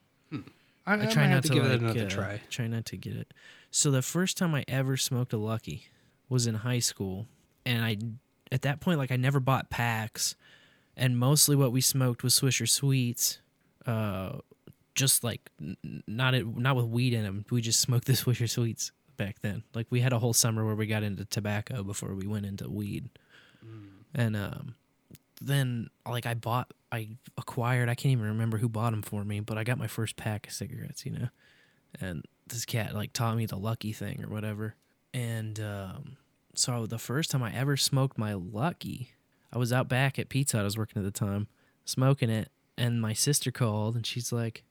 I, 0.87 0.95
I, 0.95 1.07
try 1.07 1.27
not 1.29 1.45
to, 1.45 1.49
give 1.53 1.65
like, 1.65 1.73
it 1.73 1.81
another 1.81 2.07
uh, 2.07 2.09
try. 2.09 2.41
Try 2.51 2.67
not 2.67 2.87
to 2.87 2.97
get 2.97 3.17
it. 3.17 3.33
So 3.71 3.91
the 3.91 4.03
first 4.03 4.37
time 4.37 4.55
I 4.55 4.65
ever 4.69 4.97
smoked 4.97 5.33
a 5.33 5.37
lucky 5.37 5.87
was 6.29 6.47
in 6.47 6.57
high 6.57 6.81
school, 6.81 7.27
and 7.65 7.85
I 7.85 7.97
at 8.51 8.63
that 8.63 8.81
point 8.81 8.99
like 8.99 9.13
I 9.13 9.17
never 9.17 9.39
bought 9.41 9.71
packs, 9.71 10.35
and 10.97 11.19
mostly 11.19 11.57
what 11.57 11.73
we 11.73 11.81
smoked 11.81 12.23
was 12.23 12.39
Swisher 12.39 12.69
Sweets, 12.69 13.39
uh, 13.87 14.39
just 14.95 15.25
like 15.25 15.51
n- 15.61 16.03
not 16.07 16.35
it, 16.35 16.47
not 16.57 16.77
with 16.77 16.87
weed 16.87 17.13
in 17.13 17.23
them. 17.23 17.45
We 17.51 17.61
just 17.61 17.81
smoked 17.81 18.07
the 18.07 18.13
Swisher 18.15 18.49
Sweets 18.49 18.93
back 19.17 19.41
then. 19.41 19.63
Like 19.75 19.87
we 19.91 20.01
had 20.01 20.13
a 20.13 20.19
whole 20.19 20.33
summer 20.35 20.65
where 20.65 20.75
we 20.75 20.87
got 20.87 21.03
into 21.03 21.25
tobacco 21.25 21.83
before 21.83 22.15
we 22.15 22.27
went 22.27 22.47
into 22.47 22.69
weed, 22.69 23.09
and 24.15 24.37
um, 24.37 24.75
then 25.41 25.89
like 26.09 26.27
I 26.27 26.35
bought, 26.35 26.73
I 26.91 27.09
acquired. 27.39 27.89
I 27.89 27.95
can't 27.95 28.13
even 28.13 28.27
remember 28.27 28.59
who 28.59 28.69
bought 28.69 28.91
them 28.91 29.03
for 29.03 29.25
me, 29.25 29.41
but 29.41 29.59
I 29.59 29.65
got 29.65 29.79
my 29.79 29.87
first 29.87 30.17
pack 30.17 30.49
of 30.49 30.53
cigarettes, 30.53 31.05
you 31.07 31.13
know. 31.13 31.29
And 32.01 32.25
this 32.47 32.65
cat 32.65 32.95
like 32.95 33.13
taught 33.13 33.37
me 33.37 33.47
the 33.47 33.57
lucky 33.57 33.93
thing 33.93 34.23
or 34.25 34.29
whatever. 34.29 34.75
And 35.15 35.59
um, 35.61 36.17
so 36.55 36.87
the 36.87 36.99
first 36.99 37.31
time 37.31 37.43
I 37.43 37.53
ever 37.55 37.77
smoked 37.77 38.19
my 38.19 38.35
lucky, 38.35 39.13
I 39.53 39.59
was 39.59 39.73
out 39.73 39.89
back 39.89 40.19
at 40.19 40.29
Pizza. 40.29 40.57
Hut, 40.57 40.63
I 40.63 40.65
was 40.65 40.79
working 40.79 41.01
at 41.01 41.05
the 41.05 41.17
time, 41.19 41.49
smoking 41.85 42.31
it, 42.31 42.51
and 42.77 43.01
my 43.01 43.13
sister 43.13 43.51
called 43.51 43.97
and 43.97 44.07
she's 44.07 44.33
like, 44.33 44.65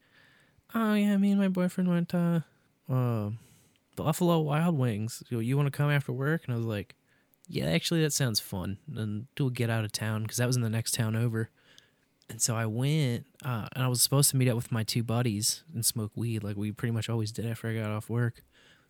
"Oh 0.73 0.93
yeah, 0.93 1.17
me 1.17 1.31
and 1.31 1.39
my 1.39 1.47
boyfriend 1.47 1.89
went 1.89 2.09
to 2.09 2.43
uh, 2.89 3.29
Buffalo 3.95 4.39
Wild 4.39 4.77
Wings. 4.77 5.23
You, 5.29 5.39
you 5.39 5.55
want 5.57 5.67
to 5.67 5.77
come 5.77 5.91
after 5.91 6.11
work?" 6.11 6.43
And 6.45 6.53
I 6.53 6.57
was 6.57 6.65
like, 6.65 6.95
"Yeah, 7.47 7.65
actually, 7.65 8.01
that 8.01 8.13
sounds 8.13 8.39
fun." 8.39 8.77
And 8.95 9.27
we'll 9.39 9.49
get 9.49 9.69
out 9.69 9.85
of 9.85 9.91
town 9.91 10.23
because 10.23 10.37
that 10.37 10.47
was 10.47 10.55
in 10.55 10.63
the 10.63 10.69
next 10.69 10.93
town 10.93 11.15
over. 11.15 11.49
And 12.29 12.41
so 12.41 12.55
I 12.55 12.65
went, 12.65 13.25
uh, 13.43 13.67
and 13.73 13.83
I 13.83 13.89
was 13.89 14.01
supposed 14.01 14.29
to 14.29 14.37
meet 14.37 14.47
up 14.47 14.55
with 14.55 14.71
my 14.71 14.83
two 14.83 15.03
buddies 15.03 15.63
and 15.73 15.85
smoke 15.85 16.13
weed, 16.15 16.43
like 16.43 16.55
we 16.55 16.71
pretty 16.71 16.93
much 16.93 17.09
always 17.09 17.29
did 17.29 17.45
after 17.45 17.67
I 17.67 17.75
got 17.75 17.91
off 17.91 18.09
work. 18.09 18.41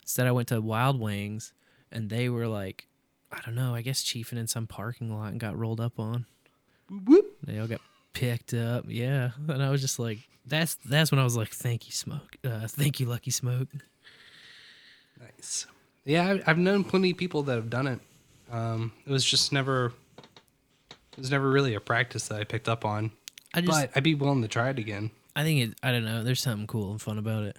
Instead, 0.04 0.28
I 0.28 0.32
went 0.32 0.48
to 0.50 0.62
Wild 0.62 1.00
Wings, 1.00 1.52
and 1.92 2.12
they 2.12 2.30
were 2.30 2.48
like, 2.48 2.88
I 3.32 3.40
don't 3.46 3.56
know, 3.56 3.74
I 3.74 3.82
guess 3.82 4.04
chiefing 4.04 4.38
in 4.38 4.48
some 4.48 4.68
parking 4.68 5.16
lot 5.16 5.32
and 5.32 5.40
got 5.40 5.58
rolled 5.58 5.80
up 5.80 6.00
on. 6.00 6.26
Whoop. 6.90 7.38
They 7.44 7.58
all 7.60 7.68
got 7.68 7.82
picked 8.14 8.54
up, 8.54 8.86
yeah. 8.88 9.32
And 9.48 9.64
I 9.64 9.70
was 9.70 9.80
just 9.82 10.00
like, 10.00 10.20
that's 10.46 10.76
that's 10.86 11.12
when 11.12 11.20
I 11.20 11.24
was 11.24 11.38
like, 11.38 11.50
thank 11.50 11.86
you, 11.88 11.94
smoke, 11.94 12.36
uh, 12.44 12.68
thank 12.68 13.00
you, 13.00 13.06
Lucky 13.06 13.32
Smoke. 13.32 13.70
Nice. 15.20 15.68
Yeah, 16.06 16.38
I've 16.48 16.58
known 16.58 16.84
plenty 16.84 17.12
of 17.12 17.18
people 17.18 17.44
that 17.44 17.56
have 17.56 17.70
done 17.70 17.88
it. 17.88 18.00
Um, 18.52 18.92
it 19.06 19.12
was 19.12 19.24
just 19.24 19.54
never, 19.54 19.94
it 21.14 21.18
was 21.20 21.30
never 21.32 21.50
really 21.50 21.76
a 21.76 21.80
practice 21.80 22.28
that 22.30 22.40
I 22.40 22.44
picked 22.44 22.68
up 22.68 22.84
on. 22.86 23.12
I 23.54 23.62
just- 23.62 23.72
but 23.72 23.92
I'd 23.96 24.04
be 24.04 24.16
willing 24.16 24.42
to 24.42 24.48
try 24.48 24.70
it 24.70 24.80
again. 24.80 25.12
I 25.36 25.44
think 25.44 25.70
it. 25.70 25.78
I 25.82 25.92
don't 25.94 26.04
know. 26.04 26.24
There's 26.24 26.42
something 26.42 26.68
cool 26.68 26.92
and 26.92 27.02
fun 27.02 27.18
about 27.18 27.44
it. 27.44 27.56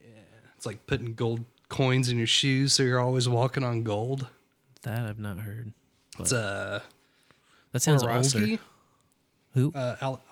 Yeah, 0.00 0.20
it's 0.56 0.64
like 0.64 0.86
putting 0.86 1.12
gold 1.14 1.44
coins 1.68 2.08
in 2.08 2.16
your 2.16 2.26
shoes 2.26 2.72
so 2.72 2.82
you're 2.82 3.00
always 3.00 3.28
walking 3.28 3.64
on 3.64 3.82
gold. 3.82 4.28
That 4.82 5.06
I've 5.06 5.18
not 5.18 5.38
heard. 5.38 5.72
It's 6.18 6.32
uh, 6.32 6.80
That 7.72 7.82
sounds 7.82 8.02
Jodorowsky. 8.02 8.40
older. 8.50 8.62
Who? 9.54 9.72
Uh, 9.74 9.96
Al- 10.00 10.22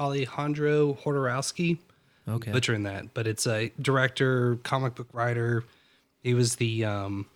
Alejandro 0.00 0.94
Jodorowsky. 0.94 1.78
Okay. 2.28 2.52
Butchering 2.52 2.84
that, 2.84 3.14
but 3.14 3.26
it's 3.26 3.46
a 3.46 3.72
director, 3.80 4.56
comic 4.62 4.94
book 4.94 5.08
writer. 5.12 5.64
He 6.22 6.34
was 6.34 6.56
the 6.56 6.84
um, 6.84 7.26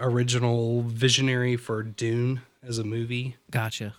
original 0.00 0.82
visionary 0.82 1.56
for 1.56 1.82
Dune 1.84 2.40
as 2.66 2.78
a 2.78 2.84
movie. 2.84 3.36
Gotcha. 3.52 3.94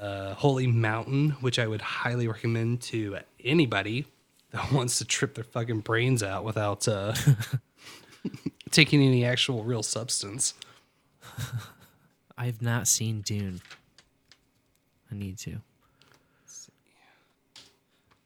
Uh, 0.00 0.34
Holy 0.34 0.66
Mountain, 0.66 1.30
which 1.40 1.58
I 1.60 1.66
would 1.68 1.80
highly 1.80 2.26
recommend 2.26 2.80
to 2.82 3.18
anybody 3.44 4.06
that 4.50 4.72
wants 4.72 4.98
to 4.98 5.04
trip 5.04 5.34
their 5.36 5.44
fucking 5.44 5.80
brains 5.80 6.22
out 6.22 6.44
without 6.44 6.86
uh, 6.88 7.14
taking 8.72 9.00
any 9.02 9.24
actual 9.24 9.62
real 9.62 9.82
substance. 9.84 10.54
I've 12.38 12.62
not 12.62 12.88
seen 12.88 13.22
Dune. 13.22 13.60
I 15.10 15.14
need 15.14 15.38
to. 15.38 15.60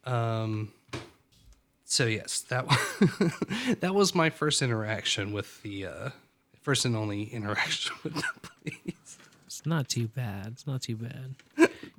Um, 0.05 0.73
so 1.85 2.07
yes, 2.07 2.41
that 2.43 2.67
was, 2.67 3.33
that 3.81 3.95
was 3.95 4.15
my 4.15 4.31
first 4.31 4.63
interaction 4.63 5.33
with 5.33 5.63
the 5.63 5.87
uh, 5.87 6.11
first 6.63 6.85
and 6.85 6.97
only 6.97 7.25
interaction 7.25 7.95
with 8.03 8.15
the 8.15 8.23
police. 8.43 9.19
It's 9.47 9.67
not 9.67 9.89
too 9.89 10.09
bad. 10.09 10.49
It's 10.53 10.67
not 10.67 10.83
too 10.83 10.97
bad. 10.97 11.35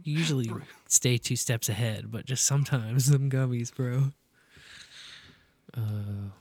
You 0.03 0.17
usually 0.17 0.49
stay 0.87 1.17
two 1.17 1.35
steps 1.35 1.69
ahead, 1.69 2.11
but 2.11 2.25
just 2.25 2.45
sometimes 2.45 3.07
them 3.07 3.29
gummies, 3.29 3.73
bro. 3.73 4.11
Uh, 5.77 6.31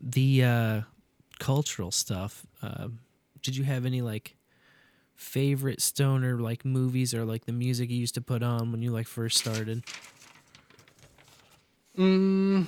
the 0.00 0.44
uh, 0.44 0.80
cultural 1.38 1.90
stuff. 1.90 2.46
Uh, 2.62 2.88
did 3.44 3.56
you 3.56 3.62
have 3.62 3.86
any 3.86 4.02
like 4.02 4.36
favorite 5.14 5.80
stoner 5.80 6.40
like 6.40 6.64
movies 6.64 7.14
or 7.14 7.24
like 7.24 7.44
the 7.44 7.52
music 7.52 7.90
you 7.90 7.96
used 7.96 8.14
to 8.14 8.20
put 8.20 8.42
on 8.42 8.72
when 8.72 8.82
you 8.82 8.90
like 8.90 9.06
first 9.06 9.38
started? 9.38 9.84
Mm, 11.96 12.66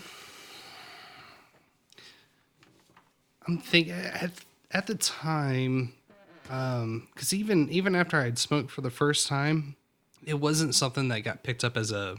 I'm 3.48 3.58
thinking 3.58 3.94
at 3.94 4.30
at 4.70 4.86
the 4.86 4.94
time, 4.94 5.94
um, 6.50 7.08
because 7.14 7.32
even 7.32 7.68
even 7.70 7.96
after 7.96 8.18
I'd 8.18 8.38
smoked 8.38 8.70
for 8.70 8.82
the 8.82 8.90
first 8.90 9.26
time, 9.26 9.74
it 10.24 10.34
wasn't 10.34 10.74
something 10.74 11.08
that 11.08 11.20
got 11.20 11.42
picked 11.42 11.64
up 11.64 11.76
as 11.76 11.90
a 11.90 12.16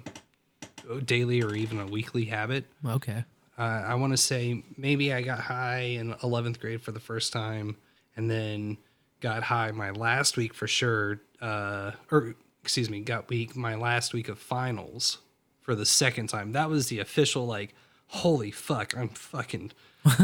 daily 1.06 1.42
or 1.42 1.54
even 1.54 1.80
a 1.80 1.86
weekly 1.86 2.26
habit. 2.26 2.66
Okay. 2.86 3.24
Uh, 3.58 3.62
I 3.62 3.96
want 3.96 4.14
to 4.14 4.18
say 4.18 4.64
maybe 4.78 5.14
I 5.14 5.22
got 5.22 5.40
high 5.40 5.80
in 5.80 6.14
11th 6.24 6.60
grade 6.60 6.82
for 6.82 6.92
the 6.92 7.00
first 7.00 7.34
time, 7.34 7.76
and 8.18 8.30
then 8.30 8.78
got 9.22 9.44
high 9.44 9.72
my 9.72 9.92
last 9.92 10.36
week 10.36 10.54
for 10.54 10.68
sure. 10.68 11.22
Uh, 11.42 11.92
or 12.12 12.36
excuse 12.62 12.90
me, 12.90 13.00
got 13.00 13.30
week 13.30 13.56
my 13.56 13.76
last 13.76 14.14
week 14.14 14.28
of 14.28 14.38
finals 14.40 15.20
for 15.62 15.76
the 15.76 15.86
second 15.86 16.28
time. 16.28 16.52
That 16.52 16.70
was 16.70 16.88
the 16.90 17.00
official 17.00 17.46
like, 17.46 17.74
holy 18.08 18.52
fuck, 18.52 18.98
I'm 18.98 19.10
fucking. 19.10 19.72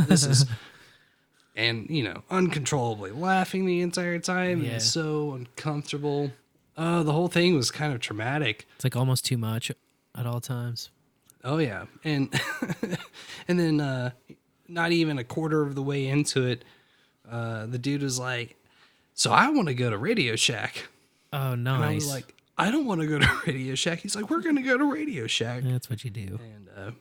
This 0.07 0.25
is. 0.25 0.45
and 1.55 1.87
you 1.89 2.03
know, 2.03 2.23
uncontrollably 2.29 3.11
laughing 3.11 3.65
the 3.65 3.81
entire 3.81 4.19
time 4.19 4.61
Yeah. 4.63 4.71
and 4.73 4.81
so 4.81 5.33
uncomfortable. 5.33 6.31
Uh, 6.75 7.03
the 7.03 7.11
whole 7.13 7.27
thing 7.27 7.55
was 7.55 7.69
kind 7.69 7.93
of 7.93 7.99
traumatic. 7.99 8.67
It's 8.75 8.83
like 8.83 8.95
almost 8.95 9.25
too 9.25 9.37
much 9.37 9.71
at 10.15 10.25
all 10.25 10.41
times. 10.41 10.89
Oh 11.43 11.57
yeah, 11.57 11.85
and 12.03 12.33
and 13.47 13.59
then 13.59 13.79
uh, 13.79 14.11
not 14.67 14.91
even 14.91 15.19
a 15.19 15.23
quarter 15.23 15.61
of 15.61 15.75
the 15.75 15.83
way 15.83 16.07
into 16.07 16.45
it, 16.47 16.63
uh, 17.29 17.65
the 17.65 17.77
dude 17.77 18.01
was 18.03 18.19
like, 18.19 18.55
"So 19.13 19.31
I 19.31 19.49
want 19.49 19.67
to 19.67 19.73
go 19.73 19.89
to 19.89 19.97
Radio 19.97 20.35
Shack." 20.35 20.87
Oh, 21.31 21.53
And 21.53 21.67
I 21.69 21.93
was 21.95 22.09
like, 22.09 22.33
"I 22.57 22.69
don't 22.71 22.85
want 22.85 23.01
to 23.01 23.07
go 23.07 23.19
to 23.19 23.41
Radio 23.47 23.75
Shack." 23.75 23.99
He's 23.99 24.15
like, 24.15 24.29
"We're 24.29 24.41
gonna 24.41 24.61
go 24.61 24.77
to 24.77 24.85
Radio 24.85 25.27
Shack." 25.27 25.63
That's 25.63 25.89
what 25.89 26.03
you 26.03 26.09
do. 26.09 26.39
And 26.55 26.69
uh, 26.77 26.91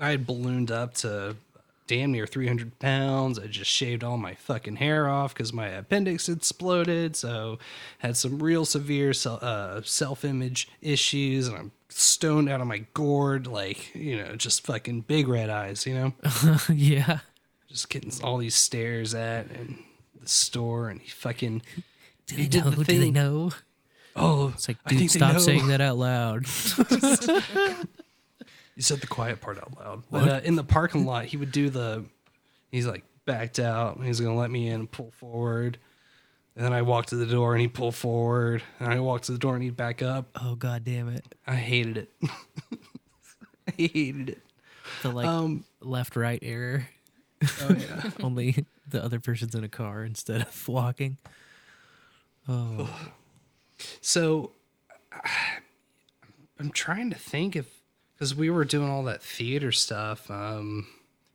I 0.00 0.10
had 0.10 0.26
ballooned 0.26 0.70
up 0.70 0.94
to 0.94 1.36
damn 1.88 2.12
near 2.12 2.26
300 2.26 2.78
pounds. 2.78 3.38
I 3.38 3.46
just 3.48 3.70
shaved 3.70 4.02
all 4.02 4.16
my 4.16 4.34
fucking 4.34 4.76
hair 4.76 5.08
off 5.08 5.34
because 5.34 5.52
my 5.52 5.66
appendix 5.66 6.28
exploded. 6.28 7.16
So 7.16 7.58
had 7.98 8.16
some 8.16 8.42
real 8.42 8.64
severe 8.64 9.12
uh, 9.26 9.82
self-image 9.84 10.68
issues, 10.80 11.48
and 11.48 11.56
I'm 11.58 11.72
stoned 11.88 12.48
out 12.48 12.60
of 12.62 12.66
my 12.66 12.84
gourd, 12.94 13.46
like 13.46 13.94
you 13.94 14.16
know, 14.16 14.36
just 14.36 14.64
fucking 14.64 15.02
big 15.02 15.28
red 15.28 15.50
eyes, 15.50 15.86
you 15.86 15.94
know, 15.94 16.12
yeah. 16.72 17.18
Just 17.72 17.88
getting 17.88 18.12
all 18.22 18.38
these 18.38 18.54
stares 18.54 19.14
at 19.14 19.50
and 19.50 19.78
the 20.20 20.28
store, 20.28 20.88
and 20.88 21.00
he 21.00 21.08
fucking 21.08 21.62
Do 22.26 22.36
he 22.36 22.42
they 22.42 22.48
did 22.48 22.64
know? 22.64 22.70
the 22.70 22.76
Do 22.76 22.84
they 22.84 22.98
thing. 22.98 23.12
know? 23.12 23.50
Oh, 24.14 24.48
It's 24.54 24.68
like, 24.68 24.76
dude, 24.84 25.10
stop 25.10 25.40
saying 25.40 25.66
that 25.68 25.80
out 25.80 25.96
loud. 25.96 26.46
You 28.74 28.82
said 28.82 29.00
the 29.02 29.06
quiet 29.06 29.40
part 29.42 29.58
out 29.58 29.76
loud. 29.78 30.02
But 30.10 30.28
uh, 30.28 30.40
in 30.44 30.56
the 30.56 30.64
parking 30.64 31.04
lot, 31.04 31.26
he 31.26 31.36
would 31.36 31.52
do 31.52 31.68
the. 31.68 32.06
He's 32.70 32.86
like 32.86 33.04
backed 33.26 33.58
out. 33.58 33.96
And 33.96 34.06
he's 34.06 34.18
gonna 34.18 34.34
let 34.34 34.50
me 34.50 34.68
in 34.68 34.80
and 34.80 34.90
pull 34.90 35.10
forward. 35.10 35.76
And 36.56 36.64
then 36.64 36.72
I 36.72 36.80
walked 36.80 37.10
to 37.10 37.16
the 37.16 37.26
door 37.26 37.52
and 37.52 37.60
he 37.60 37.68
pulled 37.68 37.94
forward. 37.94 38.62
And 38.80 38.88
I 38.90 38.98
walked 39.00 39.24
to 39.24 39.32
the 39.32 39.38
door 39.38 39.54
and 39.56 39.62
he'd 39.62 39.76
back 39.76 40.00
up. 40.00 40.26
oh 40.42 40.54
god 40.54 40.84
damn 40.84 41.08
it. 41.08 41.34
I 41.46 41.56
hated 41.56 41.98
it. 41.98 42.10
I 43.68 43.72
hated 43.76 44.30
it. 44.30 44.42
The 45.02 45.10
like 45.10 45.26
Um, 45.26 45.64
left 45.82 46.16
right 46.16 46.38
error. 46.42 46.88
Oh 47.62 47.76
yeah. 47.78 48.10
Only 48.22 48.66
the 48.88 49.02
other 49.02 49.20
person's 49.20 49.54
in 49.54 49.64
a 49.64 49.68
car 49.68 50.04
instead 50.04 50.42
of 50.42 50.68
walking. 50.68 51.18
Oh. 52.48 52.88
So 54.00 54.52
I'm 56.58 56.70
trying 56.70 57.10
to 57.10 57.18
think 57.18 57.56
if 57.56 57.66
because 58.14 58.34
we 58.34 58.50
were 58.50 58.64
doing 58.64 58.88
all 58.88 59.02
that 59.04 59.22
theater 59.22 59.72
stuff. 59.72 60.30
Um, 60.30 60.86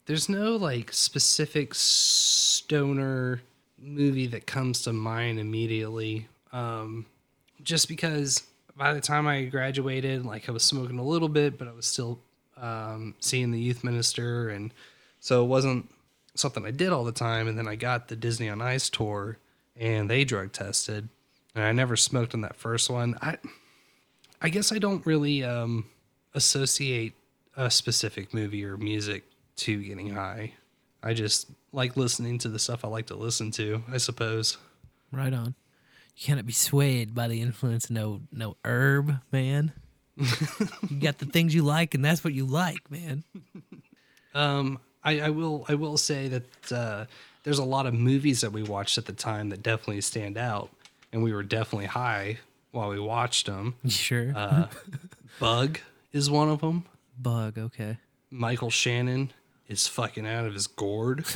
there's 0.06 0.30
no 0.30 0.56
like 0.56 0.94
specific 0.94 1.74
stoner 1.76 3.42
movie 3.78 4.28
that 4.28 4.48
comes 4.48 4.84
to 4.84 4.94
mind 4.94 5.40
immediately. 5.40 6.28
Um, 6.54 7.06
just 7.62 7.90
because 7.90 8.44
by 8.78 8.94
the 8.94 9.02
time 9.02 9.28
I 9.28 9.44
graduated, 9.44 10.26
like 10.26 10.48
I 10.48 10.54
was 10.54 10.64
smoking 10.64 10.98
a 10.98 11.04
little 11.04 11.28
bit, 11.28 11.58
but 11.58 11.68
I 11.68 11.74
was 11.74 11.86
still 11.86 12.20
um, 12.56 13.16
seeing 13.20 13.52
the 13.52 13.60
youth 13.60 13.84
minister, 13.84 14.50
and 14.50 14.74
so 15.20 15.44
it 15.44 15.48
wasn't 15.48 15.90
something 16.40 16.66
I 16.66 16.72
did 16.72 16.90
all 16.90 17.04
the 17.04 17.12
time. 17.12 17.48
And 17.48 17.58
then 17.58 17.68
I 17.68 17.76
got 17.76 18.08
the 18.08 18.16
Disney 18.16 18.50
on 18.50 18.62
Ice 18.62 18.90
tour, 18.90 19.38
and 19.76 20.10
they 20.10 20.24
drug 20.24 20.52
tested, 20.52 21.10
and 21.56 21.64
I 21.64 21.72
never 21.72 21.96
smoked 21.96 22.34
on 22.34 22.42
that 22.42 22.56
first 22.56 22.90
one. 22.90 23.18
I 23.22 23.38
I 24.42 24.50
guess 24.50 24.72
I 24.72 24.80
don't 24.80 25.06
really 25.06 25.44
um, 25.44 25.86
associate 26.34 27.14
a 27.56 27.72
specific 27.72 28.34
movie 28.34 28.64
or 28.64 28.78
music 28.78 29.24
to 29.58 29.82
getting 29.82 30.12
high. 30.12 30.54
I 31.02 31.14
just 31.14 31.50
like 31.72 31.98
listening 31.98 32.38
to 32.40 32.50
the 32.50 32.60
stuff 32.60 32.86
I 32.86 32.88
like 32.88 33.08
to 33.08 33.16
listen 33.16 33.52
to. 33.52 33.84
I 33.92 33.98
suppose. 33.98 34.58
Right 35.12 35.34
on. 35.34 35.56
You 36.16 36.26
cannot 36.26 36.46
be 36.46 36.54
swayed 36.54 37.14
by 37.16 37.28
the 37.28 37.42
influence 37.42 37.86
of 37.86 37.92
no 37.92 38.22
no 38.32 38.58
herb, 38.64 39.20
man. 39.32 39.72
you 40.18 41.00
got 41.00 41.20
the 41.20 41.26
things 41.26 41.54
you 41.54 41.62
like 41.62 41.94
and 41.94 42.04
that's 42.04 42.24
what 42.24 42.34
you 42.34 42.46
like, 42.46 42.90
man. 42.90 43.24
Um, 44.34 44.80
I, 45.08 45.20
I 45.22 45.30
will 45.30 45.66
I 45.70 45.76
will 45.76 45.98
say 45.98 46.28
that 46.28 46.72
uh, 46.72 47.06
there's 47.44 47.60
a 47.60 47.64
lot 47.64 47.86
of 47.86 47.94
movies 47.94 48.42
that 48.42 48.52
we 48.52 48.62
watched 48.62 48.98
at 48.98 49.06
the 49.06 49.14
time 49.14 49.50
that 49.50 49.64
definitely 49.64 50.02
stand 50.02 50.38
out, 50.38 50.70
and 51.14 51.24
we 51.24 51.32
were 51.32 51.44
definitely 51.44 51.86
high 51.88 52.40
while 52.72 52.90
we 52.90 53.00
watched 53.00 53.46
them. 53.46 53.76
Sure. 53.88 54.34
Uh, 54.36 54.68
Bug 55.40 55.80
is 56.12 56.30
one 56.30 56.50
of 56.50 56.60
them. 56.60 56.84
Bug, 57.18 57.58
okay. 57.58 57.98
Michael 58.30 58.70
Shannon 58.70 59.32
is 59.70 59.88
fucking 59.88 60.28
out 60.28 60.46
of 60.46 60.54
his 60.54 60.68
gourd. 60.68 61.26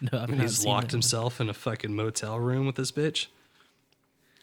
No, 0.00 0.20
I've 0.20 0.30
and 0.30 0.40
he's 0.40 0.64
locked 0.64 0.92
himself 0.92 1.40
in 1.40 1.48
a 1.48 1.52
fucking 1.52 1.92
motel 1.92 2.38
room 2.38 2.66
with 2.66 2.76
this 2.76 2.92
bitch. 2.92 3.26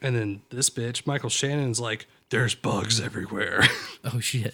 And 0.01 0.13
then 0.13 0.41
this 0.49 0.69
bitch, 0.69 1.07
Michael 1.07 1.29
Shannon's 1.29 1.79
like, 1.79 2.07
"There's 2.29 2.55
bugs 2.55 2.99
everywhere." 2.99 3.63
Oh 4.03 4.19
shit. 4.19 4.53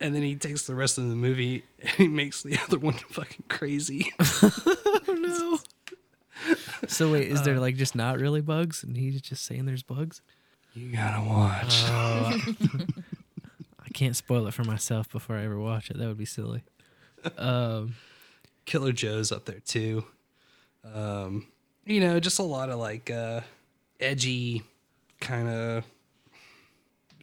And 0.00 0.14
then 0.14 0.22
he 0.22 0.36
takes 0.36 0.66
the 0.66 0.74
rest 0.74 0.98
of 0.98 1.08
the 1.08 1.14
movie 1.16 1.64
and 1.80 1.90
he 1.90 2.08
makes 2.08 2.42
the 2.42 2.58
other 2.64 2.78
one 2.78 2.94
fucking 2.94 3.44
crazy. 3.48 4.10
no. 5.08 5.58
So 6.86 7.10
wait, 7.12 7.28
is 7.28 7.40
Uh, 7.40 7.44
there 7.44 7.60
like 7.60 7.76
just 7.76 7.94
not 7.96 8.18
really 8.20 8.40
bugs 8.40 8.82
and 8.84 8.96
he's 8.96 9.20
just 9.20 9.44
saying 9.44 9.66
there's 9.66 9.82
bugs? 9.82 10.22
You 10.74 10.92
gotta 10.92 11.22
watch. 11.28 11.82
Uh, 11.88 12.38
I 13.84 13.88
can't 13.92 14.14
spoil 14.14 14.46
it 14.46 14.54
for 14.54 14.62
myself 14.64 15.10
before 15.10 15.36
I 15.36 15.44
ever 15.44 15.58
watch 15.58 15.90
it. 15.90 15.98
That 15.98 16.06
would 16.06 16.18
be 16.18 16.24
silly. 16.24 16.62
Um, 17.36 17.96
Killer 18.64 18.92
Joe's 18.92 19.32
up 19.32 19.46
there 19.46 19.60
too. 19.60 20.04
Um, 20.94 21.48
you 21.84 22.00
know, 22.00 22.20
just 22.20 22.38
a 22.38 22.42
lot 22.44 22.68
of 22.70 22.78
like 22.78 23.10
uh, 23.10 23.40
edgy 23.98 24.62
kind 25.20 25.48
of. 25.48 25.84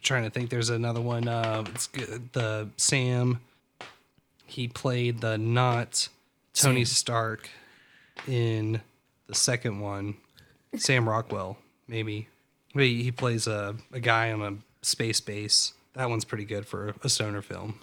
Trying 0.06 0.22
to 0.22 0.30
think, 0.30 0.50
there's 0.50 0.70
another 0.70 1.00
one. 1.00 1.26
Uh, 1.26 1.64
it's 1.74 1.88
good. 1.88 2.32
The 2.32 2.68
Sam. 2.76 3.40
He 4.46 4.68
played 4.68 5.20
the 5.20 5.36
not 5.36 6.08
Tony 6.54 6.84
Sam. 6.84 6.94
Stark 6.94 7.50
in 8.28 8.80
the 9.26 9.34
second 9.34 9.80
one. 9.80 10.14
Sam 10.76 11.08
Rockwell, 11.08 11.58
maybe. 11.88 12.28
He 12.72 13.02
he 13.02 13.10
plays 13.10 13.48
a, 13.48 13.74
a 13.92 13.98
guy 13.98 14.30
on 14.30 14.42
a 14.42 14.86
space 14.86 15.20
base. 15.20 15.72
That 15.94 16.08
one's 16.08 16.24
pretty 16.24 16.44
good 16.44 16.68
for 16.68 16.94
a 17.02 17.08
stoner 17.08 17.42
film. 17.42 17.80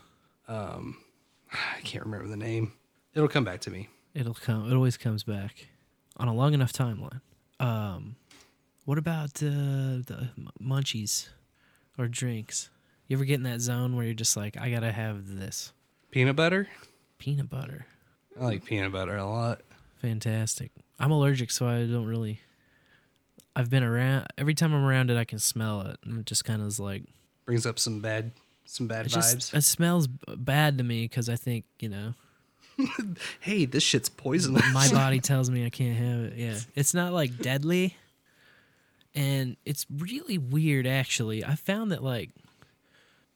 Um, 0.47 1.03
I 1.51 1.82
can't 1.82 2.05
remember 2.05 2.30
the 2.30 2.38
name. 2.38 2.71
It'll 3.13 3.28
come 3.28 3.43
back 3.43 3.59
to 3.61 3.69
me. 3.69 3.89
it'll 4.15 4.34
come. 4.34 4.71
It 4.71 4.74
always 4.74 4.95
comes 4.95 5.24
back 5.24 5.67
on 6.15 6.30
a 6.30 6.34
long 6.34 6.53
enough 6.53 6.71
timeline. 6.71 7.19
Um, 7.59 8.15
what 8.86 8.97
about 8.97 9.43
uh, 9.43 9.99
the 10.07 10.30
munchies 10.61 11.28
or 11.98 12.08
drinks? 12.08 12.70
You 13.08 13.18
ever 13.18 13.26
get 13.26 13.36
in 13.36 13.44
that 13.44 13.62
zone 13.62 13.96
where 13.96 14.06
you're 14.06 14.14
just 14.14 14.36
like, 14.38 14.58
I 14.58 14.70
gotta 14.72 14.91
have 14.91 15.28
this 15.38 15.74
Peanut 16.12 16.36
butter? 16.36 16.68
peanut 17.18 17.50
butter? 17.50 17.86
I 18.39 18.44
like 18.46 18.66
peanut 18.66 18.91
butter 18.91 19.16
a 19.16 19.26
lot. 19.26 19.62
Fantastic. 20.02 20.72
I'm 21.00 21.12
allergic, 21.12 21.52
so 21.52 21.68
I 21.68 21.86
don't 21.86 22.06
really. 22.06 22.39
I've 23.56 23.70
been 23.70 23.84
around. 23.84 24.28
Every 24.38 24.54
time 24.54 24.74
I'm 24.74 24.84
around 24.84 25.12
it, 25.12 25.18
I 25.18 25.24
can 25.26 25.39
smell 25.39 25.82
it, 25.82 25.98
and 26.04 26.20
it 26.20 26.26
just 26.26 26.44
kind 26.44 26.62
of 26.62 26.68
is 26.68 26.80
like 26.80 27.04
Brings 27.46 27.66
up 27.66 27.78
some 27.80 28.00
bad 28.02 28.32
some 28.66 28.88
bad 28.88 29.06
it 29.06 29.12
vibes. 29.12 29.14
just 29.14 29.54
it 29.54 29.62
smells 29.64 30.08
bad 30.08 30.78
to 30.78 30.84
me 30.84 31.04
because 31.04 31.28
I 31.30 31.36
think 31.36 31.66
you 31.80 31.89
know 31.89 32.14
hey, 33.41 33.66
this 33.66 33.84
shit's 33.84 34.10
poisonous. 34.10 34.64
my 34.74 34.89
body 34.91 35.20
tells 35.20 35.50
me 35.52 35.66
I 35.66 35.70
can't 35.70 35.98
have 35.98 36.20
it. 36.22 36.34
Yeah, 36.38 36.58
it's 36.76 36.94
not 36.94 37.14
like 37.14 37.38
deadly, 37.38 37.96
and 39.16 39.57
it's 39.66 39.86
really 39.89 40.38
weird. 40.38 40.88
Actually, 40.88 41.43
I 41.43 41.55
found 41.55 41.91
that 41.91 42.03
like 42.03 42.32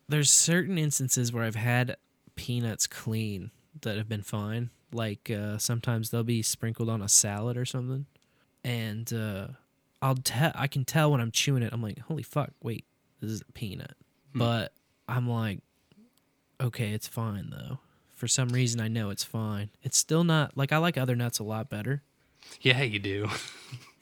there's 0.08 0.30
certain 0.30 0.78
instances 0.78 1.32
where 1.32 1.44
I've 1.44 1.56
had 1.56 1.98
peanuts 2.36 2.88
clean 2.88 3.52
that 3.82 3.98
have 3.98 4.10
been 4.10 4.24
fine. 4.24 4.70
Like 4.92 5.30
uh, 5.30 5.58
sometimes 5.58 6.10
they'll 6.10 6.24
be 6.24 6.42
sprinkled 6.42 6.90
on 6.90 7.02
a 7.02 7.10
salad 7.10 7.58
or 7.58 7.66
something, 7.66 8.06
and 8.64 9.12
uh, 9.14 9.48
I'll 10.02 10.16
tell 10.16 10.52
I 10.56 10.68
can 10.68 10.86
tell 10.86 11.12
when 11.12 11.22
I'm 11.22 11.32
chewing 11.32 11.64
it. 11.64 11.74
I'm 11.74 11.82
like, 11.82 12.00
holy 12.00 12.24
fuck, 12.24 12.52
wait, 12.62 12.86
this 13.22 13.32
is 13.32 13.42
a 13.42 13.52
peanut. 13.52 13.96
Hmm. 14.34 14.40
But 14.40 14.74
I'm 15.08 15.30
like, 15.30 15.60
okay, 16.62 16.92
it's 16.92 17.08
fine 17.08 17.50
though. 17.50 17.80
For 18.16 18.28
some 18.28 18.50
reason, 18.50 18.82
I 18.82 18.88
know 18.88 19.12
it's 19.12 19.24
fine. 19.24 19.70
It's 19.84 19.98
still 19.98 20.24
not 20.24 20.58
like 20.58 20.72
I 20.72 20.78
like 20.78 20.98
other 20.98 21.16
nuts 21.16 21.40
a 21.40 21.44
lot 21.44 21.70
better. 21.70 22.02
yeah, 22.62 22.82
you 22.82 23.00
do. 23.00 23.28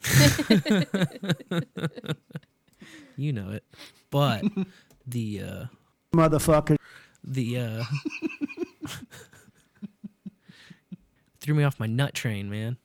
You 3.16 3.32
know 3.32 3.50
it, 3.50 3.64
but 4.10 4.44
the 5.06 5.42
uh, 5.42 5.64
Motherfucker. 6.14 6.76
the 7.24 7.58
uh, 7.58 7.84
threw 11.40 11.54
me 11.54 11.64
off 11.64 11.80
my 11.80 11.86
nut 11.86 12.12
train, 12.12 12.50
man. 12.50 12.76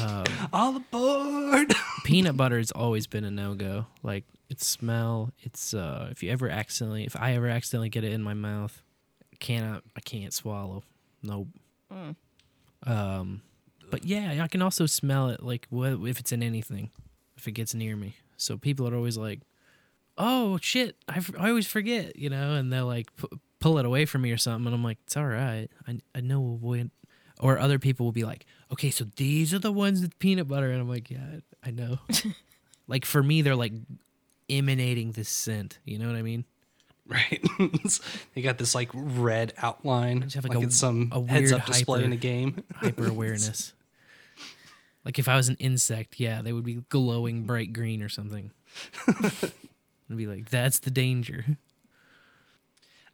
Um, 0.00 0.24
All 0.50 0.76
aboard! 0.76 1.74
peanut 2.04 2.38
butter 2.38 2.56
has 2.56 2.70
always 2.70 3.06
been 3.06 3.24
a 3.24 3.30
no 3.30 3.54
go. 3.54 3.84
Like 4.02 4.24
its 4.48 4.66
smell, 4.66 5.30
it's 5.40 5.74
uh, 5.74 6.08
if 6.10 6.22
you 6.22 6.30
ever 6.30 6.48
accidentally, 6.48 7.04
if 7.04 7.14
I 7.14 7.34
ever 7.34 7.48
accidentally 7.48 7.90
get 7.90 8.04
it 8.04 8.12
in 8.12 8.22
my 8.22 8.34
mouth, 8.34 8.82
cannot, 9.40 9.82
I 9.94 10.00
can't 10.00 10.32
swallow. 10.32 10.84
Nope. 11.22 11.48
Mm. 11.92 12.16
Um, 12.86 13.42
but 13.90 14.04
yeah, 14.04 14.40
I 14.42 14.48
can 14.48 14.62
also 14.62 14.86
smell 14.86 15.28
it. 15.30 15.42
Like 15.42 15.66
what 15.70 15.92
if 16.06 16.18
it's 16.20 16.32
in 16.32 16.42
anything, 16.42 16.90
if 17.36 17.46
it 17.48 17.52
gets 17.52 17.74
near 17.74 17.96
me. 17.96 18.16
So 18.36 18.56
people 18.56 18.88
are 18.88 18.94
always 18.94 19.16
like, 19.16 19.40
"Oh 20.16 20.58
shit, 20.60 20.96
I, 21.08 21.16
f- 21.16 21.32
I 21.38 21.48
always 21.48 21.66
forget," 21.66 22.16
you 22.16 22.30
know, 22.30 22.54
and 22.54 22.72
they'll 22.72 22.86
like 22.86 23.14
pu- 23.16 23.40
pull 23.60 23.78
it 23.78 23.84
away 23.86 24.04
from 24.04 24.22
me 24.22 24.30
or 24.30 24.36
something, 24.36 24.66
and 24.66 24.74
I'm 24.74 24.84
like, 24.84 24.98
"It's 25.06 25.16
all 25.16 25.26
right. 25.26 25.68
I 25.86 25.98
I 26.14 26.20
know 26.20 26.40
when." 26.40 26.90
Or 27.40 27.56
other 27.58 27.78
people 27.78 28.04
will 28.04 28.12
be 28.12 28.24
like, 28.24 28.46
"Okay, 28.72 28.90
so 28.90 29.06
these 29.16 29.54
are 29.54 29.60
the 29.60 29.70
ones 29.72 30.00
with 30.02 30.18
peanut 30.18 30.48
butter," 30.48 30.70
and 30.70 30.80
I'm 30.80 30.88
like, 30.88 31.10
"Yeah, 31.10 31.40
I 31.64 31.70
know." 31.70 31.98
like 32.88 33.04
for 33.04 33.22
me, 33.22 33.42
they're 33.42 33.54
like 33.56 33.72
emanating 34.50 35.12
this 35.12 35.28
scent. 35.28 35.78
You 35.84 35.98
know 35.98 36.06
what 36.08 36.16
I 36.16 36.22
mean? 36.22 36.44
Right. 37.06 37.42
they 38.34 38.42
got 38.42 38.58
this 38.58 38.74
like 38.74 38.90
red 38.92 39.54
outline, 39.58 40.22
have, 40.22 40.44
like, 40.44 40.54
like, 40.54 40.62
a- 40.64 40.66
it's 40.66 40.76
some 40.76 41.10
a 41.12 41.24
heads 41.26 41.50
weird 41.50 41.60
up 41.62 41.66
display 41.66 42.00
in 42.04 42.10
hyper- 42.10 42.14
a 42.14 42.16
game. 42.16 42.64
Hyper 42.74 43.06
awareness. 43.08 43.72
Like 45.08 45.18
if 45.18 45.26
I 45.26 45.36
was 45.36 45.48
an 45.48 45.56
insect, 45.58 46.20
yeah, 46.20 46.42
they 46.42 46.52
would 46.52 46.64
be 46.64 46.82
glowing 46.90 47.44
bright 47.44 47.72
green 47.72 48.02
or 48.02 48.10
something. 48.10 48.50
I'd 49.08 50.16
be 50.18 50.26
like, 50.26 50.50
"That's 50.50 50.80
the 50.80 50.90
danger." 50.90 51.46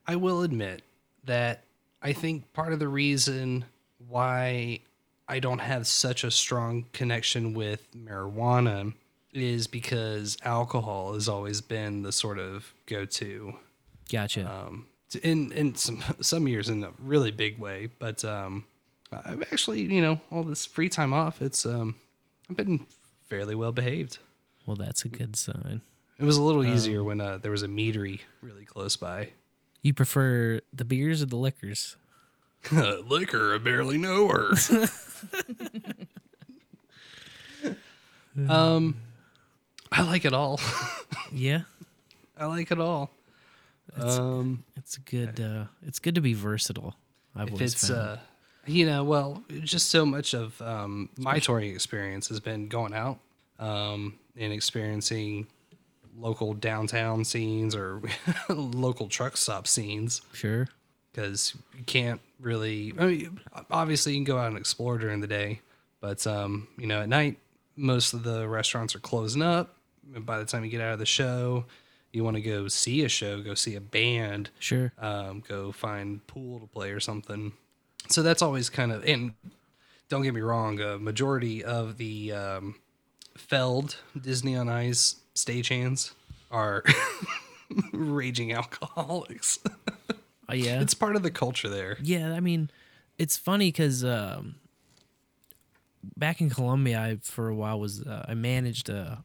I 0.04 0.16
will 0.16 0.42
admit 0.42 0.82
that 1.22 1.62
I 2.02 2.12
think 2.12 2.52
part 2.52 2.72
of 2.72 2.80
the 2.80 2.88
reason 2.88 3.66
why 4.08 4.80
I 5.28 5.38
don't 5.38 5.60
have 5.60 5.86
such 5.86 6.24
a 6.24 6.32
strong 6.32 6.86
connection 6.92 7.54
with 7.54 7.86
marijuana 7.94 8.92
is 9.32 9.68
because 9.68 10.36
alcohol 10.42 11.14
has 11.14 11.28
always 11.28 11.60
been 11.60 12.02
the 12.02 12.10
sort 12.10 12.40
of 12.40 12.74
go-to. 12.86 13.54
Gotcha. 14.10 14.50
Um, 14.52 14.88
in 15.22 15.52
in 15.52 15.76
some 15.76 16.02
some 16.20 16.48
years 16.48 16.68
in 16.68 16.82
a 16.82 16.90
really 16.98 17.30
big 17.30 17.60
way, 17.60 17.88
but 18.00 18.24
um, 18.24 18.64
I've 19.24 19.42
actually 19.42 19.82
you 19.82 20.00
know 20.02 20.20
all 20.30 20.42
this 20.42 20.64
free 20.66 20.88
time 20.88 21.12
off. 21.12 21.40
It's 21.42 21.64
um, 21.66 21.94
I've 22.50 22.56
been 22.56 22.86
fairly 23.28 23.54
well 23.54 23.72
behaved. 23.72 24.18
Well, 24.66 24.76
that's 24.76 25.04
a 25.04 25.08
good 25.08 25.36
sign. 25.36 25.82
It 26.18 26.24
was 26.24 26.36
a 26.36 26.42
little 26.42 26.62
Um, 26.62 26.68
easier 26.74 27.02
when 27.04 27.20
uh, 27.20 27.38
there 27.38 27.50
was 27.50 27.62
a 27.62 27.68
meadery 27.68 28.20
really 28.40 28.64
close 28.64 28.96
by. 28.96 29.30
You 29.82 29.92
prefer 29.92 30.60
the 30.72 30.84
beers 30.84 31.22
or 31.22 31.26
the 31.26 31.36
liquors? 31.36 31.96
Liquor, 32.72 33.54
I 33.54 33.58
barely 33.58 33.98
know 33.98 34.28
her. 34.28 34.52
um, 38.48 38.96
I 39.92 40.02
like 40.02 40.24
it 40.24 40.32
all. 40.32 40.60
Yeah, 41.32 41.62
I 42.38 42.46
like 42.46 42.70
it 42.70 42.78
all. 42.78 43.10
um, 43.98 44.62
it's 44.76 44.98
good. 44.98 45.40
Uh, 45.40 45.64
it's 45.84 45.98
good 45.98 46.14
to 46.14 46.20
be 46.20 46.32
versatile. 46.32 46.94
I've 47.34 47.48
if 47.48 47.54
always 47.54 47.72
it's 47.72 47.88
found. 47.88 48.00
uh, 48.00 48.16
you 48.66 48.86
know, 48.86 49.04
well, 49.04 49.42
just 49.62 49.90
so 49.90 50.04
much 50.06 50.34
of 50.34 50.60
um, 50.62 51.08
my 51.18 51.38
touring 51.38 51.70
experience 51.74 52.28
has 52.28 52.40
been 52.40 52.68
going 52.68 52.94
out 52.94 53.18
um, 53.58 54.18
and 54.36 54.52
experiencing 54.52 55.46
local 56.18 56.54
downtown 56.54 57.24
scenes 57.24 57.74
or 57.74 58.00
local 58.48 59.08
truck 59.08 59.36
stop 59.36 59.66
scenes. 59.66 60.22
sure. 60.32 60.68
because 61.12 61.54
you 61.76 61.84
can't 61.84 62.20
really. 62.40 62.92
I 62.98 63.06
mean, 63.06 63.40
obviously 63.70 64.12
you 64.12 64.18
can 64.18 64.24
go 64.24 64.38
out 64.38 64.48
and 64.48 64.56
explore 64.58 64.98
during 64.98 65.20
the 65.20 65.26
day, 65.26 65.60
but 66.00 66.26
um, 66.26 66.68
you 66.78 66.86
know, 66.86 67.00
at 67.02 67.08
night 67.08 67.38
most 67.76 68.12
of 68.14 68.22
the 68.22 68.46
restaurants 68.48 68.94
are 68.94 69.00
closing 69.00 69.42
up. 69.42 69.74
And 70.14 70.24
by 70.24 70.38
the 70.38 70.44
time 70.44 70.64
you 70.64 70.70
get 70.70 70.80
out 70.80 70.92
of 70.92 70.98
the 71.00 71.06
show, 71.06 71.64
you 72.12 72.22
want 72.22 72.36
to 72.36 72.42
go 72.42 72.68
see 72.68 73.02
a 73.04 73.08
show, 73.08 73.42
go 73.42 73.54
see 73.54 73.74
a 73.74 73.80
band, 73.80 74.50
Sure. 74.60 74.92
um, 75.00 75.42
go 75.48 75.72
find 75.72 76.24
pool 76.28 76.60
to 76.60 76.66
play 76.66 76.90
or 76.92 77.00
something. 77.00 77.52
So 78.08 78.22
that's 78.22 78.42
always 78.42 78.70
kind 78.70 78.92
of. 78.92 79.04
And 79.04 79.32
don't 80.08 80.22
get 80.22 80.34
me 80.34 80.40
wrong, 80.40 80.80
a 80.80 80.98
majority 80.98 81.64
of 81.64 81.96
the 81.96 82.32
um, 82.32 82.74
Feld 83.36 83.96
Disney 84.20 84.56
on 84.56 84.68
Ice 84.68 85.16
stagehands 85.34 86.12
are 86.50 86.84
raging 87.92 88.52
alcoholics. 88.52 89.58
Oh 90.48 90.54
yeah. 90.54 90.80
It's 90.80 90.94
part 90.94 91.16
of 91.16 91.22
the 91.22 91.30
culture 91.30 91.68
there. 91.68 91.96
Yeah, 92.02 92.32
I 92.32 92.40
mean, 92.40 92.70
it's 93.18 93.36
funny 93.36 93.68
because 93.68 94.04
um, 94.04 94.56
back 96.16 96.40
in 96.40 96.50
Columbia, 96.50 97.00
I 97.00 97.18
for 97.22 97.48
a 97.48 97.54
while 97.54 97.80
was 97.80 98.02
uh, 98.02 98.26
I 98.28 98.34
managed 98.34 98.88
a 98.88 99.24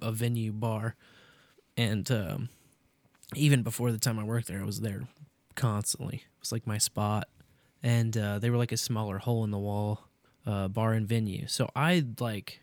a 0.00 0.12
venue 0.12 0.52
bar, 0.52 0.94
and 1.76 2.08
um, 2.10 2.48
even 3.34 3.62
before 3.62 3.90
the 3.90 3.98
time 3.98 4.18
I 4.18 4.24
worked 4.24 4.46
there, 4.46 4.60
I 4.60 4.64
was 4.64 4.80
there 4.80 5.08
constantly. 5.54 6.16
It 6.16 6.40
was 6.40 6.52
like 6.52 6.66
my 6.66 6.78
spot, 6.78 7.28
and 7.86 8.16
uh, 8.16 8.38
they 8.38 8.50
were 8.50 8.56
like 8.56 8.72
a 8.72 8.76
smaller 8.76 9.18
hole 9.18 9.44
in 9.44 9.50
the 9.50 9.58
wall 9.58 10.08
uh, 10.44 10.68
bar 10.68 10.92
and 10.92 11.08
venue. 11.08 11.46
So 11.46 11.70
I 11.74 12.04
like 12.18 12.60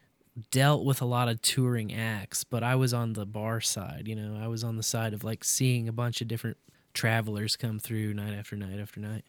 dealt 0.51 0.83
with 0.83 1.01
a 1.01 1.05
lot 1.05 1.29
of 1.29 1.41
touring 1.41 1.93
acts, 1.93 2.43
but 2.43 2.63
I 2.63 2.75
was 2.75 2.93
on 2.93 3.13
the 3.13 3.25
bar 3.25 3.61
side. 3.61 4.07
You 4.07 4.15
know, 4.15 4.39
I 4.41 4.47
was 4.47 4.63
on 4.63 4.77
the 4.77 4.83
side 4.83 5.13
of 5.13 5.23
like 5.23 5.43
seeing 5.43 5.87
a 5.87 5.93
bunch 5.93 6.21
of 6.21 6.27
different 6.27 6.57
travelers 6.93 7.55
come 7.55 7.79
through 7.79 8.13
night 8.13 8.33
after 8.33 8.55
night 8.55 8.79
after 8.79 8.99
night 8.99 9.25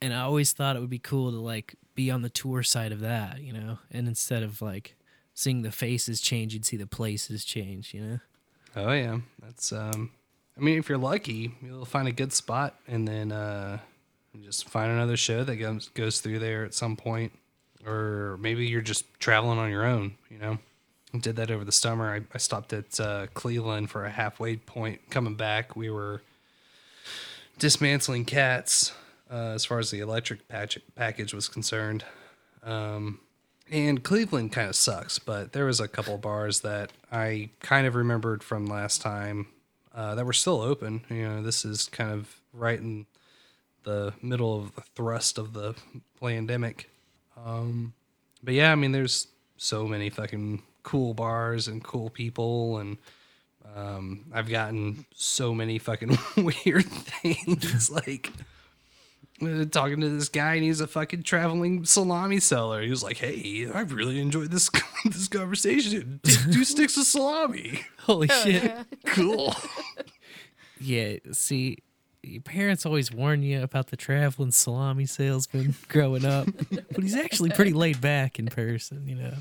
and 0.00 0.14
I 0.14 0.20
always 0.20 0.52
thought 0.52 0.76
it 0.76 0.80
would 0.80 0.90
be 0.90 0.98
cool 0.98 1.30
to 1.30 1.38
like 1.38 1.74
be 1.94 2.10
on 2.10 2.22
the 2.22 2.30
tour 2.30 2.62
side 2.62 2.92
of 2.92 3.00
that, 3.00 3.40
you 3.40 3.52
know. 3.52 3.78
And 3.90 4.06
instead 4.08 4.42
of 4.42 4.62
like 4.62 4.96
seeing 5.34 5.62
the 5.62 5.72
faces 5.72 6.20
change, 6.20 6.54
you'd 6.54 6.64
see 6.64 6.76
the 6.76 6.86
places 6.86 7.44
change, 7.44 7.94
you 7.94 8.00
know. 8.00 8.18
Oh 8.76 8.92
yeah, 8.92 9.18
that's. 9.42 9.72
um 9.72 10.12
I 10.56 10.60
mean, 10.60 10.78
if 10.78 10.88
you're 10.88 10.98
lucky, 10.98 11.54
you'll 11.62 11.84
find 11.84 12.08
a 12.08 12.12
good 12.12 12.32
spot, 12.32 12.76
and 12.86 13.06
then 13.06 13.32
uh 13.32 13.78
just 14.42 14.68
find 14.68 14.90
another 14.90 15.16
show 15.16 15.44
that 15.44 15.56
goes 15.56 15.88
goes 15.88 16.20
through 16.20 16.38
there 16.38 16.64
at 16.64 16.74
some 16.74 16.96
point, 16.96 17.32
or 17.86 18.38
maybe 18.40 18.66
you're 18.66 18.80
just 18.80 19.04
traveling 19.18 19.58
on 19.58 19.70
your 19.70 19.84
own. 19.84 20.14
You 20.30 20.38
know, 20.38 20.58
I 21.14 21.18
did 21.18 21.36
that 21.36 21.50
over 21.50 21.64
the 21.64 21.72
summer. 21.72 22.12
I, 22.14 22.20
I 22.34 22.38
stopped 22.38 22.72
at 22.72 22.98
uh, 23.00 23.26
Cleveland 23.34 23.90
for 23.90 24.04
a 24.04 24.10
halfway 24.10 24.56
point. 24.56 25.10
Coming 25.10 25.34
back, 25.34 25.76
we 25.76 25.90
were 25.90 26.22
dismantling 27.58 28.24
cats 28.24 28.92
uh, 29.30 29.52
as 29.54 29.64
far 29.64 29.78
as 29.78 29.90
the 29.90 30.00
electric 30.00 30.48
patch- 30.48 30.78
package 30.94 31.34
was 31.34 31.48
concerned. 31.48 32.04
Um, 32.62 33.20
and 33.70 34.02
Cleveland 34.02 34.52
kind 34.52 34.68
of 34.68 34.76
sucks, 34.76 35.18
but 35.18 35.52
there 35.52 35.66
was 35.66 35.80
a 35.80 35.88
couple 35.88 36.16
bars 36.16 36.60
that 36.60 36.90
I 37.12 37.50
kind 37.60 37.86
of 37.86 37.94
remembered 37.94 38.42
from 38.42 38.66
last 38.66 39.02
time 39.02 39.48
uh, 39.94 40.14
that 40.14 40.24
were 40.24 40.32
still 40.32 40.60
open. 40.60 41.02
You 41.10 41.28
know, 41.28 41.42
this 41.42 41.64
is 41.64 41.88
kind 41.88 42.10
of 42.10 42.40
right 42.52 42.78
in 42.78 43.06
the 43.84 44.12
middle 44.22 44.58
of 44.58 44.74
the 44.74 44.82
thrust 44.94 45.38
of 45.38 45.52
the 45.52 45.74
pandemic. 46.20 46.90
Um, 47.36 47.94
but 48.42 48.54
yeah, 48.54 48.72
I 48.72 48.74
mean, 48.74 48.92
there's 48.92 49.28
so 49.56 49.86
many 49.86 50.10
fucking 50.10 50.62
cool 50.82 51.14
bars 51.14 51.68
and 51.68 51.82
cool 51.82 52.10
people, 52.10 52.78
and 52.78 52.98
um, 53.76 54.26
I've 54.32 54.48
gotten 54.48 55.04
so 55.14 55.54
many 55.54 55.78
fucking 55.78 56.16
weird 56.36 56.86
things 56.86 57.90
like 58.06 58.30
uh, 59.42 59.64
talking 59.70 60.00
to 60.00 60.08
this 60.08 60.28
guy 60.28 60.54
and 60.54 60.64
he's 60.64 60.80
a 60.80 60.86
fucking 60.86 61.22
traveling 61.22 61.84
salami 61.84 62.40
seller. 62.40 62.82
He 62.82 62.90
was 62.90 63.02
like, 63.02 63.18
"Hey, 63.18 63.68
I 63.72 63.80
really 63.80 64.20
enjoyed 64.20 64.50
this 64.50 64.70
this 65.04 65.28
conversation. 65.28 66.20
Take 66.22 66.52
two 66.52 66.64
sticks 66.64 66.96
of 66.96 67.04
salami. 67.04 67.80
Holy 68.00 68.28
shit. 68.28 68.72
Cool." 69.06 69.54
Yeah, 70.80 71.16
see, 71.32 71.78
your 72.22 72.42
parents 72.42 72.84
always 72.84 73.12
warn 73.12 73.42
you 73.42 73.62
about 73.62 73.88
the 73.88 73.96
traveling 73.96 74.50
salami 74.50 75.06
salesman 75.06 75.74
growing 75.88 76.24
up, 76.24 76.48
but 76.70 77.02
he's 77.02 77.16
actually 77.16 77.50
pretty 77.50 77.72
laid 77.74 78.00
back 78.00 78.38
in 78.38 78.46
person, 78.46 79.06
you 79.06 79.14
know. 79.14 79.34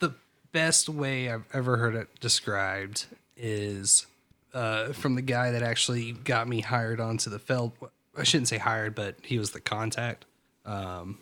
the 0.00 0.14
best 0.52 0.88
way 0.88 1.30
I've 1.30 1.44
ever 1.52 1.76
heard 1.76 1.94
it 1.94 2.08
described 2.20 3.06
is 3.36 4.06
uh, 4.54 4.92
from 4.92 5.14
the 5.14 5.22
guy 5.22 5.50
that 5.50 5.62
actually 5.62 6.12
got 6.12 6.48
me 6.48 6.60
hired 6.60 7.00
onto 7.00 7.28
the 7.28 7.38
Feld. 7.38 7.72
I 8.16 8.22
shouldn't 8.22 8.48
say 8.48 8.58
hired, 8.58 8.94
but 8.94 9.16
he 9.22 9.38
was 9.38 9.50
the 9.50 9.60
contact. 9.60 10.24
Um, 10.64 11.18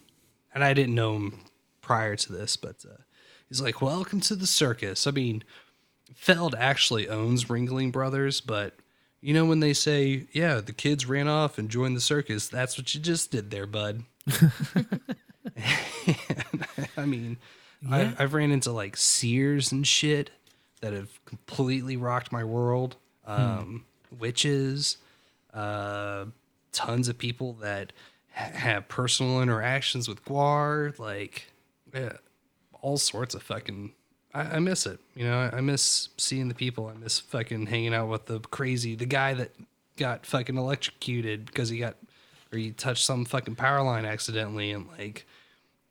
and 0.54 0.62
I 0.62 0.74
didn't 0.74 0.94
know 0.94 1.16
him 1.16 1.40
prior 1.80 2.14
to 2.14 2.32
this, 2.32 2.56
but 2.56 2.84
uh, 2.84 3.02
he's 3.48 3.60
like, 3.60 3.80
"Welcome 3.80 4.20
to 4.20 4.36
the 4.36 4.46
circus." 4.46 5.06
I 5.06 5.10
mean, 5.10 5.42
Feld 6.14 6.54
actually 6.56 7.08
owns 7.08 7.46
Ringling 7.46 7.90
Brothers, 7.90 8.40
but 8.40 8.74
you 9.22 9.32
know 9.32 9.44
when 9.46 9.60
they 9.60 9.72
say, 9.72 10.26
"Yeah, 10.32 10.56
the 10.60 10.72
kids 10.74 11.06
ran 11.06 11.28
off 11.28 11.56
and 11.56 11.70
joined 11.70 11.96
the 11.96 12.00
circus," 12.00 12.48
that's 12.48 12.76
what 12.76 12.94
you 12.94 13.00
just 13.00 13.30
did 13.30 13.50
there, 13.50 13.66
bud. 13.66 14.02
I 16.96 17.04
mean, 17.06 17.38
Yeah. 17.82 17.96
I've, 17.96 18.20
I've 18.20 18.34
ran 18.34 18.50
into 18.52 18.70
like 18.72 18.96
seers 18.96 19.72
and 19.72 19.86
shit 19.86 20.30
that 20.80 20.92
have 20.92 21.24
completely 21.24 21.96
rocked 21.96 22.32
my 22.32 22.44
world. 22.44 22.96
um, 23.26 23.84
witches, 24.18 24.98
uh, 25.54 26.26
tons 26.72 27.08
of 27.08 27.16
people 27.16 27.54
that 27.54 27.92
ha- 28.34 28.50
have 28.52 28.88
personal 28.88 29.40
interactions 29.40 30.06
with 30.08 30.24
GWAR, 30.24 30.98
like 30.98 31.46
yeah, 31.94 32.14
all 32.80 32.96
sorts 32.98 33.34
of 33.34 33.42
fucking. 33.42 33.92
I, 34.34 34.40
I 34.42 34.58
miss 34.58 34.86
it, 34.86 35.00
you 35.14 35.24
know. 35.24 35.38
I, 35.38 35.58
I 35.58 35.60
miss 35.60 36.08
seeing 36.16 36.48
the 36.48 36.54
people. 36.54 36.86
I 36.88 36.94
miss 36.94 37.20
fucking 37.20 37.66
hanging 37.66 37.94
out 37.94 38.08
with 38.08 38.26
the 38.26 38.40
crazy, 38.40 38.94
the 38.94 39.06
guy 39.06 39.34
that 39.34 39.52
got 39.96 40.26
fucking 40.26 40.56
electrocuted 40.56 41.46
because 41.46 41.68
he 41.68 41.78
got 41.78 41.96
or 42.52 42.58
he 42.58 42.70
touched 42.70 43.04
some 43.04 43.24
fucking 43.24 43.56
power 43.56 43.82
line 43.82 44.04
accidentally, 44.04 44.70
and 44.70 44.86
like 44.98 45.26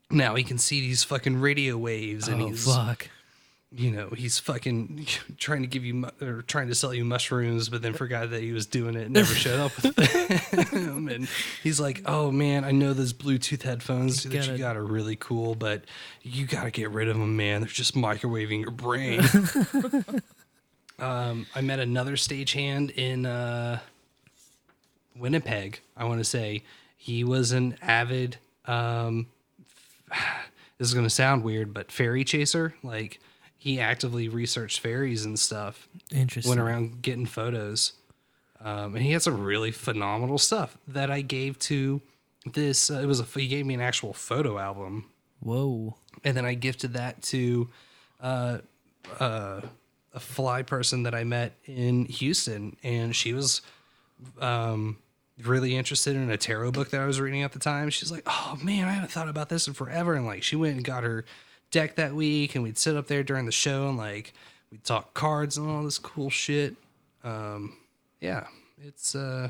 now 0.10 0.36
he 0.36 0.44
can 0.44 0.58
see 0.58 0.82
these 0.82 1.04
fucking 1.04 1.40
radio 1.40 1.78
waves, 1.78 2.28
and 2.28 2.42
oh 2.42 2.48
he's 2.48 2.66
fuck. 2.66 3.10
You 3.74 3.90
know, 3.90 4.10
he's 4.10 4.38
fucking 4.38 5.06
trying 5.38 5.62
to 5.62 5.68
give 5.68 5.86
you 5.86 6.06
or 6.22 6.42
trying 6.42 6.68
to 6.68 6.76
sell 6.76 6.94
you 6.94 7.06
mushrooms, 7.06 7.70
but 7.70 7.82
then 7.82 7.94
forgot 7.94 8.30
that 8.32 8.42
he 8.42 8.52
was 8.52 8.66
doing 8.66 8.96
it 8.96 9.04
and 9.04 9.14
never 9.14 9.34
showed 9.34 9.60
up 9.60 9.72
with 9.82 9.96
them. 9.96 11.08
And 11.12 11.28
he's 11.64 11.80
like, 11.80 12.02
"Oh 12.06 12.32
man, 12.32 12.64
I 12.64 12.72
know 12.72 12.94
those 12.94 13.14
Bluetooth 13.14 13.64
headphones 13.64 14.24
that 14.24 14.32
gotta- 14.32 14.52
you 14.52 14.58
got 14.58 14.78
are 14.78 14.84
really 14.84 15.16
cool, 15.16 15.56
but 15.56 15.86
you 16.22 16.46
got 16.46 16.64
to 16.64 16.72
get 16.72 16.92
rid 16.92 17.08
of 17.08 17.18
them, 17.18 17.36
man. 17.36 17.62
They're 17.62 17.70
just 17.70 17.96
microwaving 17.96 18.62
your 18.62 18.72
brain." 18.72 19.22
um, 21.00 21.48
I 21.56 21.62
met 21.62 21.80
another 21.80 22.16
stagehand 22.16 22.92
in 22.92 23.26
uh, 23.26 23.80
Winnipeg. 25.18 25.82
I 25.96 26.06
want 26.06 26.20
to 26.20 26.26
say 26.26 26.64
he 26.98 27.24
was 27.24 27.52
an 27.52 27.78
avid. 27.82 28.38
Um, 28.66 29.28
this 30.78 30.88
is 30.88 30.94
going 30.94 31.06
to 31.06 31.10
sound 31.10 31.44
weird, 31.44 31.74
but 31.74 31.92
fairy 31.92 32.24
chaser. 32.24 32.76
Like 32.84 33.20
he 33.62 33.80
actively 33.80 34.28
researched 34.28 34.80
fairies 34.80 35.24
and 35.24 35.38
stuff. 35.38 35.88
Interesting. 36.12 36.50
Went 36.50 36.60
around 36.60 37.04
getting 37.04 37.28
photos, 37.28 37.94
um, 38.60 38.96
and 38.96 39.06
he 39.06 39.12
had 39.12 39.22
some 39.22 39.40
really 39.40 39.70
phenomenal 39.70 40.40
stuff 40.40 40.80
that 40.88 41.12
I 41.12 41.22
gave 41.22 41.60
to 41.60 42.02
this. 42.44 42.90
Uh, 42.90 42.96
it 42.96 43.06
was 43.06 43.20
a 43.20 43.24
he 43.24 43.48
gave 43.48 43.68
me 43.68 43.76
an 43.76 43.82
actual 43.82 44.14
photo 44.14 44.58
album, 44.58 45.06
Whoa. 45.42 45.96
and 46.24 46.36
then 46.36 46.44
I 46.44 46.56
gifted 46.56 46.94
that 46.94 47.22
to 47.22 47.70
uh, 48.20 48.58
uh, 49.20 49.62
a 50.12 50.20
fly 50.20 50.64
person 50.64 51.04
that 51.04 51.14
I 51.14 51.24
met 51.24 51.54
in 51.66 52.06
Houston, 52.06 52.78
and 52.82 53.16
she 53.16 53.32
was 53.32 53.62
um, 54.40 54.98
really 55.44 55.76
interested 55.76 56.16
in 56.16 56.32
a 56.32 56.38
tarot 56.38 56.72
book 56.72 56.90
that 56.90 57.02
I 57.02 57.06
was 57.06 57.22
reading 57.22 57.44
at 57.44 57.52
the 57.52 57.60
time. 57.60 57.92
She's 57.92 58.12
like, 58.12 58.24
"Oh 58.26 58.58
man, 58.64 58.88
I 58.88 58.94
haven't 58.94 59.12
thought 59.12 59.30
about 59.30 59.50
this 59.50 59.68
in 59.68 59.76
forever," 59.76 60.16
and 60.16 60.26
like 60.26 60.42
she 60.42 60.56
went 60.56 60.78
and 60.78 60.84
got 60.84 61.04
her 61.04 61.26
deck 61.72 61.96
that 61.96 62.14
week, 62.14 62.56
and 62.56 62.64
we'd 62.64 62.78
sit 62.78 62.96
up 62.96 63.08
there 63.08 63.24
during 63.24 63.46
the 63.46 63.52
show 63.52 63.90
and 63.90 63.98
like 63.98 64.34
we'd 64.72 64.84
talk 64.84 65.14
cards 65.14 65.58
and 65.58 65.70
all 65.70 65.84
this 65.84 65.98
cool 65.98 66.30
shit. 66.30 66.76
Um, 67.24 67.78
yeah, 68.20 68.48
it's 68.82 69.16
uh, 69.16 69.50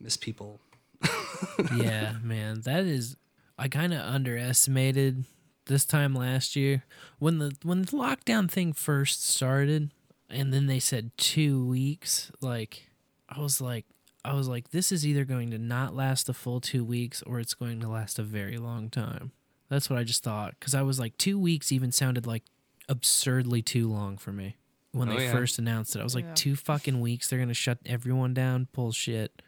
miss 0.00 0.16
people. 0.16 0.60
yeah, 1.76 2.14
man, 2.22 2.62
that 2.62 2.84
is. 2.84 3.16
I 3.58 3.68
kind 3.68 3.94
of 3.94 4.00
underestimated 4.00 5.24
this 5.66 5.84
time 5.84 6.14
last 6.14 6.56
year 6.56 6.84
when 7.18 7.38
the 7.38 7.56
when 7.62 7.82
the 7.82 7.92
lockdown 7.92 8.50
thing 8.50 8.72
first 8.72 9.26
started, 9.26 9.90
and 10.28 10.52
then 10.52 10.66
they 10.66 10.80
said 10.80 11.10
two 11.16 11.66
weeks. 11.66 12.30
Like, 12.40 12.90
I 13.28 13.40
was 13.40 13.60
like, 13.60 13.86
I 14.24 14.34
was 14.34 14.48
like, 14.48 14.70
this 14.70 14.90
is 14.90 15.06
either 15.06 15.24
going 15.24 15.50
to 15.52 15.58
not 15.58 15.94
last 15.94 16.28
a 16.28 16.34
full 16.34 16.60
two 16.60 16.84
weeks 16.84 17.22
or 17.22 17.38
it's 17.38 17.54
going 17.54 17.80
to 17.80 17.88
last 17.88 18.18
a 18.18 18.22
very 18.22 18.58
long 18.58 18.90
time. 18.90 19.32
That's 19.68 19.90
what 19.90 19.98
I 19.98 20.04
just 20.04 20.22
thought 20.22 20.54
because 20.58 20.74
I 20.74 20.82
was 20.82 20.98
like, 20.98 21.16
two 21.18 21.38
weeks 21.38 21.72
even 21.72 21.90
sounded 21.92 22.26
like 22.26 22.44
absurdly 22.88 23.62
too 23.62 23.90
long 23.90 24.16
for 24.16 24.32
me 24.32 24.56
when 24.92 25.08
Oh, 25.08 25.16
they 25.16 25.24
yeah. 25.24 25.32
first 25.32 25.58
announced 25.58 25.96
it. 25.96 26.00
I 26.00 26.04
was 26.04 26.14
like, 26.14 26.24
Yeah. 26.24 26.34
two 26.34 26.56
fucking 26.56 27.00
weeks. 27.00 27.28
They're 27.28 27.38
gonna 27.38 27.54
shut 27.54 27.78
everyone 27.84 28.32
down. 28.34 28.68
Bullshit. 28.72 29.42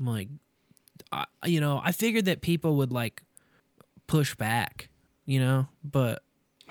I'm 0.00 0.06
like, 0.06 0.28
I, 1.12 1.26
you 1.44 1.60
know, 1.60 1.80
I 1.84 1.92
figured 1.92 2.24
that 2.26 2.40
people 2.40 2.76
would 2.76 2.92
like 2.92 3.22
push 4.06 4.34
back, 4.34 4.88
you 5.26 5.40
know, 5.40 5.68
but 5.84 6.22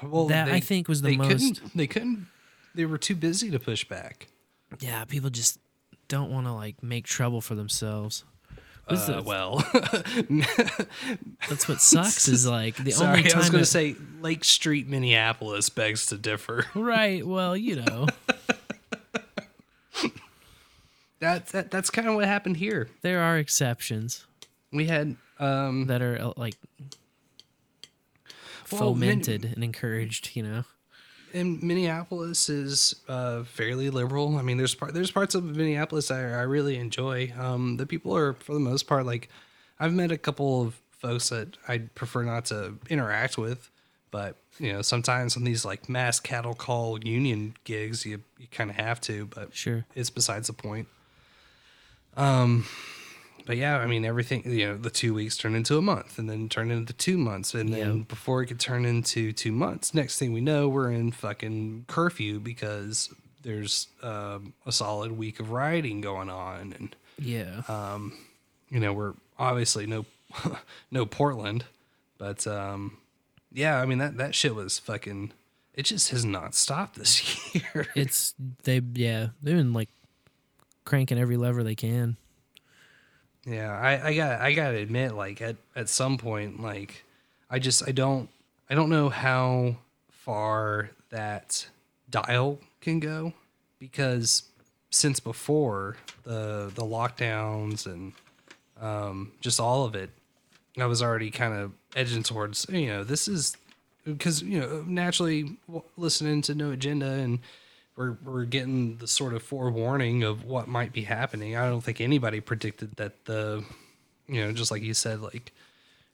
Well, 0.01 0.27
that 0.27 0.49
I 0.49 0.59
think 0.59 0.87
was 0.87 1.01
the 1.01 1.09
they 1.11 1.17
most. 1.17 1.29
Couldn't, 1.29 1.77
they 1.77 1.87
couldn't. 1.87 2.27
They 2.73 2.85
were 2.85 2.97
too 2.97 3.15
busy 3.15 3.51
to 3.51 3.59
push 3.59 3.85
back. 3.85 4.27
Yeah, 4.79 5.05
people 5.05 5.29
just 5.29 5.59
don't 6.07 6.31
want 6.31 6.47
to 6.47 6.53
like 6.53 6.81
make 6.83 7.05
trouble 7.05 7.41
for 7.41 7.55
themselves. 7.55 8.23
What's 8.87 9.09
Uh, 9.09 9.21
well, 9.25 9.57
that's 11.49 11.67
what 11.67 11.81
sucks. 11.81 12.27
Is 12.27 12.47
like 12.47 12.75
the 12.77 12.91
Sorry, 12.91 13.17
only 13.19 13.29
time 13.29 13.35
I 13.35 13.39
was 13.39 13.49
going 13.49 13.61
to 13.63 13.69
say 13.69 13.95
Lake 14.21 14.43
Street, 14.45 14.87
Minneapolis 14.87 15.69
begs 15.69 16.05
to 16.07 16.17
differ. 16.17 16.65
right. 16.75 17.25
Well, 17.25 17.55
you 17.57 17.77
know, 17.77 18.07
That, 21.19 21.47
that 21.47 21.71
that's 21.71 21.89
kind 21.89 22.07
of 22.07 22.13
what 22.15 22.25
happened 22.25 22.57
here. 22.57 22.89
there 23.01 23.21
are 23.23 23.37
exceptions 23.39 24.25
We 24.71 24.85
had 24.85 25.15
um 25.39 25.87
that 25.87 26.01
are 26.03 26.15
uh, 26.21 26.33
like 26.37 26.55
Well, 28.71 28.81
fomented 28.81 29.43
and 29.45 29.63
encouraged. 29.63 30.35
You 30.35 30.43
know. 30.43 30.63
In 31.33 31.59
Minneapolis 31.65 32.49
is 32.49 32.95
uh, 33.07 33.43
fairly 33.43 33.89
liberal. 33.89 34.37
I 34.37 34.41
mean, 34.41 34.57
there's 34.57 34.75
part 34.75 34.93
there's 34.93 35.11
parts 35.11 35.35
of 35.35 35.43
Minneapolis 35.43 36.09
I, 36.11 36.19
I 36.21 36.41
really 36.43 36.77
enjoy. 36.77 37.33
Um, 37.37 37.77
the 37.77 37.85
people 37.85 38.15
are 38.15 38.33
for 38.33 38.53
the 38.53 38.59
most 38.59 38.87
part 38.87 39.05
like 39.05 39.29
I've 39.79 39.93
met 39.93 40.11
a 40.11 40.17
couple 40.17 40.61
of 40.63 40.79
folks 40.91 41.29
that 41.29 41.57
I'd 41.67 41.93
prefer 41.95 42.23
not 42.23 42.45
to 42.45 42.73
interact 42.89 43.37
with, 43.37 43.69
but 44.11 44.35
you 44.59 44.73
know 44.73 44.81
sometimes 44.81 45.37
on 45.37 45.43
these 45.43 45.63
like 45.65 45.87
mass 45.87 46.19
cattle 46.19 46.55
call 46.55 46.99
union 47.03 47.55
gigs 47.63 48.05
you 48.05 48.23
you 48.39 48.47
kind 48.51 48.69
of 48.69 48.75
have 48.77 48.99
to. 49.01 49.25
But 49.25 49.55
Sure. 49.55 49.85
it's 49.95 50.09
besides 50.09 50.47
the 50.47 50.53
point. 50.53 50.87
Um, 52.15 52.65
but 53.47 53.57
yeah, 53.57 53.77
I 53.77 53.87
mean 53.87 54.05
everything. 54.05 54.43
You 54.45 54.67
know, 54.67 54.77
the 54.77 54.89
two 54.91 55.13
weeks 55.15 55.37
turned 55.37 55.55
into 55.55 55.77
a 55.77 55.81
month, 55.81 56.19
and 56.19 56.29
then 56.29 56.49
turned 56.49 56.71
into 56.71 56.93
two 56.93 57.17
months, 57.17 57.53
and 57.55 57.73
then 57.73 57.97
Yeah. 57.97 58.03
before 58.03 58.43
it 58.43 58.47
could 58.47 58.59
turn 58.59 58.85
into 58.85 59.31
two 59.31 59.51
months, 59.51 59.93
next 59.95 60.19
thing 60.19 60.33
we 60.33 60.41
know, 60.41 60.67
we're 60.69 60.91
in 60.91 61.11
fucking 61.11 61.85
curfew 61.87 62.39
because 62.39 63.09
there's 63.41 63.87
um, 64.03 64.53
a 64.65 64.71
solid 64.71 65.13
week 65.13 65.39
of 65.39 65.49
rioting 65.51 66.01
going 66.01 66.29
on, 66.29 66.73
and 66.77 66.95
Yeah. 67.17 67.61
um, 67.67 68.13
you 68.69 68.79
know 68.79 68.93
we're 68.93 69.13
obviously 69.39 69.87
no 69.87 70.05
no 70.91 71.05
Portland, 71.05 71.63
but 72.17 72.45
um, 72.45 72.97
yeah, 73.53 73.79
I 73.81 73.85
mean 73.85 73.97
that 73.99 74.17
that 74.17 74.35
shit 74.35 74.53
was 74.53 74.77
fucking. 74.77 75.31
It 75.73 75.85
just 75.85 76.09
has 76.09 76.25
not 76.25 76.55
stopped 76.55 76.95
this 76.97 77.21
year. 77.55 77.87
it's 77.95 78.33
they 78.63 78.81
yeah 78.93 79.27
they've 79.41 79.55
been 79.55 79.73
like 79.73 79.89
cranking 80.85 81.17
every 81.19 81.37
lever 81.37 81.63
they 81.63 81.75
can. 81.75 82.17
Yeah, 83.47 83.79
I, 83.79 84.09
I 84.09 84.13
got 84.13 84.41
I 84.41 84.51
gotta 84.53 84.77
admit, 84.77 85.13
like 85.13 85.41
at, 85.41 85.55
at 85.73 85.87
some 85.87 86.17
point, 86.17 86.61
like 86.61 87.05
I 87.49 87.59
just 87.59 87.87
I 87.87 87.91
don't 87.91 88.29
I 88.69 88.75
don't 88.75 88.89
know 88.89 89.07
how 89.07 89.77
far 90.11 90.91
that 91.11 91.65
dial 92.09 92.59
can 92.81 92.99
go 92.99 93.31
because 93.79 94.43
since 94.89 95.21
before 95.21 95.95
the 96.23 96.71
the 96.75 96.83
lockdowns 96.83 97.85
and 97.85 98.11
um, 98.81 99.31
just 99.39 99.61
all 99.61 99.85
of 99.85 99.95
it, 99.95 100.09
I 100.77 100.85
was 100.85 101.01
already 101.01 101.31
kind 101.31 101.53
of 101.53 101.71
edging 101.95 102.23
towards 102.23 102.65
you 102.69 102.87
know 102.87 103.05
this 103.05 103.29
is 103.29 103.55
because 104.03 104.41
you 104.41 104.59
know 104.59 104.83
naturally 104.85 105.57
listening 105.95 106.41
to 106.43 106.53
No 106.53 106.71
Agenda 106.71 107.11
and 107.11 107.39
we're 107.97 108.17
we're 108.23 108.45
getting 108.45 108.97
the 108.97 109.07
sort 109.07 109.33
of 109.33 109.43
forewarning 109.43 110.23
of 110.23 110.45
what 110.45 110.67
might 110.67 110.93
be 110.93 111.01
happening. 111.03 111.57
I 111.57 111.67
don't 111.67 111.81
think 111.81 111.99
anybody 111.99 112.39
predicted 112.39 112.95
that 112.97 113.25
the 113.25 113.63
you 114.27 114.41
know 114.45 114.51
just 114.53 114.71
like 114.71 114.81
you 114.83 114.93
said 114.93 115.19
like 115.21 115.51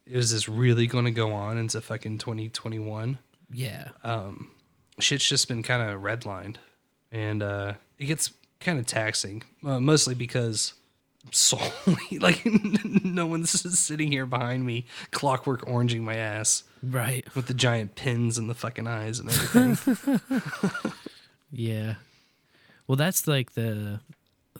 is 0.07 0.31
this 0.31 0.49
really 0.49 0.87
going 0.87 1.05
to 1.05 1.11
go 1.11 1.31
on 1.31 1.57
into 1.57 1.79
fucking 1.79 2.17
2021? 2.17 3.17
Yeah. 3.53 3.89
Um, 4.03 4.49
shit's 4.99 5.27
just 5.27 5.47
been 5.47 5.63
kind 5.63 5.81
of 5.89 6.01
redlined, 6.01 6.57
and 7.11 7.41
uh, 7.41 7.73
it 7.97 8.05
gets 8.07 8.31
kind 8.59 8.79
of 8.79 8.85
taxing, 8.85 9.43
uh, 9.65 9.79
mostly 9.79 10.13
because 10.13 10.73
solely 11.31 12.17
like 12.19 12.41
no 13.05 13.25
one's 13.27 13.51
sitting 13.79 14.11
here 14.11 14.25
behind 14.25 14.65
me, 14.65 14.85
clockwork 15.11 15.65
oranging 15.65 16.01
my 16.01 16.15
ass, 16.15 16.63
Right. 16.81 17.25
with 17.33 17.47
the 17.47 17.53
giant 17.53 17.95
pins 17.95 18.37
in 18.37 18.47
the 18.47 18.53
fucking 18.55 18.87
eyes 18.87 19.19
and 19.19 19.29
everything. 19.29 20.21
Yeah. 21.55 21.95
Well, 22.87 22.95
that's 22.95 23.27
like 23.27 23.53
the 23.53 23.99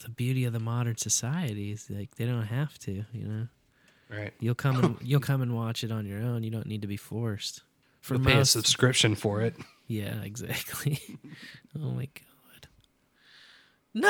the 0.02 0.10
beauty 0.10 0.46
of 0.46 0.54
the 0.54 0.60
modern 0.60 0.96
society 0.98 1.72
is 1.72 1.90
like 1.90 2.16
they 2.16 2.26
don't 2.26 2.44
have 2.46 2.78
to, 2.80 3.04
you 3.14 3.28
know. 3.28 3.48
right. 4.10 4.32
You'll 4.40 4.56
come 4.56 4.84
and 4.84 4.98
you'll 5.02 5.20
come 5.20 5.42
and 5.42 5.56
watch 5.56 5.84
it 5.84 5.92
on 5.92 6.06
your 6.06 6.20
own. 6.22 6.44
You 6.44 6.52
don't 6.52 6.68
need 6.68 6.82
to 6.84 6.88
be 6.88 6.98
forced. 6.98 7.64
For 8.02 8.16
You'll 8.16 8.26
pay 8.26 8.34
a 8.34 8.38
most, 8.38 8.52
subscription 8.52 9.16
for 9.16 9.42
it. 9.42 9.56
yeah, 9.88 10.22
exactly. 10.24 11.00
oh 11.82 11.92
my 11.92 12.06
god. 12.08 12.68
No. 13.96 14.10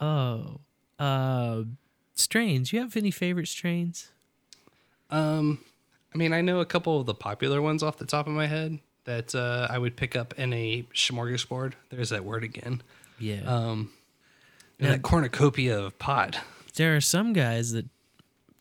Oh, 0.00 0.60
uh, 0.98 1.62
strains. 2.14 2.72
You 2.72 2.80
have 2.80 2.96
any 2.96 3.10
favorite 3.10 3.48
strains? 3.48 4.10
Um, 5.10 5.58
I 6.14 6.18
mean, 6.18 6.32
I 6.32 6.40
know 6.40 6.60
a 6.60 6.66
couple 6.66 6.98
of 7.00 7.06
the 7.06 7.14
popular 7.14 7.60
ones 7.60 7.82
off 7.82 7.98
the 7.98 8.06
top 8.06 8.26
of 8.26 8.32
my 8.32 8.46
head 8.46 8.78
that 9.04 9.34
uh, 9.34 9.66
I 9.70 9.78
would 9.78 9.96
pick 9.96 10.16
up 10.16 10.34
in 10.38 10.52
a 10.52 10.84
smorgasbord. 10.94 11.74
There's 11.90 12.10
that 12.10 12.24
word 12.24 12.44
again. 12.44 12.82
Yeah. 13.18 13.42
Um, 13.46 13.90
Now- 14.78 14.90
that 14.90 15.02
cornucopia 15.02 15.78
of 15.78 15.98
pot. 15.98 16.38
there 16.76 16.94
are 16.96 17.00
some 17.00 17.32
guys 17.32 17.72
that 17.72 17.86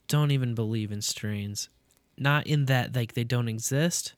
don't 0.08 0.32
even 0.32 0.56
believe 0.56 0.92
in 0.92 1.02
strains. 1.02 1.70
Not 2.18 2.48
in 2.48 2.66
that 2.66 2.96
like 2.96 3.14
they 3.14 3.24
don't 3.24 3.48
exist, 3.48 4.14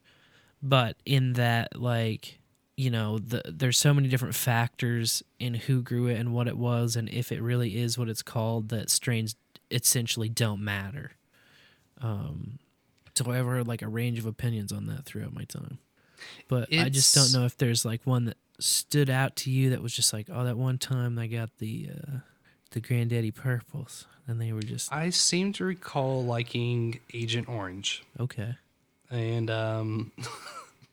but 0.63 0.95
in 1.05 1.33
that 1.33 1.79
like 1.79 2.39
you 2.77 2.89
know 2.89 3.19
the, 3.19 3.41
there's 3.45 3.77
so 3.77 3.93
many 3.93 4.07
different 4.07 4.35
factors 4.35 5.21
in 5.37 5.53
who 5.55 5.81
grew 5.81 6.07
it 6.07 6.17
and 6.17 6.31
what 6.33 6.47
it 6.47 6.57
was 6.57 6.95
and 6.95 7.09
if 7.09 7.29
it 7.29 7.41
really 7.41 7.77
is 7.77 7.97
what 7.97 8.07
it's 8.07 8.21
called 8.21 8.69
that 8.69 8.89
strains 8.89 9.35
essentially 9.69 10.29
don't 10.29 10.63
matter. 10.63 11.11
Um, 12.01 12.59
so 13.25 13.31
I've 13.31 13.45
heard 13.45 13.67
like 13.67 13.81
a 13.81 13.87
range 13.87 14.19
of 14.19 14.25
opinions 14.25 14.71
on 14.71 14.87
that 14.87 15.05
throughout 15.05 15.33
my 15.33 15.43
time, 15.43 15.79
but 16.47 16.73
I 16.73 16.89
just 16.89 17.13
don't 17.15 17.33
know 17.33 17.45
if 17.45 17.57
there's 17.57 17.85
like 17.85 18.01
one 18.05 18.25
that 18.25 18.37
stood 18.59 19.09
out 19.09 19.35
to 19.37 19.51
you 19.51 19.69
that 19.69 19.81
was 19.81 19.93
just 19.93 20.11
like 20.11 20.27
oh 20.31 20.43
that 20.43 20.57
one 20.57 20.77
time 20.77 21.17
I 21.19 21.27
got 21.27 21.49
the. 21.59 21.89
Uh, 21.93 22.17
the 22.71 22.79
Granddaddy 22.79 23.31
Purples, 23.31 24.05
and 24.27 24.39
they 24.39 24.53
were 24.53 24.61
just 24.61 24.93
I 24.93 25.09
seem 25.09 25.53
to 25.53 25.65
recall 25.65 26.23
liking 26.23 26.99
Agent 27.13 27.49
Orange. 27.49 28.03
okay. 28.19 28.55
and 29.09 29.49
um, 29.49 30.11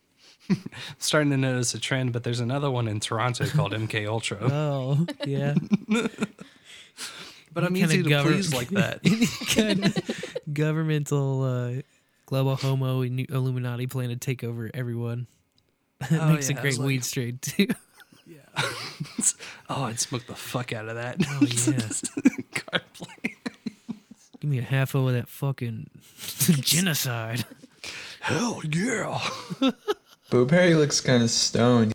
starting 0.99 1.31
to 1.33 1.37
notice 1.37 1.75
a 1.75 1.79
trend. 1.79 2.13
But 2.13 2.25
there's 2.25 2.41
another 2.41 2.71
one 2.71 2.89
in 2.89 3.01
Toronto 3.01 3.47
called 3.47 3.73
MK 3.73 4.07
Ultra. 4.09 4.39
Oh 4.51 5.07
yeah, 5.27 5.55
but 7.53 7.65
I'm 7.65 7.77
easy 7.77 8.03
to 8.03 8.09
gover- 8.09 8.33
please 8.33 8.55
like 8.55 8.69
that. 8.71 9.01
Any 9.05 9.27
kind 9.55 9.85
of 9.85 10.37
governmental 10.53 11.43
uh, 11.43 11.83
global 12.27 12.57
homo 12.57 13.03
and 13.03 13.21
Illuminati 13.31 13.87
plan 13.87 14.11
to 14.11 14.17
take 14.17 14.45
over 14.45 14.71
everyone. 14.75 15.27
It 16.11 16.19
Oh, 16.21 16.29
makes 16.33 16.51
yeah, 16.51 16.57
a 16.57 16.59
I 16.59 16.61
great 16.63 16.71
was 16.73 16.79
like- 16.81 16.87
weed 16.87 17.05
strain 17.05 17.39
too. 17.41 17.67
Yeah. 18.29 18.39
oh, 19.71 19.85
I'd 19.85 20.01
smoke 20.01 20.27
the 20.27 20.35
fuck 20.35 20.73
out 20.73 20.89
of 20.89 20.97
that. 20.97 21.17
Oh 21.29 21.41
yeah. 21.43 22.61
Card 22.61 22.83
play. 22.95 23.37
Give 24.41 24.51
me 24.51 24.59
a 24.59 24.63
half 24.63 24.97
of 24.97 25.13
that 25.13 25.29
fucking 25.29 25.89
genocide. 26.61 27.45
Hell 28.21 28.61
yeah. 28.69 29.21
Blueberry 30.29 30.75
looks 30.75 31.01
kind 31.01 31.23
of 31.23 31.31
stoned. 31.31 31.95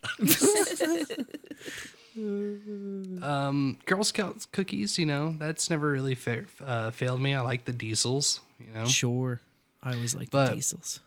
Um, 3.21 3.77
Girl 3.85 4.03
Scout 4.03 4.47
cookies, 4.51 4.97
you 4.97 5.05
know, 5.05 5.35
that's 5.37 5.69
never 5.69 5.91
really 5.91 6.15
fa- 6.15 6.45
uh, 6.65 6.91
failed 6.91 7.21
me. 7.21 7.33
I 7.35 7.41
like 7.41 7.65
the 7.65 7.73
diesels, 7.73 8.39
you 8.59 8.73
know. 8.73 8.85
Sure, 8.85 9.41
I 9.83 9.93
always 9.95 10.15
like 10.15 10.29
But- 10.29 10.49
the 10.49 10.55
diesels. 10.55 10.99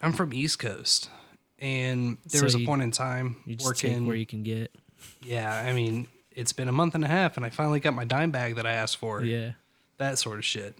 I'm 0.00 0.12
from 0.12 0.32
East 0.34 0.58
Coast, 0.58 1.08
and 1.58 2.18
there 2.26 2.40
So 2.40 2.44
was 2.44 2.54
a 2.54 2.60
you- 2.60 2.66
point 2.66 2.82
in 2.82 2.90
time 2.90 3.36
You 3.46 3.54
just 3.56 3.66
working. 3.66 3.98
take 4.00 4.06
where 4.06 4.16
you 4.16 4.26
can 4.26 4.42
get. 4.42 4.74
Yeah, 5.22 5.50
I 5.54 5.72
mean, 5.72 6.08
it's 6.30 6.52
been 6.52 6.68
a 6.68 6.72
month 6.72 6.94
and 6.94 7.04
a 7.04 7.08
half, 7.08 7.36
and 7.36 7.44
I 7.46 7.50
finally 7.50 7.80
got 7.80 7.94
my 7.94 8.04
dime 8.04 8.30
bag 8.30 8.56
that 8.56 8.66
I 8.66 8.72
asked 8.72 8.96
for. 8.98 9.22
Yeah, 9.24 9.52
That 9.98 10.18
sort 10.18 10.38
of 10.38 10.44
shit. 10.44 10.76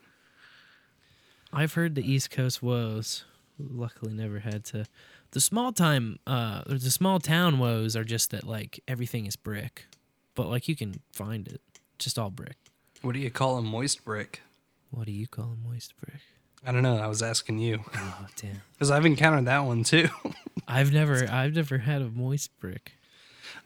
I've 1.53 1.75
heard 1.75 1.95
the 1.95 2.03
East 2.11 2.31
Coast 2.31 2.63
woes. 2.63 3.25
Luckily, 3.59 4.13
never 4.13 4.41
had 4.41 4.65
to. 4.67 4.87
The 5.31 5.41
small 5.41 5.73
time, 5.73 6.19
uh, 6.27 6.63
or 6.69 6.79
the 6.79 6.91
small 6.91 7.21
town 7.21 7.59
woes 7.61 7.95
are 7.95 8.03
just 8.05 8.31
that 8.31 8.45
like 8.45 8.81
everything 8.89 9.27
is 9.27 9.37
brick, 9.37 9.87
but 10.35 10.49
like 10.49 10.67
you 10.69 10.75
can 10.75 11.01
find 11.13 11.47
it, 11.47 11.61
just 11.99 12.19
all 12.19 12.31
brick. 12.31 12.57
What 13.03 13.13
do 13.15 13.21
you 13.21 13.31
call 13.31 13.57
a 13.59 13.63
moist 13.63 14.05
brick? 14.05 14.43
What 14.91 15.07
do 15.07 15.13
you 15.13 15.29
call 15.29 15.53
a 15.53 15.69
moist 15.69 15.95
brick? 16.01 16.21
I 16.67 16.73
don't 16.73 16.83
know. 16.83 16.97
I 16.99 17.07
was 17.07 17.23
asking 17.23 17.59
you 17.59 17.81
Oh 17.95 18.27
damn! 18.37 18.63
because 18.73 18.91
I've 18.91 19.07
encountered 19.07 19.45
that 19.47 19.61
one 19.65 19.85
too. 19.85 20.09
I've 20.69 20.93
never, 20.93 21.27
I've 21.31 21.55
never 21.55 21.79
had 21.79 22.01
a 22.03 22.09
moist 22.09 22.59
brick. 22.59 22.93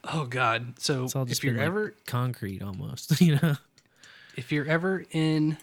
oh 0.03 0.25
God! 0.25 0.79
So 0.79 1.05
It's 1.05 1.15
all 1.15 1.25
just 1.25 1.39
if 1.39 1.43
you're 1.45 1.53
like, 1.55 1.65
ever 1.65 1.93
concrete 2.05 2.61
almost, 2.61 3.19
you 3.21 3.39
know. 3.41 3.55
if 4.35 4.51
you're 4.51 4.65
ever 4.65 5.05
in 5.11 5.57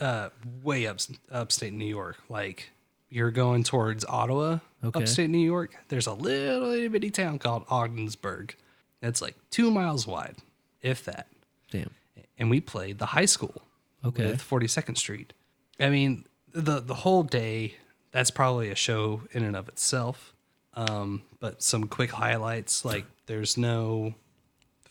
uh, 0.00 0.28
way 0.62 0.86
up 0.86 0.98
upstate 1.30 1.72
New 1.72 1.86
York, 1.86 2.18
like 2.28 2.70
you're 3.08 3.30
going 3.30 3.62
towards 3.64 4.04
Ottawa, 4.04 4.58
Okay. 4.84 5.00
upstate 5.02 5.30
New 5.30 5.38
York, 5.38 5.74
there's 5.88 6.06
a 6.06 6.12
little 6.12 6.70
itty 6.72 6.88
bitty 6.88 7.10
town 7.10 7.38
called 7.38 7.64
Ogdensburg. 7.70 8.54
That's 9.00 9.22
like 9.22 9.36
two 9.50 9.70
miles 9.70 10.06
wide, 10.06 10.36
if 10.82 11.04
that. 11.04 11.28
Damn. 11.70 11.90
And 12.38 12.50
we 12.50 12.60
played 12.60 12.98
the 12.98 13.06
high 13.06 13.26
school. 13.26 13.62
Okay. 14.04 14.26
With 14.26 14.42
42nd 14.42 14.98
Street. 14.98 15.32
I 15.80 15.88
mean, 15.90 16.24
the 16.54 16.80
the 16.80 16.94
whole 16.94 17.22
day. 17.22 17.74
That's 18.12 18.30
probably 18.30 18.70
a 18.70 18.74
show 18.76 19.22
in 19.32 19.42
and 19.44 19.56
of 19.56 19.68
itself. 19.68 20.32
Um, 20.74 21.22
but 21.40 21.62
some 21.62 21.88
quick 21.88 22.12
highlights 22.12 22.84
like 22.84 23.04
there's 23.26 23.56
no 23.58 24.14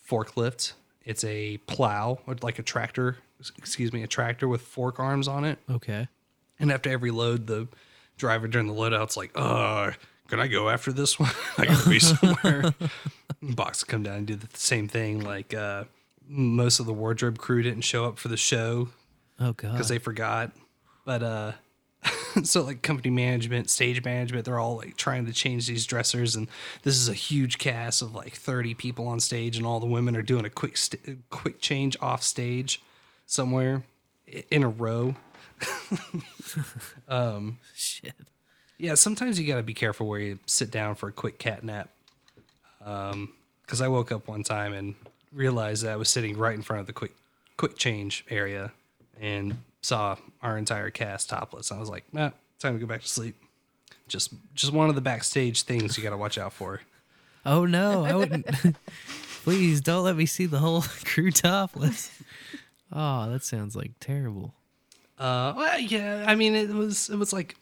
forklift. 0.10 0.74
It's 1.06 1.24
a 1.24 1.58
plow, 1.68 2.20
or 2.28 2.36
like 2.42 2.60
a 2.60 2.64
tractor. 2.64 3.18
Excuse 3.58 3.92
me, 3.92 4.04
a 4.04 4.08
tractor 4.08 4.48
with 4.48 4.62
fork 4.62 5.00
arms 5.00 5.28
on 5.28 5.44
it. 5.44 5.60
Okay. 5.70 6.08
And 6.60 6.72
after 6.72 6.90
every 6.90 7.12
load, 7.12 7.48
the 7.48 7.68
driver 8.18 8.48
during 8.48 8.68
the 8.68 8.74
loadout's 8.74 9.18
like, 9.18 9.32
"Uh, 9.36 9.92
can 10.30 10.40
I 10.40 10.48
go 10.48 10.70
after 10.70 10.94
this 10.94 11.20
one? 11.20 11.32
I 11.58 11.66
gotta 11.66 11.90
be 11.90 12.00
somewhere." 12.00 12.74
Box 13.42 13.84
come 13.84 14.04
down 14.04 14.16
and 14.20 14.28
do 14.28 14.36
the 14.36 14.48
same 14.54 14.88
thing. 14.88 15.20
Like 15.22 15.54
uh, 15.54 15.84
most 16.28 16.80
of 16.80 16.86
the 16.86 16.94
wardrobe 16.94 17.38
crew 17.38 17.62
didn't 17.62 17.82
show 17.84 18.06
up 18.06 18.18
for 18.18 18.30
the 18.30 18.38
show 18.38 18.90
Oh 19.40 19.52
god. 19.52 19.74
because 19.74 19.90
they 19.90 19.98
forgot. 20.00 20.52
But 21.06 21.24
uh, 21.24 21.52
so 22.44 22.64
like 22.64 22.82
company 22.82 23.10
management, 23.10 23.70
stage 23.70 24.04
management, 24.04 24.46
they're 24.46 24.60
all 24.60 24.78
like 24.78 24.98
trying 24.98 25.26
to 25.26 25.34
change 25.34 25.68
these 25.68 25.86
dressers, 25.86 26.36
and 26.36 26.48
this 26.84 26.96
is 26.96 27.10
a 27.10 27.14
huge 27.14 27.58
cast 27.58 28.02
of 28.02 28.16
like 28.16 28.34
thirty 28.34 28.74
people 28.74 29.08
on 29.08 29.20
stage, 29.20 29.58
and 29.58 29.66
all 29.66 29.80
the 29.80 29.86
women 29.86 30.16
are 30.16 30.22
doing 30.22 30.46
a 30.46 30.50
quick 30.50 30.78
st- 30.78 31.30
quick 31.30 31.60
change 31.60 31.98
off 32.02 32.24
stage 32.24 32.82
somewhere 33.26 33.84
in 34.50 34.64
a 34.64 34.70
row. 34.70 35.16
um, 37.08 37.60
Shit. 37.74 38.14
yeah, 38.78 38.96
sometimes 38.96 39.40
you 39.40 39.48
got 39.48 39.58
to 39.58 39.64
be 39.64 39.74
careful 39.74 40.08
where 40.08 40.20
you 40.20 40.40
sit 40.46 40.72
down 40.72 40.96
for 40.96 41.08
a 41.08 41.14
quick 41.14 41.40
cat 41.40 41.64
nap. 41.64 41.90
Um, 42.84 43.34
because 43.62 43.80
I 43.80 43.88
woke 43.88 44.12
up 44.12 44.28
one 44.28 44.44
time 44.44 44.74
and 44.74 44.94
realized 45.32 45.84
that 45.84 45.94
I 45.94 45.96
was 45.96 46.10
sitting 46.10 46.38
right 46.38 46.54
in 46.54 46.62
front 46.62 46.82
of 46.82 46.88
the 46.88 46.94
quick 46.94 47.14
quick 47.56 47.78
change 47.78 48.26
area 48.30 48.72
and 49.20 49.58
saw 49.84 50.16
our 50.42 50.58
entire 50.58 50.90
cast 50.90 51.30
topless. 51.30 51.72
I 51.72 51.78
was 51.80 51.90
like, 51.90 52.06
nah, 52.12 52.32
time 52.58 52.74
to 52.74 52.80
go 52.80 52.88
back 52.88 53.02
to 53.02 53.08
sleep. 53.08 53.36
Just 54.08 54.34
just 54.56 54.74
one 54.74 54.90
of 54.90 54.96
the 54.96 55.02
backstage 55.02 55.62
things 55.62 55.96
you 55.98 56.04
got 56.04 56.10
to 56.10 56.18
watch 56.18 56.38
out 56.40 56.52
for. 56.54 56.82
Oh 57.46 57.66
no, 57.66 58.04
I 58.06 58.16
wouldn't. 58.16 58.48
Please 59.44 59.82
don't 59.82 60.04
let 60.06 60.16
me 60.16 60.26
see 60.26 60.46
the 60.46 60.60
whole 60.60 60.82
crew 61.06 61.30
topless. 61.32 62.10
Oh, 62.92 63.30
that 63.30 63.44
sounds 63.44 63.76
like 63.76 63.92
terrible. 64.00 64.54
Uh, 65.20 65.54
well, 65.56 65.80
yeah, 65.80 66.26
I 66.28 66.36
mean, 66.36 66.56
it 66.56 66.70
was 66.70 67.10
it 67.10 67.18
was 67.18 67.32
like, 67.34 67.56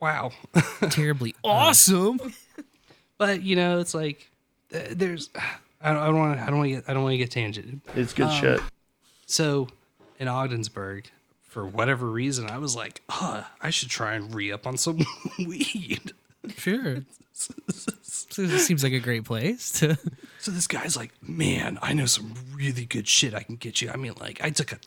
wow, 0.00 0.30
Terribly 0.90 1.34
awesome. 1.42 2.20
but 3.18 3.42
you 3.42 3.56
know, 3.56 3.78
it's 3.80 3.94
like 3.94 4.30
uh, 4.74 4.78
there's 4.90 5.30
I 5.80 5.92
don't 5.92 6.02
I 6.02 6.06
don't 6.06 6.18
want 6.18 6.40
I 6.40 6.46
don't 6.46 6.58
want 6.58 6.68
to 6.70 6.74
get 6.76 6.84
I 6.88 6.92
don't 6.94 7.02
want 7.02 7.12
to 7.14 7.18
get 7.18 7.30
tangented. 7.30 7.80
It's 7.96 8.12
good 8.12 8.26
Um, 8.26 8.40
shit. 8.40 8.60
So 9.26 9.68
in 10.18 10.28
Ogdensburg, 10.28 11.10
for 11.52 11.66
whatever 11.66 12.06
reason, 12.06 12.48
I 12.48 12.56
was 12.56 12.74
like, 12.74 13.02
huh, 13.10 13.42
I 13.60 13.68
should 13.68 13.90
try 13.90 14.14
and 14.14 14.34
re 14.34 14.50
up 14.50 14.66
on 14.66 14.78
some 14.78 15.04
weed. 15.38 16.12
Sure. 16.56 17.04
So 18.30 18.42
it 18.42 18.60
seems 18.60 18.82
like 18.82 18.94
a 18.94 19.00
great 19.00 19.24
place 19.24 19.72
to. 19.80 19.98
So 20.38 20.50
this 20.50 20.66
guy's 20.66 20.96
like, 20.96 21.12
man, 21.22 21.78
I 21.82 21.92
know 21.92 22.06
some 22.06 22.34
really 22.54 22.86
good 22.86 23.06
shit 23.06 23.34
I 23.34 23.42
can 23.42 23.56
get 23.56 23.82
you. 23.82 23.90
I 23.90 23.96
mean, 23.96 24.14
like, 24.18 24.42
I 24.42 24.48
took 24.48 24.72
a 24.72 24.78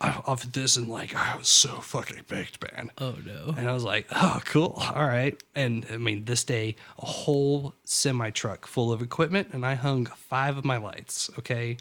off 0.00 0.44
of 0.44 0.52
this 0.52 0.76
and 0.76 0.88
like, 0.88 1.14
I 1.14 1.36
was 1.36 1.48
so 1.48 1.80
fucking 1.80 2.22
baked, 2.28 2.62
man. 2.62 2.90
Oh 2.96 3.16
no. 3.24 3.54
And 3.56 3.68
I 3.68 3.72
was 3.72 3.84
like, 3.84 4.06
oh, 4.12 4.40
cool. 4.46 4.82
All 4.94 5.06
right. 5.06 5.38
And 5.54 5.84
I 5.92 5.98
mean, 5.98 6.24
this 6.24 6.42
day, 6.44 6.76
a 6.98 7.06
whole 7.06 7.74
semi 7.84 8.30
truck 8.30 8.66
full 8.66 8.92
of 8.92 9.02
equipment, 9.02 9.48
and 9.52 9.66
I 9.66 9.74
hung 9.74 10.06
five 10.06 10.56
of 10.56 10.64
my 10.64 10.78
lights. 10.78 11.30
Okay. 11.38 11.76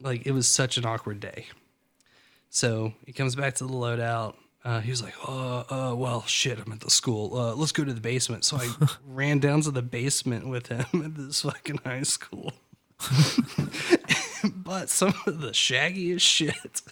Like, 0.00 0.26
it 0.26 0.32
was 0.32 0.48
such 0.48 0.76
an 0.76 0.84
awkward 0.84 1.20
day. 1.20 1.46
So 2.50 2.94
he 3.06 3.12
comes 3.12 3.36
back 3.36 3.54
to 3.56 3.64
the 3.66 3.72
loadout. 3.72 4.34
Uh, 4.64 4.80
he 4.80 4.90
was 4.90 5.02
like, 5.02 5.14
uh, 5.26 5.60
uh, 5.70 5.94
well, 5.94 6.22
shit, 6.26 6.58
I'm 6.58 6.72
at 6.72 6.80
the 6.80 6.90
school. 6.90 7.36
Uh, 7.38 7.54
let's 7.54 7.72
go 7.72 7.84
to 7.84 7.92
the 7.92 8.00
basement. 8.00 8.44
So 8.44 8.56
I 8.56 8.68
ran 9.06 9.38
down 9.38 9.60
to 9.62 9.70
the 9.70 9.82
basement 9.82 10.48
with 10.48 10.66
him 10.66 10.84
at 11.04 11.14
this 11.14 11.42
fucking 11.42 11.78
high 11.84 12.02
school. 12.02 12.52
but 14.54 14.88
some 14.90 15.14
of 15.26 15.40
the 15.40 15.50
shaggiest 15.50 16.20
shit. 16.20 16.82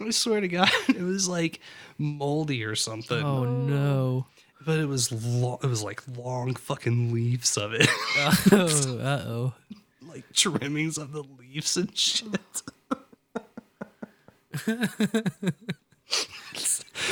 I 0.00 0.10
swear 0.10 0.40
to 0.40 0.48
God, 0.48 0.70
it 0.88 1.02
was 1.02 1.28
like 1.28 1.60
moldy 1.98 2.64
or 2.64 2.76
something. 2.76 3.22
Oh 3.22 3.44
no. 3.44 4.26
But 4.64 4.78
it 4.78 4.86
was 4.86 5.10
lo- 5.10 5.58
it 5.62 5.66
was 5.66 5.82
like 5.82 6.02
long 6.16 6.54
fucking 6.54 7.12
leaves 7.12 7.56
of 7.56 7.72
it, 7.72 7.88
Oh, 8.52 8.98
uh 9.00 9.24
oh. 9.26 9.52
like 10.06 10.24
trimmings 10.34 10.98
of 10.98 11.12
the 11.12 11.24
leaves 11.38 11.76
and 11.76 11.96
shit. 11.96 12.62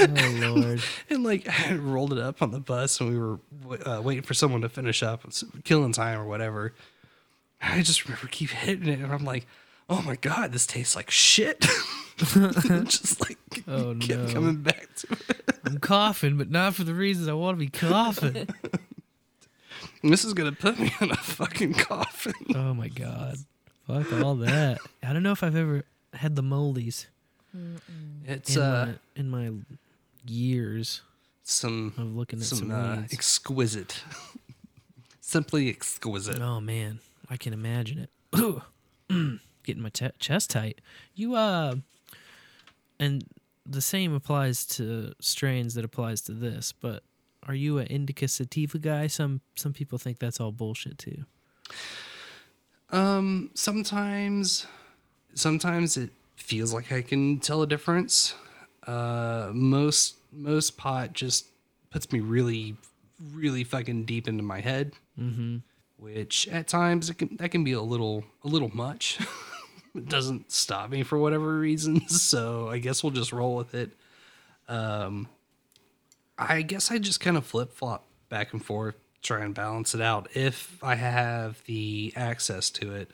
Oh 0.00 0.38
lord. 0.40 0.82
And 1.08 1.24
like 1.24 1.48
I 1.48 1.74
rolled 1.74 2.12
it 2.12 2.18
up 2.18 2.42
on 2.42 2.50
the 2.50 2.60
bus, 2.60 3.00
and 3.00 3.10
we 3.10 3.18
were 3.18 3.38
uh, 3.86 4.00
waiting 4.02 4.22
for 4.22 4.34
someone 4.34 4.60
to 4.60 4.68
finish 4.68 5.02
up, 5.02 5.24
killing 5.64 5.92
time 5.92 6.18
or 6.20 6.26
whatever. 6.26 6.74
I 7.62 7.82
just 7.82 8.04
remember 8.04 8.28
keep 8.28 8.50
hitting 8.50 8.88
it, 8.88 9.00
and 9.00 9.12
I'm 9.12 9.24
like, 9.24 9.46
oh 9.88 10.02
my 10.02 10.16
god, 10.16 10.52
this 10.52 10.66
tastes 10.66 10.94
like 10.94 11.10
shit. 11.10 11.60
just 12.18 13.20
like 13.20 13.38
Oh, 13.66 13.94
kept 13.98 14.20
no. 14.28 14.32
coming 14.32 14.56
back 14.62 14.88
to 14.96 15.06
it. 15.28 15.58
I'm 15.64 15.78
coughing, 15.78 16.36
but 16.36 16.50
not 16.50 16.74
for 16.74 16.84
the 16.84 16.94
reasons 16.94 17.26
I 17.28 17.32
want 17.32 17.56
to 17.58 17.64
be 17.64 17.70
coughing. 17.70 18.48
This 20.02 20.24
is 20.24 20.32
gonna 20.32 20.52
put 20.52 20.78
me 20.78 20.92
in 21.00 21.10
a 21.10 21.16
fucking 21.16 21.74
coffin. 21.74 22.32
oh 22.54 22.72
my 22.72 22.86
god. 22.88 23.36
Fuck 23.88 24.12
all 24.22 24.36
that. 24.36 24.78
I 25.02 25.12
don't 25.12 25.24
know 25.24 25.32
if 25.32 25.42
I've 25.42 25.56
ever 25.56 25.84
had 26.14 26.36
the 26.36 26.42
moldies. 26.42 27.06
It's 28.26 28.56
in 28.56 28.62
uh 28.62 28.86
my, 28.86 29.20
in 29.20 29.30
my 29.30 29.50
years 30.26 31.02
some 31.42 31.94
of 31.96 32.14
looking 32.14 32.38
at 32.40 32.44
some, 32.44 32.58
some 32.58 32.70
uh, 32.70 33.02
exquisite, 33.10 34.02
simply 35.20 35.68
exquisite. 35.70 36.40
Oh 36.40 36.60
man, 36.60 37.00
I 37.30 37.36
can 37.36 37.52
imagine 37.52 37.98
it. 37.98 38.10
Getting 39.62 39.82
my 39.82 39.88
te- 39.88 40.10
chest 40.18 40.50
tight. 40.50 40.80
You 41.14 41.34
uh, 41.34 41.76
and 43.00 43.24
the 43.64 43.80
same 43.80 44.14
applies 44.14 44.64
to 44.66 45.12
strains 45.20 45.74
that 45.74 45.84
applies 45.84 46.20
to 46.22 46.32
this. 46.32 46.72
But 46.72 47.02
are 47.46 47.54
you 47.54 47.78
an 47.78 47.86
indica 47.86 48.28
sativa 48.28 48.78
guy? 48.78 49.06
Some 49.06 49.40
some 49.56 49.72
people 49.72 49.98
think 49.98 50.18
that's 50.18 50.40
all 50.40 50.52
bullshit 50.52 50.98
too. 50.98 51.24
Um, 52.90 53.50
sometimes, 53.54 54.66
sometimes 55.34 55.96
it 55.96 56.10
feels 56.48 56.72
like 56.72 56.90
I 56.92 57.02
can 57.02 57.38
tell 57.40 57.62
a 57.62 57.66
difference. 57.66 58.34
Uh, 58.86 59.50
most 59.52 60.16
most 60.32 60.76
pot 60.76 61.12
just 61.12 61.46
puts 61.90 62.10
me 62.10 62.20
really, 62.20 62.76
really 63.32 63.64
fucking 63.64 64.04
deep 64.04 64.26
into 64.28 64.42
my 64.42 64.60
head, 64.60 64.92
Mm-hmm. 65.18 65.58
which 65.96 66.46
at 66.48 66.68
times 66.68 67.10
it 67.10 67.14
can 67.14 67.36
that 67.36 67.50
can 67.50 67.64
be 67.64 67.72
a 67.72 67.82
little 67.82 68.24
a 68.44 68.48
little 68.48 68.74
much. 68.74 69.18
it 69.94 70.08
doesn't 70.08 70.50
stop 70.50 70.90
me 70.90 71.02
for 71.02 71.18
whatever 71.18 71.58
reasons, 71.58 72.22
so 72.22 72.68
I 72.70 72.78
guess 72.78 73.02
we'll 73.02 73.12
just 73.12 73.32
roll 73.32 73.56
with 73.56 73.74
it. 73.74 73.90
Um, 74.68 75.28
I 76.38 76.62
guess 76.62 76.90
I 76.90 76.98
just 76.98 77.20
kind 77.20 77.36
of 77.36 77.44
flip 77.46 77.72
flop 77.72 78.04
back 78.28 78.52
and 78.52 78.64
forth, 78.64 78.94
try 79.22 79.44
and 79.44 79.54
balance 79.54 79.94
it 79.94 80.00
out 80.00 80.28
if 80.34 80.78
I 80.82 80.94
have 80.94 81.62
the 81.64 82.12
access 82.16 82.70
to 82.70 82.94
it. 82.94 83.10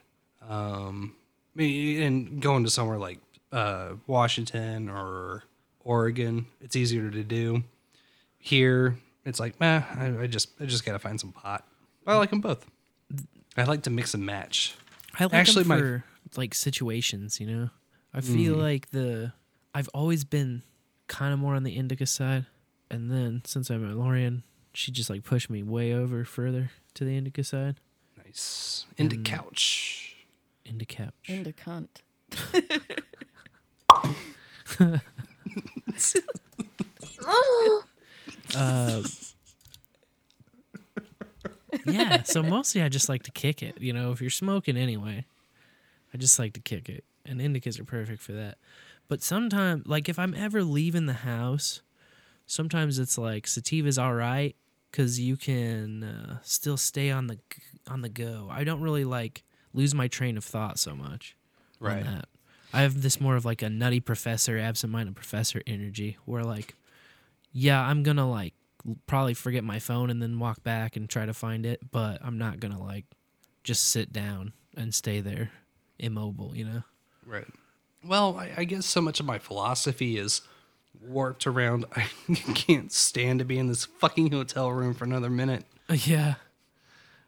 Um, 0.49 1.15
I 1.57 1.59
mean, 1.59 2.03
and 2.03 2.43
going 2.43 2.65
to 2.65 2.71
somewhere 2.71 2.99
like 2.99 3.19
uh, 3.55 3.95
Washington 4.07 4.89
or 4.91 5.45
Oregon, 5.81 6.47
it's 6.61 6.77
easier 6.77 7.11
to 7.11 7.23
do. 7.23 7.63
Here, 8.39 8.99
it's 9.25 9.41
like, 9.41 9.59
meh, 9.61 9.83
I, 9.97 10.23
I 10.23 10.27
just 10.27 10.49
I 10.61 10.67
just 10.67 10.85
gotta 10.85 10.99
find 10.99 11.19
some 11.19 11.33
pot. 11.33 11.67
I 12.07 12.17
like 12.17 12.31
them 12.31 12.41
both. 12.41 12.67
I 13.57 13.65
like 13.65 13.83
to 13.85 13.91
mix 13.91 14.13
and 14.15 14.27
match. 14.27 14.75
I 15.19 15.25
like 15.25 15.35
Actually, 15.35 15.65
them 15.65 15.79
my- 15.79 16.03
like 16.37 16.55
situations. 16.55 17.41
You 17.41 17.47
know, 17.47 17.71
I 18.13 18.21
feel 18.21 18.57
Mm. 18.57 18.61
like 18.63 18.91
the 18.91 19.33
I've 19.75 19.89
always 19.95 20.25
been 20.25 20.63
kind 21.07 21.33
of 21.33 21.39
more 21.39 21.55
on 21.55 21.63
the 21.63 21.77
indica 21.77 22.07
side, 22.07 22.47
and 22.91 23.11
then 23.11 23.43
since 23.47 23.71
I 23.71 23.77
met 23.79 23.97
Lorian, 23.97 24.43
she 24.75 24.91
just 24.93 25.09
like 25.09 25.23
pushed 25.25 25.49
me 25.49 25.63
way 25.63 25.95
over 25.95 26.25
further 26.25 26.71
to 26.95 27.05
the 27.05 27.17
indica 27.17 27.45
side. 27.45 27.77
Nice 28.25 28.87
into 28.99 29.17
And- 29.17 29.25
couch. 29.25 30.17
Into 30.67 30.85
couch. 30.85 31.13
Into 31.27 31.53
cunt. 31.53 31.89
Uh, 38.57 39.03
yeah, 41.87 42.23
so 42.23 42.43
mostly 42.43 42.83
I 42.83 42.89
just 42.89 43.09
like 43.09 43.23
to 43.25 43.31
kick 43.31 43.63
it. 43.63 43.81
You 43.81 43.93
know, 43.93 44.13
if 44.13 44.21
you're 44.21 44.31
smoking 44.31 44.77
anyway, 44.77 45.25
I 46.13 46.19
just 46.19 46.39
like 46.39 46.53
to 46.55 46.61
kick 46.61 46.89
it. 46.89 47.05
And 47.27 47.41
indicas 47.41 47.81
are 47.81 47.85
perfect 47.85 48.21
for 48.21 48.33
that. 48.33 48.59
But 49.09 49.23
sometimes, 49.23 49.87
like 49.87 50.09
if 50.09 50.19
I'm 50.19 50.35
ever 50.35 50.63
leaving 50.63 51.07
the 51.07 51.13
house, 51.13 51.83
sometimes 52.47 52.99
it's 52.99 53.19
like 53.19 53.47
sativa's 53.47 53.99
all 53.99 54.15
right 54.15 54.55
because 54.91 55.19
you 55.19 55.37
can 55.37 56.05
uh, 56.05 56.39
still 56.43 56.77
stay 56.77 57.11
on 57.11 57.27
the 57.27 57.39
on 57.89 58.03
the 58.03 58.09
go. 58.09 58.49
I 58.51 58.65
don't 58.65 58.81
really 58.81 59.05
like 59.05 59.43
lose 59.73 59.95
my 59.95 60.09
train 60.09 60.37
of 60.37 60.45
thought 60.45 60.79
so 60.79 60.95
much. 60.95 61.37
Right. 61.81 62.05
I 62.75 62.83
have 62.83 63.03
this 63.03 63.21
more 63.21 63.37
of 63.37 63.45
like 63.45 63.63
a 63.63 63.71
nutty 63.71 64.01
professor, 64.01 64.59
absent-minded 64.59 65.15
professor 65.15 65.63
energy, 65.67 66.19
where 66.25 66.43
like, 66.43 66.75
yeah, 67.53 67.81
I'm 67.81 68.03
gonna 68.03 68.29
like 68.29 68.55
probably 69.07 69.35
forget 69.35 69.65
my 69.65 69.79
phone 69.79 70.11
and 70.11 70.21
then 70.21 70.39
walk 70.39 70.63
back 70.63 70.97
and 70.97 71.09
try 71.09 71.25
to 71.25 71.33
find 71.33 71.65
it, 71.65 71.81
but 71.91 72.19
I'm 72.23 72.37
not 72.37 72.61
gonna 72.61 72.83
like 72.83 73.05
just 73.63 73.89
sit 73.89 74.13
down 74.13 74.53
and 74.77 74.93
stay 74.93 75.21
there 75.21 75.53
immobile, 75.99 76.55
you 76.55 76.65
know? 76.65 76.83
Right. 77.25 77.47
Well, 78.05 78.37
I, 78.37 78.51
I 78.59 78.65
guess 78.65 78.87
so 78.87 79.01
much 79.01 79.21
of 79.21 79.27
my 79.27 79.39
philosophy 79.39 80.19
is 80.19 80.43
warped 81.01 81.47
around. 81.47 81.87
I 81.97 82.09
can't 82.55 82.93
stand 82.93 83.39
to 83.39 83.45
be 83.45 83.59
in 83.59 83.69
this 83.69 83.85
fucking 83.85 84.33
hotel 84.33 84.71
room 84.71 84.95
for 84.95 85.05
another 85.05 85.31
minute. 85.31 85.65
Uh, 85.89 85.95
yeah. 85.95 86.35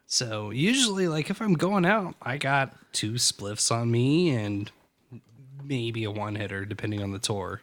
So 0.05 0.51
usually, 0.51 1.07
like 1.07 1.29
if 1.29 1.41
I'm 1.41 1.53
going 1.53 1.85
out, 1.85 2.15
I 2.21 2.37
got 2.37 2.75
two 2.93 3.13
spliffs 3.13 3.71
on 3.71 3.89
me 3.91 4.29
and 4.29 4.71
maybe 5.63 6.03
a 6.03 6.11
one 6.11 6.35
hitter 6.35 6.65
depending 6.65 7.01
on 7.03 7.11
the 7.11 7.19
tour. 7.19 7.61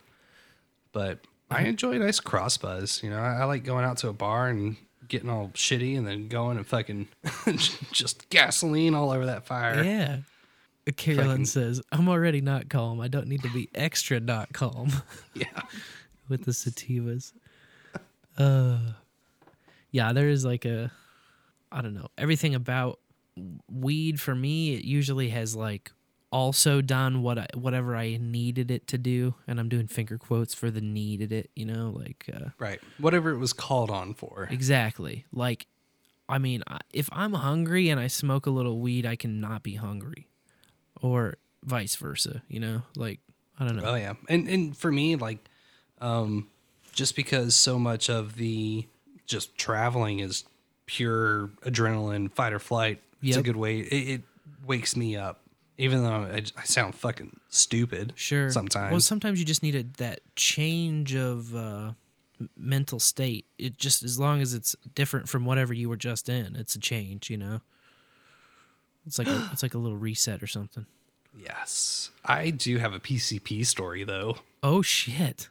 But 0.92 1.18
I 1.50 1.62
enjoy 1.62 1.92
a 1.92 1.98
nice 1.98 2.20
cross 2.20 2.56
buzz. 2.56 3.02
You 3.02 3.10
know, 3.10 3.18
I, 3.18 3.40
I 3.40 3.44
like 3.44 3.64
going 3.64 3.84
out 3.84 3.98
to 3.98 4.08
a 4.08 4.12
bar 4.12 4.48
and 4.48 4.76
getting 5.08 5.28
all 5.28 5.48
shitty 5.54 5.96
and 5.98 6.06
then 6.06 6.28
going 6.28 6.56
and 6.56 6.66
fucking 6.66 7.08
just 7.92 8.28
gasoline 8.30 8.94
all 8.94 9.10
over 9.10 9.26
that 9.26 9.44
fire. 9.46 9.82
Yeah. 9.82 10.18
Carolyn 10.96 11.28
Fucking- 11.28 11.44
says, 11.46 11.80
I'm 11.92 12.08
already 12.08 12.40
not 12.42 12.68
calm. 12.68 13.00
I 13.00 13.08
don't 13.08 13.26
need 13.26 13.42
to 13.42 13.50
be 13.52 13.68
extra 13.74 14.20
not 14.20 14.52
calm. 14.52 14.90
Yeah. 15.34 15.62
With 16.28 16.44
the 16.44 16.52
sativas. 16.52 17.32
Uh 18.38 18.78
yeah, 19.90 20.12
there 20.12 20.28
is 20.28 20.44
like 20.44 20.64
a 20.64 20.90
I 21.70 21.82
don't 21.82 21.94
know. 21.94 22.08
Everything 22.18 22.54
about 22.54 22.98
weed 23.70 24.20
for 24.20 24.34
me, 24.34 24.74
it 24.74 24.84
usually 24.84 25.28
has 25.30 25.54
like 25.56 25.92
also 26.34 26.80
done 26.80 27.22
what 27.22 27.38
I, 27.38 27.46
whatever 27.54 27.94
I 27.94 28.18
needed 28.20 28.68
it 28.68 28.88
to 28.88 28.98
do, 28.98 29.36
and 29.46 29.60
I'm 29.60 29.68
doing 29.68 29.86
finger 29.86 30.18
quotes 30.18 30.52
for 30.52 30.68
the 30.68 30.80
needed 30.80 31.30
it, 31.32 31.50
you 31.54 31.64
know, 31.64 31.94
like 31.96 32.28
uh 32.34 32.50
Right. 32.58 32.80
Whatever 32.98 33.30
it 33.30 33.38
was 33.38 33.52
called 33.52 33.88
on 33.88 34.14
for. 34.14 34.48
Exactly. 34.50 35.26
Like, 35.32 35.68
I 36.28 36.38
mean, 36.38 36.64
if 36.92 37.08
I'm 37.12 37.34
hungry 37.34 37.88
and 37.88 38.00
I 38.00 38.08
smoke 38.08 38.46
a 38.46 38.50
little 38.50 38.80
weed, 38.80 39.06
I 39.06 39.14
can 39.14 39.40
not 39.40 39.62
be 39.62 39.76
hungry, 39.76 40.26
or 41.00 41.36
vice 41.62 41.94
versa. 41.94 42.42
You 42.48 42.58
know, 42.58 42.82
like 42.96 43.20
I 43.60 43.64
don't 43.64 43.76
know. 43.76 43.84
Oh 43.84 43.94
yeah, 43.94 44.14
and 44.28 44.48
and 44.48 44.76
for 44.76 44.90
me, 44.90 45.14
like, 45.14 45.38
um, 46.00 46.48
just 46.92 47.14
because 47.14 47.54
so 47.54 47.78
much 47.78 48.10
of 48.10 48.34
the 48.36 48.86
just 49.24 49.56
traveling 49.56 50.18
is 50.18 50.44
pure 50.86 51.50
adrenaline, 51.64 52.32
fight 52.32 52.52
or 52.52 52.58
flight. 52.58 53.00
It's 53.22 53.36
a 53.36 53.42
good 53.42 53.56
way. 53.56 53.78
It, 53.78 54.08
it 54.08 54.22
wakes 54.66 54.96
me 54.96 55.16
up, 55.16 55.40
even 55.78 56.02
though 56.04 56.12
I, 56.12 56.42
I 56.56 56.64
sound 56.64 56.94
fucking 56.94 57.40
stupid. 57.48 58.12
Sure. 58.16 58.50
sometimes. 58.50 58.90
Well, 58.90 59.00
sometimes 59.00 59.38
you 59.38 59.44
just 59.44 59.62
need 59.62 59.74
a, 59.74 59.82
that 59.98 60.20
change 60.36 61.14
of 61.14 61.54
uh, 61.54 61.92
mental 62.56 63.00
state. 63.00 63.46
It 63.58 63.76
just 63.76 64.02
as 64.02 64.18
long 64.18 64.40
as 64.40 64.54
it's 64.54 64.76
different 64.94 65.28
from 65.28 65.44
whatever 65.44 65.72
you 65.74 65.88
were 65.88 65.96
just 65.96 66.28
in, 66.28 66.56
it's 66.56 66.74
a 66.74 66.80
change. 66.80 67.30
You 67.30 67.38
know. 67.38 67.60
It's 69.06 69.18
like 69.18 69.28
a, 69.28 69.48
it's 69.52 69.62
like 69.62 69.74
a 69.74 69.78
little 69.78 69.98
reset 69.98 70.42
or 70.42 70.46
something. 70.46 70.86
yes, 71.38 72.10
I 72.24 72.50
do 72.50 72.78
have 72.78 72.92
a 72.92 73.00
PCP 73.00 73.66
story 73.66 74.04
though. 74.04 74.36
Oh 74.62 74.82
shit! 74.82 75.48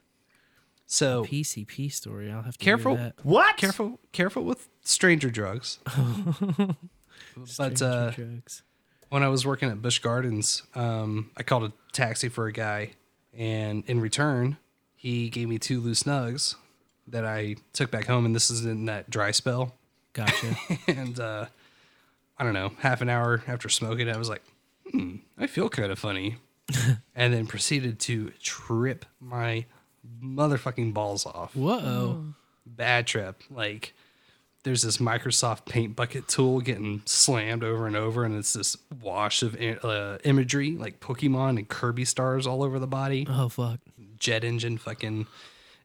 So 0.86 1.24
PCP 1.24 1.92
story. 1.92 2.30
I'll 2.30 2.42
have 2.42 2.56
to 2.58 2.64
careful. 2.64 2.98
What? 3.22 3.56
Careful. 3.56 4.00
Careful 4.12 4.44
with 4.44 4.68
stranger 4.82 5.30
drugs. 5.30 5.78
but 5.96 6.76
Stranger 7.46 7.84
uh, 7.84 8.10
drugs. 8.10 8.62
When 9.14 9.22
I 9.22 9.28
was 9.28 9.46
working 9.46 9.70
at 9.70 9.80
Busch 9.80 10.00
Gardens, 10.00 10.64
um, 10.74 11.30
I 11.36 11.44
called 11.44 11.62
a 11.62 11.72
taxi 11.92 12.28
for 12.28 12.48
a 12.48 12.52
guy, 12.52 12.94
and 13.32 13.84
in 13.86 14.00
return, 14.00 14.56
he 14.96 15.28
gave 15.28 15.48
me 15.48 15.56
two 15.56 15.80
loose 15.80 16.02
nugs 16.02 16.56
that 17.06 17.24
I 17.24 17.54
took 17.72 17.92
back 17.92 18.06
home. 18.06 18.26
And 18.26 18.34
this 18.34 18.50
is 18.50 18.64
in 18.66 18.86
that 18.86 19.08
dry 19.08 19.30
spell. 19.30 19.72
Gotcha. 20.14 20.56
and 20.88 21.20
uh, 21.20 21.46
I 22.36 22.42
don't 22.42 22.54
know, 22.54 22.72
half 22.80 23.02
an 23.02 23.08
hour 23.08 23.44
after 23.46 23.68
smoking, 23.68 24.10
I 24.10 24.16
was 24.16 24.28
like, 24.28 24.42
hmm, 24.90 25.18
I 25.38 25.46
feel 25.46 25.68
kind 25.68 25.92
of 25.92 25.98
funny. 26.00 26.38
and 27.14 27.32
then 27.32 27.46
proceeded 27.46 28.00
to 28.00 28.30
trip 28.42 29.04
my 29.20 29.64
motherfucking 30.20 30.92
balls 30.92 31.24
off. 31.24 31.54
Whoa. 31.54 32.34
Bad 32.66 33.06
trip. 33.06 33.44
Like, 33.48 33.94
there's 34.64 34.82
this 34.82 34.96
Microsoft 34.96 35.66
Paint 35.66 35.94
bucket 35.94 36.26
tool 36.26 36.60
getting 36.60 37.02
slammed 37.04 37.62
over 37.62 37.86
and 37.86 37.94
over, 37.94 38.24
and 38.24 38.34
it's 38.34 38.54
this 38.54 38.76
wash 39.00 39.42
of 39.42 39.54
uh, 39.54 40.18
imagery, 40.24 40.72
like 40.72 41.00
Pokemon 41.00 41.58
and 41.58 41.68
Kirby 41.68 42.04
stars 42.04 42.46
all 42.46 42.62
over 42.62 42.78
the 42.78 42.86
body. 42.86 43.26
Oh 43.28 43.48
fuck. 43.48 43.78
Jet 44.18 44.42
engine, 44.42 44.78
fucking 44.78 45.26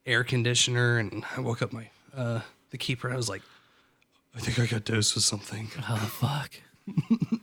air 0.06 0.24
conditioner, 0.24 0.98
and 0.98 1.26
I 1.36 1.42
woke 1.42 1.62
up 1.62 1.74
my 1.74 1.90
uh, 2.16 2.40
the 2.72 2.78
keeper. 2.78 3.08
And 3.08 3.14
I 3.14 3.18
was 3.18 3.30
like, 3.30 3.42
I 4.36 4.40
think 4.40 4.60
I 4.60 4.66
got 4.66 4.86
dosed 4.86 5.14
with 5.14 5.26
something. 5.26 5.70
Oh 5.88 5.98
fuck. 5.98 6.52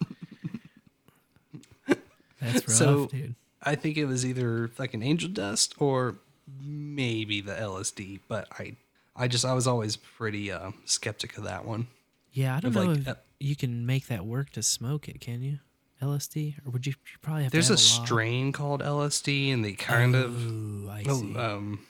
That's 2.41 2.67
rough, 2.67 2.69
so 2.69 3.07
dude. 3.07 3.35
I 3.63 3.75
think 3.75 3.99
it 3.99 4.07
was 4.07 4.25
either 4.25 4.71
an 4.79 5.03
angel 5.03 5.29
dust 5.29 5.75
or 5.79 6.17
maybe 6.63 7.41
the 7.41 7.53
LSD, 7.53 8.21
but 8.29 8.47
I 8.53 8.77
I 9.17 9.29
just 9.29 9.45
I 9.45 9.55
was 9.55 9.67
always 9.67 9.97
pretty 9.97 10.51
uh, 10.53 10.73
skeptic 10.85 11.37
of 11.39 11.45
that 11.45 11.65
one. 11.65 11.87
Yeah, 12.33 12.57
I 12.57 12.61
don't 12.61 12.77
Of, 12.77 12.85
know 12.85 12.91
like, 12.93 13.01
if 13.01 13.09
uh, 13.09 13.15
you 13.41 13.57
can 13.57 13.87
make 13.87 14.09
that 14.09 14.27
work 14.27 14.51
to 14.51 14.63
smoke 14.63 15.09
it. 15.09 15.21
Can 15.21 15.43
you? 15.43 15.59
LSD, 16.03 16.59
or 16.67 16.73
would 16.73 16.87
you, 16.87 16.93
you 16.93 17.19
probably 17.23 17.45
have 17.45 17.53
There's 17.53 17.69
to 17.69 17.73
a 17.73 17.77
have 17.79 17.87
a, 17.87 17.99
lot? 18.01 18.07
strain 18.07 18.53
called 18.53 18.83
LSD, 18.83 19.51
and 19.55 19.65
they 19.65 19.73
kind 19.73 20.15
of 20.15 20.87
Oh, 20.87 20.91
I 20.91 21.05
oh, 21.09 21.55
um 21.55 21.87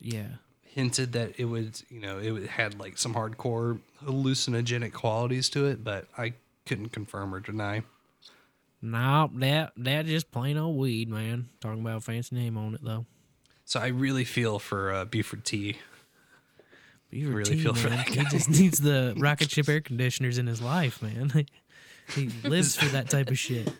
Yeah. 0.00 0.28
hinted 0.62 1.12
that 1.14 1.38
it 1.40 1.46
would 1.46 1.82
you 1.90 2.00
know 2.00 2.18
it 2.18 2.46
had 2.50 2.78
like 2.78 2.96
some 2.98 3.14
hardcore 3.14 3.80
hallucinogenic 4.04 4.92
qualities 4.92 5.48
to 5.50 5.66
it, 5.66 5.82
but 5.82 6.06
I 6.16 6.34
couldn't 6.66 6.90
confirm 6.90 7.34
or 7.34 7.40
deny. 7.40 7.82
No, 8.80 9.30
that 9.34 9.72
that 9.76 10.06
just 10.06 10.30
plain 10.30 10.56
old 10.56 10.76
weed, 10.78 11.08
man. 11.08 11.48
Talking 11.60 11.80
about 11.80 11.98
a 11.98 12.00
fancy 12.00 12.36
name 12.36 12.56
on 12.56 12.74
it 12.74 12.84
though. 12.84 13.06
So 13.64 13.80
I 13.80 13.88
really 13.88 14.24
feel 14.24 14.58
for 14.60 14.92
uh, 14.92 15.04
Buford 15.04 15.44
T. 15.44 15.78
Beaver 17.12 17.32
really 17.32 17.58
feel 17.58 17.74
for 17.74 17.90
that 17.90 18.08
He 18.08 18.24
just 18.24 18.48
needs 18.48 18.78
the 18.78 19.14
rocket 19.18 19.50
ship 19.50 19.68
air 19.68 19.82
conditioners 19.82 20.38
in 20.38 20.46
his 20.46 20.62
life, 20.62 21.02
man. 21.02 21.30
he 22.14 22.30
lives 22.42 22.74
for 22.74 22.86
that 22.86 23.10
type 23.10 23.28
of 23.28 23.38
shit. 23.38 23.70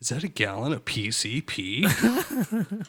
Is 0.00 0.08
that 0.08 0.24
a 0.24 0.28
gallon 0.28 0.72
of 0.72 0.84
PCP? 0.84 1.84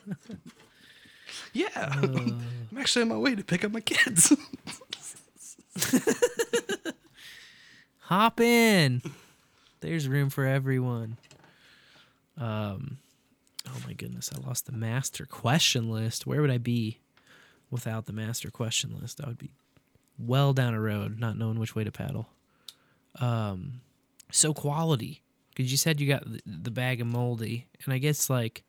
yeah. 1.53 1.93
I'm 2.01 2.41
actually 2.75 3.03
on 3.03 3.09
my 3.09 3.17
way 3.17 3.35
to 3.35 3.43
pick 3.43 3.63
up 3.63 3.71
my 3.71 3.81
kids. 3.81 4.35
Hop 7.99 8.39
in. 8.39 9.03
There's 9.81 10.07
room 10.07 10.31
for 10.31 10.47
everyone. 10.47 11.17
Um 12.35 12.97
oh 13.67 13.77
my 13.85 13.93
goodness, 13.93 14.31
I 14.33 14.39
lost 14.39 14.65
the 14.65 14.71
master 14.71 15.27
question 15.27 15.91
list. 15.91 16.25
Where 16.25 16.41
would 16.41 16.49
I 16.49 16.57
be 16.57 16.97
without 17.73 18.05
the 18.05 18.13
master 18.13 18.49
question 18.49 18.97
list? 19.01 19.19
I 19.21 19.27
would 19.27 19.37
be 19.37 19.51
well 20.17 20.53
down 20.53 20.73
a 20.73 20.79
road, 20.79 21.19
not 21.19 21.37
knowing 21.37 21.59
which 21.59 21.75
way 21.75 21.83
to 21.83 21.91
paddle. 21.91 22.29
Um 23.19 23.81
so 24.31 24.53
quality. 24.53 25.21
Cuz 25.55 25.71
you 25.71 25.77
said 25.77 25.99
you 25.99 26.07
got 26.07 26.23
the, 26.31 26.41
the 26.45 26.71
bag 26.71 27.01
of 27.01 27.07
moldy, 27.07 27.67
and 27.83 27.93
I 27.93 27.97
guess 27.97 28.29
like 28.29 28.63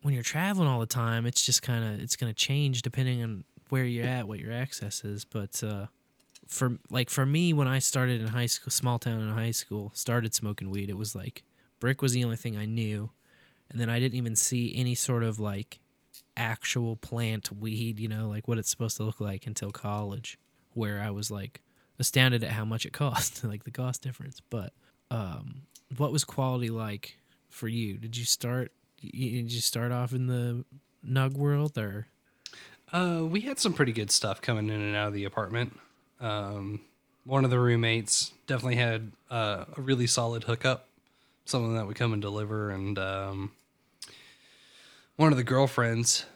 when 0.00 0.14
you're 0.14 0.22
traveling 0.22 0.68
all 0.68 0.80
the 0.80 0.86
time, 0.86 1.26
it's 1.26 1.44
just 1.44 1.62
kind 1.62 1.84
of 1.84 2.00
it's 2.00 2.16
to 2.16 2.32
change 2.32 2.82
depending 2.82 3.22
on 3.22 3.44
where 3.68 3.84
you're 3.84 4.06
at, 4.06 4.26
what 4.28 4.38
your 4.38 4.52
access 4.52 5.04
is, 5.04 5.24
but 5.24 5.62
uh 5.62 5.86
for 6.46 6.78
like 6.90 7.10
for 7.10 7.24
me 7.26 7.52
when 7.52 7.68
I 7.68 7.78
started 7.78 8.20
in 8.20 8.28
high 8.28 8.46
school, 8.46 8.70
small 8.70 8.98
town 8.98 9.20
in 9.20 9.28
high 9.30 9.52
school, 9.52 9.90
started 9.94 10.34
smoking 10.34 10.70
weed, 10.70 10.90
it 10.90 10.96
was 10.96 11.14
like 11.14 11.42
brick 11.80 12.00
was 12.02 12.12
the 12.12 12.24
only 12.24 12.36
thing 12.36 12.56
I 12.56 12.66
knew, 12.66 13.10
and 13.70 13.80
then 13.80 13.88
I 13.90 13.98
didn't 13.98 14.18
even 14.18 14.36
see 14.36 14.72
any 14.76 14.94
sort 14.94 15.24
of 15.24 15.40
like 15.40 15.80
actual 16.36 16.96
plant 16.96 17.52
weed, 17.52 17.98
you 17.98 18.08
know, 18.08 18.28
like 18.28 18.48
what 18.48 18.58
it's 18.58 18.70
supposed 18.70 18.96
to 18.98 19.02
look 19.02 19.20
like 19.20 19.46
until 19.46 19.70
college, 19.70 20.38
where 20.74 21.00
I 21.00 21.10
was 21.10 21.30
like 21.30 21.60
astounded 21.98 22.42
at 22.44 22.50
how 22.50 22.64
much 22.64 22.86
it 22.86 22.92
cost, 22.92 23.44
like 23.44 23.64
the 23.64 23.70
cost 23.70 24.02
difference. 24.02 24.40
But 24.50 24.72
um, 25.10 25.62
what 25.96 26.12
was 26.12 26.24
quality 26.24 26.70
like 26.70 27.16
for 27.48 27.68
you? 27.68 27.96
Did 27.98 28.16
you 28.16 28.24
start? 28.24 28.72
Did 29.00 29.12
you 29.52 29.60
start 29.60 29.92
off 29.92 30.12
in 30.12 30.26
the 30.26 30.64
nug 31.06 31.34
world 31.34 31.76
or? 31.76 32.06
Uh, 32.92 33.24
we 33.24 33.40
had 33.40 33.58
some 33.58 33.72
pretty 33.72 33.92
good 33.92 34.10
stuff 34.10 34.42
coming 34.42 34.68
in 34.68 34.80
and 34.80 34.94
out 34.94 35.08
of 35.08 35.14
the 35.14 35.24
apartment. 35.24 35.78
Um, 36.20 36.80
one 37.24 37.44
of 37.44 37.50
the 37.50 37.58
roommates 37.58 38.32
definitely 38.46 38.76
had 38.76 39.12
uh, 39.30 39.64
a 39.76 39.80
really 39.80 40.06
solid 40.06 40.44
hookup, 40.44 40.86
someone 41.46 41.74
that 41.76 41.86
would 41.86 41.96
come 41.96 42.12
and 42.12 42.20
deliver, 42.20 42.70
and 42.70 42.98
um, 42.98 43.52
one 45.16 45.32
of 45.32 45.36
the 45.38 45.44
girlfriends 45.44 46.26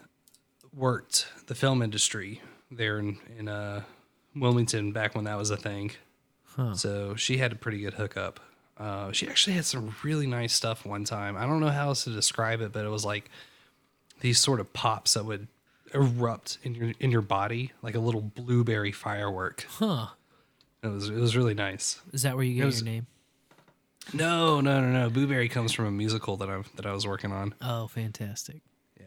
worked 0.75 1.27
the 1.47 1.55
film 1.55 1.83
industry 1.83 2.41
there 2.71 2.99
in, 2.99 3.19
in 3.39 3.49
uh, 3.49 3.83
Wilmington 4.35 4.93
back 4.93 5.15
when 5.15 5.25
that 5.25 5.37
was 5.39 5.51
a 5.51 5.57
thing. 5.57 5.93
Huh. 6.57 6.75
So 6.75 7.15
she 7.17 7.39
had 7.39 7.53
a 7.53 7.57
pretty 7.57 7.79
good 7.81 7.95
hookup. 7.95 8.41
Uh, 8.79 9.11
she 9.13 9.27
actually 9.27 9.55
had 9.55 9.65
some 9.65 9.95
really 10.03 10.27
nice 10.27 10.53
stuff 10.53 10.85
one 10.85 11.05
time. 11.05 11.37
I 11.37 11.47
don't 11.47 11.61
know 11.61 11.69
how 11.71 11.89
else 11.89 12.05
to 12.05 12.11
describe 12.11 12.61
it, 12.61 12.73
but 12.73 12.85
it 12.85 12.89
was 12.91 13.05
like 13.05 13.31
these 14.21 14.39
sort 14.39 14.61
of 14.61 14.73
pops 14.73 15.15
that 15.15 15.25
would 15.25 15.49
erupt 15.95 16.59
in 16.63 16.75
your 16.75 16.93
in 17.01 17.11
your 17.11 17.23
body 17.23 17.73
like 17.81 17.95
a 17.95 17.99
little 18.01 18.21
blueberry 18.21 18.93
firework. 18.93 19.65
Huh? 19.79 20.09
It 20.83 20.89
was 20.89 21.09
it 21.09 21.15
was 21.17 21.37
really 21.37 21.55
nice. 21.55 22.01
Is 22.13 22.23
that 22.23 22.35
where 22.37 22.45
you 22.45 22.53
It 22.53 22.57
get 22.57 22.65
was- 22.67 22.81
your 22.83 22.93
name? 22.93 23.07
No, 24.13 24.61
no, 24.61 24.81
no, 24.81 24.89
no. 24.91 25.11
Blueberry 25.11 25.49
comes 25.49 25.73
from 25.73 25.87
a 25.87 25.91
musical 25.91 26.37
that 26.39 26.49
I 26.49 26.63
that 26.77 26.87
I 26.87 26.93
was 26.93 27.07
working 27.07 27.33
on. 27.33 27.55
Oh, 27.61 27.89
fantastic. 27.89 28.63
Yeah. 28.99 29.07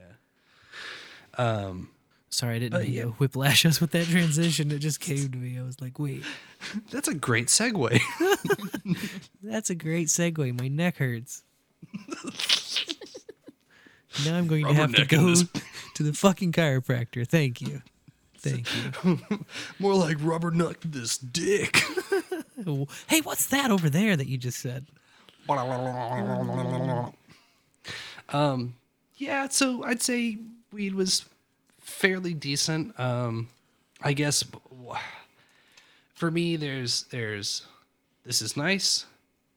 Um, 1.37 1.89
Sorry, 2.31 2.55
I 2.55 2.59
didn't 2.59 2.81
mean 2.83 2.93
yeah. 2.93 3.01
to 3.03 3.09
whiplash 3.11 3.65
us 3.65 3.81
with 3.81 3.91
that 3.91 4.05
transition. 4.09 4.71
It 4.71 4.79
just 4.79 4.99
came 4.99 5.29
to 5.31 5.37
me. 5.37 5.57
I 5.57 5.63
was 5.63 5.81
like, 5.81 5.97
wait, 5.97 6.23
that's 6.91 7.07
a 7.07 7.13
great 7.15 7.47
segue. 7.47 7.99
that's 9.43 9.69
a 9.69 9.75
great 9.75 10.07
segue. 10.07 10.59
My 10.59 10.67
neck 10.67 10.97
hurts. 10.97 11.43
now 14.25 14.37
I'm 14.37 14.47
going 14.47 14.65
to 14.67 14.73
have 14.73 14.93
to 14.93 15.05
go 15.05 15.29
this- 15.29 15.45
to 15.95 16.03
the 16.03 16.13
fucking 16.13 16.51
chiropractor. 16.51 17.27
Thank 17.27 17.61
you. 17.61 17.81
Thank 18.37 18.67
you. 19.03 19.19
More 19.79 19.95
like 19.95 20.17
rubber 20.21 20.51
nut 20.51 20.77
this 20.85 21.17
dick. 21.17 21.81
Hey, 23.07 23.21
what's 23.21 23.47
that 23.47 23.71
over 23.71 23.89
there 23.89 24.15
that 24.15 24.27
you 24.27 24.37
just 24.37 24.59
said? 24.59 24.85
um, 28.29 28.75
yeah, 29.17 29.47
so 29.49 29.83
I'd 29.83 30.01
say 30.01 30.37
weed 30.71 30.93
was 30.93 31.25
fairly 31.79 32.33
decent. 32.33 32.97
Um, 32.99 33.49
I 34.01 34.13
guess 34.13 34.43
for 36.13 36.31
me, 36.31 36.55
there's 36.55 37.03
there's 37.03 37.65
this 38.25 38.41
is 38.41 38.55
nice. 38.55 39.05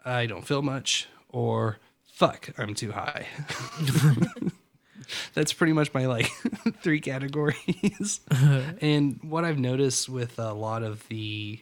I 0.05 0.27
don't 0.27 0.47
feel 0.47 0.63
much, 0.63 1.09
or 1.29 1.79
fuck, 2.13 2.51
I'm 2.59 2.75
too 2.75 2.93
high. 2.93 3.27
That's 5.35 5.53
pretty 5.53 5.73
much 5.73 5.93
my 5.93 6.07
like 6.07 6.27
three 6.83 7.01
categories. 7.01 8.21
and 8.81 9.19
what 9.23 9.45
I've 9.45 9.59
noticed 9.59 10.09
with 10.09 10.39
a 10.39 10.53
lot 10.53 10.83
of 10.83 11.07
the 11.09 11.61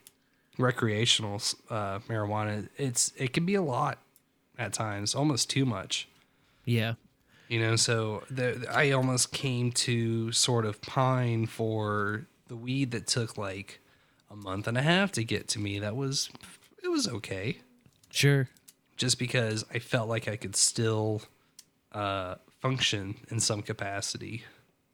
recreational 0.61 1.43
uh, 1.69 1.99
marijuana, 2.01 2.69
it's 2.77 3.13
it 3.17 3.33
can 3.33 3.47
be 3.47 3.55
a 3.55 3.63
lot 3.63 3.99
at 4.59 4.73
times, 4.73 5.15
almost 5.15 5.51
too 5.51 5.65
much. 5.65 6.09
Yeah. 6.65 6.95
You 7.49 7.59
know, 7.59 7.77
so 7.77 8.23
the, 8.31 8.67
I 8.71 8.93
almost 8.93 9.33
came 9.33 9.73
to 9.73 10.31
sort 10.31 10.65
of 10.65 10.81
pine 10.83 11.47
for 11.47 12.27
the 12.47 12.55
weed 12.55 12.93
that 12.93 13.09
took 13.09 13.37
like 13.37 13.81
a 14.31 14.37
month 14.37 14.69
and 14.69 14.79
a 14.79 14.83
half 14.83 15.11
to 15.13 15.25
get 15.25 15.49
to 15.49 15.59
me. 15.59 15.79
That 15.81 15.97
was 15.97 16.31
it 16.83 16.89
was 16.89 17.09
okay. 17.09 17.59
Sure. 18.11 18.49
Just 18.97 19.19
because 19.19 19.65
I 19.73 19.79
felt 19.79 20.09
like 20.09 20.29
I 20.29 20.37
could 20.37 20.55
still 20.55 21.23
uh, 21.93 22.37
function 22.61 23.17
in 23.31 23.41
some 23.41 23.63
capacity, 23.63 24.45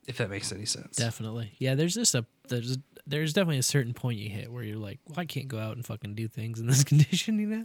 if 0.06 0.16
that 0.18 0.30
makes 0.30 0.52
any 0.52 0.64
sense. 0.64 0.96
Definitely. 0.96 1.52
Yeah, 1.58 1.74
there's 1.74 1.94
just 1.94 2.14
a 2.14 2.24
there's 2.48 2.78
there's 3.06 3.32
definitely 3.32 3.58
a 3.58 3.62
certain 3.62 3.94
point 3.94 4.18
you 4.18 4.28
hit 4.28 4.50
where 4.50 4.62
you're 4.62 4.78
like, 4.78 4.98
well, 5.06 5.20
I 5.20 5.24
can't 5.24 5.48
go 5.48 5.58
out 5.58 5.76
and 5.76 5.84
fucking 5.84 6.14
do 6.14 6.28
things 6.28 6.60
in 6.60 6.66
this 6.66 6.84
condition, 6.84 7.38
you 7.38 7.46
know? 7.46 7.64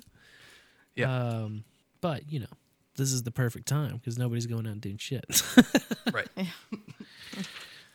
Yeah. 0.96 1.14
Um, 1.14 1.64
but 2.02 2.32
you 2.32 2.40
know, 2.40 2.48
this 2.96 3.12
is 3.12 3.24
the 3.24 3.32
perfect 3.32 3.68
time 3.68 3.98
because 3.98 4.18
nobody's 4.18 4.46
going 4.46 4.68
out 4.68 4.74
and 4.74 4.82
doing 4.82 4.98
shit. 4.98 5.24
right. 6.14 6.28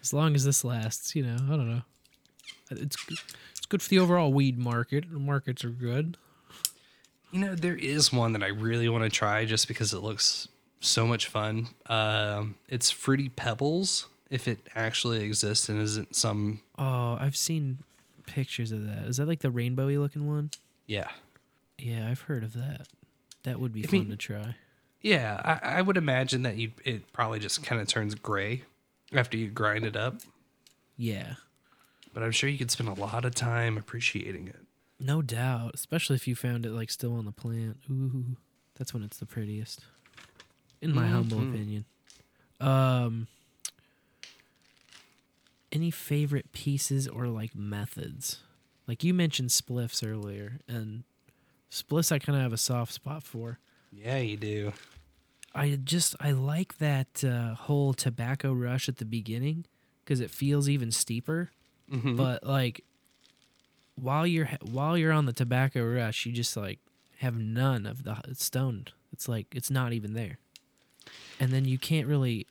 as 0.02 0.12
long 0.12 0.34
as 0.34 0.44
this 0.44 0.64
lasts, 0.64 1.14
you 1.14 1.22
know, 1.22 1.34
I 1.34 1.56
don't 1.56 1.70
know. 1.70 1.82
It's 2.70 2.96
it's 3.08 3.66
good 3.68 3.82
for 3.82 3.88
the 3.88 3.98
overall 3.98 4.32
weed 4.32 4.58
market. 4.58 5.04
The 5.10 5.18
markets 5.18 5.64
are 5.64 5.70
good. 5.70 6.16
You 7.30 7.40
know, 7.40 7.54
there 7.54 7.76
is 7.76 8.12
one 8.12 8.32
that 8.32 8.42
I 8.42 8.48
really 8.48 8.88
want 8.88 9.04
to 9.04 9.10
try 9.10 9.44
just 9.44 9.68
because 9.68 9.92
it 9.92 9.98
looks 9.98 10.48
so 10.80 11.06
much 11.06 11.26
fun. 11.26 11.68
Um, 11.86 12.56
it's 12.68 12.90
Fruity 12.90 13.28
Pebbles, 13.28 14.06
if 14.30 14.48
it 14.48 14.58
actually 14.74 15.22
exists 15.24 15.68
and 15.68 15.80
isn't 15.80 16.16
some. 16.16 16.60
Oh, 16.78 17.16
I've 17.20 17.36
seen 17.36 17.78
pictures 18.26 18.72
of 18.72 18.84
that. 18.86 19.04
Is 19.06 19.16
that 19.18 19.26
like 19.28 19.40
the 19.40 19.50
rainbowy 19.50 19.98
looking 20.00 20.26
one? 20.26 20.50
Yeah. 20.86 21.08
Yeah, 21.78 22.08
I've 22.08 22.22
heard 22.22 22.42
of 22.42 22.54
that. 22.54 22.88
That 23.44 23.60
would 23.60 23.72
be 23.72 23.84
I 23.84 23.86
fun 23.86 24.00
mean- 24.00 24.10
to 24.10 24.16
try. 24.16 24.56
Yeah, 25.02 25.40
I, 25.62 25.78
I 25.78 25.82
would 25.82 25.96
imagine 25.98 26.42
that 26.42 26.56
you 26.56 26.72
it 26.84 27.12
probably 27.12 27.38
just 27.38 27.62
kind 27.62 27.80
of 27.80 27.86
turns 27.86 28.14
gray 28.16 28.62
after 29.12 29.36
you 29.36 29.48
grind 29.48 29.84
it 29.84 29.94
up. 29.94 30.16
Yeah. 30.96 31.34
But 32.12 32.22
I'm 32.24 32.32
sure 32.32 32.48
you 32.48 32.58
could 32.58 32.70
spend 32.72 32.88
a 32.88 32.94
lot 32.94 33.24
of 33.24 33.34
time 33.34 33.76
appreciating 33.78 34.48
it. 34.48 34.56
No 34.98 35.20
doubt, 35.22 35.72
especially 35.74 36.16
if 36.16 36.26
you 36.26 36.34
found 36.34 36.64
it 36.66 36.70
like 36.72 36.90
still 36.90 37.14
on 37.14 37.26
the 37.26 37.30
plant. 37.30 37.76
Ooh, 37.90 38.36
that's 38.76 38.92
when 38.94 39.02
it's 39.04 39.18
the 39.18 39.26
prettiest, 39.26 39.80
in 40.80 40.92
my 40.94 41.06
humble 41.06 41.36
Mhm. 41.38 41.50
opinion. 41.54 41.84
Um, 42.58 43.28
any 45.76 45.90
favorite 45.90 46.52
pieces 46.52 47.06
or 47.06 47.28
like 47.40 47.54
methods 47.54 48.40
Like 48.88 49.04
you 49.04 49.12
mentioned 49.14 49.50
spliffs 49.50 50.00
earlier, 50.06 50.60
and 50.68 51.04
spliffs 51.70 52.10
I 52.12 52.18
kind 52.18 52.36
of 52.36 52.42
have 52.42 52.52
a 52.52 52.56
soft 52.70 52.92
spot 52.92 53.22
for. 53.22 53.58
Yeah, 53.92 54.18
you 54.18 54.36
do. 54.36 54.72
I 55.54 55.76
just 55.82 56.14
I 56.20 56.30
like 56.32 56.78
that 56.78 57.24
uh, 57.24 57.54
whole 57.54 57.92
tobacco 57.94 58.52
rush 58.52 58.88
at 58.88 58.96
the 58.98 59.04
beginning 59.04 59.64
because 60.04 60.20
it 60.20 60.30
feels 60.30 60.68
even 60.68 60.90
steeper. 60.92 61.50
Mhm. 61.90 62.16
But 62.16 62.44
like 62.44 62.84
while 63.96 64.26
you're 64.26 64.50
while 64.62 64.96
you're 64.98 65.12
on 65.12 65.26
the 65.26 65.32
tobacco 65.32 65.82
rush, 65.84 66.26
you 66.26 66.32
just 66.32 66.56
like 66.56 66.78
have 67.18 67.36
none 67.38 67.86
of 67.86 68.04
the 68.04 68.16
it's 68.28 68.44
stoned. 68.44 68.92
It's 69.12 69.28
like 69.28 69.46
it's 69.54 69.70
not 69.70 69.92
even 69.92 70.12
there, 70.14 70.38
and 71.40 71.50
then 71.52 71.64
you 71.64 71.78
can't 71.78 72.06
really 72.06 72.46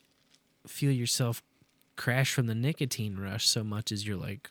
feel 0.68 0.92
yourself 0.92 1.44
crash 1.96 2.34
from 2.34 2.48
the 2.48 2.56
nicotine 2.56 3.18
rush 3.18 3.48
so 3.48 3.64
much 3.64 3.92
as 3.92 4.06
you're 4.08 4.18
like 4.18 4.50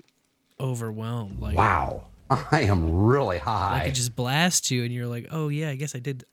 overwhelmed. 0.60 1.40
Like 1.40 1.56
Wow. 1.56 2.06
I 2.30 2.62
am 2.62 3.04
really 3.04 3.38
high. 3.38 3.80
like 3.80 3.88
it 3.88 3.94
just 3.94 4.16
blasts 4.16 4.70
you, 4.70 4.82
and 4.84 4.92
you're 4.92 5.06
like, 5.06 5.28
oh 5.30 5.48
yeah, 5.48 5.68
I 5.70 5.74
guess 5.76 5.94
I 5.94 5.98
did 5.98 6.24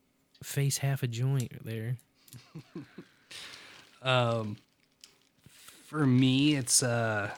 face 0.41 0.77
half 0.77 1.03
a 1.03 1.07
joint 1.07 1.65
there. 1.65 1.97
Um, 4.03 4.57
for 5.85 6.05
me, 6.05 6.55
it's 6.55 6.81
uh, 6.81 7.29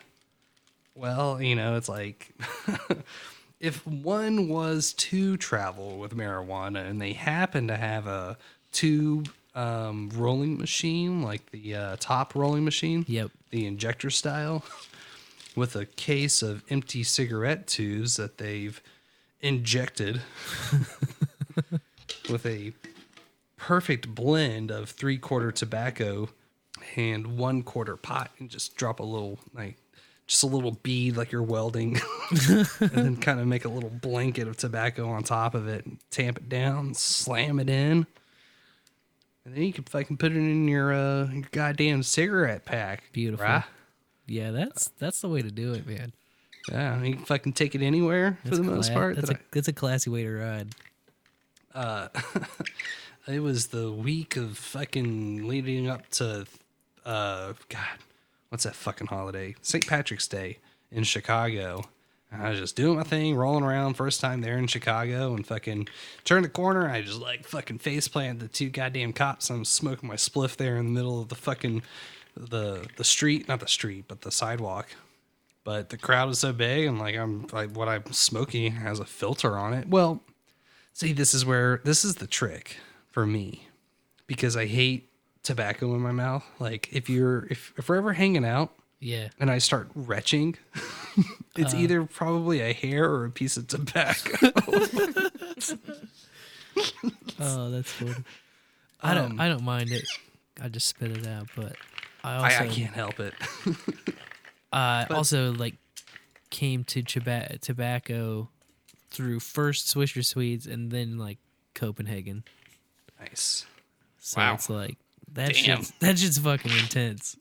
well, 0.96 1.42
you 1.42 1.56
know, 1.56 1.76
it's 1.76 1.90
like 1.90 2.34
if 3.60 3.86
one 3.86 4.48
was 4.48 4.94
to 4.94 5.38
travel 5.38 5.98
with 5.98 6.16
marijuana 6.16 6.88
and 6.90 7.02
they 7.02 7.14
happen 7.14 7.68
to 7.68 7.78
have 7.78 8.08
a 8.08 8.38
tube 8.72 9.30
um, 9.56 10.10
rolling 10.16 10.58
machine, 10.58 11.22
like 11.22 11.52
the 11.52 11.76
uh, 11.76 11.96
top 12.00 12.36
rolling 12.36 12.64
machine, 12.64 13.06
yep, 13.08 13.32
the 13.54 13.66
injector 13.68 14.10
style, 14.10 14.66
with 15.56 15.76
a 15.76 15.86
case 15.86 16.42
of 16.42 16.64
empty 16.70 17.04
cigarette 17.04 17.68
tubes 17.68 18.18
that 18.18 18.40
they've 18.40 18.82
injected 19.40 20.22
with 22.30 22.46
a 22.46 22.74
perfect 23.56 24.14
blend 24.16 24.72
of 24.72 24.90
three 24.90 25.18
quarter 25.18 25.52
tobacco 25.52 26.28
and 26.96 27.38
one 27.38 27.62
quarter 27.62 27.96
pot 27.96 28.32
and 28.40 28.50
just 28.50 28.76
drop 28.76 29.00
a 29.00 29.04
little 29.04 29.38
like 29.54 29.78
just 30.26 30.44
a 30.44 30.48
little 30.48 30.72
bead 30.82 31.16
like 31.16 31.32
you're 31.32 31.44
welding 31.44 32.00
and 32.50 32.68
then 32.80 33.16
kind 33.16 33.40
of 33.40 33.46
make 33.46 33.66
a 33.66 33.70
little 33.70 33.90
blanket 33.90 34.48
of 34.48 34.58
tobacco 34.58 35.08
on 35.10 35.24
top 35.24 35.54
of 35.54 35.68
it 35.68 35.86
and 35.86 36.00
tamp 36.10 36.38
it 36.38 36.50
down 36.50 36.94
slam 36.94 37.60
it 37.60 37.70
in 37.70 38.08
and 39.46 39.54
then 39.56 39.64
you 39.64 39.74
can 39.74 39.84
fucking 39.84 40.18
put 40.18 40.32
it 40.32 40.38
in 40.38 40.68
your 40.68 40.94
uh 40.94 41.26
your 41.32 41.46
goddamn 41.52 42.04
cigarette 42.04 42.66
pack 42.66 43.04
Beautiful. 43.12 43.46
right? 43.46 43.64
Yeah, 44.28 44.52
that's 44.52 44.88
that's 45.00 45.22
the 45.22 45.28
way 45.30 45.42
to 45.42 45.52
do 45.52 45.74
it, 45.74 45.86
man. 45.86 46.14
yeah 46.72 47.02
you 47.04 47.16
can 47.16 47.26
fucking 47.26 47.54
take 47.54 47.76
it 47.76 47.82
anywhere 47.82 48.38
for 48.44 48.50
That's 48.50 48.58
the 48.60 48.64
most 48.64 48.94
part 48.94 49.16
That's 49.16 49.28
that 49.30 49.38
a 49.38 49.42
that's 49.52 49.68
a 49.68 49.74
classy 49.74 50.10
way 50.10 50.24
to 50.24 50.32
ride. 50.32 50.70
uh 51.74 52.08
it 53.28 53.42
was 53.42 53.68
the 53.68 53.92
week 53.92 54.36
of 54.38 54.58
fucking 54.58 55.48
leading 55.48 55.90
up 55.90 56.10
to 56.12 56.46
uh 57.06 57.54
god 57.70 57.98
what's 58.50 58.64
that 58.64 58.76
fucking 58.76 59.08
holiday 59.08 59.56
st 59.62 59.86
patrick's 59.88 60.28
day 60.28 60.60
in 60.92 61.04
chicago 61.04 61.84
i 62.42 62.50
was 62.50 62.60
just 62.60 62.76
doing 62.76 62.98
my 62.98 63.04
thing 63.04 63.36
rolling 63.36 63.64
around 63.64 63.94
first 63.96 64.20
time 64.22 64.42
there 64.42 64.58
in 64.58 64.68
chicago 64.68 65.34
and 65.36 65.46
fucking 65.46 65.88
turned 66.24 66.46
the 66.46 66.50
corner. 66.50 66.90
I 66.90 67.02
just 67.02 67.20
like 67.20 67.46
fucking 67.46 67.80
face 67.80 68.08
planted 68.08 68.40
the 68.40 68.48
two 68.48 68.70
goddamn 68.70 69.14
cops. 69.14 69.50
I'm 69.50 69.66
smoking 69.66 70.08
my 70.10 70.16
spliff 70.16 70.56
there 70.58 70.78
in 70.78 70.86
the 70.86 70.92
middle 70.92 71.22
of 71.22 71.30
the 71.30 71.36
fucking 71.36 71.84
the 72.36 72.88
the 72.98 73.04
street. 73.04 73.48
Not 73.48 73.60
the 73.60 73.68
street 73.68 74.06
but 74.08 74.22
the 74.22 74.32
sidewalk. 74.32 74.88
But 75.64 75.90
the 75.90 75.98
crowd 75.98 76.28
was 76.28 76.40
so 76.40 76.52
big 76.54 76.88
and 76.88 77.00
like 77.00 77.16
i'm 77.16 77.48
like 77.54 77.72
what 77.72 77.88
i'm 77.88 78.12
smoking 78.12 78.72
has 78.74 79.00
a 79.00 79.06
filter 79.06 79.58
on 79.58 79.74
it. 79.74 79.88
Well 79.88 80.22
See, 80.96 81.12
this 81.12 81.34
is 81.34 81.44
where 81.46 81.82
this 81.84 82.06
is 82.06 82.16
the 82.16 82.28
trick 82.28 82.78
for 83.10 83.26
me 83.26 83.68
because 84.28 84.56
I 84.56 84.68
hate 84.68 85.10
tobacco 85.42 85.94
in 85.96 86.02
my 86.02 86.12
mouth. 86.12 86.44
Like 86.60 86.88
if 86.92 87.10
you're 87.10 87.48
if, 87.50 87.74
if 87.78 87.90
we're 87.90 87.96
ever 87.96 88.14
hanging 88.14 88.46
out 88.46 88.74
Yeah. 89.00 89.30
and 89.40 89.50
I 89.50 89.58
start 89.58 89.90
retching, 89.96 90.56
it's 91.58 91.74
Uh. 91.74 91.78
either 91.78 92.04
probably 92.06 92.60
a 92.62 92.74
hair 92.74 93.10
or 93.10 93.26
a 93.26 93.32
piece 93.32 93.58
of 93.58 93.68
tobacco. 93.68 94.52
Oh, 97.40 97.70
that's 97.70 97.92
funny. 97.92 98.16
I 99.02 99.14
don't 99.14 99.34
Um, 99.34 99.40
I 99.42 99.48
don't 99.48 99.64
mind 99.64 99.92
it. 99.92 100.06
I 100.62 100.70
just 100.70 100.88
spit 100.88 101.12
it 101.12 101.28
out, 101.28 101.48
but 101.56 101.76
I 102.24 102.32
I, 102.32 102.36
also 102.56 102.64
I 102.64 102.68
can't 102.68 102.94
help 102.94 103.20
it. 103.20 103.34
uh, 104.72 105.06
but- 105.08 105.12
also 105.12 105.52
like 105.54 105.76
came 106.50 106.84
to 106.86 107.02
toba- 107.04 107.58
tobacco 107.60 108.50
through 109.12 109.40
first 109.40 109.94
Swisher 109.94 110.24
Sweets 110.26 110.66
and 110.66 110.90
then 110.92 111.18
like 111.18 111.38
Copenhagen. 111.76 112.44
nice. 113.20 113.66
So 114.20 114.40
Wow. 114.40 114.54
it's 114.56 114.70
like 114.70 114.98
that 115.34 115.54
Damn. 115.54 115.78
shit's 115.78 115.92
that 116.00 116.18
shit's 116.18 116.38
fucking 116.38 116.72
intense. 116.72 117.36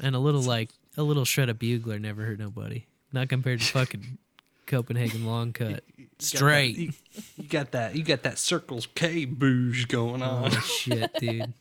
and 0.00 0.14
a 0.16 0.18
little 0.18 0.42
like 0.42 0.70
a 0.98 1.02
little 1.02 1.24
shred 1.24 1.48
of 1.48 1.58
bugler 1.58 1.98
never 1.98 2.24
hurt 2.24 2.38
nobody. 2.38 2.84
Not 3.12 3.30
compared 3.30 3.60
to 3.60 3.66
fucking 3.72 4.18
Copenhagen 4.66 5.24
long 5.24 5.54
cut. 5.54 5.84
Straight. 6.18 6.76
You, 6.76 6.92
you 7.36 7.48
got 7.48 7.70
that. 7.70 7.94
You 7.94 8.02
got 8.02 8.24
that 8.24 8.38
Circles 8.38 8.88
K 8.94 9.24
booze 9.24 9.86
going 9.86 10.20
on. 10.20 10.52
Oh 10.52 10.60
shit, 10.60 11.10
dude. 11.18 11.54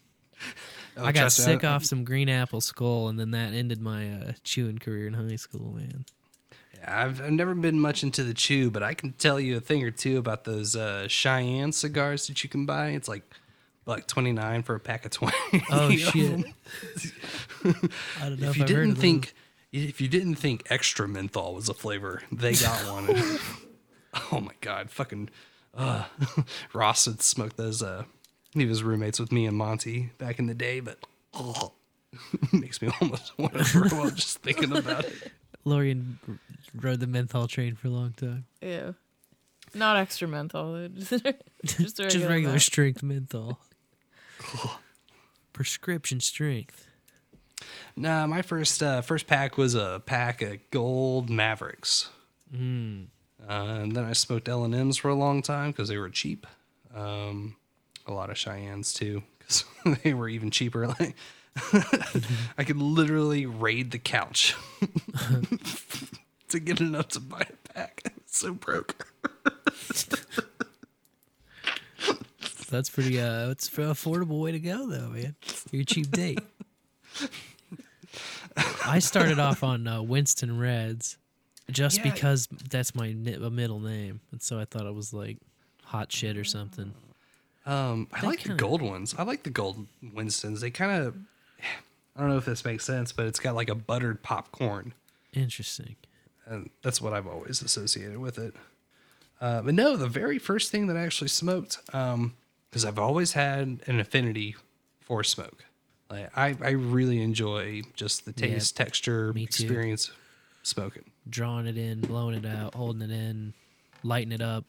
Oh, 0.97 1.05
I 1.05 1.11
got 1.11 1.31
sick 1.31 1.63
off 1.63 1.85
some 1.85 2.03
green 2.03 2.27
apple 2.27 2.59
Skoal, 2.59 3.07
and 3.07 3.19
then 3.19 3.31
that 3.31 3.53
ended 3.53 3.79
my 3.79 4.11
uh, 4.11 4.31
chewing 4.43 4.79
career 4.79 5.07
in 5.07 5.13
high 5.13 5.35
school, 5.35 5.73
man. 5.73 6.05
Yeah, 6.75 7.05
I've, 7.05 7.21
I've 7.21 7.31
never 7.31 7.53
been 7.53 7.79
much 7.79 8.01
into 8.01 8.23
the 8.23 8.33
chew, 8.33 8.71
but 8.71 8.81
I 8.81 8.95
can 8.95 9.13
tell 9.13 9.39
you 9.39 9.57
a 9.57 9.59
thing 9.59 9.83
or 9.83 9.91
two 9.91 10.17
about 10.17 10.43
those 10.43 10.75
uh, 10.75 11.07
Cheyenne 11.07 11.71
cigars 11.71 12.25
that 12.27 12.43
you 12.43 12.49
can 12.49 12.65
buy. 12.65 12.89
It's 12.89 13.07
like 13.07 13.23
buck 13.87 14.05
twenty 14.05 14.33
nine 14.33 14.61
for 14.61 14.75
a 14.75 14.79
pack 14.79 15.05
of 15.05 15.11
twenty. 15.11 15.35
Oh 15.71 15.89
shit! 15.89 16.45
I 17.65 18.29
don't 18.29 18.39
know 18.39 18.49
if, 18.49 18.51
if 18.51 18.57
you 18.57 18.63
I've 18.63 18.67
didn't 18.67 18.91
of 18.91 18.97
think, 18.99 19.33
if 19.71 19.99
you 19.99 20.07
didn't 20.07 20.35
think 20.35 20.67
extra 20.69 21.07
menthol 21.07 21.55
was 21.55 21.69
a 21.69 21.73
flavor, 21.73 22.21
they 22.31 22.53
got 22.53 22.79
one. 22.91 23.09
oh 24.31 24.41
my 24.41 24.53
god, 24.61 24.91
fucking 24.91 25.29
uh, 25.75 26.03
Ross 26.73 27.05
had 27.05 27.21
smoked 27.23 27.57
those. 27.57 27.81
Uh, 27.81 28.03
he 28.51 28.65
was 28.65 28.83
roommates 28.83 29.19
with 29.19 29.31
me 29.31 29.47
and 29.47 29.57
Monty 29.57 30.11
back 30.19 30.37
in 30.37 30.45
the 30.45 30.53
day, 30.53 30.81
but 30.81 30.99
oh, 31.33 31.71
makes 32.51 32.81
me 32.81 32.89
almost 33.01 33.37
want 33.39 33.53
to 33.53 33.63
throw 33.63 34.03
up 34.03 34.13
just 34.13 34.39
thinking 34.39 34.75
about 34.75 35.05
it. 35.05 35.13
those. 35.21 35.31
Lorian 35.65 36.19
rode 36.75 36.99
the 36.99 37.07
menthol 37.07 37.47
train 37.47 37.75
for 37.75 37.87
a 37.87 37.91
long 37.91 38.13
time. 38.13 38.45
Yeah. 38.61 38.91
Not 39.73 39.97
extra 39.97 40.27
menthol. 40.27 40.87
Just, 40.87 41.09
just, 41.65 41.97
Just 41.97 41.99
regular 41.99 42.29
regular 42.29 42.59
strength 42.59 43.03
menthol. 43.03 43.59
Prescription 45.53 46.19
strength. 46.19 46.87
Nah, 47.95 48.27
my 48.27 48.41
first 48.41 48.83
uh, 48.83 49.01
first 49.01 49.27
pack 49.27 49.57
was 49.57 49.73
a 49.73 50.01
pack 50.05 50.41
of 50.41 50.57
Gold 50.71 51.29
Mavericks. 51.29 52.09
Mm. 52.55 53.07
Uh, 53.47 53.51
and 53.53 53.95
then 53.95 54.03
I 54.03 54.13
smoked 54.13 54.47
L 54.47 54.63
and 54.63 54.75
M's 54.75 54.97
for 54.97 55.09
a 55.09 55.15
long 55.15 55.41
time 55.41 55.71
because 55.71 55.89
they 55.89 55.97
were 55.97 56.09
cheap. 56.09 56.45
Um, 56.93 57.55
a 58.05 58.13
lot 58.13 58.29
of 58.29 58.37
Cheyennes 58.37 58.93
too 58.93 59.23
because 59.39 59.65
they 60.03 60.13
were 60.13 60.29
even 60.29 60.51
cheaper. 60.51 60.87
Like 60.99 61.15
I 62.55 62.63
could 62.63 62.77
literally 62.77 63.47
raid 63.47 63.89
the 63.89 63.97
couch 63.97 64.55
to 66.49 66.59
get 66.59 66.79
enough 66.79 67.07
to 67.09 67.19
buy 67.19 67.47
a 67.49 67.73
pack. 67.73 68.03
I'm 68.05 68.21
so 68.27 68.53
broke. 68.53 69.07
That's 72.69 72.89
pretty. 72.89 73.19
Uh, 73.19 73.49
it's 73.49 73.67
an 73.77 73.85
affordable 73.85 74.41
way 74.41 74.51
to 74.51 74.59
go, 74.59 74.85
though, 74.87 75.09
man. 75.09 75.35
You're 75.71 75.83
a 75.83 75.85
cheap 75.85 76.11
date. 76.11 76.39
I 78.85 78.99
started 78.99 79.39
off 79.39 79.63
on 79.63 79.87
uh, 79.87 80.01
Winston 80.01 80.57
Reds, 80.59 81.17
just 81.69 81.97
Yeah. 81.97 82.11
because 82.11 82.47
that's 82.69 82.95
my 82.95 83.13
middle 83.13 83.79
name, 83.79 84.21
and 84.31 84.41
so 84.41 84.59
I 84.59 84.65
thought 84.65 84.85
it 84.85 84.93
was 84.95 85.13
like 85.13 85.37
hot 85.83 86.11
shit 86.11 86.37
or 86.37 86.43
something. 86.43 86.93
Um, 87.65 88.07
I 88.13 88.21
They 88.21 88.27
like 88.27 88.39
the 88.39 88.49
kinda- 88.49 88.61
gold 88.63 88.81
ones. 88.81 89.13
I 89.17 89.23
like 89.23 89.43
the 89.43 89.49
gold 89.49 89.85
Winstons. 90.01 90.61
They 90.61 90.71
kind 90.71 91.03
of, 91.03 91.15
I 92.15 92.21
don't 92.21 92.29
know 92.29 92.37
if 92.37 92.45
this 92.45 92.63
makes 92.65 92.85
sense, 92.85 93.11
but 93.11 93.25
it's 93.27 93.39
got 93.39 93.55
like 93.55 93.69
a 93.69 93.75
buttered 93.75 94.23
popcorn. 94.23 94.93
Interesting. 95.33 95.95
and 96.45 96.69
that's 96.81 97.01
what 97.01 97.11
I've 97.13 97.27
always 97.27 97.61
associated 97.61 98.17
with 98.19 98.39
it. 98.39 98.55
Uh, 99.41 99.61
but 99.61 99.73
no, 99.75 99.97
the 99.97 100.07
very 100.07 100.39
first 100.39 100.71
thing 100.71 100.87
that 100.87 100.95
I 100.95 101.01
actually 101.01 101.27
smoked, 101.27 101.77
because 102.77 102.85
I've 102.85 102.99
always 102.99 103.33
had 103.33 103.79
an 103.87 103.99
affinity 103.99 104.55
for 104.99 105.23
smoke. 105.23 105.65
Like 106.11 106.29
I, 106.37 106.55
I 106.61 106.69
really 106.71 107.21
enjoy 107.21 107.81
just 107.95 108.25
the 108.25 108.33
Yeah, 108.37 108.53
taste, 108.53 108.77
texture, 108.77 109.33
me 109.33 109.45
too. 109.47 109.63
experience 109.63 110.11
smoking. 110.63 111.05
Drawing 111.29 111.65
it 111.65 111.75
in, 111.77 112.01
blowing 112.01 112.35
it 112.35 112.45
out, 112.45 112.75
holding 112.75 113.01
it 113.01 113.11
in, 113.11 113.53
lighting 114.03 114.31
it 114.31 114.41
up, 114.41 114.63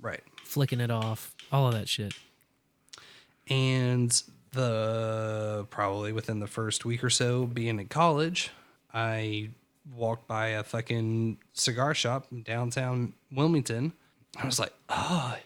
Right. 0.00 0.22
flicking 0.44 0.80
it 0.80 0.90
off, 0.92 1.34
all 1.50 1.66
of 1.66 1.74
that 1.74 1.88
shit. 1.88 2.14
And 3.48 4.22
the 4.52 5.66
probably 5.70 6.12
within 6.12 6.38
the 6.40 6.46
first 6.46 6.84
week 6.84 7.02
or 7.02 7.10
so 7.10 7.46
being 7.46 7.80
in 7.80 7.88
college, 7.88 8.50
I 8.94 9.50
walked 9.94 10.28
by 10.28 10.48
a 10.48 10.62
fucking 10.62 11.38
cigar 11.52 11.94
shop 11.94 12.26
in 12.30 12.42
downtown 12.42 13.14
Wilmington. 13.32 13.92
I 14.40 14.46
was 14.46 14.58
like, 14.60 14.72
oh, 14.88 15.36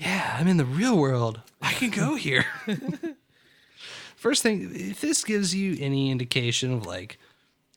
yeah, 0.00 0.36
I'm 0.38 0.48
in 0.48 0.56
the 0.56 0.64
real 0.64 0.96
world. 0.96 1.42
I 1.60 1.72
can 1.72 1.90
go 1.90 2.14
here. 2.14 2.46
First 4.16 4.42
thing, 4.42 4.70
if 4.74 5.00
this 5.02 5.24
gives 5.24 5.54
you 5.54 5.76
any 5.78 6.10
indication 6.10 6.72
of 6.72 6.86
like 6.86 7.18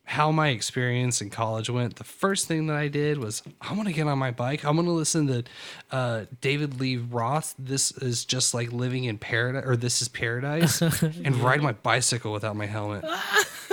how 0.05 0.31
my 0.31 0.49
experience 0.49 1.21
in 1.21 1.29
college 1.29 1.69
went, 1.69 1.95
the 1.95 2.03
first 2.03 2.45
thing 2.47 2.67
that 2.67 2.75
I 2.75 2.89
did 2.89 3.17
was 3.17 3.41
I 3.61 3.73
want 3.73 3.87
to 3.87 3.93
get 3.93 4.07
on 4.07 4.17
my 4.19 4.31
bike. 4.31 4.65
I 4.65 4.71
want 4.71 4.87
to 4.87 4.91
listen 4.91 5.27
to 5.27 5.43
uh, 5.91 6.25
David 6.41 6.79
Lee 6.81 6.97
Roth. 6.97 7.55
This 7.57 7.91
is 7.93 8.25
just 8.25 8.53
like 8.53 8.73
living 8.73 9.05
in 9.05 9.17
paradise, 9.17 9.63
or 9.65 9.77
this 9.77 10.01
is 10.01 10.09
paradise, 10.09 10.81
and 11.01 11.37
ride 11.37 11.61
my 11.61 11.71
bicycle 11.71 12.33
without 12.33 12.57
my 12.57 12.65
helmet. 12.65 13.05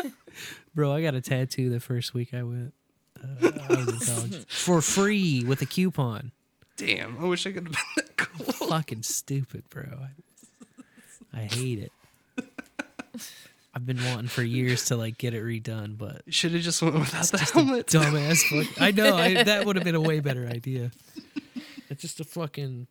Bro, 0.75 0.93
I 0.93 1.03
got 1.03 1.17
a 1.17 1.21
tattoo 1.21 1.71
the 1.71 1.81
first 1.81 2.15
week 2.15 2.33
I 2.33 2.45
went. 2.45 2.73
Uh, 3.21 3.51
I 3.69 3.75
was 3.75 3.89
in 3.89 4.15
college 4.15 4.47
for 4.47 4.81
free 4.81 5.45
with 5.45 5.61
a 5.63 5.67
coupon. 5.67 6.31
Damn, 6.87 7.19
I 7.19 7.25
wish 7.27 7.47
I 7.47 7.53
could 7.53 7.65
have 7.69 7.73
been 7.73 7.83
that 7.97 8.17
cool. 8.17 8.69
Fucking 8.69 9.03
stupid, 9.03 9.65
bro. 9.71 9.85
I, 11.35 11.41
I 11.41 11.43
hate 11.43 11.79
it. 11.79 11.93
I've 13.75 13.87
been 13.87 14.03
wanting 14.05 14.29
for 14.29 14.43
years 14.43 14.87
to 14.87 14.97
like 14.97 15.17
get 15.19 15.33
it 15.33 15.43
redone, 15.45 15.97
but 15.97 16.23
Should 16.29 16.53
have 16.53 16.63
just 16.63 16.83
went 16.83 16.95
without 16.95 17.27
the 17.27 17.39
helmet. 17.39 17.87
dumbass. 17.87 18.43
Fuck. 18.49 18.81
I 18.83 18.91
know 18.91 19.17
I, 19.17 19.43
that 19.45 19.65
would 19.65 19.77
have 19.77 19.85
been 19.85 19.95
a 19.95 20.01
way 20.01 20.21
better 20.21 20.47
idea. 20.47 20.91
It's 21.89 22.03
just 22.03 22.19
a 22.21 22.25
fucking. 22.25 22.87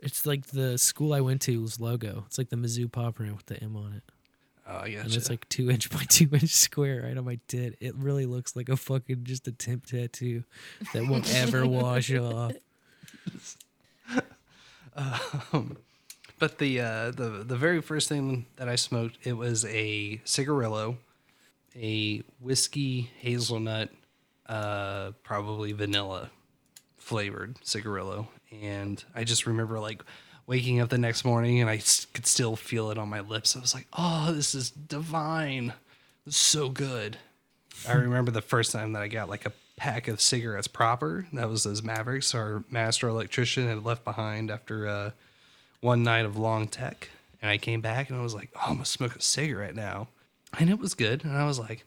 It's 0.00 0.26
like 0.26 0.46
the 0.46 0.78
school 0.78 1.12
I 1.12 1.20
went 1.20 1.42
to's 1.42 1.78
logo. 1.80 2.24
It's 2.26 2.38
like 2.38 2.48
the 2.50 2.56
Mizzou 2.56 2.90
pop 2.90 3.16
print 3.16 3.36
with 3.36 3.46
the 3.46 3.62
M 3.62 3.76
on 3.76 3.92
it. 3.94 4.02
Oh, 4.66 4.76
I 4.76 4.86
And 4.86 5.14
it's 5.14 5.28
like 5.28 5.46
two 5.50 5.70
inch 5.70 5.90
by 5.90 6.02
two 6.08 6.28
inch 6.32 6.50
square 6.54 7.02
right 7.02 7.16
on 7.16 7.24
my 7.24 7.38
tit. 7.48 7.76
It 7.80 7.94
really 7.94 8.24
looks 8.26 8.56
like 8.56 8.68
a 8.70 8.76
fucking 8.78 9.24
just 9.24 9.46
a 9.48 9.52
temp 9.52 9.86
tattoo 9.86 10.44
that 10.94 11.06
won't 11.06 11.32
ever 11.34 11.66
wash 11.66 12.12
off. 12.14 12.52
Um, 14.96 15.76
but 16.38 16.58
the 16.58 16.80
uh, 16.80 17.10
the 17.10 17.44
the 17.46 17.56
very 17.56 17.80
first 17.80 18.08
thing 18.08 18.46
that 18.56 18.68
I 18.68 18.76
smoked 18.76 19.18
it 19.24 19.32
was 19.32 19.64
a 19.64 20.20
cigarillo, 20.24 20.98
a 21.76 22.22
whiskey 22.40 23.10
hazelnut, 23.18 23.90
uh, 24.46 25.12
probably 25.22 25.72
vanilla 25.72 26.30
flavored 26.96 27.56
cigarillo, 27.62 28.28
and 28.62 29.02
I 29.14 29.24
just 29.24 29.46
remember 29.46 29.78
like 29.80 30.02
waking 30.46 30.80
up 30.80 30.90
the 30.90 30.98
next 30.98 31.24
morning 31.24 31.60
and 31.60 31.70
I 31.70 31.78
could 32.12 32.26
still 32.26 32.54
feel 32.54 32.90
it 32.90 32.98
on 32.98 33.08
my 33.08 33.20
lips. 33.20 33.56
I 33.56 33.60
was 33.60 33.74
like, 33.74 33.86
"Oh, 33.92 34.32
this 34.32 34.54
is 34.54 34.70
divine, 34.70 35.72
so 36.28 36.68
good." 36.68 37.18
I 37.88 37.94
remember 37.94 38.30
the 38.30 38.42
first 38.42 38.70
time 38.70 38.92
that 38.92 39.02
I 39.02 39.08
got 39.08 39.28
like 39.28 39.46
a 39.46 39.52
pack 39.76 40.08
of 40.08 40.20
cigarettes 40.20 40.68
proper. 40.68 41.26
That 41.32 41.48
was 41.48 41.64
those 41.64 41.82
Mavericks 41.82 42.34
our 42.34 42.64
master 42.70 43.08
electrician 43.08 43.66
had 43.68 43.84
left 43.84 44.04
behind 44.04 44.50
after 44.50 44.86
uh, 44.86 45.10
one 45.80 46.02
night 46.02 46.24
of 46.24 46.36
long 46.36 46.68
tech. 46.68 47.10
And 47.42 47.50
I 47.50 47.58
came 47.58 47.80
back 47.80 48.08
and 48.08 48.18
I 48.18 48.22
was 48.22 48.34
like, 48.34 48.50
oh, 48.56 48.60
I'm 48.62 48.74
going 48.74 48.84
to 48.84 48.90
smoke 48.90 49.16
a 49.16 49.20
cigarette 49.20 49.74
now. 49.74 50.08
And 50.58 50.70
it 50.70 50.78
was 50.78 50.94
good. 50.94 51.24
And 51.24 51.36
I 51.36 51.44
was 51.44 51.58
like, 51.58 51.84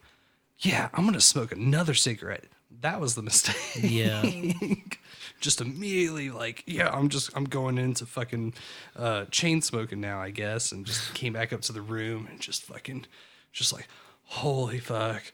yeah, 0.59 0.89
I'm 0.93 1.03
going 1.03 1.13
to 1.13 1.21
smoke 1.21 1.51
another 1.51 1.93
cigarette. 1.93 2.45
That 2.81 2.99
was 2.99 3.15
the 3.15 3.23
mistake. 3.23 3.55
Yeah. 3.81 4.21
just 5.39 5.61
immediately 5.61 6.29
like, 6.29 6.63
yeah, 6.67 6.89
I'm 6.89 7.09
just, 7.09 7.35
I'm 7.35 7.45
going 7.45 7.77
into 7.77 8.05
fucking 8.05 8.53
uh, 8.95 9.25
chain 9.25 9.61
smoking 9.61 10.01
now, 10.01 10.21
I 10.21 10.29
guess. 10.29 10.71
And 10.71 10.85
just 10.85 11.13
came 11.13 11.33
back 11.33 11.53
up 11.53 11.61
to 11.61 11.73
the 11.73 11.81
room 11.81 12.27
and 12.29 12.39
just 12.39 12.63
fucking, 12.63 13.05
just 13.51 13.73
like, 13.73 13.87
holy 14.25 14.79
fuck. 14.79 15.31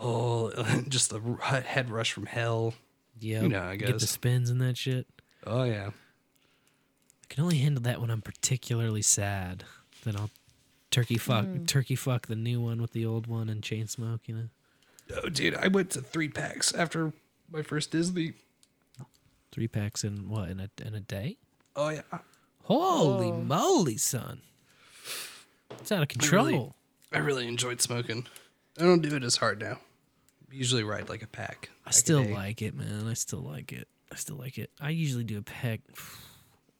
Oh, 0.00 0.50
just 0.88 1.10
the 1.10 1.20
head 1.66 1.90
rush 1.90 2.12
from 2.12 2.26
hell. 2.26 2.74
Yeah, 3.18 3.42
You 3.42 3.48
know, 3.48 3.62
I 3.62 3.76
get 3.76 3.98
the 3.98 4.06
spins 4.06 4.50
and 4.50 4.60
that 4.60 4.76
shit. 4.78 5.06
Oh, 5.46 5.64
yeah. 5.64 5.88
I 7.22 7.26
can 7.34 7.44
only 7.44 7.58
handle 7.58 7.82
that 7.82 8.00
when 8.00 8.10
I'm 8.10 8.22
particularly 8.22 9.02
sad. 9.02 9.64
Then 10.04 10.16
I'll 10.16 10.30
turkey 10.90 11.18
fuck, 11.18 11.44
Mm. 11.44 11.66
turkey 11.66 11.96
fuck 11.96 12.26
the 12.28 12.36
new 12.36 12.60
one 12.60 12.80
with 12.80 12.92
the 12.92 13.04
old 13.04 13.26
one 13.26 13.48
and 13.50 13.62
chain 13.62 13.86
smoke. 13.88 14.22
You 14.26 14.34
know, 14.36 14.48
Oh, 15.22 15.28
dude, 15.28 15.54
I 15.56 15.68
went 15.68 15.90
to 15.90 16.00
three 16.00 16.28
packs 16.28 16.72
after 16.74 17.12
my 17.50 17.62
first 17.62 17.90
Disney. 17.90 18.34
three 19.52 19.66
packs 19.68 20.04
in 20.04 20.28
what 20.28 20.48
in 20.48 20.60
a 20.60 20.70
in 20.84 20.94
a 20.94 21.00
day? 21.00 21.36
Oh 21.76 21.88
yeah. 21.90 22.02
Holy 22.62 23.32
moly, 23.32 23.96
son! 23.96 24.40
It's 25.72 25.90
out 25.90 26.02
of 26.02 26.08
control. 26.08 26.46
I 26.46 26.48
really, 26.50 26.72
I 27.12 27.18
really 27.18 27.48
enjoyed 27.48 27.80
smoking. 27.80 28.26
I 28.78 28.82
don't 28.82 29.02
do 29.02 29.14
it 29.16 29.24
as 29.24 29.36
hard 29.36 29.60
now. 29.60 29.78
Usually 30.50 30.82
ride 30.82 31.08
like 31.08 31.22
a 31.22 31.26
pack. 31.26 31.70
I 31.84 31.90
pack 31.90 31.94
still 31.94 32.22
like 32.22 32.60
it, 32.62 32.74
man. 32.74 33.06
I 33.08 33.14
still 33.14 33.40
like 33.40 33.72
it. 33.72 33.88
I 34.12 34.16
still 34.16 34.36
like 34.36 34.58
it. 34.58 34.70
I 34.80 34.90
usually 34.90 35.24
do 35.24 35.38
a 35.38 35.42
pack 35.42 35.80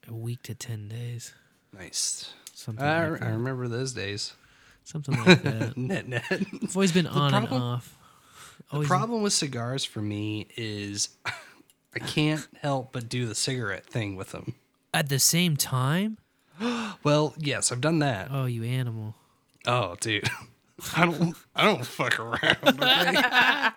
a 0.08 0.14
week 0.14 0.42
to 0.44 0.54
ten 0.54 0.88
days. 0.88 1.32
Nice. 1.76 2.32
Something 2.54 2.84
I, 2.84 3.08
like 3.08 3.22
I 3.22 3.28
remember 3.30 3.68
those 3.68 3.92
days. 3.92 4.32
Something 4.84 5.16
like 5.24 5.42
that. 5.42 5.76
net 5.76 6.08
net. 6.08 6.24
I've 6.30 6.74
always 6.76 6.92
been 6.92 7.04
The 7.04 7.10
on 7.12 7.30
problem- 7.30 7.52
and 7.54 7.62
off. 7.62 7.96
The 8.70 8.74
Always- 8.74 8.88
problem 8.88 9.22
with 9.22 9.32
cigars 9.32 9.84
for 9.84 10.00
me 10.02 10.48
is 10.56 11.10
I 11.94 11.98
can't 12.00 12.46
help 12.60 12.92
but 12.92 13.08
do 13.08 13.26
the 13.26 13.34
cigarette 13.34 13.86
thing 13.86 14.16
with 14.16 14.30
them. 14.32 14.54
At 14.92 15.08
the 15.08 15.18
same 15.18 15.56
time? 15.56 16.18
Well, 17.02 17.32
yes, 17.38 17.72
I've 17.72 17.80
done 17.80 18.00
that. 18.00 18.28
Oh, 18.30 18.44
you 18.44 18.62
animal. 18.64 19.14
Oh, 19.66 19.96
dude. 20.00 20.28
I 20.96 21.04
don't 21.06 21.36
I 21.54 21.64
don't 21.64 21.86
fuck 21.86 22.18
around. 22.18 22.56
Okay? 22.62 23.70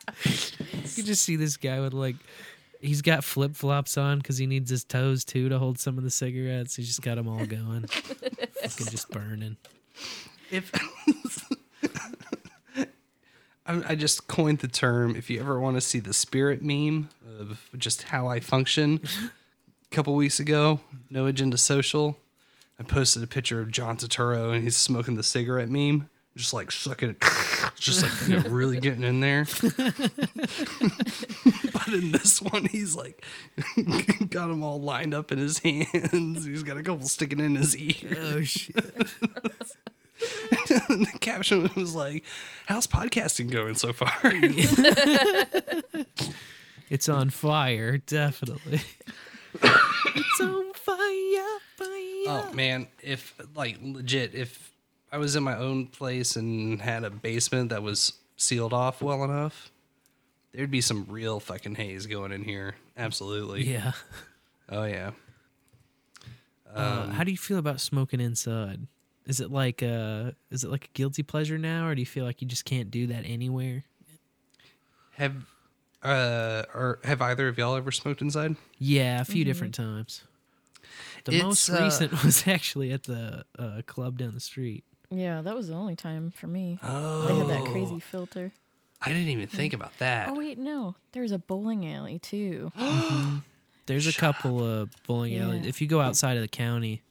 You 0.96 1.04
just 1.04 1.24
see 1.24 1.36
this 1.36 1.58
guy 1.58 1.80
with 1.80 1.94
like, 1.94 2.16
he's 2.82 3.02
got 3.02 3.24
flip 3.24 3.56
flops 3.56 3.98
on 3.98 4.20
because 4.20 4.38
he 4.38 4.46
needs 4.46 4.70
his 4.70 4.84
toes 4.84 5.26
too 5.26 5.50
to 5.50 5.58
hold 5.60 5.80
some 5.80 5.98
of 5.98 6.04
the 6.04 6.10
cigarettes. 6.12 6.76
He's 6.76 6.88
just 6.88 7.02
got 7.02 7.16
them 7.16 7.28
all 7.28 7.46
going, 7.46 7.88
fucking 7.88 8.88
just 8.92 9.10
burning. 9.10 9.58
if 10.52 10.72
I, 13.66 13.82
I 13.90 13.96
just 13.96 14.28
coined 14.28 14.60
the 14.60 14.68
term 14.68 15.16
if 15.16 15.30
you 15.30 15.40
ever 15.40 15.60
want 15.60 15.78
to 15.78 15.82
see 15.82 16.00
the 16.00 16.14
spirit 16.14 16.62
meme 16.62 17.10
of 17.40 17.70
just 17.78 18.04
how 18.04 18.28
I 18.28 18.40
function 18.40 19.00
a 19.04 19.96
couple 19.96 20.16
weeks 20.16 20.40
ago 20.40 20.80
no 21.10 21.26
agenda 21.28 21.58
social 21.58 22.18
i 22.80 22.84
posted 22.84 23.24
a 23.24 23.28
picture 23.28 23.62
of 23.62 23.72
john 23.72 23.96
Turturro 23.98 24.54
and 24.54 24.64
he's 24.64 24.76
smoking 24.76 25.16
the 25.16 25.24
cigarette 25.24 25.70
meme 25.70 26.10
just 26.36 26.54
like 26.54 26.72
sucking 26.72 27.12
it 27.12 27.18
just 27.76 28.04
like 28.04 28.12
you 28.28 28.38
know, 28.38 28.50
really 28.50 28.80
getting 28.80 29.04
in 29.04 29.20
there 29.20 29.46
but 31.74 31.88
in 31.90 32.12
this 32.12 32.42
one 32.42 32.66
he's 32.66 32.96
like 32.96 33.24
got 34.30 34.48
them 34.48 34.64
all 34.64 34.82
lined 34.82 35.14
up 35.14 35.32
in 35.32 35.38
his 35.38 35.60
hands 35.60 36.46
he's 36.46 36.64
got 36.64 36.78
a 36.78 36.84
couple 36.84 37.06
sticking 37.06 37.40
in 37.40 37.56
his 37.56 37.78
ear 37.78 38.18
oh 38.20 38.42
shit 38.42 38.76
and 40.90 41.06
the 41.06 41.18
caption 41.20 41.70
was 41.76 41.94
like, 41.96 42.24
"How's 42.68 42.88
podcasting 42.88 43.52
going 43.52 43.76
so 43.76 43.92
far?" 43.92 44.14
It's 46.90 47.10
on 47.10 47.30
fire, 47.30 47.98
definitely. 47.98 48.82
it's 49.56 50.42
on 50.42 50.74
fire, 50.74 51.60
fire. 51.76 51.90
oh 52.28 52.52
man, 52.54 52.88
if 53.02 53.34
like 53.56 53.80
legit, 53.82 54.36
if 54.36 54.73
I 55.14 55.18
was 55.18 55.36
in 55.36 55.44
my 55.44 55.56
own 55.56 55.86
place 55.88 56.36
and 56.36 56.82
had 56.82 57.04
a 57.04 57.10
basement 57.12 57.70
that 57.70 57.84
was 57.84 58.14
sealed 58.36 58.74
off 58.74 59.00
well 59.02 59.24
enough, 59.24 59.72
there'd 60.54 60.72
be 60.72 60.82
some 60.82 61.06
real 61.08 61.40
fucking 61.40 61.76
haze 61.76 62.08
going 62.08 62.32
in 62.32 62.44
here. 62.44 62.76
Absolutely. 62.98 63.64
Yeah. 63.72 63.92
Oh 64.70 64.86
yeah. 64.86 65.12
Uh, 66.74 67.08
how 67.12 67.24
do 67.26 67.32
you 67.32 67.38
feel 67.38 67.58
about 67.60 67.80
smoking 67.82 68.20
inside? 68.22 68.88
Is 69.28 69.40
it 69.42 69.52
like 69.52 69.82
a 69.82 70.36
is 70.50 70.64
it 70.64 70.72
like 70.72 70.86
a 70.86 70.88
guilty 70.94 71.22
pleasure 71.22 71.58
now, 71.58 71.86
or 71.88 71.94
do 71.96 72.02
you 72.02 72.06
feel 72.06 72.26
like 72.26 72.42
you 72.42 72.48
just 72.48 72.64
can't 72.66 72.90
do 72.90 73.06
that 73.08 73.24
anywhere? 73.26 73.84
Have 75.12 75.36
uh 76.02 76.64
or 76.74 77.00
have 77.04 77.22
either 77.22 77.50
of 77.50 77.58
y'all 77.58 77.76
ever 77.76 77.92
smoked 77.92 78.22
inside? 78.22 78.56
Yeah, 78.80 79.22
a 79.22 79.26
few 79.26 79.44
Mhm. 79.44 79.48
different 79.48 79.76
times. 79.76 80.24
The 81.26 81.34
It's, 81.36 81.44
most 81.44 81.70
uh, 81.70 81.84
recent 81.84 82.24
was 82.24 82.48
actually 82.48 82.92
at 82.94 83.04
the 83.04 83.46
uh, 83.60 83.82
club 83.86 84.18
down 84.18 84.34
the 84.34 84.40
street. 84.40 84.86
Yeah, 85.14 85.42
that 85.42 85.56
was 85.56 85.68
the 85.68 85.76
only 85.76 85.96
time 85.96 86.32
for 86.32 86.48
me. 86.48 86.80
Oh. 86.84 87.28
They 87.28 87.36
had 87.36 87.48
that 87.48 87.72
crazy 87.72 88.00
filter. 88.00 88.52
I 89.02 89.10
didn't 89.10 89.28
even 89.28 89.48
think 89.48 89.74
about 89.74 89.98
that. 90.00 90.30
Oh 90.30 90.36
wait, 90.36 90.58
no. 90.58 90.96
There's 91.12 91.32
a 91.32 91.38
bowling 91.38 91.86
alley 91.92 92.20
too. 92.20 92.72
There's 93.86 94.08
a 94.08 94.14
couple 94.14 94.66
of 94.66 94.90
bowling 95.06 95.38
alleys. 95.38 95.64
Yeah. 95.64 95.70
If 95.70 95.82
you 95.82 95.88
go 95.88 96.00
outside 96.00 96.38
of 96.38 96.42
the 96.42 96.48
county, 96.48 97.02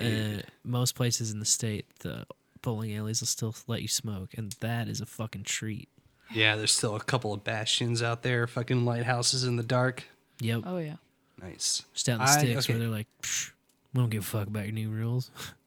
uh, 0.00 0.42
most 0.64 0.94
places 0.94 1.32
in 1.32 1.40
the 1.40 1.44
state, 1.44 1.86
the 2.00 2.24
bowling 2.62 2.94
alleys 2.94 3.20
will 3.20 3.26
still 3.26 3.54
let 3.66 3.82
you 3.82 3.88
smoke, 3.88 4.30
and 4.36 4.52
that 4.60 4.86
is 4.86 5.00
a 5.00 5.06
fucking 5.06 5.42
treat. 5.42 5.88
Yeah, 6.32 6.54
there's 6.54 6.72
still 6.72 6.94
a 6.94 7.00
couple 7.00 7.32
of 7.32 7.42
bastions 7.42 8.00
out 8.00 8.22
there, 8.22 8.46
fucking 8.46 8.84
lighthouses 8.84 9.42
in 9.42 9.56
the 9.56 9.64
dark. 9.64 10.04
Yep. 10.40 10.62
Oh 10.66 10.78
yeah. 10.78 10.96
Nice. 11.42 11.82
Just 11.94 12.08
out 12.08 12.12
in 12.12 12.18
the 12.18 12.24
I- 12.24 12.38
sticks 12.38 12.66
okay. 12.66 12.72
where 12.74 12.78
they're 12.80 12.88
like, 12.88 13.08
"Psh, 13.22 13.50
we 13.92 14.00
don't 14.00 14.10
give 14.10 14.22
a 14.22 14.26
fuck 14.26 14.46
about 14.46 14.64
your 14.64 14.72
new 14.72 14.90
rules. 14.90 15.30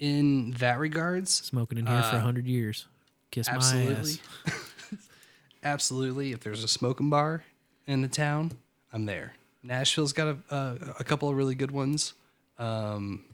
In 0.00 0.52
that 0.58 0.78
regards, 0.78 1.30
Smoking 1.30 1.78
in 1.78 1.86
here 1.86 2.02
for 2.02 2.16
Uh, 2.16 2.18
a 2.18 2.20
hundred 2.20 2.46
years. 2.46 2.86
Kiss 3.30 3.46
my 3.48 3.54
absolutely. 3.54 4.18
ass. 4.46 4.98
absolutely, 5.62 6.32
if 6.32 6.40
there's 6.40 6.64
a 6.64 6.68
smoking 6.68 7.10
bar 7.10 7.44
in 7.86 8.00
the 8.02 8.08
town, 8.08 8.52
I'm 8.92 9.04
there. 9.06 9.34
Nashville's 9.62 10.12
got 10.14 10.28
a 10.50 10.54
a, 10.54 10.78
a 11.00 11.04
couple 11.04 11.28
of 11.28 11.36
really 11.36 11.54
good 11.54 11.70
ones. 11.70 12.14
Um, 12.58 13.24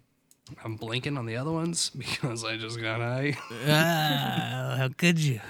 I'm 0.65 0.77
blinking 0.77 1.17
on 1.17 1.25
the 1.27 1.37
other 1.37 1.53
ones 1.53 1.91
because 1.97 2.45
I 2.45 2.57
just 2.57 2.81
got 2.81 3.01
high. 3.01 3.37
Ah, 3.69 4.75
how 4.77 4.89
could 4.89 5.19
you? 5.19 5.41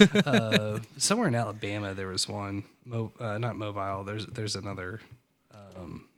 uh, 0.26 0.80
somewhere 0.98 1.28
in 1.28 1.34
Alabama, 1.36 1.94
there 1.94 2.08
was 2.08 2.28
one. 2.28 2.64
Mo, 2.84 3.12
uh, 3.20 3.38
not 3.38 3.56
mobile. 3.56 4.02
There's 4.04 4.26
there's 4.26 4.56
another. 4.56 5.00
Um, 5.78 6.08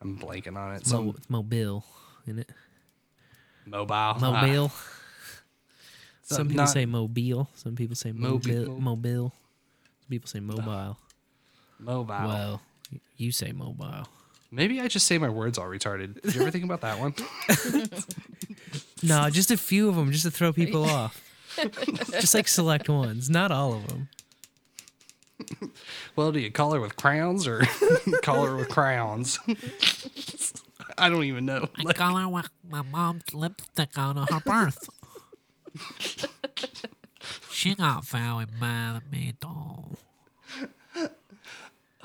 I'm 0.00 0.18
blanking 0.18 0.56
on 0.56 0.74
it. 0.74 0.78
It's, 0.78 0.90
Some 0.90 1.06
mo- 1.06 1.14
it's 1.16 1.30
mobile, 1.30 1.84
isn't 2.26 2.38
it? 2.40 2.50
mobile. 3.66 4.14
Mobile. 4.20 4.70
Ah, 4.74 4.88
Some 6.22 6.48
people 6.48 6.64
not- 6.64 6.70
say 6.70 6.86
mobile. 6.86 7.48
Some 7.54 7.74
people 7.76 7.96
say 7.96 8.12
Mobi- 8.12 8.66
mobile. 8.66 8.80
Mobile. 8.80 9.32
Some 10.00 10.08
people 10.10 10.28
say 10.28 10.40
mobile. 10.40 10.96
mobile. 11.78 12.06
Well, 12.26 12.62
you 13.16 13.32
say 13.32 13.52
mobile. 13.52 14.08
Maybe 14.50 14.80
I 14.80 14.88
just 14.88 15.06
say 15.06 15.16
my 15.18 15.28
words 15.30 15.56
all 15.58 15.66
retarded. 15.66 16.20
Did 16.22 16.34
you 16.34 16.42
ever 16.42 16.50
think 16.50 16.64
about 16.64 16.80
that 16.82 16.98
one? 16.98 17.14
No, 19.04 19.28
just 19.30 19.50
a 19.50 19.56
few 19.56 19.88
of 19.88 19.96
them, 19.96 20.12
just 20.12 20.24
to 20.24 20.30
throw 20.30 20.52
people 20.52 20.84
off. 20.84 21.20
just 22.20 22.34
like 22.36 22.46
select 22.46 22.88
ones, 22.88 23.28
not 23.28 23.50
all 23.50 23.72
of 23.74 23.88
them. 23.88 24.08
Well, 26.14 26.30
do 26.30 26.38
you 26.38 26.52
call 26.52 26.72
her 26.72 26.80
with 26.80 26.94
crowns 26.94 27.48
or 27.48 27.62
call 28.22 28.44
her 28.46 28.54
with 28.54 28.68
crowns? 28.68 29.40
I 30.98 31.08
don't 31.08 31.24
even 31.24 31.46
know. 31.46 31.68
I 31.86 31.92
call 31.92 32.16
her 32.16 32.28
with 32.28 32.48
my 32.68 32.82
mom's 32.82 33.32
lipstick 33.32 33.96
on 33.96 34.16
her 34.16 34.40
birth. 34.40 34.88
she 37.50 37.74
got 37.74 38.04
very 38.04 38.46
mad 38.60 38.96
at 38.96 39.12
me, 39.12 39.34
though. 39.40 39.96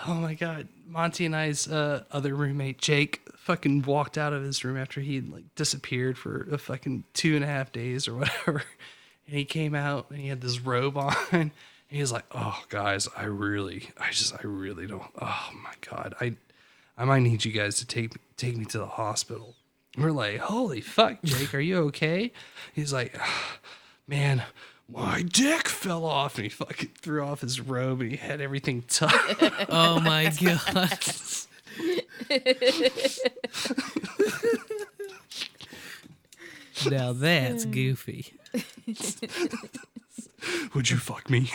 Oh 0.05 0.13
my 0.13 0.35
god, 0.35 0.67
Monty 0.85 1.25
and 1.25 1.35
I's 1.35 1.67
uh, 1.67 2.03
other 2.11 2.35
roommate 2.35 2.77
Jake 2.77 3.21
fucking 3.35 3.81
walked 3.81 4.17
out 4.17 4.31
of 4.31 4.43
his 4.43 4.63
room 4.63 4.77
after 4.77 5.01
he 5.01 5.21
like 5.21 5.43
disappeared 5.55 6.17
for 6.17 6.47
a 6.51 6.57
fucking 6.57 7.03
two 7.13 7.35
and 7.35 7.43
a 7.43 7.47
half 7.47 7.71
days 7.71 8.07
or 8.07 8.15
whatever, 8.15 8.63
and 9.25 9.35
he 9.35 9.43
came 9.43 9.73
out 9.73 10.05
and 10.11 10.19
he 10.19 10.27
had 10.27 10.41
this 10.41 10.59
robe 10.59 10.97
on. 10.97 11.13
And 11.89 11.95
he 11.95 12.01
was 12.01 12.11
like, 12.11 12.25
"Oh, 12.31 12.61
guys, 12.67 13.07
I 13.15 13.23
really, 13.23 13.89
I 13.97 14.11
just, 14.11 14.33
I 14.33 14.41
really 14.43 14.87
don't. 14.87 15.09
Oh 15.21 15.49
my 15.63 15.73
god, 15.89 16.13
I, 16.19 16.35
I 16.97 17.05
might 17.05 17.19
need 17.21 17.45
you 17.45 17.51
guys 17.51 17.77
to 17.79 17.85
take 17.87 18.13
take 18.37 18.57
me 18.57 18.65
to 18.65 18.77
the 18.77 18.87
hospital." 18.87 19.55
We're 19.97 20.11
like, 20.11 20.39
"Holy 20.39 20.81
fuck, 20.81 21.21
Jake, 21.23 21.53
are 21.53 21.59
you 21.59 21.77
okay?" 21.87 22.31
He's 22.73 22.93
like, 22.93 23.15
"Ah, 23.19 23.57
"Man." 24.07 24.43
My 24.89 25.21
dick 25.21 25.67
fell 25.67 26.05
off 26.05 26.35
and 26.35 26.43
he 26.45 26.49
fucking 26.49 26.91
threw 27.01 27.21
off 27.21 27.41
his 27.41 27.59
robe 27.59 27.99
and 27.99 28.09
he 28.09 28.15
had 28.15 28.39
everything 28.39 28.83
tucked. 28.87 29.43
Oh 29.69 29.99
my 29.99 30.31
god. 30.41 30.97
now 36.89 37.13
that's 37.13 37.65
goofy. 37.65 38.33
Would 40.73 40.89
you 40.89 40.97
fuck 40.97 41.29
me? 41.29 41.51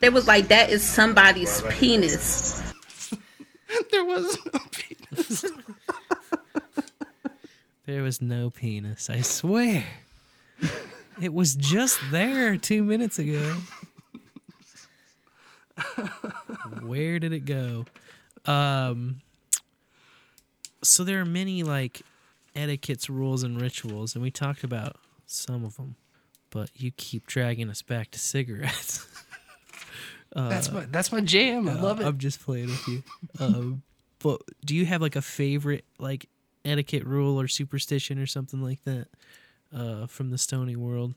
They 0.00 0.08
was 0.10 0.26
like, 0.28 0.48
that 0.48 0.70
is 0.70 0.82
somebody's 0.82 1.62
penis. 1.70 2.62
There 3.90 4.04
was 4.04 4.38
no 4.52 4.60
penis. 4.72 5.44
There 7.86 8.02
was 8.02 8.20
no 8.20 8.50
penis, 8.50 9.08
I 9.08 9.22
swear. 9.22 9.84
It 11.20 11.32
was 11.32 11.54
just 11.54 11.98
there 12.10 12.56
two 12.56 12.84
minutes 12.84 13.18
ago. 13.18 13.56
Where 16.82 17.18
did 17.18 17.32
it 17.32 17.44
go? 17.46 17.86
Um 18.44 19.20
so 20.82 21.02
there 21.04 21.20
are 21.20 21.24
many 21.24 21.62
like 21.62 22.02
etiquettes, 22.54 23.08
rules, 23.10 23.42
and 23.42 23.60
rituals, 23.60 24.14
and 24.14 24.22
we 24.22 24.30
talked 24.30 24.64
about 24.64 24.96
some 25.26 25.64
of 25.64 25.76
them, 25.76 25.96
but 26.50 26.70
you 26.74 26.90
keep 26.90 27.26
dragging 27.26 27.68
us 27.70 27.82
back 27.82 28.10
to 28.12 28.18
cigarettes. 28.18 29.06
uh, 30.34 30.48
That's 30.48 30.70
my 30.70 30.84
that's 30.86 31.10
my 31.12 31.20
jam. 31.20 31.68
I 31.68 31.72
uh, 31.72 31.82
love 31.82 32.00
it. 32.00 32.06
I'm 32.06 32.18
just 32.18 32.40
playing 32.40 32.66
with 32.68 32.88
you. 32.88 33.02
Um, 33.40 33.82
but 34.18 34.42
do 34.64 34.74
you 34.74 34.84
have 34.86 35.00
like 35.00 35.16
a 35.16 35.22
favorite 35.22 35.84
like 35.98 36.28
etiquette 36.64 37.04
rule 37.06 37.40
or 37.40 37.48
superstition 37.48 38.18
or 38.18 38.26
something 38.26 38.62
like 38.62 38.82
that 38.84 39.08
uh, 39.74 40.06
from 40.06 40.30
the 40.30 40.38
Stony 40.38 40.76
world? 40.76 41.14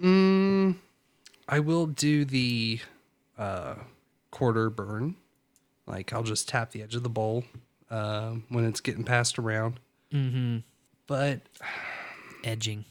Mm, 0.00 0.76
I 1.48 1.60
will 1.60 1.86
do 1.86 2.24
the 2.24 2.80
uh, 3.36 3.74
quarter 4.30 4.70
burn. 4.70 5.16
Like 5.86 6.12
I'll 6.12 6.22
just 6.22 6.48
tap 6.48 6.70
the 6.70 6.82
edge 6.82 6.94
of 6.94 7.02
the 7.02 7.10
bowl 7.10 7.44
uh, 7.90 8.34
when 8.48 8.64
it's 8.64 8.80
getting 8.80 9.04
passed 9.04 9.38
around. 9.38 9.80
Mm-hmm. 10.12 10.58
But 11.06 11.40
Edging. 12.44 12.84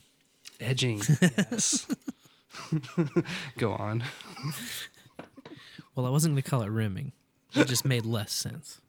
edging, 0.59 1.01
yes. 1.21 1.87
Go 3.57 3.73
on. 3.73 4.03
Well, 5.95 6.05
I 6.05 6.09
wasn't 6.09 6.33
gonna 6.33 6.41
call 6.41 6.61
it 6.61 6.69
rimming. 6.69 7.11
It 7.55 7.67
just 7.67 7.85
made 7.85 8.05
less 8.05 8.31
sense. 8.31 8.79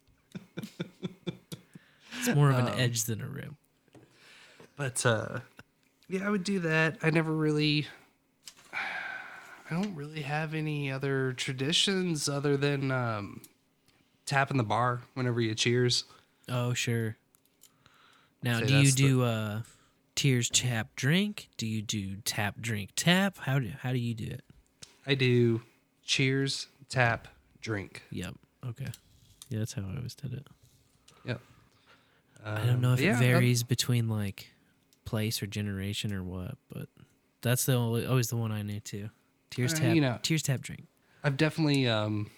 It's 2.18 2.34
more 2.34 2.50
of 2.50 2.58
an 2.58 2.68
Um, 2.68 2.78
edge 2.78 3.04
than 3.04 3.20
a 3.22 3.26
rim. 3.26 3.56
But 4.76 5.04
uh, 5.06 5.40
yeah, 6.08 6.26
I 6.26 6.30
would 6.30 6.44
do 6.44 6.58
that. 6.60 6.98
I 7.02 7.10
never 7.10 7.32
really. 7.32 7.86
I 8.72 9.74
don't 9.80 9.94
really 9.94 10.22
have 10.22 10.52
any 10.54 10.90
other 10.90 11.32
traditions 11.34 12.28
other 12.28 12.56
than 12.56 12.90
um, 12.90 13.40
tapping 14.26 14.56
the 14.56 14.64
bar 14.64 15.00
whenever 15.14 15.40
you 15.40 15.54
cheers. 15.54 16.04
Oh, 16.48 16.74
sure. 16.74 17.16
Now, 18.42 18.58
do 18.60 18.66
you 18.74 18.82
that's 18.82 18.94
the- 18.96 19.02
do 19.02 19.22
uh, 19.22 19.60
tears 20.20 20.50
tap 20.50 20.94
drink? 20.96 21.48
Do 21.56 21.66
you 21.66 21.80
do 21.80 22.16
tap 22.24 22.56
drink 22.60 22.90
tap? 22.94 23.38
How 23.38 23.58
do 23.58 23.70
how 23.80 23.92
do 23.92 23.98
you 23.98 24.14
do 24.14 24.24
it? 24.26 24.42
I 25.06 25.14
do 25.14 25.62
cheers, 26.04 26.66
tap, 26.90 27.26
drink. 27.62 28.02
Yep. 28.10 28.34
Okay. 28.68 28.88
Yeah, 29.48 29.60
that's 29.60 29.72
how 29.72 29.82
I 29.82 29.96
always 29.96 30.14
did 30.14 30.34
it. 30.34 30.46
Yep. 31.24 31.40
I 32.44 32.66
don't 32.66 32.80
know 32.82 32.88
Um, 32.88 32.94
if 32.94 33.00
yeah, 33.00 33.16
it 33.16 33.20
varies 33.20 33.62
between 33.62 34.08
like 34.08 34.48
place 35.06 35.42
or 35.42 35.46
generation 35.46 36.12
or 36.12 36.22
what, 36.22 36.56
but 36.72 36.88
that's 37.40 37.64
the 37.64 37.72
only, 37.74 38.04
always 38.06 38.28
the 38.28 38.36
one 38.36 38.52
I 38.52 38.60
knew 38.62 38.80
too. 38.80 39.08
Tears 39.50 39.72
Uh, 39.74 39.78
tap. 39.78 39.94
you 39.94 40.00
know- 40.02 40.18
tears 40.22 40.42
tap 40.42 40.60
drink. 40.60 40.86
I've 41.24 41.36
definitely 41.38 41.88
um, 41.88 42.30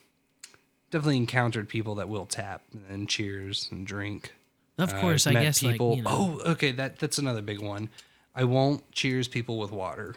definitely 0.93 1.17
encountered 1.17 1.69
people 1.69 1.97
that 1.97 2.09
will 2.09 2.27
tap 2.27 2.63
and 2.89 3.09
cheers 3.09 3.69
and 3.73 3.85
drink. 3.87 4.35
Of 4.79 4.93
Uh, 4.93 5.01
course, 5.01 5.27
I 5.27 5.33
met 5.33 5.43
guess, 5.43 5.63
like, 5.63 5.81
you 5.81 6.03
know- 6.03 6.41
Oh, 6.45 6.53
okay. 6.53 6.73
That 6.73 6.99
that's 6.99 7.19
another 7.19 7.43
big 7.43 7.61
one. 7.61 7.89
I 8.35 8.45
won't 8.45 8.91
cheers 8.93 9.29
people 9.29 9.59
with 9.59 9.71
water. 9.71 10.15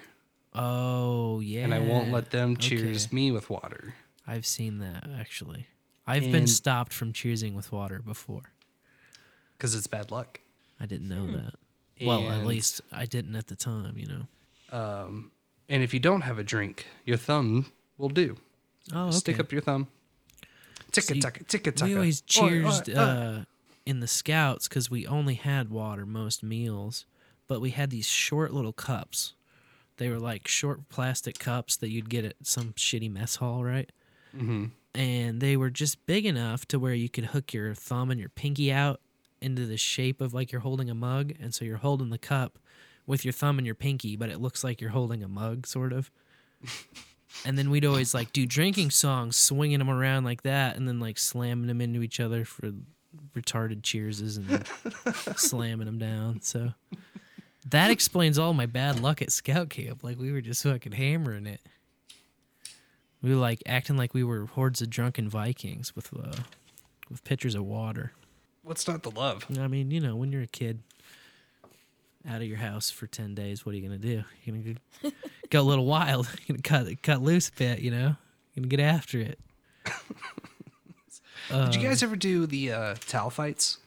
Oh 0.53 1.41
yeah. 1.41 1.63
and 1.65 1.73
I 1.73 1.79
won't 1.79 2.11
let 2.11 2.31
them 2.31 2.55
cheers 2.55 3.07
Okay. 3.07 3.15
me 3.15 3.31
with 3.31 3.49
water. 3.49 3.95
I've 4.25 4.45
seen 4.45 4.79
that 4.79 5.07
actually. 5.19 5.67
I've 6.07 6.31
been 6.31 6.47
stopped 6.47 6.93
from 6.93 7.11
cheersing 7.13 7.53
with 7.55 7.71
water 7.71 7.99
before. 7.99 8.51
because 9.57 9.73
it's 9.75 9.87
bad 9.87 10.11
luck. 10.11 10.39
I 10.79 10.85
didn't 10.85 11.07
know 11.09 11.27
that. 11.27 11.55
Well, 12.01 12.29
at 12.29 12.45
least 12.45 12.81
I 12.91 13.05
didn't 13.05 13.35
at 13.37 13.47
the 13.47 13.55
time, 13.55 13.97
you 13.97 14.05
know. 14.07 14.27
Um, 14.77 15.31
and 15.69 15.81
if 15.81 15.93
you 15.93 15.99
don't 15.99 16.21
have 16.21 16.37
a 16.37 16.43
drink, 16.43 16.87
your 17.05 17.15
thumb 17.17 17.67
will 17.97 18.09
do. 18.09 18.35
Oh, 18.93 19.07
okay. 19.07 19.17
Stick 19.17 19.39
up 19.39 19.51
your 19.53 19.61
thumb. 19.61 19.87
Ticka 20.91 21.13
See, 21.13 21.19
tucka, 21.21 21.47
ticka 21.47 21.71
tucka. 21.71 21.85
We 21.87 21.95
always 21.95 22.21
Oi, 22.21 22.25
cheersed 22.27 22.89
oi, 22.89 22.93
oi. 22.93 23.01
uh, 23.01 23.43
in 23.85 23.99
the 23.99 24.07
scouts 24.07 24.67
because 24.67 24.89
we 24.89 25.05
only 25.05 25.35
had 25.35 25.69
water 25.69 26.05
most 26.05 26.43
meals, 26.43 27.05
but 27.47 27.61
we 27.61 27.71
had 27.71 27.89
these 27.89 28.07
short 28.07 28.53
little 28.53 28.73
cups. 28.73 29.33
They 29.97 30.09
were 30.09 30.19
like 30.19 30.47
short 30.47 30.89
plastic 30.89 31.39
cups 31.39 31.77
that 31.77 31.89
you'd 31.89 32.09
get 32.09 32.25
at 32.25 32.35
some 32.43 32.73
shitty 32.73 33.11
mess 33.11 33.35
hall, 33.37 33.63
right? 33.63 33.91
Mhm. 34.35 34.71
And 34.93 35.41
they 35.41 35.55
were 35.57 35.69
just 35.69 36.05
big 36.05 36.25
enough 36.25 36.65
to 36.67 36.79
where 36.79 36.93
you 36.93 37.09
could 37.09 37.25
hook 37.25 37.53
your 37.53 37.73
thumb 37.73 38.11
and 38.11 38.19
your 38.19 38.29
pinky 38.29 38.71
out 38.71 39.01
into 39.41 39.65
the 39.65 39.77
shape 39.77 40.21
of 40.21 40.33
like 40.33 40.51
you're 40.51 40.61
holding 40.61 40.89
a 40.89 40.95
mug, 40.95 41.33
and 41.39 41.53
so 41.53 41.63
you're 41.65 41.77
holding 41.77 42.09
the 42.09 42.17
cup 42.17 42.57
with 43.05 43.23
your 43.23 43.33
thumb 43.33 43.59
and 43.59 43.65
your 43.65 43.75
pinky, 43.75 44.15
but 44.15 44.29
it 44.29 44.41
looks 44.41 44.63
like 44.63 44.81
you're 44.81 44.89
holding 44.89 45.21
a 45.23 45.27
mug, 45.27 45.67
sort 45.67 45.93
of. 45.93 46.09
and 47.45 47.57
then 47.57 47.69
we'd 47.69 47.85
always 47.85 48.13
like 48.13 48.33
do 48.33 48.45
drinking 48.45 48.89
songs, 48.91 49.35
swinging 49.35 49.79
them 49.79 49.89
around 49.89 50.23
like 50.23 50.43
that, 50.43 50.75
and 50.75 50.87
then 50.87 50.99
like 50.99 51.17
slamming 51.17 51.67
them 51.67 51.81
into 51.81 52.01
each 52.01 52.19
other 52.19 52.45
for 52.45 52.71
retarded 53.35 53.83
cheerses 53.83 54.37
and 54.37 54.65
slamming 55.37 55.85
them 55.85 55.97
down. 55.97 56.41
So 56.41 56.73
that 57.69 57.91
explains 57.91 58.37
all 58.37 58.53
my 58.53 58.65
bad 58.65 58.99
luck 58.99 59.21
at 59.21 59.31
scout 59.31 59.69
camp. 59.69 60.03
Like 60.03 60.19
we 60.19 60.31
were 60.31 60.41
just 60.41 60.63
fucking 60.63 60.93
hammering 60.93 61.47
it. 61.47 61.61
We 63.21 63.31
were 63.31 63.41
like 63.41 63.63
acting 63.65 63.97
like 63.97 64.13
we 64.13 64.23
were 64.23 64.45
hordes 64.45 64.81
of 64.81 64.89
drunken 64.89 65.29
Vikings 65.29 65.95
with 65.95 66.11
uh, 66.13 66.43
with 67.09 67.23
pitchers 67.23 67.55
of 67.55 67.65
water. 67.65 68.11
What's 68.61 68.87
not 68.87 69.03
the 69.03 69.11
love? 69.11 69.45
I 69.59 69.67
mean, 69.67 69.91
you 69.91 69.99
know, 69.99 70.15
when 70.15 70.31
you're 70.31 70.41
a 70.41 70.47
kid, 70.47 70.79
out 72.27 72.41
of 72.41 72.47
your 72.47 72.57
house 72.57 72.89
for 72.89 73.07
10 73.07 73.35
days, 73.35 73.65
what 73.65 73.73
are 73.73 73.77
you 73.77 73.87
going 73.87 73.99
to 73.99 74.07
do? 74.07 74.23
You're 74.43 74.55
going 74.55 74.79
to 75.03 75.11
go 75.49 75.61
a 75.61 75.63
little 75.63 75.85
wild. 75.85 76.27
You're 76.47 76.55
going 76.55 76.61
to 76.61 76.69
cut, 76.69 77.03
cut 77.03 77.21
loose 77.21 77.49
a 77.49 77.51
bit, 77.53 77.79
you 77.79 77.91
know? 77.91 78.15
You're 78.53 78.63
going 78.63 78.69
to 78.69 78.77
get 78.77 78.83
after 78.83 79.19
it. 79.19 79.39
Did 81.49 81.75
you 81.75 81.81
guys 81.81 82.01
Um, 82.03 82.09
ever 82.09 82.15
do 82.15 82.45
the 82.45 82.71
uh, 82.71 82.95
towel 83.07 83.29
fights? 83.29 83.77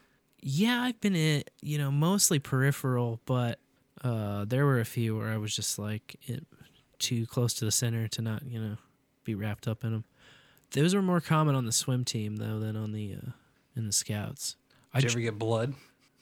Yeah, 0.41 0.83
I've 0.83 1.01
been 1.01 1.17
in, 1.17 1.43
you 1.61 1.79
know, 1.79 1.91
mostly 1.91 2.39
peripheral, 2.39 3.21
but 3.27 3.59
uh, 4.05 4.45
there 4.45 4.65
were 4.65 4.79
a 4.81 4.85
few 4.85 5.17
where 5.17 5.29
I 5.31 5.37
was 5.37 5.55
just 5.55 5.79
like 5.79 6.17
it, 6.23 6.47
too 6.99 7.27
close 7.27 7.55
to 7.55 7.65
the 7.65 7.73
center 7.73 8.07
to 8.09 8.23
not, 8.23 8.43
you 8.47 8.61
know, 8.61 8.77
be 9.25 9.35
wrapped 9.35 9.67
up 9.67 9.83
in 9.85 9.91
them. 9.93 10.05
Those 10.73 10.95
were 10.95 11.03
more 11.03 11.21
common 11.21 11.55
on 11.55 11.65
the 11.67 11.73
swim 11.73 12.05
team 12.05 12.37
though 12.37 12.59
than 12.61 12.77
on 12.77 12.93
the 12.93 13.15
uh, 13.15 13.31
in 13.75 13.87
the 13.87 13.93
scouts. 13.93 14.55
Did 14.95 15.05
you 15.05 15.11
ever 15.11 15.21
get 15.21 15.39
blood? 15.39 15.75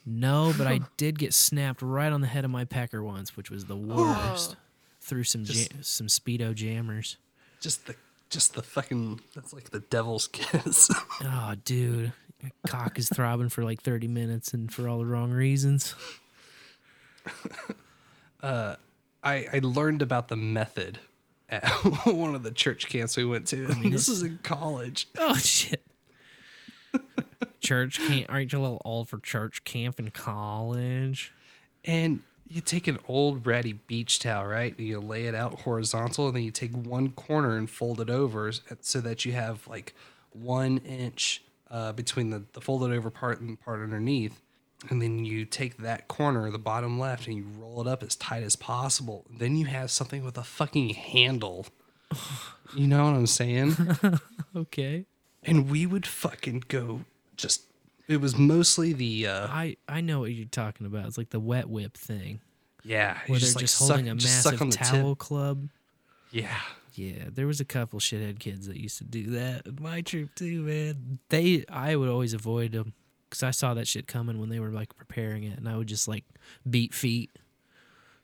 No, 0.07 0.55
but 0.57 0.67
I 0.67 0.81
did 0.97 1.19
get 1.19 1.35
snapped 1.35 1.83
right 1.83 2.13
on 2.13 2.21
the 2.21 2.27
head 2.29 2.45
of 2.45 2.51
my 2.51 2.65
pecker 2.65 3.03
once, 3.03 3.37
which 3.37 3.51
was 3.51 3.65
the 3.67 3.77
worst. 3.77 4.57
Through 5.01 5.25
some 5.25 5.45
Just- 5.45 5.73
ja- 5.75 5.79
some 5.83 6.07
speedo 6.07 6.55
jammers. 6.55 7.17
Just 7.61 7.87
the 7.87 7.95
just 8.37 8.53
the 8.53 8.63
fucking 8.63 9.19
that's 9.35 9.55
like 9.55 9.71
the 9.71 9.81
devil's 9.81 10.29
kiss. 10.33 10.91
Oh, 11.23 11.55
dude, 11.65 12.13
your 12.43 12.51
cock 12.67 12.99
is 12.99 13.09
throbbing 13.09 13.49
for 13.49 13.65
like 13.65 13.81
thirty 13.81 14.09
minutes 14.09 14.53
and 14.53 14.71
for 14.71 14.87
all 14.91 14.99
the 14.99 15.07
wrong 15.07 15.31
reasons. 15.31 15.95
uh, 18.43 18.77
I 19.25 19.47
I 19.51 19.61
learned 19.63 20.03
about 20.03 20.29
the 20.29 20.37
method 20.37 20.99
at 21.49 21.67
one 22.05 22.35
of 22.35 22.43
the 22.43 22.51
church 22.51 22.91
camps 22.91 23.17
we 23.17 23.25
went 23.25 23.47
to. 23.47 23.69
I 23.71 23.75
mean, 23.81 23.91
this 23.91 24.07
was 24.07 24.23
in 24.23 24.39
college. 24.43 25.09
Oh 25.17 25.37
shit. 25.37 25.83
church 27.61 27.99
camp? 27.99 28.27
Aren't 28.29 28.53
you 28.53 28.59
a 28.59 28.61
little 28.61 28.83
old 28.85 29.09
for 29.09 29.19
church 29.19 29.65
camp 29.65 29.99
in 29.99 30.11
college? 30.11 31.33
And 31.87 32.21
you 32.49 32.61
take 32.61 32.87
an 32.87 32.99
old 33.09 33.47
ratty 33.47 33.75
beach 33.75 34.19
towel, 34.19 34.47
right? 34.47 34.77
And 34.77 34.87
you 34.87 35.01
lay 35.01 35.25
it 35.27 35.35
out 35.35 35.61
horizontal, 35.61 36.29
and 36.29 36.37
then 36.37 36.43
you 36.43 36.51
take 36.51 36.73
one 36.73 37.11
corner 37.11 37.57
and 37.57 37.69
fold 37.69 38.01
it 38.01 38.11
over 38.11 38.53
so 38.81 39.01
that 39.01 39.25
you 39.25 39.33
have 39.33 39.67
like 39.67 39.95
one 40.33 40.79
inch 40.79 41.43
uh, 41.71 41.93
between 41.93 42.31
the, 42.31 42.45
the 42.53 42.61
folded 42.61 42.93
over 42.93 43.11
part 43.11 43.41
and 43.41 43.61
part 43.61 43.83
underneath. 43.83 44.41
And 44.91 45.01
then 45.01 45.25
you 45.25 45.45
take 45.47 45.79
that 45.79 46.07
corner, 46.07 46.51
the 46.51 46.59
bottom 46.59 46.99
left, 46.99 47.27
and 47.27 47.37
you 47.37 47.47
roll 47.59 47.81
it 47.81 47.87
up 47.89 48.03
as 48.03 48.15
tight 48.15 48.43
as 48.43 48.57
possible. 48.57 49.25
Then 49.31 49.57
you 49.57 49.65
have 49.67 49.91
something 49.91 50.23
with 50.25 50.37
a 50.37 50.45
fucking 50.45 50.91
handle. 50.91 51.67
You 52.75 52.87
know 52.87 53.05
what 53.05 53.15
I'm 53.15 53.27
saying? 53.27 53.77
Okay. 54.55 55.05
and 55.43 55.69
we 55.71 55.85
would 55.85 56.07
fucking 56.07 56.65
go 56.69 57.01
just. 57.37 57.65
It 58.09 58.21
was 58.21 58.37
mostly 58.39 58.93
the. 58.93 59.27
Uh, 59.27 59.47
I 59.49 59.77
I 59.89 60.01
know 60.01 60.21
what 60.21 60.33
you're 60.33 60.47
talking 60.47 60.87
about. 60.87 61.07
It's 61.07 61.19
like 61.19 61.31
the 61.31 61.41
wet 61.41 61.69
whip 61.69 61.97
thing. 61.97 62.41
yeah, 62.85 63.19
Where 63.27 63.39
just, 63.39 63.55
they're 63.55 63.59
like, 63.61 63.65
just 63.65 63.77
suck- 63.79 63.89
holding 63.89 64.09
a 64.09 64.15
just 64.15 64.43
suck 64.43 64.53
massive 64.53 64.63
on 64.63 64.71
the 64.71 64.77
tip. 64.77 64.87
towel 64.87 65.15
club. 65.17 65.69
Yeah. 66.31 66.57
Yeah, 66.95 67.25
there 67.31 67.47
was 67.47 67.61
a 67.61 67.65
couple 67.67 67.99
shithead 68.01 68.39
kids 68.39 68.69
that 68.69 68.79
used 68.79 68.97
to 68.99 69.05
do 69.05 69.25
that 69.33 69.67
in 69.67 69.77
my 69.83 70.01
troop 70.01 70.35
too, 70.35 70.63
man. 70.63 71.19
They, 71.29 71.65
I 71.69 71.95
would 71.95 72.09
always 72.09 72.33
avoid 72.33 72.73
them 72.73 72.95
because 73.29 73.43
I 73.43 73.51
saw 73.51 73.75
that 73.75 73.87
shit 73.87 74.07
coming 74.07 74.39
when 74.41 74.49
they 74.49 74.61
were 74.61 74.71
like 74.71 74.97
preparing 74.97 75.43
it, 75.45 75.59
and 75.59 75.69
I 75.69 75.77
would 75.77 75.89
just 75.89 76.09
like 76.09 76.25
beat 76.71 76.95
feet 76.95 77.31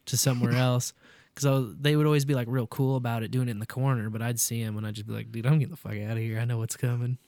to 0.06 0.16
somewhere 0.16 0.52
else 0.56 0.94
because 1.34 1.74
they 1.78 1.96
would 1.96 2.06
always 2.06 2.24
be 2.24 2.34
like 2.34 2.46
real 2.48 2.66
cool 2.66 2.96
about 2.96 3.22
it, 3.22 3.30
doing 3.30 3.48
it 3.48 3.50
in 3.50 3.59
the 3.59 3.66
corner. 3.66 4.09
But 4.09 4.22
I'd 4.22 4.40
see 4.40 4.64
them 4.64 4.78
and 4.78 4.86
I'd 4.86 4.94
just 4.94 5.06
be 5.06 5.12
like, 5.12 5.30
"Dude, 5.30 5.44
I'm 5.44 5.59
getting 5.59 5.70
the 5.70 5.76
fuck 5.76 5.92
out 5.92 6.12
of 6.12 6.18
here. 6.18 6.38
I 6.38 6.46
know 6.46 6.56
what's 6.56 6.76
coming." 6.76 7.18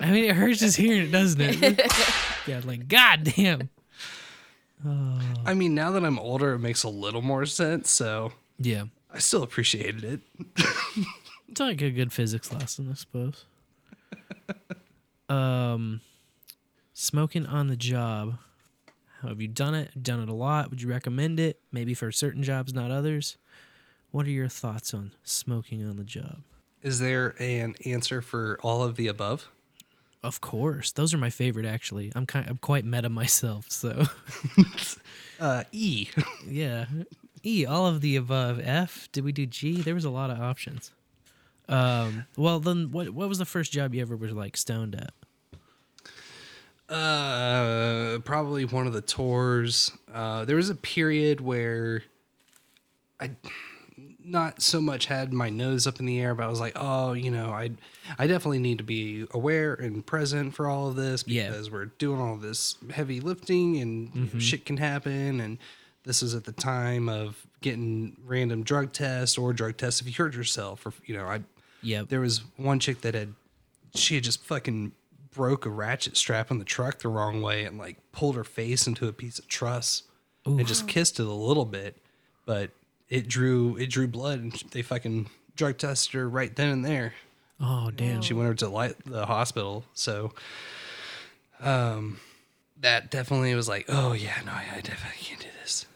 I 0.00 0.10
mean, 0.12 0.24
it 0.24 0.36
hurts 0.36 0.60
just 0.60 0.76
hearing 0.76 1.02
it, 1.02 1.10
doesn't 1.12 1.40
it? 1.40 1.80
yeah, 2.46 2.60
like 2.64 2.86
goddamn. 2.88 3.68
Oh. 4.86 5.18
I 5.44 5.54
mean, 5.54 5.74
now 5.74 5.90
that 5.92 6.04
I'm 6.04 6.18
older, 6.18 6.52
it 6.54 6.60
makes 6.60 6.84
a 6.84 6.88
little 6.88 7.22
more 7.22 7.44
sense. 7.46 7.90
So 7.90 8.32
Yeah. 8.58 8.84
I 9.12 9.18
still 9.18 9.42
appreciated 9.42 10.04
it. 10.04 10.20
It's 11.50 11.60
like 11.60 11.80
a 11.80 11.90
good 11.90 12.12
physics 12.12 12.52
lesson, 12.52 12.90
I 12.90 12.94
suppose. 12.94 13.46
um, 15.30 16.02
smoking 16.92 17.46
on 17.46 17.68
the 17.68 17.76
job. 17.76 18.36
How 19.22 19.28
have 19.28 19.40
you 19.40 19.48
done 19.48 19.74
it? 19.74 20.02
Done 20.02 20.20
it 20.20 20.28
a 20.28 20.34
lot? 20.34 20.68
Would 20.68 20.82
you 20.82 20.90
recommend 20.90 21.40
it? 21.40 21.58
Maybe 21.72 21.94
for 21.94 22.12
certain 22.12 22.42
jobs, 22.42 22.74
not 22.74 22.90
others. 22.90 23.38
What 24.10 24.26
are 24.26 24.30
your 24.30 24.48
thoughts 24.48 24.92
on 24.92 25.12
smoking 25.24 25.82
on 25.88 25.96
the 25.96 26.04
job? 26.04 26.42
Is 26.82 26.98
there 26.98 27.34
an 27.38 27.74
answer 27.84 28.22
for 28.22 28.58
all 28.62 28.82
of 28.82 28.96
the 28.96 29.08
above? 29.08 29.48
Of 30.22 30.40
course, 30.40 30.92
those 30.92 31.14
are 31.14 31.18
my 31.18 31.30
favorite. 31.30 31.66
Actually, 31.66 32.12
I'm 32.14 32.26
kind, 32.26 32.46
I'm 32.48 32.58
quite 32.58 32.84
meta 32.84 33.08
myself. 33.08 33.70
So, 33.70 34.06
uh, 35.40 35.64
E. 35.72 36.08
yeah, 36.46 36.86
E. 37.42 37.64
All 37.66 37.86
of 37.86 38.00
the 38.00 38.16
above. 38.16 38.60
F. 38.60 39.08
Did 39.12 39.24
we 39.24 39.32
do 39.32 39.46
G? 39.46 39.80
There 39.80 39.94
was 39.94 40.04
a 40.04 40.10
lot 40.10 40.30
of 40.30 40.40
options. 40.40 40.90
Um. 41.68 42.26
Well, 42.36 42.60
then, 42.60 42.90
what 42.90 43.10
what 43.10 43.28
was 43.28 43.38
the 43.38 43.44
first 43.44 43.72
job 43.72 43.94
you 43.94 44.00
ever 44.00 44.16
were 44.16 44.28
like 44.28 44.56
stoned 44.56 44.94
at? 44.94 45.12
Uh, 46.92 48.18
probably 48.20 48.64
one 48.64 48.86
of 48.86 48.94
the 48.94 49.02
tours. 49.02 49.92
Uh, 50.12 50.44
there 50.46 50.56
was 50.56 50.70
a 50.70 50.74
period 50.74 51.40
where 51.40 52.02
I 53.20 53.30
not 54.30 54.60
so 54.62 54.80
much 54.80 55.06
had 55.06 55.32
my 55.32 55.48
nose 55.50 55.86
up 55.86 56.00
in 56.00 56.06
the 56.06 56.20
air, 56.20 56.34
but 56.34 56.44
I 56.44 56.48
was 56.48 56.60
like, 56.60 56.72
oh, 56.76 57.12
you 57.14 57.30
know, 57.30 57.50
I 57.50 57.70
I 58.18 58.26
definitely 58.26 58.58
need 58.58 58.78
to 58.78 58.84
be 58.84 59.26
aware 59.32 59.74
and 59.74 60.04
present 60.04 60.54
for 60.54 60.68
all 60.68 60.88
of 60.88 60.96
this 60.96 61.24
Yeah. 61.26 61.48
because 61.50 61.70
we're 61.70 61.86
doing 61.86 62.20
all 62.20 62.36
this 62.36 62.76
heavy 62.90 63.20
lifting 63.20 63.76
and 63.78 64.14
you 64.14 64.20
know, 64.22 64.26
Mhm. 64.28 64.40
shit 64.40 64.64
can 64.66 64.76
happen 64.76 65.40
and 65.40 65.58
this 66.04 66.22
is 66.22 66.34
at 66.34 66.44
the 66.44 66.52
time 66.52 67.08
of 67.08 67.46
getting 67.60 68.16
random 68.24 68.62
drug 68.62 68.92
tests 68.92 69.36
or 69.36 69.52
drug 69.52 69.76
tests 69.76 70.00
if 70.00 70.06
you 70.06 70.12
hurt 70.14 70.34
yourself 70.34 70.86
or 70.86 70.92
you 71.04 71.14
know 71.16 71.26
I 71.26 71.40
yeah. 71.82 72.02
there 72.08 72.20
was 72.20 72.42
one 72.56 72.78
chick 72.78 73.00
that 73.02 73.14
had 73.14 73.34
she 73.94 74.14
had 74.14 74.24
just 74.24 74.42
fucking 74.44 74.92
broke 75.34 75.66
a 75.66 75.70
ratchet 75.70 76.16
strap 76.16 76.50
on 76.50 76.58
the 76.58 76.64
truck 76.64 77.00
the 77.00 77.08
wrong 77.08 77.42
way 77.42 77.64
and 77.64 77.78
like 77.78 77.96
pulled 78.12 78.36
her 78.36 78.44
face 78.44 78.86
into 78.86 79.06
a 79.08 79.12
piece 79.12 79.38
of 79.38 79.46
truss 79.48 80.02
and 80.46 80.66
just 80.66 80.88
kissed 80.88 81.20
it 81.20 81.26
a 81.26 81.30
little 81.32 81.66
bit, 81.66 81.96
but 82.46 82.70
it 83.08 83.28
drew 83.28 83.76
it 83.76 83.90
drew 83.90 84.06
blood 84.06 84.40
and 84.40 84.52
they 84.72 84.82
fucking 84.82 85.28
drug 85.56 85.78
tested 85.78 86.14
her 86.14 86.28
right 86.28 86.54
then 86.54 86.68
and 86.68 86.84
there. 86.84 87.14
Oh 87.60 87.90
damn. 87.90 88.22
She 88.22 88.34
went 88.34 88.46
over 88.46 88.54
to 88.56 88.68
light, 88.68 88.94
the 89.04 89.26
hospital. 89.26 89.84
So, 89.94 90.32
um, 91.60 92.20
that 92.80 93.10
definitely 93.10 93.54
was 93.54 93.68
like, 93.68 93.86
oh 93.88 94.12
yeah, 94.12 94.38
no, 94.46 94.52
I, 94.52 94.64
I 94.76 94.80
definitely 94.80 95.20
can't 95.20 95.40
do 95.40 95.48
this. 95.60 95.86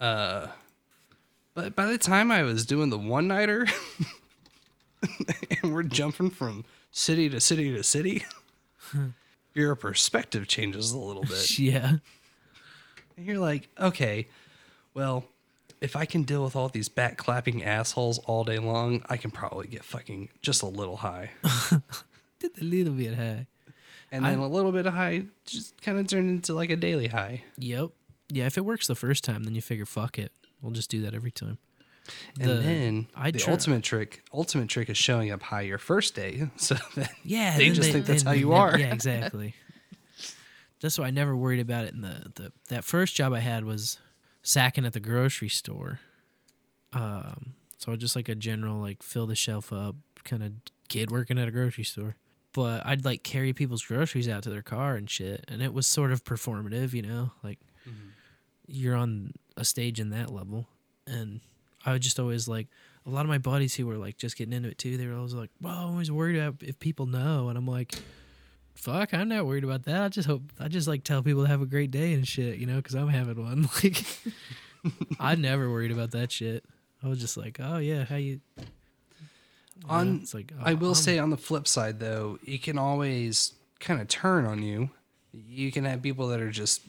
Uh, 0.00 0.48
but 1.54 1.76
by 1.76 1.86
the 1.86 1.98
time 1.98 2.32
I 2.32 2.42
was 2.42 2.66
doing 2.66 2.90
the 2.90 2.98
one 2.98 3.28
nighter, 3.28 3.66
and 5.62 5.72
we're 5.72 5.84
jumping 5.84 6.30
from 6.30 6.64
city 6.90 7.28
to 7.28 7.40
city 7.40 7.72
to 7.72 7.84
city, 7.84 8.24
your 9.54 9.76
perspective 9.76 10.48
changes 10.48 10.90
a 10.92 10.98
little 10.98 11.22
bit. 11.22 11.58
Yeah. 11.58 11.92
And 13.16 13.26
you're 13.26 13.38
like, 13.38 13.68
okay, 13.78 14.26
well, 14.92 15.24
if 15.80 15.96
I 15.96 16.04
can 16.04 16.22
deal 16.22 16.44
with 16.44 16.56
all 16.56 16.68
these 16.68 16.88
back 16.88 17.16
clapping 17.16 17.62
assholes 17.64 18.18
all 18.20 18.44
day 18.44 18.58
long, 18.58 19.02
I 19.08 19.16
can 19.16 19.30
probably 19.30 19.66
get 19.66 19.84
fucking 19.84 20.30
just 20.42 20.62
a 20.62 20.66
little 20.66 20.96
high. 20.96 21.30
Did 22.40 22.50
a 22.60 22.64
little 22.64 22.94
bit 22.94 23.14
high. 23.14 23.46
And 24.12 24.24
then 24.24 24.38
I- 24.40 24.44
a 24.44 24.48
little 24.48 24.72
bit 24.72 24.86
of 24.86 24.94
high 24.94 25.24
just 25.46 25.80
kind 25.82 25.98
of 25.98 26.06
turned 26.06 26.30
into 26.30 26.54
like 26.54 26.70
a 26.70 26.76
daily 26.76 27.08
high. 27.08 27.42
Yep. 27.58 27.90
Yeah, 28.30 28.46
if 28.46 28.56
it 28.56 28.64
works 28.64 28.86
the 28.86 28.94
first 28.94 29.24
time, 29.24 29.44
then 29.44 29.54
you 29.54 29.60
figure, 29.62 29.84
fuck 29.86 30.18
it, 30.18 30.32
we'll 30.62 30.72
just 30.72 30.90
do 30.90 31.02
that 31.02 31.14
every 31.14 31.30
time. 31.30 31.58
And 32.40 32.48
The- 32.50 32.54
then 32.54 33.06
I 33.14 33.30
the 33.30 33.38
try- 33.38 33.52
ultimate 33.52 33.82
trick, 33.82 34.22
ultimate 34.32 34.68
trick 34.68 34.88
is 34.90 34.96
showing 34.98 35.30
up 35.30 35.42
high 35.42 35.62
your 35.62 35.78
first 35.78 36.14
day, 36.14 36.48
so 36.56 36.76
that 36.96 37.10
Yeah, 37.24 37.56
they 37.56 37.70
just 37.70 37.92
think 37.92 38.06
that's 38.06 38.22
how 38.22 38.32
you 38.32 38.52
are. 38.52 38.78
Yeah, 38.78 38.86
exactly. 38.92 39.54
That's 40.80 40.98
why 40.98 41.06
I 41.06 41.10
never 41.10 41.34
worried 41.34 41.60
about 41.60 41.86
it. 41.86 41.94
In 41.94 42.02
the, 42.02 42.30
the 42.34 42.52
that 42.68 42.84
first 42.84 43.16
job 43.16 43.32
I 43.32 43.38
had 43.40 43.64
was 43.64 43.98
sacking 44.44 44.84
at 44.84 44.92
the 44.92 45.00
grocery 45.00 45.48
store. 45.48 45.98
Um, 46.92 47.54
so 47.78 47.96
just 47.96 48.14
like 48.14 48.28
a 48.28 48.36
general 48.36 48.78
like 48.78 49.02
fill 49.02 49.26
the 49.26 49.34
shelf 49.34 49.72
up 49.72 49.96
kind 50.22 50.42
of 50.44 50.52
kid 50.88 51.10
working 51.10 51.38
at 51.38 51.48
a 51.48 51.50
grocery 51.50 51.82
store. 51.82 52.14
But 52.52 52.86
I'd 52.86 53.04
like 53.04 53.24
carry 53.24 53.52
people's 53.52 53.82
groceries 53.82 54.28
out 54.28 54.44
to 54.44 54.50
their 54.50 54.62
car 54.62 54.94
and 54.94 55.10
shit, 55.10 55.44
and 55.48 55.60
it 55.60 55.74
was 55.74 55.88
sort 55.88 56.12
of 56.12 56.22
performative, 56.22 56.92
you 56.92 57.02
know, 57.02 57.32
like 57.42 57.58
you're 58.66 58.94
on 58.94 59.32
a 59.56 59.64
stage 59.64 59.98
in 59.98 60.10
that 60.10 60.30
level, 60.30 60.68
and 61.06 61.40
I 61.84 61.92
would 61.92 62.02
just 62.02 62.20
always 62.20 62.46
like 62.46 62.68
a 63.06 63.10
lot 63.10 63.22
of 63.22 63.28
my 63.28 63.38
buddies 63.38 63.74
who 63.74 63.86
were 63.86 63.96
like 63.96 64.18
just 64.18 64.36
getting 64.36 64.52
into 64.52 64.68
it 64.68 64.78
too. 64.78 64.96
They 64.96 65.06
were 65.08 65.16
always 65.16 65.34
like, 65.34 65.50
"Well, 65.60 65.74
I'm 65.74 65.90
always 65.90 66.12
worried 66.12 66.36
about 66.36 66.62
if 66.62 66.78
people 66.78 67.06
know," 67.06 67.48
and 67.48 67.58
I'm 67.58 67.66
like, 67.66 67.96
"Fuck, 68.74 69.14
I'm 69.14 69.28
not 69.28 69.46
worried 69.46 69.64
about 69.64 69.84
that. 69.84 70.02
I 70.02 70.08
just 70.08 70.26
hope 70.28 70.42
I 70.60 70.68
just 70.68 70.86
like 70.88 71.04
tell 71.04 71.22
people 71.22 71.42
to 71.44 71.48
have 71.48 71.62
a 71.62 71.66
great 71.66 71.90
day 71.90 72.12
and 72.14 72.26
shit, 72.26 72.58
you 72.58 72.66
know, 72.66 72.76
because 72.76 72.94
I'm 72.94 73.08
having 73.08 73.42
one. 73.42 73.68
Like, 73.82 74.04
I 75.18 75.34
never 75.34 75.70
worried 75.70 75.92
about 75.92 76.10
that 76.10 76.30
shit. 76.30 76.62
I 77.02 77.08
was 77.08 77.18
just 77.18 77.36
like, 77.38 77.58
"Oh 77.58 77.78
yeah, 77.78 78.04
how 78.04 78.16
you?" 78.16 78.40
you 78.58 78.62
know, 79.82 79.88
On, 79.88 80.20
it's 80.22 80.34
like 80.34 80.52
I 80.62 80.72
oh, 80.72 80.76
will 80.76 80.88
I'm- 80.88 80.94
say 80.94 81.18
on 81.18 81.30
the 81.30 81.36
flip 81.38 81.66
side 81.66 82.00
though, 82.00 82.38
it 82.46 82.62
can 82.62 82.76
always 82.78 83.54
kind 83.80 84.00
of 84.00 84.08
turn 84.08 84.44
on 84.44 84.62
you. 84.62 84.90
You 85.32 85.72
can 85.72 85.84
have 85.84 86.02
people 86.02 86.28
that 86.28 86.40
are 86.40 86.50
just 86.50 86.82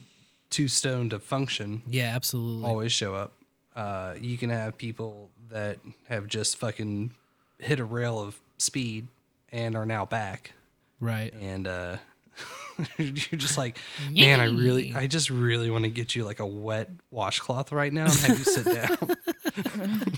too 0.50 0.68
stoned 0.68 1.12
to 1.12 1.20
function. 1.20 1.82
Yeah, 1.88 2.12
absolutely. 2.16 2.70
Always 2.70 2.92
show 2.92 3.16
up. 3.16 3.34
Uh, 3.76 4.16
you 4.22 4.38
can 4.38 4.50
have 4.50 4.78
people 4.78 5.30
that 5.50 5.80
have 6.08 6.28
just 6.28 6.58
fucking 6.58 7.12
hit 7.60 7.80
a 7.80 7.86
rail 7.86 8.20
of 8.20 8.40
speed 8.58 9.08
and 9.52 9.76
are 9.76 9.86
now 9.86 10.06
back. 10.06 10.52
Right. 11.00 11.34
And 11.34 11.68
uh, 11.68 11.98
you're 12.98 13.12
just 13.14 13.58
like, 13.58 13.78
man, 14.12 14.40
I 14.40 14.46
really, 14.46 14.94
I 14.94 15.08
just 15.08 15.30
really 15.30 15.70
want 15.70 15.84
to 15.86 15.90
get 15.90 16.16
you 16.16 16.26
like 16.26 16.40
a 16.40 16.46
wet 16.46 16.90
washcloth 17.12 17.72
right 17.72 17.92
now 17.92 18.06
and 18.06 18.14
have 18.14 18.38
you 18.38 18.46
sit 18.46 18.66
down 18.66 19.16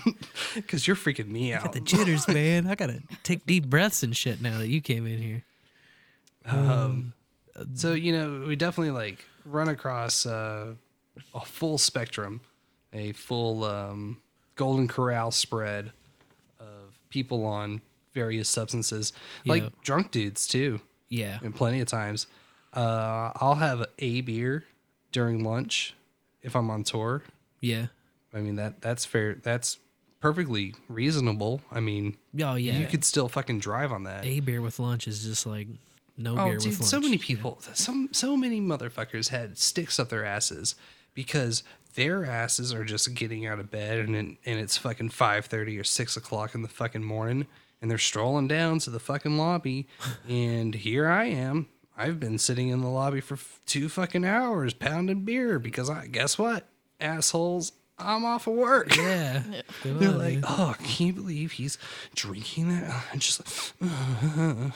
because 0.55 0.87
you're 0.87 0.95
freaking 0.95 1.27
me 1.27 1.53
out. 1.53 1.63
Got 1.63 1.73
the 1.73 1.81
jitters, 1.81 2.27
man. 2.27 2.67
I 2.67 2.75
gotta 2.75 3.01
take 3.23 3.45
deep 3.45 3.67
breaths 3.67 4.03
and 4.03 4.15
shit 4.15 4.41
now 4.41 4.57
that 4.57 4.69
you 4.69 4.81
came 4.81 5.05
in 5.05 5.21
here. 5.21 5.43
Um, 6.45 7.13
so 7.75 7.93
you 7.93 8.13
know, 8.13 8.45
we 8.47 8.55
definitely 8.55 8.91
like 8.91 9.25
run 9.45 9.69
across 9.69 10.25
uh, 10.25 10.73
a 11.33 11.41
full 11.41 11.77
spectrum, 11.77 12.41
a 12.93 13.11
full 13.13 13.63
um, 13.63 14.17
golden 14.55 14.87
corral 14.87 15.31
spread 15.31 15.91
of 16.59 16.97
people 17.09 17.45
on 17.45 17.81
various 18.17 18.49
substances, 18.49 19.13
like 19.45 19.63
drunk 19.83 20.11
dudes 20.11 20.47
too. 20.47 20.81
Yeah. 21.09 21.37
and 21.43 21.55
plenty 21.55 21.79
of 21.81 21.87
times. 21.87 22.27
Uh, 22.73 23.31
I'll 23.35 23.55
have 23.55 23.85
a 23.99 24.21
beer 24.21 24.65
during 25.11 25.43
lunch 25.43 25.95
if 26.41 26.55
I'm 26.55 26.69
on 26.69 26.83
tour. 26.83 27.23
Yeah. 27.61 27.87
I 28.33 28.39
mean 28.39 28.55
that 28.57 28.81
that's 28.81 29.05
fair. 29.05 29.35
That's 29.41 29.79
perfectly 30.19 30.73
reasonable. 30.89 31.61
I 31.71 31.79
mean, 31.79 32.17
Oh, 32.43 32.55
yeah. 32.55 32.77
you 32.79 32.87
could 32.87 33.05
still 33.05 33.29
fucking 33.29 33.59
drive 33.59 33.91
on 33.91 34.03
that. 34.03 34.25
A 34.25 34.39
beer 34.41 34.61
with 34.61 34.79
lunch 34.79 35.07
is 35.07 35.23
just 35.23 35.45
like 35.45 35.67
no 36.17 36.33
oh, 36.37 36.45
beer 36.45 36.57
dude, 36.57 36.71
with 36.71 36.79
lunch. 36.81 36.89
so 36.89 36.99
many 36.99 37.17
people, 37.17 37.59
some 37.73 38.09
so 38.11 38.35
many 38.35 38.59
motherfuckers 38.59 39.29
had 39.29 39.57
sticks 39.57 39.99
up 39.99 40.09
their 40.09 40.25
asses 40.25 40.75
because 41.13 41.63
their 41.95 42.25
asses 42.25 42.73
are 42.73 42.83
just 42.83 43.13
getting 43.15 43.45
out 43.47 43.59
of 43.59 43.71
bed 43.71 43.99
and 43.99 44.15
and 44.15 44.59
it's 44.59 44.77
fucking 44.77 45.09
five 45.09 45.45
thirty 45.45 45.79
or 45.79 45.83
six 45.85 46.17
o'clock 46.17 46.53
in 46.53 46.61
the 46.63 46.67
fucking 46.67 47.03
morning, 47.03 47.47
and 47.81 47.89
they're 47.91 47.97
strolling 47.97 48.47
down 48.47 48.79
to 48.79 48.89
the 48.89 48.99
fucking 48.99 49.37
lobby, 49.37 49.87
and 50.29 50.73
here 50.75 51.07
I 51.07 51.25
am. 51.25 51.67
I've 51.97 52.19
been 52.19 52.37
sitting 52.37 52.69
in 52.69 52.81
the 52.81 52.87
lobby 52.89 53.21
for 53.21 53.33
f- 53.35 53.59
two 53.65 53.89
fucking 53.89 54.23
hours 54.23 54.73
pounding 54.73 55.25
beer 55.25 55.57
because 55.59 55.89
I 55.89 56.05
guess 56.07 56.37
what, 56.37 56.67
assholes. 56.99 57.71
I'm 57.99 58.23
off 58.25 58.45
of 58.45 58.53
work. 58.53 58.95
Yeah. 58.95 59.41
Come 59.81 59.97
They're 59.97 60.09
on, 60.09 60.19
like, 60.19 60.33
dude. 60.35 60.43
oh, 60.47 60.75
can 60.83 61.07
you 61.07 61.13
believe 61.13 61.53
he's 61.53 61.79
drinking 62.13 62.69
that? 62.69 63.03
And 63.11 63.19
just 63.19 63.41
Oh, 63.81 64.71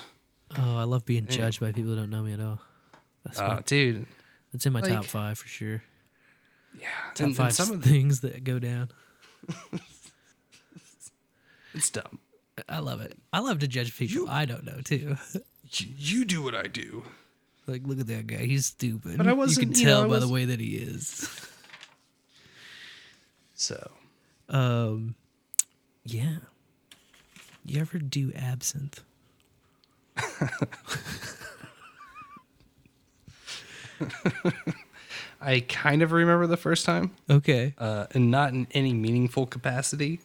I 0.58 0.84
love 0.86 1.06
being 1.06 1.28
judged 1.28 1.60
by 1.60 1.72
people 1.72 1.92
who 1.92 1.98
don't 1.98 2.10
know 2.10 2.24
me 2.24 2.34
at 2.34 2.40
all. 2.40 2.60
That's 3.24 3.40
Oh, 3.40 3.48
my- 3.48 3.62
dude. 3.62 4.08
That's 4.52 4.66
in 4.66 4.74
my 4.74 4.82
top 4.82 5.06
five 5.06 5.38
for 5.38 5.48
sure. 5.48 5.84
Yeah, 6.80 6.88
Top 7.14 7.20
and- 7.20 7.28
and 7.28 7.36
five 7.38 7.54
some 7.54 7.70
of 7.72 7.84
the- 7.84 7.90
things 7.90 8.22
that 8.22 8.44
go 8.44 8.58
down. 8.58 8.90
It's 11.76 11.90
dumb. 11.92 12.18
I 12.70 12.80
love 12.80 13.02
it. 13.02 13.18
I 13.34 13.40
love 13.40 13.60
to 13.60 13.68
judge 13.68 13.96
people 13.98 14.30
I 14.30 14.46
don't 14.46 14.64
know 14.66 14.82
too. 14.84 15.18
You 15.74 16.26
do 16.26 16.42
what 16.44 16.54
I 16.54 16.64
do. 16.64 17.04
Like, 17.66 17.84
look 17.86 18.02
at 18.02 18.08
that 18.08 18.28
guy. 18.28 18.46
He's 18.46 18.66
stupid. 18.66 19.18
But 19.18 19.26
I 19.28 19.32
wasn't- 19.32 19.68
You 19.68 19.72
can 19.72 19.80
you 19.80 19.86
know, 19.86 20.02
tell 20.02 20.10
by 20.10 20.20
the 20.20 20.28
way 20.28 20.44
that 20.44 20.60
he 20.60 20.76
is. 20.76 21.30
So, 23.54 23.92
Um, 24.50 25.16
yeah. 26.04 26.38
You 27.64 27.80
ever 27.80 28.00
do 28.00 28.34
absinthe? 28.36 29.02
I 35.42 35.62
kind 35.62 36.02
of 36.02 36.12
remember 36.12 36.48
the 36.48 36.58
first 36.58 36.86
time. 36.86 37.12
Okay. 37.30 37.74
Uh, 37.78 38.08
and 38.12 38.30
not 38.30 38.54
in 38.54 38.68
any 38.72 38.94
meaningful 38.94 39.46
capacity. 39.48 40.20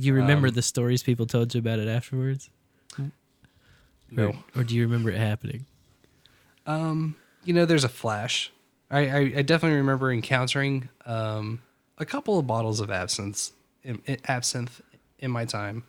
You 0.00 0.14
remember 0.14 0.48
Um, 0.48 0.54
the 0.54 0.62
stories 0.62 1.02
people 1.02 1.26
told 1.26 1.52
you 1.54 1.58
about 1.58 1.78
it 1.80 1.88
afterwards? 1.88 2.48
No. 4.10 4.28
Or, 4.54 4.60
or 4.60 4.64
do 4.64 4.74
you 4.74 4.82
remember 4.84 5.10
it 5.10 5.18
happening? 5.18 5.66
Um, 6.66 7.16
you 7.44 7.52
know, 7.52 7.66
there's 7.66 7.84
a 7.84 7.88
flash. 7.90 8.50
I, 8.90 9.00
I, 9.08 9.18
I 9.18 9.42
definitely 9.42 9.76
remember 9.76 10.10
encountering 10.10 10.88
um, 11.04 11.60
a 11.98 12.06
couple 12.06 12.38
of 12.38 12.46
bottles 12.46 12.80
of 12.80 12.90
absinthe, 12.90 13.50
in, 13.82 14.00
in- 14.06 14.16
absinthe 14.26 14.80
in 15.18 15.30
my 15.30 15.44
time. 15.44 15.84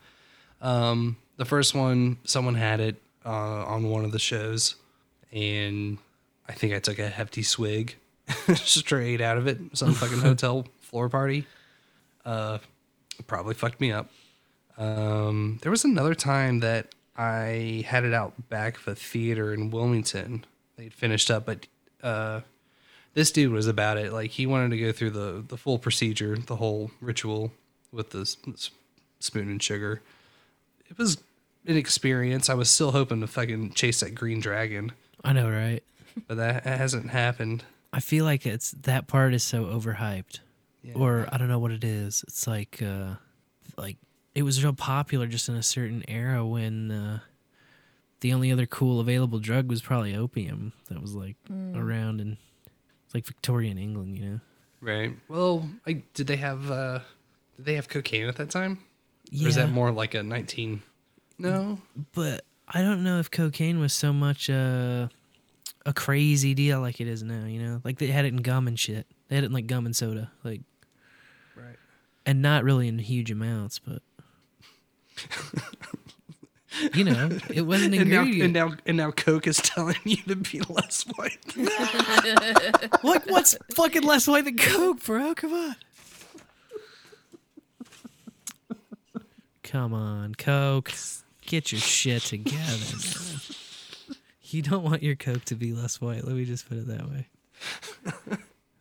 Um, 0.60 1.16
the 1.38 1.46
first 1.46 1.74
one, 1.74 2.18
someone 2.24 2.56
had 2.56 2.80
it 2.80 2.96
uh, 3.24 3.30
on 3.64 3.84
one 3.88 4.04
of 4.04 4.12
the 4.12 4.18
shows, 4.18 4.74
and 5.32 5.96
I 6.46 6.52
think 6.52 6.74
I 6.74 6.78
took 6.78 6.98
a 6.98 7.08
hefty 7.08 7.42
swig 7.42 7.96
straight 8.54 9.22
out 9.22 9.38
of 9.38 9.46
it. 9.46 9.58
Some 9.72 9.94
fucking 9.94 10.18
hotel 10.20 10.66
floor 10.80 11.08
party. 11.08 11.46
Uh, 12.26 12.58
probably 13.26 13.54
fucked 13.54 13.80
me 13.80 13.92
up. 13.92 14.10
Um, 14.78 15.58
there 15.62 15.70
was 15.70 15.84
another 15.84 16.14
time 16.14 16.60
that 16.60 16.94
I 17.16 17.84
had 17.86 18.04
it 18.04 18.14
out 18.14 18.48
back 18.48 18.78
of 18.78 18.88
a 18.88 18.94
theater 18.94 19.52
in 19.52 19.70
Wilmington. 19.70 20.44
They'd 20.76 20.94
finished 20.94 21.30
up, 21.30 21.46
but 21.46 21.66
uh, 22.02 22.40
this 23.14 23.30
dude 23.30 23.52
was 23.52 23.66
about 23.66 23.98
it. 23.98 24.12
Like 24.12 24.30
he 24.30 24.46
wanted 24.46 24.70
to 24.70 24.78
go 24.78 24.92
through 24.92 25.10
the 25.10 25.44
the 25.46 25.56
full 25.56 25.78
procedure, 25.78 26.36
the 26.36 26.56
whole 26.56 26.90
ritual 27.00 27.52
with 27.92 28.10
the 28.10 28.24
spoon 29.18 29.48
and 29.50 29.62
sugar. 29.62 30.00
It 30.88 30.96
was 30.96 31.18
an 31.66 31.76
experience. 31.76 32.48
I 32.48 32.54
was 32.54 32.70
still 32.70 32.92
hoping 32.92 33.20
to 33.20 33.26
fucking 33.26 33.72
chase 33.72 34.00
that 34.00 34.14
green 34.14 34.40
dragon, 34.40 34.92
I 35.22 35.32
know, 35.32 35.50
right? 35.50 35.82
but 36.26 36.36
that 36.36 36.64
hasn't 36.64 37.10
happened. 37.10 37.64
I 37.92 38.00
feel 38.00 38.24
like 38.24 38.46
it's 38.46 38.70
that 38.70 39.06
part 39.06 39.34
is 39.34 39.42
so 39.42 39.64
overhyped, 39.64 40.40
or 40.94 41.28
I 41.32 41.38
don't 41.38 41.48
know 41.48 41.58
what 41.58 41.72
it 41.72 41.84
is. 41.84 42.24
It's 42.28 42.46
like, 42.46 42.80
uh, 42.82 43.14
like 43.76 43.96
it 44.34 44.42
was 44.42 44.62
real 44.62 44.72
popular 44.72 45.26
just 45.26 45.48
in 45.48 45.54
a 45.56 45.62
certain 45.62 46.04
era 46.08 46.44
when 46.46 46.90
uh, 46.90 47.18
the 48.20 48.32
only 48.32 48.52
other 48.52 48.66
cool 48.66 49.00
available 49.00 49.38
drug 49.38 49.68
was 49.68 49.82
probably 49.82 50.14
opium. 50.14 50.72
That 50.88 51.00
was 51.00 51.14
like 51.14 51.36
Mm. 51.50 51.76
around 51.76 52.20
in 52.20 52.36
like 53.14 53.26
Victorian 53.26 53.78
England, 53.78 54.18
you 54.18 54.24
know. 54.24 54.40
Right. 54.80 55.12
Well, 55.28 55.68
I, 55.86 56.02
did 56.14 56.26
they 56.26 56.36
have 56.36 56.70
uh, 56.70 57.00
did 57.56 57.66
they 57.66 57.74
have 57.74 57.88
cocaine 57.88 58.26
at 58.28 58.36
that 58.36 58.50
time? 58.50 58.78
Or 59.32 59.48
is 59.48 59.54
that 59.56 59.70
more 59.70 59.90
like 59.92 60.14
a 60.14 60.22
nineteen? 60.22 60.82
No. 61.38 61.80
But 62.14 62.44
I 62.68 62.82
don't 62.82 63.02
know 63.02 63.18
if 63.18 63.30
cocaine 63.30 63.78
was 63.80 63.92
so 63.92 64.12
much 64.12 64.48
uh, 64.50 65.08
a 65.86 65.92
crazy 65.92 66.54
deal 66.54 66.80
like 66.80 67.00
it 67.00 67.08
is 67.08 67.22
now. 67.22 67.44
You 67.46 67.62
know, 67.62 67.80
like 67.84 67.98
they 67.98 68.06
had 68.08 68.24
it 68.24 68.28
in 68.28 68.38
gum 68.38 68.68
and 68.68 68.78
shit. 68.78 69.06
They 69.28 69.34
had 69.36 69.44
it 69.44 69.48
in 69.48 69.52
like 69.52 69.66
gum 69.66 69.86
and 69.86 69.94
soda, 69.94 70.30
like 70.44 70.60
Right. 70.60 70.62
And 72.26 72.42
not 72.42 72.64
really 72.64 72.88
in 72.88 72.98
huge 72.98 73.30
amounts, 73.30 73.78
but 73.78 74.02
you 76.94 77.04
know, 77.04 77.30
it 77.52 77.62
was 77.62 77.82
an 77.84 77.94
and 77.94 78.10
now, 78.10 78.20
ingredient. 78.20 78.44
and 78.44 78.52
now 78.52 78.76
and 78.86 78.96
now 78.96 79.10
Coke 79.10 79.46
is 79.46 79.56
telling 79.62 79.96
you 80.04 80.16
to 80.28 80.36
be 80.36 80.60
less 80.68 81.02
white. 81.16 81.38
what? 83.02 83.24
What's 83.28 83.56
fucking 83.74 84.02
less 84.02 84.26
white 84.28 84.44
than 84.44 84.56
Coke, 84.56 85.04
bro? 85.04 85.34
Come 85.34 85.52
on. 85.52 85.76
Come 89.62 89.94
on, 89.94 90.34
Coke. 90.34 90.92
Get 91.46 91.70
your 91.72 91.80
shit 91.80 92.22
together. 92.22 92.56
man. 92.58 93.40
You 94.42 94.62
don't 94.62 94.82
want 94.82 95.02
your 95.02 95.14
Coke 95.14 95.44
to 95.46 95.54
be 95.54 95.72
less 95.72 96.00
white. 96.00 96.24
Let 96.24 96.34
me 96.34 96.44
just 96.44 96.68
put 96.68 96.78
it 96.78 96.88
that 96.88 97.08
way. 97.08 97.28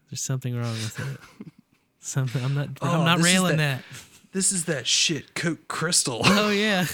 There's 0.09 0.21
something 0.21 0.55
wrong 0.55 0.71
with 0.73 0.99
it. 0.99 1.51
Something 2.09 2.43
I'm 2.43 2.55
not. 2.55 2.69
I'm 2.81 3.01
Oh, 3.01 3.03
not 3.05 3.17
this 3.19 3.27
is 3.27 3.33
railing 3.33 3.57
that. 3.57 3.83
This 4.31 4.51
is 4.51 4.65
that 4.65 4.87
shit 4.87 5.35
Coke 5.35 5.67
Crystal. 5.67 6.21
Oh 6.23 6.49
yeah. 6.51 6.85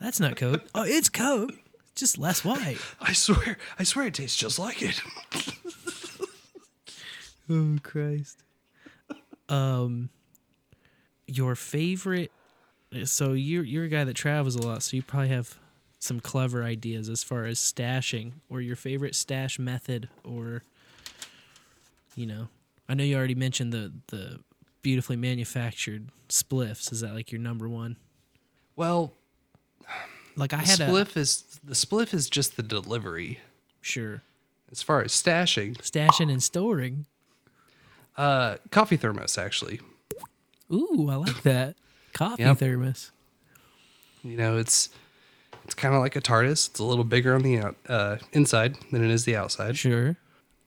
That's 0.00 0.20
not 0.20 0.36
Coke. 0.36 0.62
Oh, 0.74 0.84
it's 0.84 1.08
Coke. 1.08 1.52
Just 1.94 2.18
less 2.18 2.44
white. 2.44 2.78
I 3.00 3.12
swear, 3.12 3.58
I 3.78 3.82
swear 3.84 4.06
it 4.06 4.14
tastes 4.14 4.36
just 4.36 4.58
like 4.58 4.82
it. 4.82 5.00
Oh 7.50 7.78
Christ. 7.82 8.42
Um 9.48 10.10
your 11.26 11.54
favorite 11.54 12.30
so 13.04 13.32
you're 13.32 13.64
you're 13.64 13.84
a 13.84 13.88
guy 13.88 14.04
that 14.04 14.12
travels 14.16 14.54
a 14.54 14.60
lot, 14.60 14.82
so 14.82 14.94
you 14.98 15.02
probably 15.02 15.30
have 15.30 15.58
some 15.98 16.20
clever 16.20 16.62
ideas 16.62 17.08
as 17.08 17.22
far 17.24 17.46
as 17.46 17.58
stashing 17.58 18.32
or 18.50 18.60
your 18.60 18.76
favorite 18.76 19.14
stash 19.14 19.58
method 19.58 20.10
or 20.24 20.62
you 22.18 22.26
know. 22.26 22.48
I 22.88 22.94
know 22.94 23.04
you 23.04 23.16
already 23.16 23.34
mentioned 23.34 23.72
the 23.72 23.92
the 24.08 24.40
beautifully 24.82 25.16
manufactured 25.16 26.08
spliffs. 26.28 26.90
Is 26.92 27.00
that 27.00 27.14
like 27.14 27.30
your 27.30 27.40
number 27.40 27.68
one? 27.68 27.96
Well, 28.76 29.12
like 30.36 30.52
I 30.52 30.58
had 30.58 30.78
spliff 30.78 31.16
is 31.16 31.60
the 31.62 31.74
spliff 31.74 32.12
is 32.14 32.28
just 32.28 32.56
the 32.56 32.62
delivery. 32.62 33.40
Sure. 33.80 34.22
As 34.70 34.82
far 34.82 35.02
as 35.02 35.12
stashing, 35.12 35.76
stashing 35.78 36.30
and 36.30 36.42
storing. 36.42 37.06
Uh, 38.16 38.56
coffee 38.70 38.96
thermos 38.96 39.38
actually. 39.38 39.80
Ooh, 40.72 41.08
I 41.10 41.14
like 41.16 41.42
that. 41.44 41.76
Coffee 42.12 42.42
Yep. 42.42 42.58
thermos. 42.58 43.12
You 44.22 44.36
know, 44.36 44.58
it's 44.58 44.90
It's 45.64 45.74
kind 45.74 45.94
of 45.94 46.00
like 46.00 46.16
a 46.16 46.20
TARDIS. 46.20 46.70
It's 46.70 46.78
a 46.80 46.84
little 46.84 47.04
bigger 47.04 47.34
on 47.34 47.42
the 47.42 47.58
out, 47.58 47.76
uh, 47.88 48.16
inside 48.32 48.76
than 48.90 49.04
it 49.04 49.10
is 49.10 49.24
the 49.26 49.36
outside. 49.36 49.76
Sure. 49.76 50.16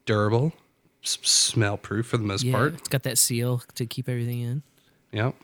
Durable, 0.06 0.53
smell 1.02 1.78
proof 1.78 2.07
for 2.07 2.18
the 2.18 2.23
most 2.23 2.44
Yeah, 2.44 2.53
part. 2.53 2.73
it's 2.76 2.88
got 2.90 3.03
that 3.03 3.18
seal 3.18 3.64
to 3.76 3.86
keep 3.86 4.07
everything 4.07 4.41
in. 4.41 4.64
Yep. 5.11 5.36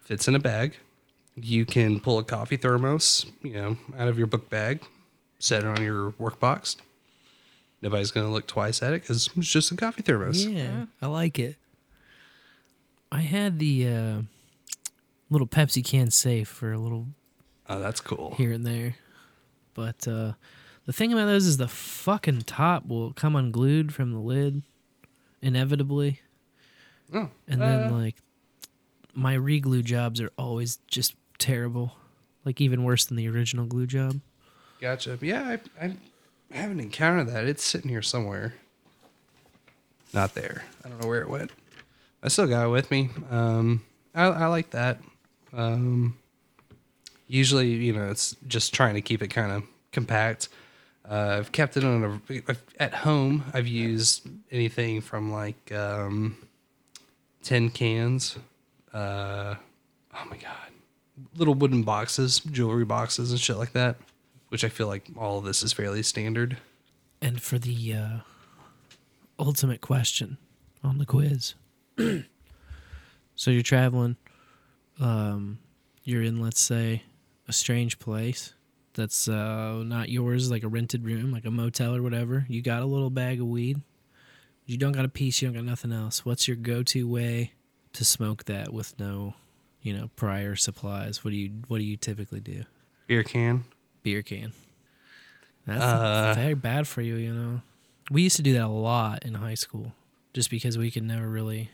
Fits 0.00 0.28
in 0.28 0.34
a 0.34 0.38
bag. 0.38 0.76
You 1.36 1.64
can 1.64 1.98
pull 2.00 2.18
a 2.18 2.24
coffee 2.24 2.56
thermos, 2.56 3.26
you 3.42 3.54
know, 3.54 3.76
out 3.98 4.08
of 4.08 4.18
your 4.18 4.26
book 4.26 4.48
bag, 4.50 4.82
set 5.38 5.62
it 5.62 5.66
on 5.66 5.82
your 5.82 6.10
work 6.18 6.38
box. 6.38 6.76
Nobody's 7.82 8.10
going 8.10 8.26
to 8.26 8.32
look 8.32 8.46
twice 8.46 8.82
at 8.82 8.92
it 8.92 9.02
because 9.02 9.28
it's 9.36 9.48
just 9.48 9.70
a 9.72 9.76
coffee 9.76 10.02
thermos. 10.02 10.46
Yeah, 10.46 10.86
I 11.02 11.06
like 11.06 11.38
it. 11.38 11.56
I 13.12 13.20
had 13.20 13.58
the 13.58 13.88
uh, 13.88 14.22
little 15.30 15.46
Pepsi 15.46 15.84
can 15.84 16.10
safe 16.10 16.48
for 16.48 16.72
a 16.72 16.78
little 16.78 17.06
Oh, 17.68 17.78
that's 17.80 18.00
cool. 18.00 18.34
here 18.36 18.52
and 18.52 18.66
there, 18.66 18.96
but 19.72 20.06
uh, 20.06 20.32
the 20.86 20.92
thing 20.92 21.12
about 21.12 21.26
those 21.26 21.46
is 21.46 21.56
the 21.56 21.68
fucking 21.68 22.42
top 22.42 22.86
will 22.86 23.12
come 23.14 23.34
unglued 23.36 23.94
from 23.94 24.12
the 24.12 24.18
lid, 24.18 24.62
inevitably. 25.44 26.20
Oh, 27.12 27.28
and 27.46 27.62
uh, 27.62 27.66
then 27.66 27.90
like 28.02 28.16
my 29.14 29.34
re-glue 29.34 29.82
jobs 29.82 30.20
are 30.20 30.32
always 30.36 30.78
just 30.88 31.14
terrible, 31.38 31.96
like 32.44 32.60
even 32.60 32.82
worse 32.82 33.04
than 33.04 33.16
the 33.16 33.28
original 33.28 33.66
glue 33.66 33.86
job. 33.86 34.20
Gotcha. 34.80 35.18
Yeah, 35.20 35.56
I, 35.80 35.86
I 35.86 35.96
haven't 36.50 36.80
encountered 36.80 37.28
that. 37.28 37.44
It's 37.44 37.64
sitting 37.64 37.90
here 37.90 38.02
somewhere. 38.02 38.54
Not 40.12 40.34
there. 40.34 40.64
I 40.84 40.88
don't 40.88 41.00
know 41.00 41.08
where 41.08 41.22
it 41.22 41.28
went. 41.28 41.50
I 42.22 42.28
still 42.28 42.46
got 42.46 42.66
it 42.66 42.70
with 42.70 42.90
me. 42.90 43.10
Um, 43.30 43.82
I, 44.14 44.24
I 44.24 44.46
like 44.46 44.70
that. 44.70 45.00
Um, 45.52 46.16
usually, 47.26 47.70
you 47.70 47.92
know, 47.92 48.10
it's 48.10 48.36
just 48.46 48.72
trying 48.74 48.94
to 48.94 49.00
keep 49.00 49.22
it 49.22 49.28
kind 49.28 49.52
of 49.52 49.64
compact. 49.92 50.48
Uh, 51.08 51.36
I've 51.38 51.52
kept 51.52 51.76
it 51.76 51.84
on 51.84 52.20
a 52.28 52.56
at 52.80 52.94
home. 52.94 53.44
I've 53.52 53.66
used 53.66 54.26
anything 54.50 55.00
from 55.00 55.30
like 55.30 55.70
um, 55.72 56.36
tin 57.42 57.70
cans. 57.70 58.38
Uh, 58.92 59.54
oh 60.14 60.24
my 60.30 60.36
god, 60.36 60.72
little 61.36 61.54
wooden 61.54 61.82
boxes, 61.82 62.40
jewelry 62.40 62.84
boxes, 62.84 63.32
and 63.32 63.40
shit 63.40 63.56
like 63.56 63.72
that. 63.72 63.96
Which 64.48 64.64
I 64.64 64.68
feel 64.68 64.86
like 64.86 65.08
all 65.16 65.38
of 65.38 65.44
this 65.44 65.62
is 65.62 65.72
fairly 65.72 66.02
standard. 66.02 66.56
And 67.20 67.42
for 67.42 67.58
the 67.58 67.94
uh, 67.94 68.18
ultimate 69.38 69.80
question 69.80 70.38
on 70.82 70.98
the 70.98 71.06
quiz. 71.06 71.54
so 73.34 73.50
you're 73.50 73.62
traveling, 73.62 74.16
um, 75.00 75.58
you're 76.04 76.22
in, 76.22 76.40
let's 76.40 76.60
say, 76.60 77.02
a 77.48 77.52
strange 77.52 77.98
place 77.98 78.54
that's 78.94 79.28
uh, 79.28 79.82
not 79.84 80.08
yours, 80.08 80.50
like 80.50 80.62
a 80.62 80.68
rented 80.68 81.04
room, 81.04 81.32
like 81.32 81.44
a 81.44 81.50
motel 81.50 81.94
or 81.94 82.02
whatever. 82.02 82.46
You 82.48 82.62
got 82.62 82.82
a 82.82 82.86
little 82.86 83.10
bag 83.10 83.40
of 83.40 83.46
weed. 83.46 83.80
You 84.66 84.78
don't 84.78 84.92
got 84.92 85.04
a 85.04 85.08
piece, 85.08 85.42
you 85.42 85.48
don't 85.48 85.56
got 85.56 85.64
nothing 85.64 85.92
else. 85.92 86.24
What's 86.24 86.48
your 86.48 86.56
go 86.56 86.82
to 86.84 87.06
way 87.06 87.52
to 87.92 88.04
smoke 88.04 88.44
that 88.44 88.72
with 88.72 88.98
no, 88.98 89.34
you 89.82 89.92
know, 89.92 90.08
prior 90.16 90.56
supplies? 90.56 91.22
What 91.22 91.32
do 91.32 91.36
you 91.36 91.50
what 91.68 91.78
do 91.78 91.84
you 91.84 91.96
typically 91.96 92.40
do? 92.40 92.64
Beer 93.06 93.22
can. 93.22 93.64
Beer 94.02 94.22
can. 94.22 94.52
That's 95.66 95.82
Uh, 95.82 96.32
very 96.34 96.54
bad 96.54 96.86
for 96.88 97.02
you, 97.02 97.16
you 97.16 97.32
know. 97.34 97.60
We 98.10 98.22
used 98.22 98.36
to 98.36 98.42
do 98.42 98.52
that 98.54 98.64
a 98.64 98.68
lot 98.68 99.24
in 99.24 99.34
high 99.34 99.54
school, 99.54 99.94
just 100.32 100.50
because 100.50 100.76
we 100.78 100.90
could 100.90 101.02
never 101.04 101.28
really. 101.28 101.70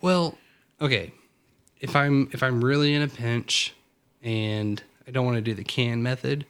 Well, 0.00 0.36
okay. 0.80 1.12
If 1.80 1.94
I'm 1.94 2.28
if 2.32 2.42
I'm 2.42 2.64
really 2.64 2.94
in 2.94 3.02
a 3.02 3.08
pinch 3.08 3.74
and 4.22 4.82
I 5.08 5.10
don't 5.10 5.24
want 5.24 5.36
to 5.36 5.40
do 5.42 5.54
the 5.54 5.64
can 5.64 6.02
method, 6.02 6.44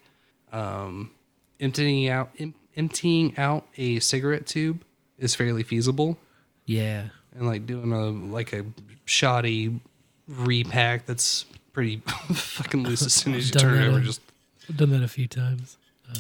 um, 0.53 1.13
emptying 1.61 2.09
out 2.09 2.31
em- 2.39 2.55
emptying 2.77 3.39
out 3.39 3.67
a 3.77 4.01
cigarette 4.01 4.47
tube 4.47 4.83
is 5.19 5.35
fairly 5.35 5.63
feasible. 5.63 6.19
Yeah. 6.67 7.05
And 7.37 7.47
like 7.47 7.67
doing 7.67 7.93
a 7.93 8.07
like 8.11 8.53
a 8.53 8.65
shoddy 9.05 9.81
repack 10.27 11.07
that's 11.07 11.45
pretty 11.73 11.97
fucking 12.33 12.83
loose 12.83 13.03
as 13.07 13.13
soon 13.13 13.35
as 13.35 13.49
you 13.49 13.59
turn 13.61 13.79
it 13.83 13.87
over. 13.89 13.99
a- 13.99 14.03
Just 14.03 14.21
I've 14.69 14.77
done 14.77 14.91
that 14.91 15.03
a 15.03 15.09
few 15.09 15.27
times. 15.29 15.77
Uh, 16.11 16.19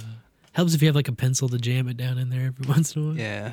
helps 0.52 0.74
if 0.74 0.82
you 0.82 0.88
have 0.88 0.94
like 0.96 1.08
a 1.08 1.12
pencil 1.12 1.48
to 1.48 1.58
jam 1.58 1.88
it 1.88 1.96
down 1.96 2.18
in 2.18 2.30
there 2.30 2.46
every 2.46 2.66
once 2.68 2.94
in 2.96 3.02
a 3.02 3.06
while. 3.06 3.16
yeah. 3.16 3.52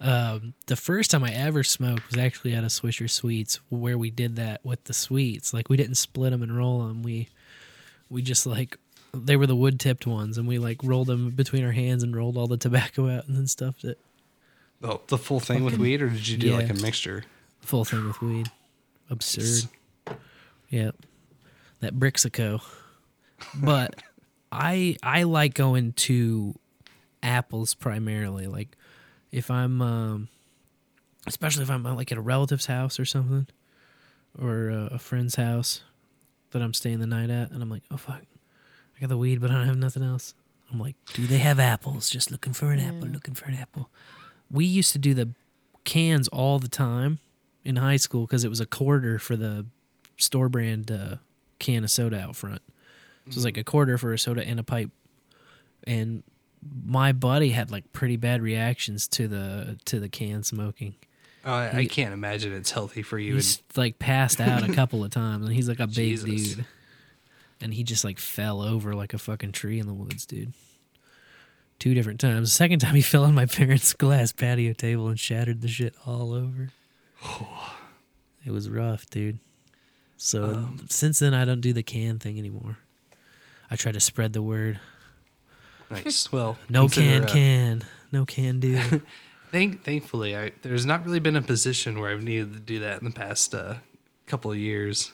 Um, 0.00 0.54
the 0.66 0.74
first 0.74 1.12
time 1.12 1.22
I 1.22 1.30
ever 1.32 1.62
smoked 1.62 2.08
was 2.10 2.18
actually 2.18 2.54
at 2.54 2.64
a 2.64 2.68
Swisher 2.68 3.08
Sweets, 3.08 3.60
where 3.68 3.96
we 3.96 4.10
did 4.10 4.34
that 4.34 4.64
with 4.64 4.82
the 4.84 4.92
sweets. 4.92 5.54
Like 5.54 5.68
we 5.68 5.76
didn't 5.76 5.94
split 5.94 6.32
them 6.32 6.42
and 6.42 6.56
roll 6.56 6.86
them. 6.88 7.04
We 7.04 7.28
we 8.12 8.22
just 8.22 8.46
like 8.46 8.78
they 9.14 9.36
were 9.36 9.46
the 9.46 9.56
wood 9.56 9.80
tipped 9.80 10.06
ones, 10.06 10.38
and 10.38 10.46
we 10.46 10.58
like 10.58 10.78
rolled 10.84 11.08
them 11.08 11.30
between 11.30 11.64
our 11.64 11.72
hands 11.72 12.02
and 12.02 12.14
rolled 12.14 12.36
all 12.36 12.46
the 12.46 12.56
tobacco 12.56 13.08
out 13.08 13.26
and 13.26 13.36
then 13.36 13.46
stuffed 13.46 13.84
it. 13.84 13.98
the, 14.80 14.98
the 15.08 15.18
full 15.18 15.40
thing 15.40 15.64
with 15.64 15.78
weed, 15.78 16.02
or 16.02 16.08
did 16.08 16.28
you 16.28 16.36
do 16.36 16.54
like 16.54 16.70
a 16.70 16.74
mixture? 16.74 17.24
Full 17.60 17.84
thing 17.84 18.06
with 18.06 18.20
weed. 18.20 18.50
Absurd. 19.10 19.68
Yep. 20.70 20.96
That 21.80 21.98
Brixico. 21.98 22.62
But 23.54 24.02
I 24.52 24.96
I 25.02 25.24
like 25.24 25.54
going 25.54 25.92
to 25.92 26.54
apples 27.22 27.74
primarily. 27.74 28.46
Like 28.46 28.76
if 29.30 29.50
I'm 29.50 29.80
um 29.80 30.28
especially 31.26 31.62
if 31.62 31.70
I'm 31.70 31.84
like 31.84 32.12
at 32.12 32.18
a 32.18 32.22
relative's 32.22 32.66
house 32.66 32.98
or 32.98 33.04
something 33.04 33.46
or 34.38 34.70
uh, 34.70 34.94
a 34.94 34.98
friend's 34.98 35.36
house 35.36 35.82
that 36.52 36.62
I'm 36.62 36.74
staying 36.74 37.00
the 37.00 37.06
night 37.06 37.30
at 37.30 37.50
and 37.50 37.62
I'm 37.62 37.70
like, 37.70 37.82
"Oh 37.90 37.96
fuck. 37.96 38.22
I 38.96 39.00
got 39.00 39.08
the 39.08 39.16
weed 39.16 39.40
but 39.40 39.50
I 39.50 39.54
don't 39.54 39.66
have 39.66 39.76
nothing 39.76 40.02
else." 40.02 40.34
I'm 40.70 40.78
like, 40.80 40.96
"Do 41.12 41.26
they 41.26 41.38
have 41.38 41.58
apples? 41.60 42.08
Just 42.08 42.30
looking 42.30 42.52
for 42.52 42.72
an 42.72 42.80
apple, 42.80 43.08
looking 43.08 43.34
for 43.34 43.46
an 43.46 43.54
apple." 43.54 43.90
We 44.50 44.64
used 44.64 44.92
to 44.92 44.98
do 44.98 45.14
the 45.14 45.30
cans 45.84 46.28
all 46.28 46.58
the 46.58 46.68
time 46.68 47.18
in 47.64 47.76
high 47.76 47.96
school 47.96 48.26
because 48.26 48.44
it 48.44 48.48
was 48.48 48.60
a 48.60 48.66
quarter 48.66 49.18
for 49.18 49.36
the 49.36 49.66
store 50.16 50.48
brand 50.48 50.90
uh, 50.90 51.16
can 51.58 51.84
of 51.84 51.90
soda 51.90 52.20
out 52.20 52.36
front. 52.36 52.62
So 53.26 53.30
it 53.30 53.34
was 53.36 53.44
like 53.44 53.56
a 53.56 53.64
quarter 53.64 53.98
for 53.98 54.12
a 54.12 54.18
soda 54.18 54.46
and 54.46 54.58
a 54.58 54.62
pipe. 54.62 54.90
And 55.84 56.22
my 56.84 57.12
buddy 57.12 57.50
had 57.50 57.70
like 57.70 57.92
pretty 57.92 58.16
bad 58.16 58.42
reactions 58.42 59.08
to 59.08 59.28
the 59.28 59.78
to 59.86 60.00
the 60.00 60.08
can 60.08 60.42
smoking. 60.42 60.94
Oh, 61.44 61.52
I, 61.52 61.78
I 61.78 61.84
can't 61.86 62.12
imagine 62.14 62.52
it's 62.52 62.70
healthy 62.70 63.02
for 63.02 63.18
you. 63.18 63.34
He's 63.34 63.62
like 63.74 63.98
passed 63.98 64.40
out 64.40 64.68
a 64.68 64.72
couple 64.72 65.02
of 65.04 65.10
times, 65.10 65.46
and 65.46 65.54
he's 65.54 65.68
like 65.68 65.80
a 65.80 65.86
big 65.86 66.18
Jesus. 66.24 66.54
dude. 66.54 66.64
And 67.60 67.72
he 67.74 67.82
just 67.84 68.04
like 68.04 68.18
fell 68.18 68.60
over 68.62 68.94
like 68.94 69.14
a 69.14 69.18
fucking 69.18 69.52
tree 69.52 69.78
in 69.78 69.86
the 69.86 69.94
woods, 69.94 70.26
dude. 70.26 70.52
Two 71.78 71.94
different 71.94 72.20
times. 72.20 72.48
The 72.50 72.54
second 72.54 72.78
time 72.78 72.94
he 72.94 73.02
fell 73.12 73.24
on 73.24 73.34
my 73.34 73.46
parents' 73.46 73.92
glass 73.94 74.32
patio 74.32 74.72
table 74.72 75.08
and 75.08 75.18
shattered 75.18 75.62
the 75.62 75.68
shit 75.68 75.94
all 76.06 76.32
over. 76.32 76.70
it 78.44 78.50
was 78.50 78.68
rough, 78.70 79.08
dude. 79.10 79.38
So 80.16 80.44
Um, 80.44 80.86
since 80.88 81.18
then, 81.18 81.34
I 81.34 81.44
don't 81.44 81.60
do 81.60 81.72
the 81.72 81.82
can 81.82 82.18
thing 82.20 82.38
anymore. 82.38 82.78
I 83.70 83.74
try 83.76 83.90
to 83.90 84.00
spread 84.00 84.32
the 84.32 84.42
word. 84.42 84.78
Nice. 85.90 86.30
Well, 86.30 86.56
No 86.68 86.88
can 86.88 87.24
uh, 87.24 87.26
can. 87.26 87.82
No 88.12 88.24
can 88.24 88.60
do. 88.60 89.02
Thank, 89.52 89.84
thankfully, 89.84 90.34
I, 90.36 90.50
there's 90.62 90.86
not 90.86 91.04
really 91.04 91.20
been 91.20 91.36
a 91.36 91.42
position 91.42 92.00
where 92.00 92.10
I've 92.10 92.22
needed 92.22 92.54
to 92.54 92.58
do 92.58 92.80
that 92.80 92.98
in 93.00 93.04
the 93.04 93.12
past 93.14 93.54
uh, 93.54 93.74
couple 94.26 94.50
of 94.50 94.56
years. 94.56 95.12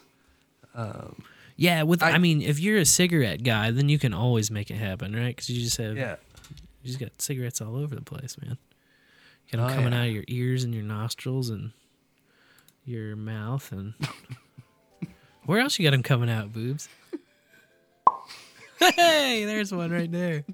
Um, 0.74 1.22
Yeah, 1.56 1.82
with 1.82 2.02
I, 2.04 2.16
mean, 2.18 2.40
if 2.40 2.60
you're 2.60 2.78
a 2.78 2.84
cigarette 2.86 3.42
guy, 3.42 3.72
then 3.72 3.88
you 3.88 3.98
can 3.98 4.14
always 4.14 4.48
make 4.50 4.70
it 4.70 4.76
happen, 4.76 5.14
right? 5.14 5.34
Because 5.34 5.50
you 5.50 5.60
just 5.60 5.76
have 5.78 5.96
Yeah. 5.96 6.16
you 6.82 6.86
just 6.86 7.00
got 7.00 7.20
cigarettes 7.20 7.60
all 7.60 7.74
over 7.76 7.94
the 7.96 8.00
place, 8.02 8.36
man. 8.40 8.56
You 9.48 9.58
got 9.58 9.66
them 9.66 9.70
Oh, 9.70 9.74
coming 9.74 9.92
yeah. 9.92 10.00
out 10.02 10.06
of 10.06 10.12
your 10.12 10.24
ears 10.28 10.62
and 10.62 10.72
your 10.72 10.84
nostrils 10.84 11.50
and 11.50 11.72
your 12.84 13.16
mouth 13.16 13.72
and 13.72 13.94
where 15.46 15.58
else 15.58 15.78
you 15.80 15.84
got 15.84 15.90
them 15.90 16.02
coming 16.04 16.30
out, 16.30 16.52
boobs? 16.52 16.88
hey, 18.78 19.44
there's 19.44 19.72
one 19.74 19.90
right 19.90 20.10
there. 20.12 20.44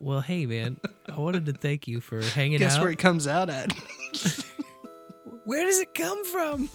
Well, 0.00 0.20
hey, 0.22 0.46
man, 0.46 0.78
I 1.08 1.20
wanted 1.20 1.46
to 1.46 1.52
thank 1.52 1.86
you 1.86 2.00
for 2.00 2.22
hanging 2.22 2.58
guess 2.58 2.72
out. 2.72 2.76
Guess 2.76 2.82
where 2.82 2.90
it 2.90 2.98
comes 2.98 3.26
out 3.26 3.50
at? 3.50 3.72
Where 5.44 5.64
does 5.64 5.80
it 5.80 5.94
come 5.94 6.24
from? 6.24 6.68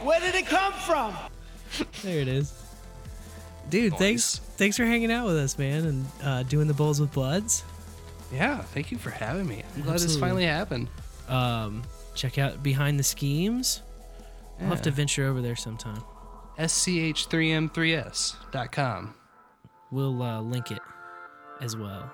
Where 0.00 0.20
did 0.20 0.34
it 0.34 0.46
come 0.46 0.72
from? 0.74 1.14
There 2.02 2.20
it 2.20 2.28
is. 2.28 2.52
Dude, 3.68 3.94
thanks 3.94 4.38
thanks 4.56 4.76
for 4.76 4.84
hanging 4.84 5.10
out 5.10 5.26
with 5.26 5.36
us, 5.36 5.58
man, 5.58 5.84
and 5.86 6.06
uh, 6.22 6.42
doing 6.44 6.68
the 6.68 6.74
Bowls 6.74 7.00
with 7.00 7.12
Buds. 7.12 7.64
Yeah, 8.32 8.58
thank 8.62 8.92
you 8.92 8.98
for 8.98 9.10
having 9.10 9.48
me. 9.48 9.64
I'm 9.74 9.82
glad 9.82 9.98
this 9.98 10.16
finally 10.16 10.44
happened. 10.44 10.86
Um, 11.28 11.82
check 12.14 12.38
out 12.38 12.62
behind 12.62 13.00
the 13.00 13.04
schemes. 13.04 13.82
I'll 14.60 14.68
have 14.68 14.82
to 14.82 14.92
venture 14.92 15.26
over 15.26 15.42
there 15.42 15.56
sometime. 15.56 16.02
SCH3M3S.com. 16.58 19.14
We'll 19.90 20.22
uh, 20.22 20.40
link 20.40 20.70
it 20.70 20.78
as 21.60 21.76
well. 21.76 22.10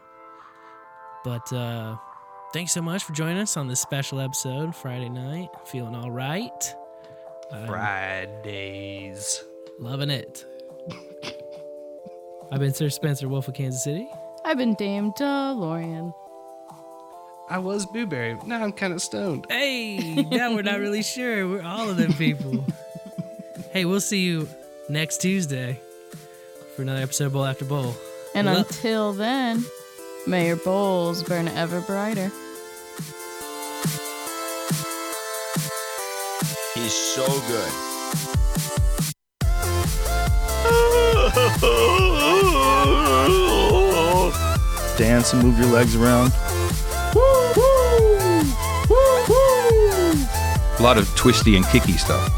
But 1.25 1.53
uh, 1.53 1.97
thanks 2.53 2.73
so 2.73 2.83
much 2.83 3.05
for 3.05 3.13
joining 3.13 3.39
us 3.39 3.57
on 3.57 3.69
this 3.69 3.81
special 3.81 4.21
episode, 4.21 4.75
Friday 4.75 5.09
night. 5.09 5.49
Feeling 5.67 5.95
all 5.95 6.11
right. 6.11 6.75
Um, 7.51 7.67
Fridays. 7.67 9.45
Loving 9.79 10.11
it. 10.11 10.45
I've 12.51 12.61
been 12.61 12.75
Sir 12.75 12.91
Spencer 12.91 13.29
Wolf 13.29 13.49
of 13.49 13.55
Kansas 13.55 13.83
City. 13.83 14.09
I've 14.45 14.59
been 14.59 14.75
Dame 14.75 15.13
DeLorean. 15.13 16.13
I 17.49 17.59
was 17.59 17.87
Boo-Bury. 17.87 18.39
Now 18.47 18.63
I'm 18.63 18.73
kind 18.73 18.93
of 18.93 19.01
stoned. 19.03 19.47
Hey, 19.49 19.99
now 20.31 20.55
we're 20.55 20.63
not 20.63 20.81
really 20.81 21.03
sure. 21.03 21.47
We're 21.49 21.63
all 21.63 21.89
of 21.89 21.97
them 21.97 22.13
people. 22.15 22.65
hey, 23.73 23.85
we'll 23.85 24.01
see 24.01 24.21
you 24.21 24.49
next 24.89 25.19
Tuesday 25.19 25.79
for 26.75 26.83
another 26.83 27.01
episode 27.03 27.27
of 27.27 27.33
Bowl 27.35 27.45
After 27.45 27.65
Bowl. 27.65 27.95
And 28.35 28.47
Well, 28.47 28.59
until 28.59 29.13
then, 29.13 29.65
may 30.27 30.47
your 30.47 30.57
bowls 30.57 31.23
burn 31.23 31.49
ever 31.49 31.81
brighter. 31.81 32.31
He's 36.75 36.93
so 36.93 37.27
good. 37.49 37.73
Dance 44.99 45.33
and 45.33 45.43
move 45.43 45.59
your 45.59 45.69
legs 45.69 45.97
around. 45.97 46.33
A 50.79 50.83
lot 50.83 50.99
of 50.99 51.09
twisty 51.17 51.57
and 51.57 51.65
kicky 51.67 51.93
stuff. 51.93 52.29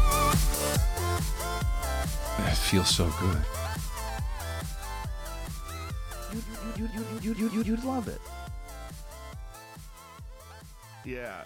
It 2.39 2.55
feels 2.55 2.89
so 2.89 3.11
good. 3.19 3.54
You, 7.35 7.45
you, 7.45 7.51
you, 7.51 7.57
you, 7.57 7.63
you, 7.63 7.71
you'd 7.75 7.83
love 7.83 8.07
it. 8.07 8.21
Yeah. 11.03 11.43